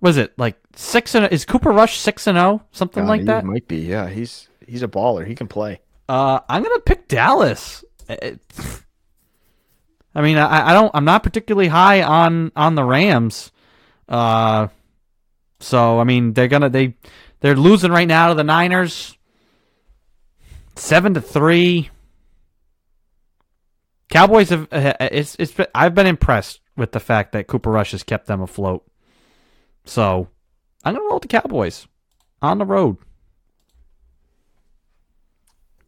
was 0.00 0.16
it 0.16 0.38
like 0.38 0.56
six 0.74 1.14
and 1.14 1.30
is 1.32 1.44
Cooper 1.44 1.70
Rush 1.70 1.98
six 1.98 2.26
and 2.26 2.36
zero 2.36 2.62
something 2.72 3.04
God, 3.04 3.08
like 3.08 3.20
he 3.22 3.26
that? 3.26 3.44
might 3.44 3.66
be. 3.68 3.78
Yeah, 3.78 4.08
he's 4.08 4.48
he's 4.66 4.82
a 4.82 4.88
baller. 4.88 5.26
He 5.26 5.34
can 5.34 5.48
play. 5.48 5.80
Uh, 6.08 6.40
I'm 6.48 6.62
gonna 6.62 6.80
pick 6.80 7.08
Dallas. 7.08 7.84
It- 8.08 8.40
I 10.14 10.22
mean, 10.22 10.38
I, 10.38 10.70
I 10.70 10.72
don't. 10.72 10.90
I'm 10.94 11.04
not 11.04 11.22
particularly 11.22 11.68
high 11.68 12.02
on 12.02 12.50
on 12.56 12.74
the 12.74 12.84
Rams. 12.84 13.52
Uh, 14.08 14.68
so 15.60 16.00
I 16.00 16.04
mean, 16.04 16.32
they're 16.32 16.48
gonna 16.48 16.70
they 16.70 16.94
they're 17.40 17.54
losing 17.56 17.90
right 17.90 18.08
now 18.08 18.28
to 18.28 18.34
the 18.34 18.42
Niners, 18.44 19.14
seven 20.76 21.14
to 21.14 21.20
three. 21.20 21.90
Cowboys 24.08 24.50
have 24.50 24.68
uh, 24.72 24.94
it's 25.00 25.36
it's 25.38 25.52
been- 25.52 25.66
I've 25.74 25.94
been 25.94 26.06
impressed 26.06 26.60
with 26.76 26.92
the 26.92 27.00
fact 27.00 27.32
that 27.32 27.46
Cooper 27.48 27.70
Rush 27.70 27.90
has 27.90 28.02
kept 28.02 28.26
them 28.26 28.40
afloat. 28.40 28.84
So 29.84 30.28
I'm 30.84 30.94
gonna 30.94 31.04
roll 31.06 31.14
with 31.14 31.22
the 31.22 31.28
Cowboys 31.28 31.88
on 32.40 32.58
the 32.58 32.64
road. 32.64 32.98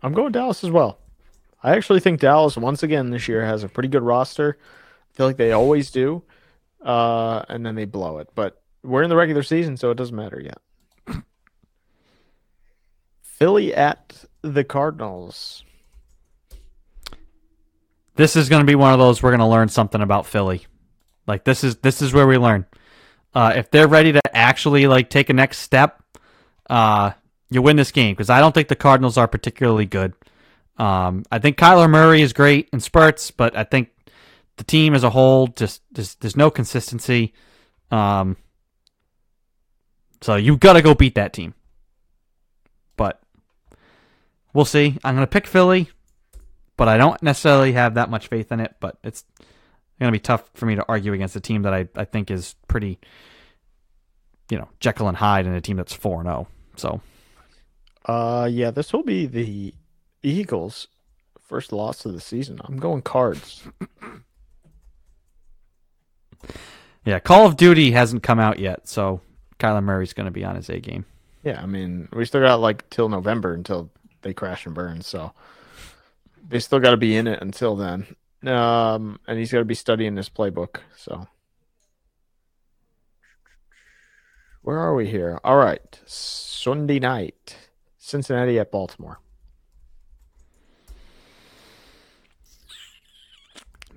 I'm 0.03 0.13
going 0.13 0.33
Dallas 0.33 0.65
as 0.65 0.71
well. 0.71 0.99
I 1.63 1.77
actually 1.77 2.01
think 2.01 2.21
Dallas 2.21 2.57
once 2.57 2.83
again 2.83 3.11
this 3.11 3.29
year 3.29 3.45
has 3.45 3.65
a 3.65 3.69
pretty 3.69 3.89
good 3.89 4.03
roster. 4.03 4.59
I 4.61 5.17
feel 5.17 5.27
like 5.27 5.37
they 5.37 5.51
always 5.53 5.91
do, 5.91 6.23
uh, 6.85 7.43
and 7.49 7.67
then 7.67 7.75
they 7.75 7.85
blow 7.85 8.19
it. 8.19 8.29
But 8.35 8.63
we're 8.85 9.03
in 9.03 9.11
the 9.11 9.17
regular 9.17 9.43
season, 9.43 9.77
so 9.77 9.91
it 9.91 9.97
doesn't 9.97 10.15
matter 10.15 10.41
yet. 10.41 10.59
Philly 13.23 13.75
at 13.75 14.25
the 14.43 14.65
Cardinals. 14.65 15.65
this 18.17 18.35
is 18.35 18.49
going 18.49 18.61
to 18.61 18.67
be 18.67 18.75
one 18.75 18.93
of 18.93 18.99
those 18.99 19.23
we're 19.23 19.31
going 19.31 19.39
to 19.41 19.47
learn 19.47 19.69
something 19.69 20.01
about 20.01 20.27
Philly. 20.27 20.67
Like 21.27 21.45
this 21.45 21.63
is 21.63 21.77
this 21.77 22.03
is 22.03 22.13
where 22.13 22.27
we 22.27 22.37
learn. 22.37 22.67
Uh, 23.35 23.53
if 23.57 23.71
they're 23.71 23.89
ready 23.89 24.13
to 24.13 24.21
actually 24.37 24.87
like 24.87 25.11
take 25.11 25.31
a 25.31 25.33
next 25.33 25.59
step, 25.59 26.03
uh, 26.69 27.13
you 27.51 27.63
win 27.63 27.77
this 27.77 27.93
game 27.93 28.15
because 28.15 28.31
I 28.31 28.41
don't 28.41 28.53
think 28.53 28.69
the 28.69 28.77
Cardinals 28.77 29.17
are 29.17 29.29
particularly 29.29 29.87
good. 29.87 30.15
Um, 30.79 31.25
I 31.31 31.39
think 31.39 31.57
Kyler 31.57 31.89
Murray 31.89 32.23
is 32.23 32.33
great 32.33 32.69
in 32.73 32.81
spurts, 32.81 33.31
but 33.31 33.57
I 33.57 33.65
think 33.65 33.91
the 34.57 34.65
team 34.65 34.95
as 34.95 35.05
a 35.05 35.11
whole 35.11 35.49
just 35.49 35.83
there's, 35.93 36.15
there's 36.17 36.37
no 36.37 36.51
consistency. 36.51 37.35
Um, 37.91 38.37
so 40.21 40.37
you've 40.37 40.61
got 40.61 40.73
to 40.73 40.83
go 40.83 40.95
beat 40.95 41.15
that 41.15 41.33
team. 41.33 41.55
But 42.97 43.21
we'll 44.53 44.65
see. 44.65 44.99
I'm 45.05 45.15
going 45.15 45.27
to 45.27 45.31
pick 45.31 45.47
Philly 45.47 45.91
but 46.79 46.89
I 46.89 46.97
don't 46.97 47.21
necessarily 47.23 47.73
have 47.73 47.95
that 47.95 48.09
much 48.09 48.29
faith 48.29 48.51
in 48.53 48.61
it. 48.61 48.77
But 48.81 48.97
it's 49.05 49.25
going 50.01 50.11
to 50.11 50.17
be 50.17 50.21
tough 50.21 50.49
for 50.55 50.65
me 50.65 50.77
to 50.77 50.85
argue 50.89 51.13
against 51.13 51.37
a 51.37 51.41
team 51.41 51.63
that 51.63 51.75
I, 51.75 51.89
I 51.95 52.07
think 52.07 52.31
is 52.31 52.55
pretty, 52.69 52.99
you 54.49 54.57
know, 54.57 54.69
Jekyll 54.81 55.09
and 55.09 55.17
Hyde 55.17 55.45
and 55.45 55.55
a 55.55 55.61
team 55.61 55.77
that's 55.77 55.93
4 55.93 56.23
0. 56.23 56.47
So, 56.77 57.03
Uh, 58.07 58.49
yeah, 58.51 58.71
this 58.71 58.93
will 58.93 59.03
be 59.03 59.27
the 59.27 59.75
Eagles' 60.23 60.87
first 61.43 61.73
loss 61.73 62.07
of 62.07 62.15
the 62.15 62.21
season. 62.21 62.61
I'm 62.65 62.77
going 62.77 63.03
Cards. 63.03 63.65
yeah, 67.05 67.19
Call 67.19 67.45
of 67.45 67.57
Duty 67.57 67.91
hasn't 67.91 68.23
come 68.23 68.39
out 68.39 68.61
yet. 68.61 68.89
So, 68.89 69.21
Kyler 69.59 69.83
Murray's 69.83 70.13
going 70.13 70.27
to 70.27 70.31
be 70.31 70.45
on 70.45 70.55
his 70.55 70.71
A 70.71 70.79
game. 70.79 71.05
Yeah, 71.43 71.61
I 71.61 71.67
mean, 71.67 72.09
we 72.13 72.25
still 72.25 72.41
got 72.41 72.61
like 72.61 72.89
till 72.91 73.09
November 73.09 73.53
until 73.55 73.91
they 74.23 74.35
crash 74.35 74.67
and 74.67 74.75
burn, 74.75 75.03
so 75.03 75.33
they 76.49 76.59
still 76.61 76.81
got 76.81 76.91
to 76.91 76.97
be 76.97 77.17
in 77.17 77.27
it 77.27 77.41
until 77.43 77.77
then. 77.77 78.07
Um, 78.47 79.19
and 79.27 79.39
he's 79.39 79.53
got 79.53 79.59
to 79.59 79.65
be 79.65 79.75
studying 79.75 80.15
this 80.15 80.29
playbook. 80.29 80.79
So, 80.97 81.27
where 84.63 84.79
are 84.79 84.95
we 84.95 85.09
here? 85.09 85.41
All 85.43 85.57
right, 85.57 86.01
Sunday 86.07 86.99
night, 86.99 87.57
Cincinnati 87.99 88.59
at 88.59 88.71
Baltimore. 88.71 89.19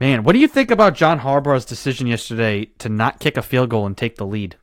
Man, 0.01 0.23
what 0.23 0.33
do 0.33 0.39
you 0.39 0.47
think 0.47 0.71
about 0.71 0.95
John 0.95 1.19
Harbaugh's 1.19 1.63
decision 1.63 2.07
yesterday 2.07 2.65
to 2.79 2.89
not 2.89 3.19
kick 3.19 3.37
a 3.37 3.43
field 3.43 3.69
goal 3.69 3.85
and 3.85 3.95
take 3.95 4.15
the 4.15 4.25
lead? 4.25 4.55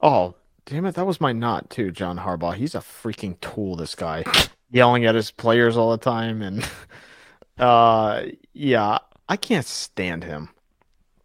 Oh, 0.00 0.36
damn 0.64 0.86
it, 0.86 0.94
that 0.94 1.06
was 1.06 1.20
my 1.20 1.32
not 1.32 1.68
too, 1.68 1.90
John 1.90 2.20
Harbaugh. 2.20 2.54
He's 2.54 2.74
a 2.74 2.78
freaking 2.78 3.38
tool. 3.42 3.76
This 3.76 3.94
guy, 3.94 4.24
yelling 4.70 5.04
at 5.04 5.14
his 5.14 5.30
players 5.30 5.76
all 5.76 5.90
the 5.90 5.98
time, 5.98 6.42
and 6.42 6.68
uh, 7.58 8.22
yeah, 8.52 8.98
I 9.28 9.36
can't 9.36 9.66
stand 9.66 10.24
him. 10.24 10.50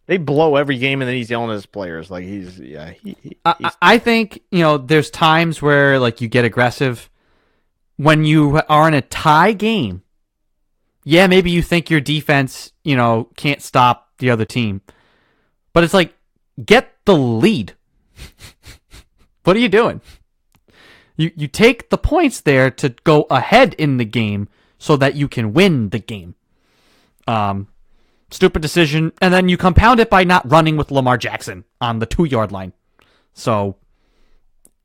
They 0.06 0.18
blow 0.18 0.56
every 0.56 0.78
game, 0.78 1.02
and 1.02 1.08
then 1.08 1.16
he's 1.16 1.30
yelling 1.30 1.50
at 1.50 1.54
his 1.54 1.66
players 1.66 2.10
like 2.10 2.24
he's 2.24 2.58
yeah. 2.58 2.90
He, 2.90 3.16
he, 3.22 3.36
I, 3.44 3.54
he's, 3.58 3.72
I 3.82 3.98
think 3.98 4.42
you 4.50 4.60
know 4.60 4.78
there's 4.78 5.10
times 5.10 5.60
where 5.60 5.98
like 5.98 6.20
you 6.20 6.28
get 6.28 6.44
aggressive 6.44 7.10
when 7.96 8.24
you 8.24 8.60
are 8.68 8.88
in 8.88 8.94
a 8.94 9.02
tie 9.02 9.52
game. 9.52 10.02
Yeah, 11.04 11.28
maybe 11.28 11.50
you 11.50 11.62
think 11.62 11.88
your 11.88 12.00
defense, 12.00 12.72
you 12.82 12.96
know, 12.96 13.28
can't 13.36 13.62
stop 13.62 14.10
the 14.18 14.30
other 14.30 14.44
team, 14.44 14.80
but 15.72 15.84
it's 15.84 15.94
like 15.94 16.14
get 16.64 16.92
the 17.04 17.16
lead. 17.16 17.74
what 19.44 19.56
are 19.56 19.60
you 19.60 19.68
doing? 19.68 20.00
You 21.16 21.30
you 21.34 21.48
take 21.48 21.90
the 21.90 21.98
points 21.98 22.40
there 22.40 22.70
to 22.72 22.90
go 23.04 23.22
ahead 23.30 23.74
in 23.74 23.96
the 23.96 24.04
game 24.04 24.48
so 24.78 24.96
that 24.96 25.14
you 25.14 25.28
can 25.28 25.52
win 25.54 25.88
the 25.90 25.98
game. 25.98 26.34
Um, 27.26 27.68
stupid 28.30 28.60
decision, 28.62 29.12
and 29.22 29.32
then 29.32 29.48
you 29.48 29.56
compound 29.56 30.00
it 30.00 30.10
by 30.10 30.24
not 30.24 30.50
running 30.50 30.76
with 30.76 30.90
Lamar 30.90 31.16
Jackson 31.16 31.64
on 31.80 31.98
the 31.98 32.06
two 32.06 32.24
yard 32.24 32.52
line. 32.52 32.72
So, 33.32 33.76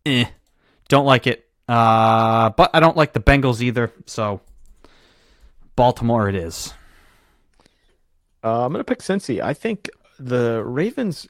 eh, 0.06 0.26
don't 0.88 1.06
like 1.06 1.28
it. 1.28 1.48
Uh, 1.68 2.50
but 2.52 2.72
I 2.74 2.80
don't 2.80 2.98
like 2.98 3.14
the 3.14 3.20
Bengals 3.20 3.62
either. 3.62 3.92
So, 4.06 4.42
Baltimore 5.76 6.28
it 6.30 6.36
is. 6.36 6.74
uh, 8.44 8.66
I'm 8.66 8.72
gonna 8.72 8.84
pick 8.84 9.00
Cincy. 9.00 9.42
I 9.42 9.54
think 9.54 9.90
the 10.20 10.64
Ravens 10.64 11.28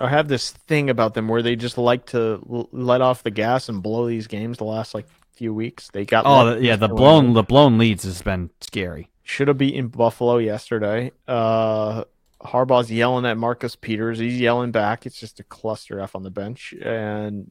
uh, 0.00 0.06
have 0.08 0.26
this 0.28 0.50
thing 0.50 0.90
about 0.90 1.14
them 1.14 1.28
where 1.28 1.42
they 1.42 1.54
just 1.56 1.78
like 1.78 2.06
to 2.06 2.42
l- 2.50 2.68
let 2.72 3.00
off 3.00 3.22
the 3.22 3.30
gas 3.30 3.68
and 3.68 3.82
blow 3.82 4.06
these 4.08 4.26
games 4.26 4.58
the 4.58 4.64
last 4.64 4.94
like 4.94 5.06
few 5.32 5.54
weeks. 5.54 5.88
They 5.92 6.04
got 6.04 6.24
Oh, 6.26 6.56
yeah, 6.56 6.76
the 6.76 6.88
blown 6.88 7.32
the 7.34 7.42
blown 7.42 7.78
leads 7.78 8.02
has 8.04 8.22
been 8.22 8.50
scary. 8.60 9.10
should 9.22 9.48
have 9.48 9.58
beaten 9.58 9.88
Buffalo 9.88 10.38
yesterday. 10.38 11.12
Uh, 11.28 12.04
Harbaugh's 12.42 12.90
yelling 12.90 13.26
at 13.26 13.36
Marcus 13.36 13.76
Peters. 13.76 14.18
He's 14.18 14.40
yelling 14.40 14.70
back. 14.72 15.04
It's 15.06 15.20
just 15.20 15.40
a 15.40 15.44
cluster 15.44 16.00
F 16.00 16.16
on 16.16 16.22
the 16.22 16.30
bench, 16.30 16.72
and 16.82 17.50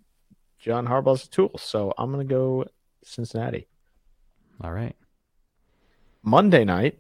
John 0.59 0.88
Harbaugh's 0.88 1.26
a 1.26 1.30
tool. 1.30 1.51
So 1.59 1.93
I'm 1.97 2.11
gonna 2.11 2.23
go 2.26 2.65
Cincinnati. 3.03 3.67
All 4.61 4.71
right. 4.73 4.95
Monday 6.21 6.65
night, 6.65 6.99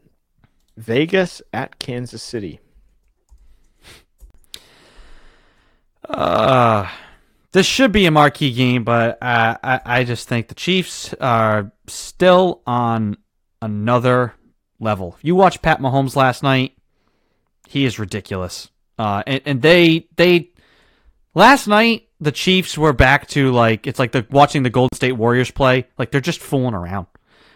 Vegas 0.77 1.41
at 1.51 1.77
Kansas 1.79 2.23
City. 2.23 2.59
Uh, 6.09 6.89
this 7.51 7.65
should 7.65 7.91
be 7.91 8.05
a 8.05 8.11
marquee 8.11 8.53
game, 8.53 8.83
but 8.83 9.17
uh, 9.21 9.57
I 9.63 9.81
I 9.85 10.03
just 10.03 10.27
think 10.27 10.47
the 10.47 10.55
Chiefs 10.55 11.13
are 11.21 11.71
still 11.87 12.61
on 12.65 13.17
another 13.61 14.33
level. 14.79 15.17
You 15.21 15.35
watched 15.35 15.61
Pat 15.61 15.79
Mahomes 15.79 16.15
last 16.15 16.43
night; 16.43 16.77
he 17.67 17.85
is 17.85 17.99
ridiculous. 17.99 18.69
Uh, 18.97 19.23
and, 19.25 19.41
and 19.45 19.61
they 19.61 20.07
they 20.15 20.51
last 21.33 21.67
night 21.67 22.07
the 22.19 22.31
Chiefs 22.31 22.77
were 22.77 22.93
back 22.93 23.27
to 23.29 23.51
like 23.51 23.87
it's 23.87 23.99
like 23.99 24.11
the 24.11 24.25
watching 24.29 24.63
the 24.63 24.69
Golden 24.69 24.95
State 24.95 25.13
Warriors 25.13 25.51
play. 25.51 25.87
Like 25.97 26.11
they're 26.11 26.21
just 26.21 26.41
fooling 26.41 26.73
around 26.73 27.07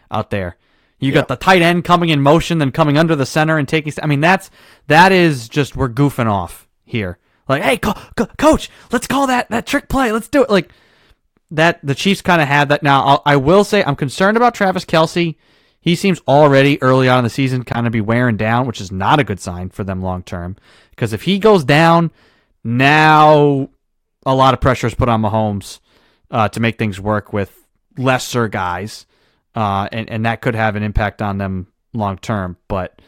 out 0.10 0.30
there. 0.30 0.58
You 1.00 1.12
got 1.12 1.28
the 1.28 1.36
tight 1.36 1.62
end 1.62 1.84
coming 1.84 2.10
in 2.10 2.22
motion, 2.22 2.60
then 2.60 2.72
coming 2.72 2.98
under 2.98 3.14
the 3.16 3.26
center 3.26 3.58
and 3.58 3.68
taking. 3.68 3.92
I 4.02 4.08
mean, 4.08 4.22
that's 4.22 4.50
that 4.88 5.12
is 5.12 5.50
just 5.50 5.76
we're 5.76 5.90
goofing 5.90 6.28
off 6.28 6.70
here. 6.86 7.18
Like, 7.48 7.64
hey, 7.64 7.78
co- 7.78 7.94
co- 8.16 8.30
coach, 8.38 8.70
let's 8.92 9.08
call 9.08 9.28
that 9.28 9.50
that 9.50 9.66
trick 9.66 9.90
play. 9.90 10.12
Let's 10.12 10.30
do 10.30 10.44
it. 10.44 10.50
Like 10.50 10.72
that. 11.52 11.80
The 11.84 11.96
Chiefs 11.96 12.22
kind 12.22 12.42
of 12.42 12.48
had 12.48 12.70
that. 12.70 12.84
Now, 12.84 13.04
I'll, 13.04 13.22
I 13.26 13.36
will 13.36 13.64
say 13.64 13.84
I'm 13.84 13.96
concerned 13.96 14.38
about 14.38 14.54
Travis 14.54 14.86
Kelce. 14.86 15.36
He 15.82 15.96
seems 15.96 16.22
already 16.28 16.82
early 16.82 17.10
on 17.10 17.20
in 17.20 17.24
the 17.26 17.30
season 17.30 17.64
kind 17.64 17.86
of 17.86 17.92
be 17.92 18.00
wearing 18.00 18.38
down, 18.38 18.68
which 18.68 18.80
is 18.80 18.92
not 18.92 19.20
a 19.20 19.24
good 19.26 19.42
sign 19.42 19.70
for 19.70 19.84
them 19.84 20.02
long 20.02 20.24
term. 20.24 20.56
Because 20.92 21.12
if 21.12 21.24
he 21.24 21.40
goes 21.40 21.66
down, 21.66 22.12
now 22.64 23.70
a 24.26 24.34
lot 24.34 24.54
of 24.54 24.62
pressure 24.62 24.88
is 24.88 24.96
put 24.96 25.10
on 25.10 25.22
Mahomes 25.22 25.80
uh, 26.32 26.48
to 26.50 26.60
make 26.60 26.78
things 26.78 27.00
work 27.00 27.34
with 27.34 27.66
lesser 27.98 28.48
guys, 28.48 29.06
uh, 29.56 29.90
and 29.92 30.10
and 30.10 30.26
that 30.26 30.42
could 30.42 30.56
have 30.56 30.76
an 30.76 30.84
impact 30.84 31.22
on 31.22 31.38
them 31.38 31.68
long 31.94 32.18
term. 32.18 32.58
But 32.68 33.00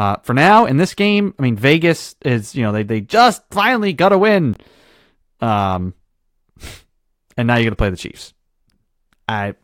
uh, 0.00 0.16
for 0.22 0.32
now, 0.32 0.64
in 0.64 0.78
this 0.78 0.94
game, 0.94 1.34
I 1.38 1.42
mean, 1.42 1.56
Vegas 1.56 2.16
is 2.24 2.54
you 2.54 2.62
know 2.62 2.72
they 2.72 2.84
they 2.84 3.02
just 3.02 3.42
finally 3.50 3.92
got 3.92 4.14
a 4.14 4.18
win, 4.18 4.56
um, 5.42 5.92
and 7.36 7.46
now 7.46 7.56
you're 7.56 7.64
gonna 7.64 7.76
play 7.76 7.90
the 7.90 7.98
Chiefs. 7.98 8.32
I 9.28 9.56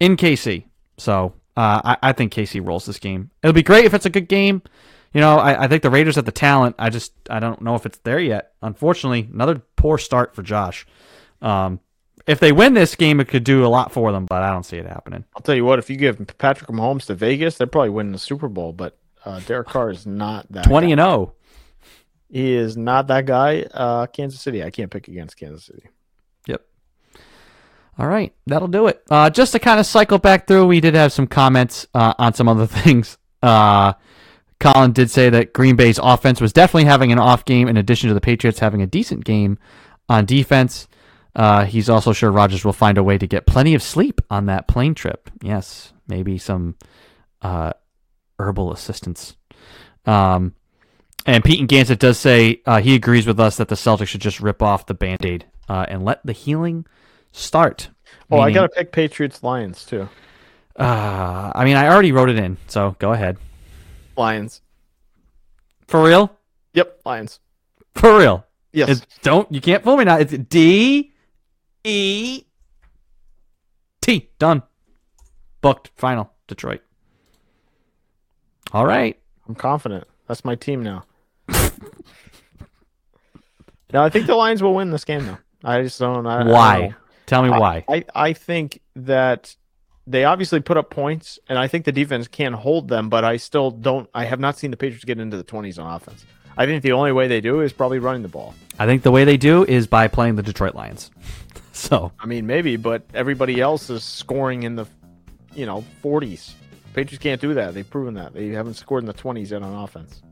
in 0.00 0.16
KC, 0.16 0.64
so 0.98 1.34
uh, 1.56 1.80
I 1.84 1.96
I 2.02 2.12
think 2.12 2.32
KC 2.34 2.66
rolls 2.66 2.86
this 2.86 2.98
game. 2.98 3.30
It'll 3.40 3.52
be 3.52 3.62
great 3.62 3.84
if 3.84 3.94
it's 3.94 4.04
a 4.04 4.10
good 4.10 4.26
game. 4.26 4.62
You 5.14 5.20
know, 5.20 5.38
I, 5.38 5.62
I 5.62 5.68
think 5.68 5.84
the 5.84 5.90
Raiders 5.90 6.16
have 6.16 6.24
the 6.24 6.32
talent. 6.32 6.74
I 6.76 6.90
just 6.90 7.12
I 7.30 7.38
don't 7.38 7.62
know 7.62 7.76
if 7.76 7.86
it's 7.86 7.98
there 7.98 8.18
yet. 8.18 8.50
Unfortunately, 8.62 9.28
another 9.32 9.62
poor 9.76 9.96
start 9.96 10.34
for 10.34 10.42
Josh. 10.42 10.88
Um, 11.40 11.78
if 12.26 12.40
they 12.40 12.50
win 12.50 12.74
this 12.74 12.96
game, 12.96 13.20
it 13.20 13.28
could 13.28 13.44
do 13.44 13.64
a 13.64 13.68
lot 13.68 13.92
for 13.92 14.10
them, 14.10 14.26
but 14.26 14.42
I 14.42 14.50
don't 14.50 14.66
see 14.66 14.78
it 14.78 14.86
happening. 14.86 15.24
I'll 15.36 15.42
tell 15.42 15.54
you 15.54 15.64
what, 15.64 15.78
if 15.78 15.88
you 15.88 15.94
give 15.94 16.18
Patrick 16.36 16.68
Mahomes 16.68 17.06
to 17.06 17.14
Vegas, 17.14 17.56
they're 17.56 17.68
probably 17.68 17.90
winning 17.90 18.10
the 18.10 18.18
Super 18.18 18.48
Bowl. 18.48 18.72
But 18.72 18.98
uh, 19.26 19.40
Derek 19.40 19.68
Carr 19.68 19.90
is 19.90 20.06
not 20.06 20.50
that. 20.52 20.64
Twenty 20.64 20.88
guy. 20.88 20.92
and 20.92 21.00
oh. 21.00 21.04
zero. 21.04 21.32
He 22.28 22.54
is 22.54 22.76
not 22.76 23.06
that 23.08 23.26
guy. 23.26 23.62
Uh, 23.62 24.06
Kansas 24.06 24.40
City. 24.40 24.62
I 24.62 24.70
can't 24.70 24.90
pick 24.90 25.08
against 25.08 25.36
Kansas 25.36 25.64
City. 25.64 25.84
Yep. 26.46 26.62
All 27.98 28.06
right, 28.06 28.34
that'll 28.46 28.68
do 28.68 28.88
it. 28.88 29.02
Uh, 29.10 29.30
just 29.30 29.52
to 29.52 29.58
kind 29.58 29.80
of 29.80 29.86
cycle 29.86 30.18
back 30.18 30.46
through, 30.46 30.66
we 30.66 30.80
did 30.80 30.94
have 30.94 31.12
some 31.12 31.26
comments 31.26 31.86
uh, 31.94 32.14
on 32.18 32.34
some 32.34 32.48
other 32.48 32.66
things. 32.66 33.18
Uh, 33.42 33.94
Colin 34.58 34.92
did 34.92 35.10
say 35.10 35.28
that 35.30 35.52
Green 35.52 35.76
Bay's 35.76 35.98
offense 36.02 36.40
was 36.40 36.52
definitely 36.52 36.84
having 36.84 37.12
an 37.12 37.18
off 37.18 37.44
game, 37.44 37.68
in 37.68 37.76
addition 37.76 38.08
to 38.08 38.14
the 38.14 38.20
Patriots 38.20 38.58
having 38.58 38.82
a 38.82 38.86
decent 38.86 39.24
game 39.24 39.58
on 40.08 40.24
defense. 40.24 40.88
Uh, 41.34 41.66
he's 41.66 41.90
also 41.90 42.14
sure 42.14 42.30
Rodgers 42.30 42.64
will 42.64 42.72
find 42.72 42.96
a 42.96 43.02
way 43.02 43.18
to 43.18 43.26
get 43.26 43.46
plenty 43.46 43.74
of 43.74 43.82
sleep 43.82 44.22
on 44.30 44.46
that 44.46 44.66
plane 44.66 44.94
trip. 44.94 45.30
Yes, 45.42 45.92
maybe 46.08 46.38
some 46.38 46.76
uh, 47.42 47.72
herbal 48.38 48.72
assistance. 48.72 49.36
Um, 50.04 50.54
and 51.24 51.42
Pete 51.42 51.58
and 51.60 51.68
Gansett 51.68 51.98
does 51.98 52.18
say 52.18 52.62
uh, 52.66 52.80
he 52.80 52.94
agrees 52.94 53.26
with 53.26 53.40
us 53.40 53.56
that 53.56 53.68
the 53.68 53.74
Celtics 53.74 54.08
should 54.08 54.20
just 54.20 54.40
rip 54.40 54.62
off 54.62 54.86
the 54.86 54.94
band 54.94 55.24
aid 55.24 55.46
uh, 55.68 55.86
and 55.88 56.04
let 56.04 56.24
the 56.24 56.32
healing 56.32 56.86
start. 57.32 57.90
Oh, 58.30 58.38
I 58.40 58.52
got 58.52 58.62
to 58.62 58.68
pick 58.68 58.92
Patriots 58.92 59.42
Lions 59.42 59.84
too. 59.84 60.08
Uh, 60.76 61.52
I 61.54 61.64
mean, 61.64 61.76
I 61.76 61.88
already 61.88 62.12
wrote 62.12 62.28
it 62.28 62.38
in, 62.38 62.58
so 62.66 62.96
go 62.98 63.12
ahead. 63.12 63.38
Lions. 64.16 64.60
For 65.86 66.02
real? 66.02 66.36
Yep, 66.74 67.00
Lions. 67.04 67.40
For 67.94 68.18
real? 68.18 68.44
Yes. 68.72 68.88
It's, 68.90 69.06
don't 69.22 69.50
you 69.50 69.60
can't 69.60 69.82
fool 69.82 69.96
me 69.96 70.04
now. 70.04 70.18
It's 70.18 70.32
D 70.32 71.12
E 71.82 72.42
T. 74.02 74.30
Done. 74.38 74.62
Booked. 75.62 75.90
Final. 75.96 76.30
Detroit. 76.46 76.82
All 78.72 78.86
right. 78.86 79.18
I'm 79.48 79.54
confident. 79.54 80.06
That's 80.26 80.44
my 80.44 80.54
team 80.54 80.82
now. 80.82 81.04
no, 81.48 81.70
I 83.94 84.08
think 84.08 84.26
the 84.26 84.34
Lions 84.34 84.62
will 84.62 84.74
win 84.74 84.90
this 84.90 85.04
game 85.04 85.26
though. 85.26 85.38
I 85.64 85.82
just 85.82 85.98
don't. 85.98 86.26
I, 86.26 86.40
I 86.40 86.42
don't 86.42 86.52
Why? 86.52 86.94
Tell 87.26 87.42
me 87.42 87.50
why. 87.50 87.84
I, 87.88 88.04
I 88.14 88.32
think 88.32 88.80
that 88.94 89.56
they 90.06 90.24
obviously 90.24 90.60
put 90.60 90.76
up 90.76 90.90
points, 90.90 91.38
and 91.48 91.58
I 91.58 91.66
think 91.66 91.84
the 91.84 91.92
defense 91.92 92.28
can 92.28 92.52
hold 92.52 92.88
them, 92.88 93.08
but 93.08 93.24
I 93.24 93.36
still 93.36 93.70
don't. 93.70 94.08
I 94.14 94.24
have 94.24 94.38
not 94.38 94.58
seen 94.58 94.70
the 94.70 94.76
Patriots 94.76 95.04
get 95.04 95.18
into 95.18 95.36
the 95.36 95.44
20s 95.44 95.82
on 95.82 95.92
offense. 95.92 96.24
I 96.56 96.66
think 96.66 96.82
the 96.82 96.92
only 96.92 97.12
way 97.12 97.28
they 97.28 97.40
do 97.40 97.60
is 97.60 97.72
probably 97.72 97.98
running 97.98 98.22
the 98.22 98.28
ball. 98.28 98.54
I 98.78 98.86
think 98.86 99.02
the 99.02 99.10
way 99.10 99.24
they 99.24 99.36
do 99.36 99.64
is 99.64 99.86
by 99.86 100.08
playing 100.08 100.36
the 100.36 100.42
Detroit 100.42 100.74
Lions. 100.74 101.10
So 101.76 102.10
I 102.18 102.24
mean, 102.24 102.46
maybe, 102.46 102.76
but 102.76 103.04
everybody 103.12 103.60
else 103.60 103.90
is 103.90 104.02
scoring 104.02 104.62
in 104.62 104.76
the, 104.76 104.86
you 105.54 105.66
know, 105.66 105.84
40s. 106.02 106.54
Patriots 106.96 107.22
can't 107.22 107.40
do 107.40 107.52
that. 107.54 107.74
They've 107.74 107.88
proven 107.88 108.14
that. 108.14 108.32
They 108.34 108.48
haven't 108.48 108.74
scored 108.74 109.02
in 109.02 109.06
the 109.06 109.14
20s 109.14 109.50
yet 109.50 109.62
on 109.62 109.74
offense. 109.84 110.22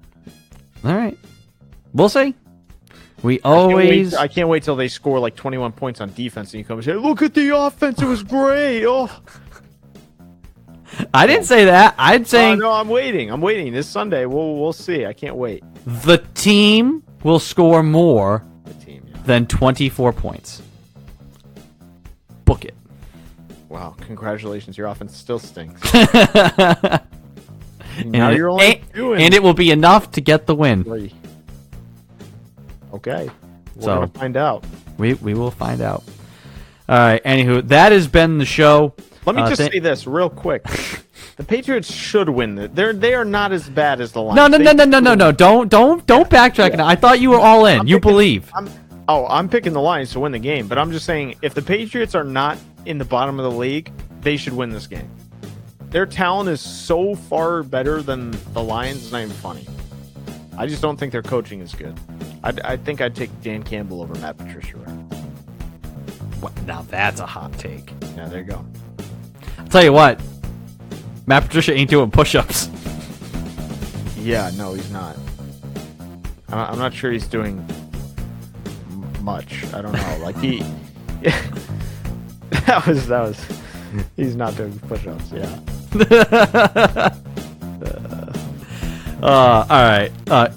all 0.82 0.94
right, 0.94 1.16
we'll 1.92 2.08
see. 2.08 2.34
We 3.22 3.34
I 3.36 3.38
can't 3.42 3.66
wait- 3.68 3.84
always. 3.84 4.14
I 4.14 4.28
can't 4.28 4.48
wait 4.48 4.62
till 4.64 4.74
they 4.74 4.88
score 4.88 5.18
like 5.18 5.36
21 5.36 5.72
points 5.72 6.00
on 6.00 6.12
defense 6.14 6.52
and 6.52 6.58
you 6.58 6.64
come 6.64 6.78
and 6.78 6.84
say, 6.84 6.94
look 6.94 7.20
at 7.22 7.34
the 7.34 7.54
offense. 7.56 8.00
It 8.02 8.06
was 8.06 8.22
great. 8.22 8.84
Oh, 8.86 9.10
I 11.14 11.26
didn't 11.26 11.44
say 11.44 11.66
that. 11.66 11.94
I'm 11.98 12.22
Uh, 12.22 12.24
saying 12.24 12.58
no, 12.60 12.72
I'm 12.72 12.88
waiting. 12.88 13.30
I'm 13.30 13.40
waiting. 13.42 13.72
This 13.72 13.86
Sunday, 13.88 14.24
we'll 14.26 14.56
we'll 14.56 14.72
see. 14.72 15.04
I 15.06 15.12
can't 15.12 15.36
wait. 15.36 15.62
the 15.84 16.18
team 16.34 17.02
will 17.22 17.38
score 17.38 17.82
more 17.82 18.42
team. 18.84 19.02
Yeah. 19.10 19.20
than 19.26 19.46
24 19.46 20.12
points. 20.14 20.62
Book 22.46 22.64
it. 22.64 22.74
Wow. 23.74 23.96
Congratulations. 24.02 24.78
Your 24.78 24.86
offense 24.86 25.16
still 25.16 25.40
stinks. 25.40 25.82
and, 25.94 27.00
now 28.06 28.30
it, 28.30 28.36
you're 28.36 28.48
only 28.48 28.76
and, 28.76 28.92
doing 28.92 29.20
and 29.20 29.34
it 29.34 29.42
will 29.42 29.52
be 29.52 29.72
enough 29.72 30.12
to 30.12 30.20
get 30.20 30.46
the 30.46 30.54
win. 30.54 30.84
three. 30.84 31.12
Okay. 32.92 33.28
We're 33.74 33.82
So- 33.82 33.94
gonna 33.96 34.06
find 34.06 34.36
out. 34.36 34.64
We 34.96 35.14
we 35.14 35.34
will 35.34 35.50
find 35.50 35.80
out. 35.80 36.04
All 36.88 36.96
right. 36.96 37.20
Anywho, 37.24 37.66
that 37.66 37.90
has 37.90 38.06
been 38.06 38.38
the 38.38 38.44
show. 38.44 38.94
Let 39.26 39.34
me 39.34 39.42
Uh, 39.42 39.48
just 39.48 39.60
thank- 39.60 39.72
say 39.72 39.80
this 39.80 40.06
real 40.06 40.30
quick. 40.30 40.62
the 41.36 41.42
Patriots 41.42 41.92
should 41.92 42.28
win. 42.28 42.56
It. 42.56 42.76
They're 42.76 42.92
they 42.92 43.12
are 43.14 43.24
not 43.24 43.50
as 43.50 43.68
bad 43.68 44.00
as 44.00 44.12
the 44.12 44.22
Lions. 44.22 44.36
No, 44.36 44.46
no, 44.46 44.56
no, 44.56 44.70
no, 44.70 44.84
no, 44.84 45.00
no, 45.00 45.14
no. 45.16 45.32
Don't 45.32 45.68
don't 45.68 46.06
don't 46.06 46.30
backtrack. 46.30 46.70
Yeah. 46.70 46.76
now. 46.76 46.86
I 46.86 46.94
thought 46.94 47.18
you 47.18 47.30
were 47.30 47.40
all 47.40 47.66
in. 47.66 47.80
I'm 47.80 47.88
you 47.88 47.98
believe. 47.98 48.48
I'm 48.54 48.70
oh, 49.08 49.26
I'm 49.26 49.48
picking 49.48 49.72
the 49.72 49.80
Lions 49.80 50.12
to 50.12 50.20
win 50.20 50.32
the 50.32 50.38
game, 50.38 50.68
but 50.68 50.78
I'm 50.78 50.90
just 50.92 51.04
saying 51.06 51.36
if 51.42 51.54
the 51.54 51.62
Patriots 51.62 52.14
are 52.14 52.24
not 52.24 52.58
in 52.86 52.98
the 52.98 53.04
bottom 53.04 53.38
of 53.38 53.50
the 53.50 53.58
league, 53.58 53.90
they 54.20 54.36
should 54.36 54.52
win 54.52 54.70
this 54.70 54.86
game. 54.86 55.08
Their 55.90 56.06
talent 56.06 56.48
is 56.48 56.60
so 56.60 57.14
far 57.14 57.62
better 57.62 58.02
than 58.02 58.32
the 58.52 58.62
Lions. 58.62 59.02
It's 59.04 59.12
not 59.12 59.22
even 59.22 59.30
funny. 59.36 59.66
I 60.58 60.66
just 60.66 60.82
don't 60.82 60.96
think 60.96 61.12
their 61.12 61.22
coaching 61.22 61.60
is 61.60 61.74
good. 61.74 61.98
I, 62.42 62.52
I 62.64 62.76
think 62.76 63.00
I'd 63.00 63.14
take 63.14 63.30
Dan 63.42 63.62
Campbell 63.62 64.02
over 64.02 64.14
Matt 64.18 64.36
Patricia. 64.38 64.76
What- 66.40 66.60
Now 66.64 66.82
that's 66.82 67.20
a 67.20 67.26
hot 67.26 67.52
take. 67.58 67.92
Yeah, 68.16 68.26
there 68.28 68.40
you 68.40 68.46
go. 68.46 68.64
I'll 69.58 69.66
tell 69.68 69.84
you 69.84 69.92
what. 69.92 70.20
Matt 71.26 71.44
Patricia 71.44 71.72
ain't 71.72 71.88
doing 71.90 72.10
push-ups. 72.10 72.68
Yeah, 74.18 74.50
no, 74.56 74.72
he's 74.74 74.90
not. 74.90 75.16
I'm 76.48 76.58
I'm 76.72 76.78
not 76.78 76.92
sure 76.94 77.10
he's 77.10 77.26
doing 77.26 77.64
much. 79.24 79.64
I 79.72 79.82
don't 79.82 79.92
know. 79.92 80.18
Like 80.22 80.36
he, 80.38 80.58
that 82.50 82.84
was 82.86 83.06
that 83.08 83.22
was. 83.22 83.44
He's 84.16 84.34
not 84.36 84.56
doing 84.56 84.78
push-ups. 84.80 85.32
Yeah. 85.32 87.14
Uh, 89.22 89.64
all 89.70 89.82
right. 89.82 90.12
Uh, 90.28 90.50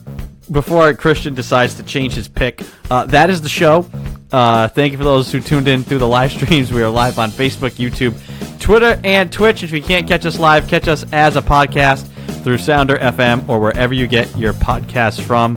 before 0.52 0.94
Christian 0.94 1.34
decides 1.34 1.76
to 1.76 1.84
change 1.84 2.16
his 2.16 2.28
pick, 2.28 2.62
uh, 2.92 3.06
that 3.06 3.30
is 3.30 3.42
the 3.42 3.48
show. 3.48 3.90
Uh, 4.30 4.68
thank 4.68 4.92
you 4.92 4.98
for 4.98 5.06
those 5.06 5.32
who 5.32 5.40
tuned 5.40 5.70
in 5.70 5.84
through 5.84 6.00
the 6.00 6.08
live 6.08 6.32
streams. 6.34 6.74
We 6.74 6.84
are 6.84 6.90
live 6.90 7.18
on 7.18 7.30
Facebook, 7.30 7.72
YouTube, 7.72 8.14
Twitter, 8.60 9.00
and 9.06 9.32
Twitch. 9.32 9.64
If 9.64 9.72
you 9.72 9.82
can't 9.82 10.06
catch 10.06 10.26
us 10.26 10.38
live, 10.38 10.68
catch 10.68 10.90
us 10.90 11.06
as 11.14 11.38
a 11.38 11.42
podcast 11.42 12.08
through 12.44 12.58
Sounder 12.58 12.98
FM 12.98 13.48
or 13.48 13.60
wherever 13.62 13.94
you 13.94 14.06
get 14.06 14.36
your 14.38 14.52
podcasts 14.52 15.22
from. 15.22 15.56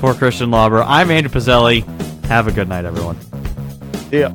For 0.00 0.14
Christian 0.14 0.50
Lauber, 0.50 0.82
I'm 0.82 1.12
Andrew 1.12 1.30
Pizzelli. 1.30 1.84
Have 2.28 2.46
a 2.46 2.52
good 2.52 2.68
night, 2.68 2.84
everyone. 2.84 3.16
Yeah. 4.12 4.34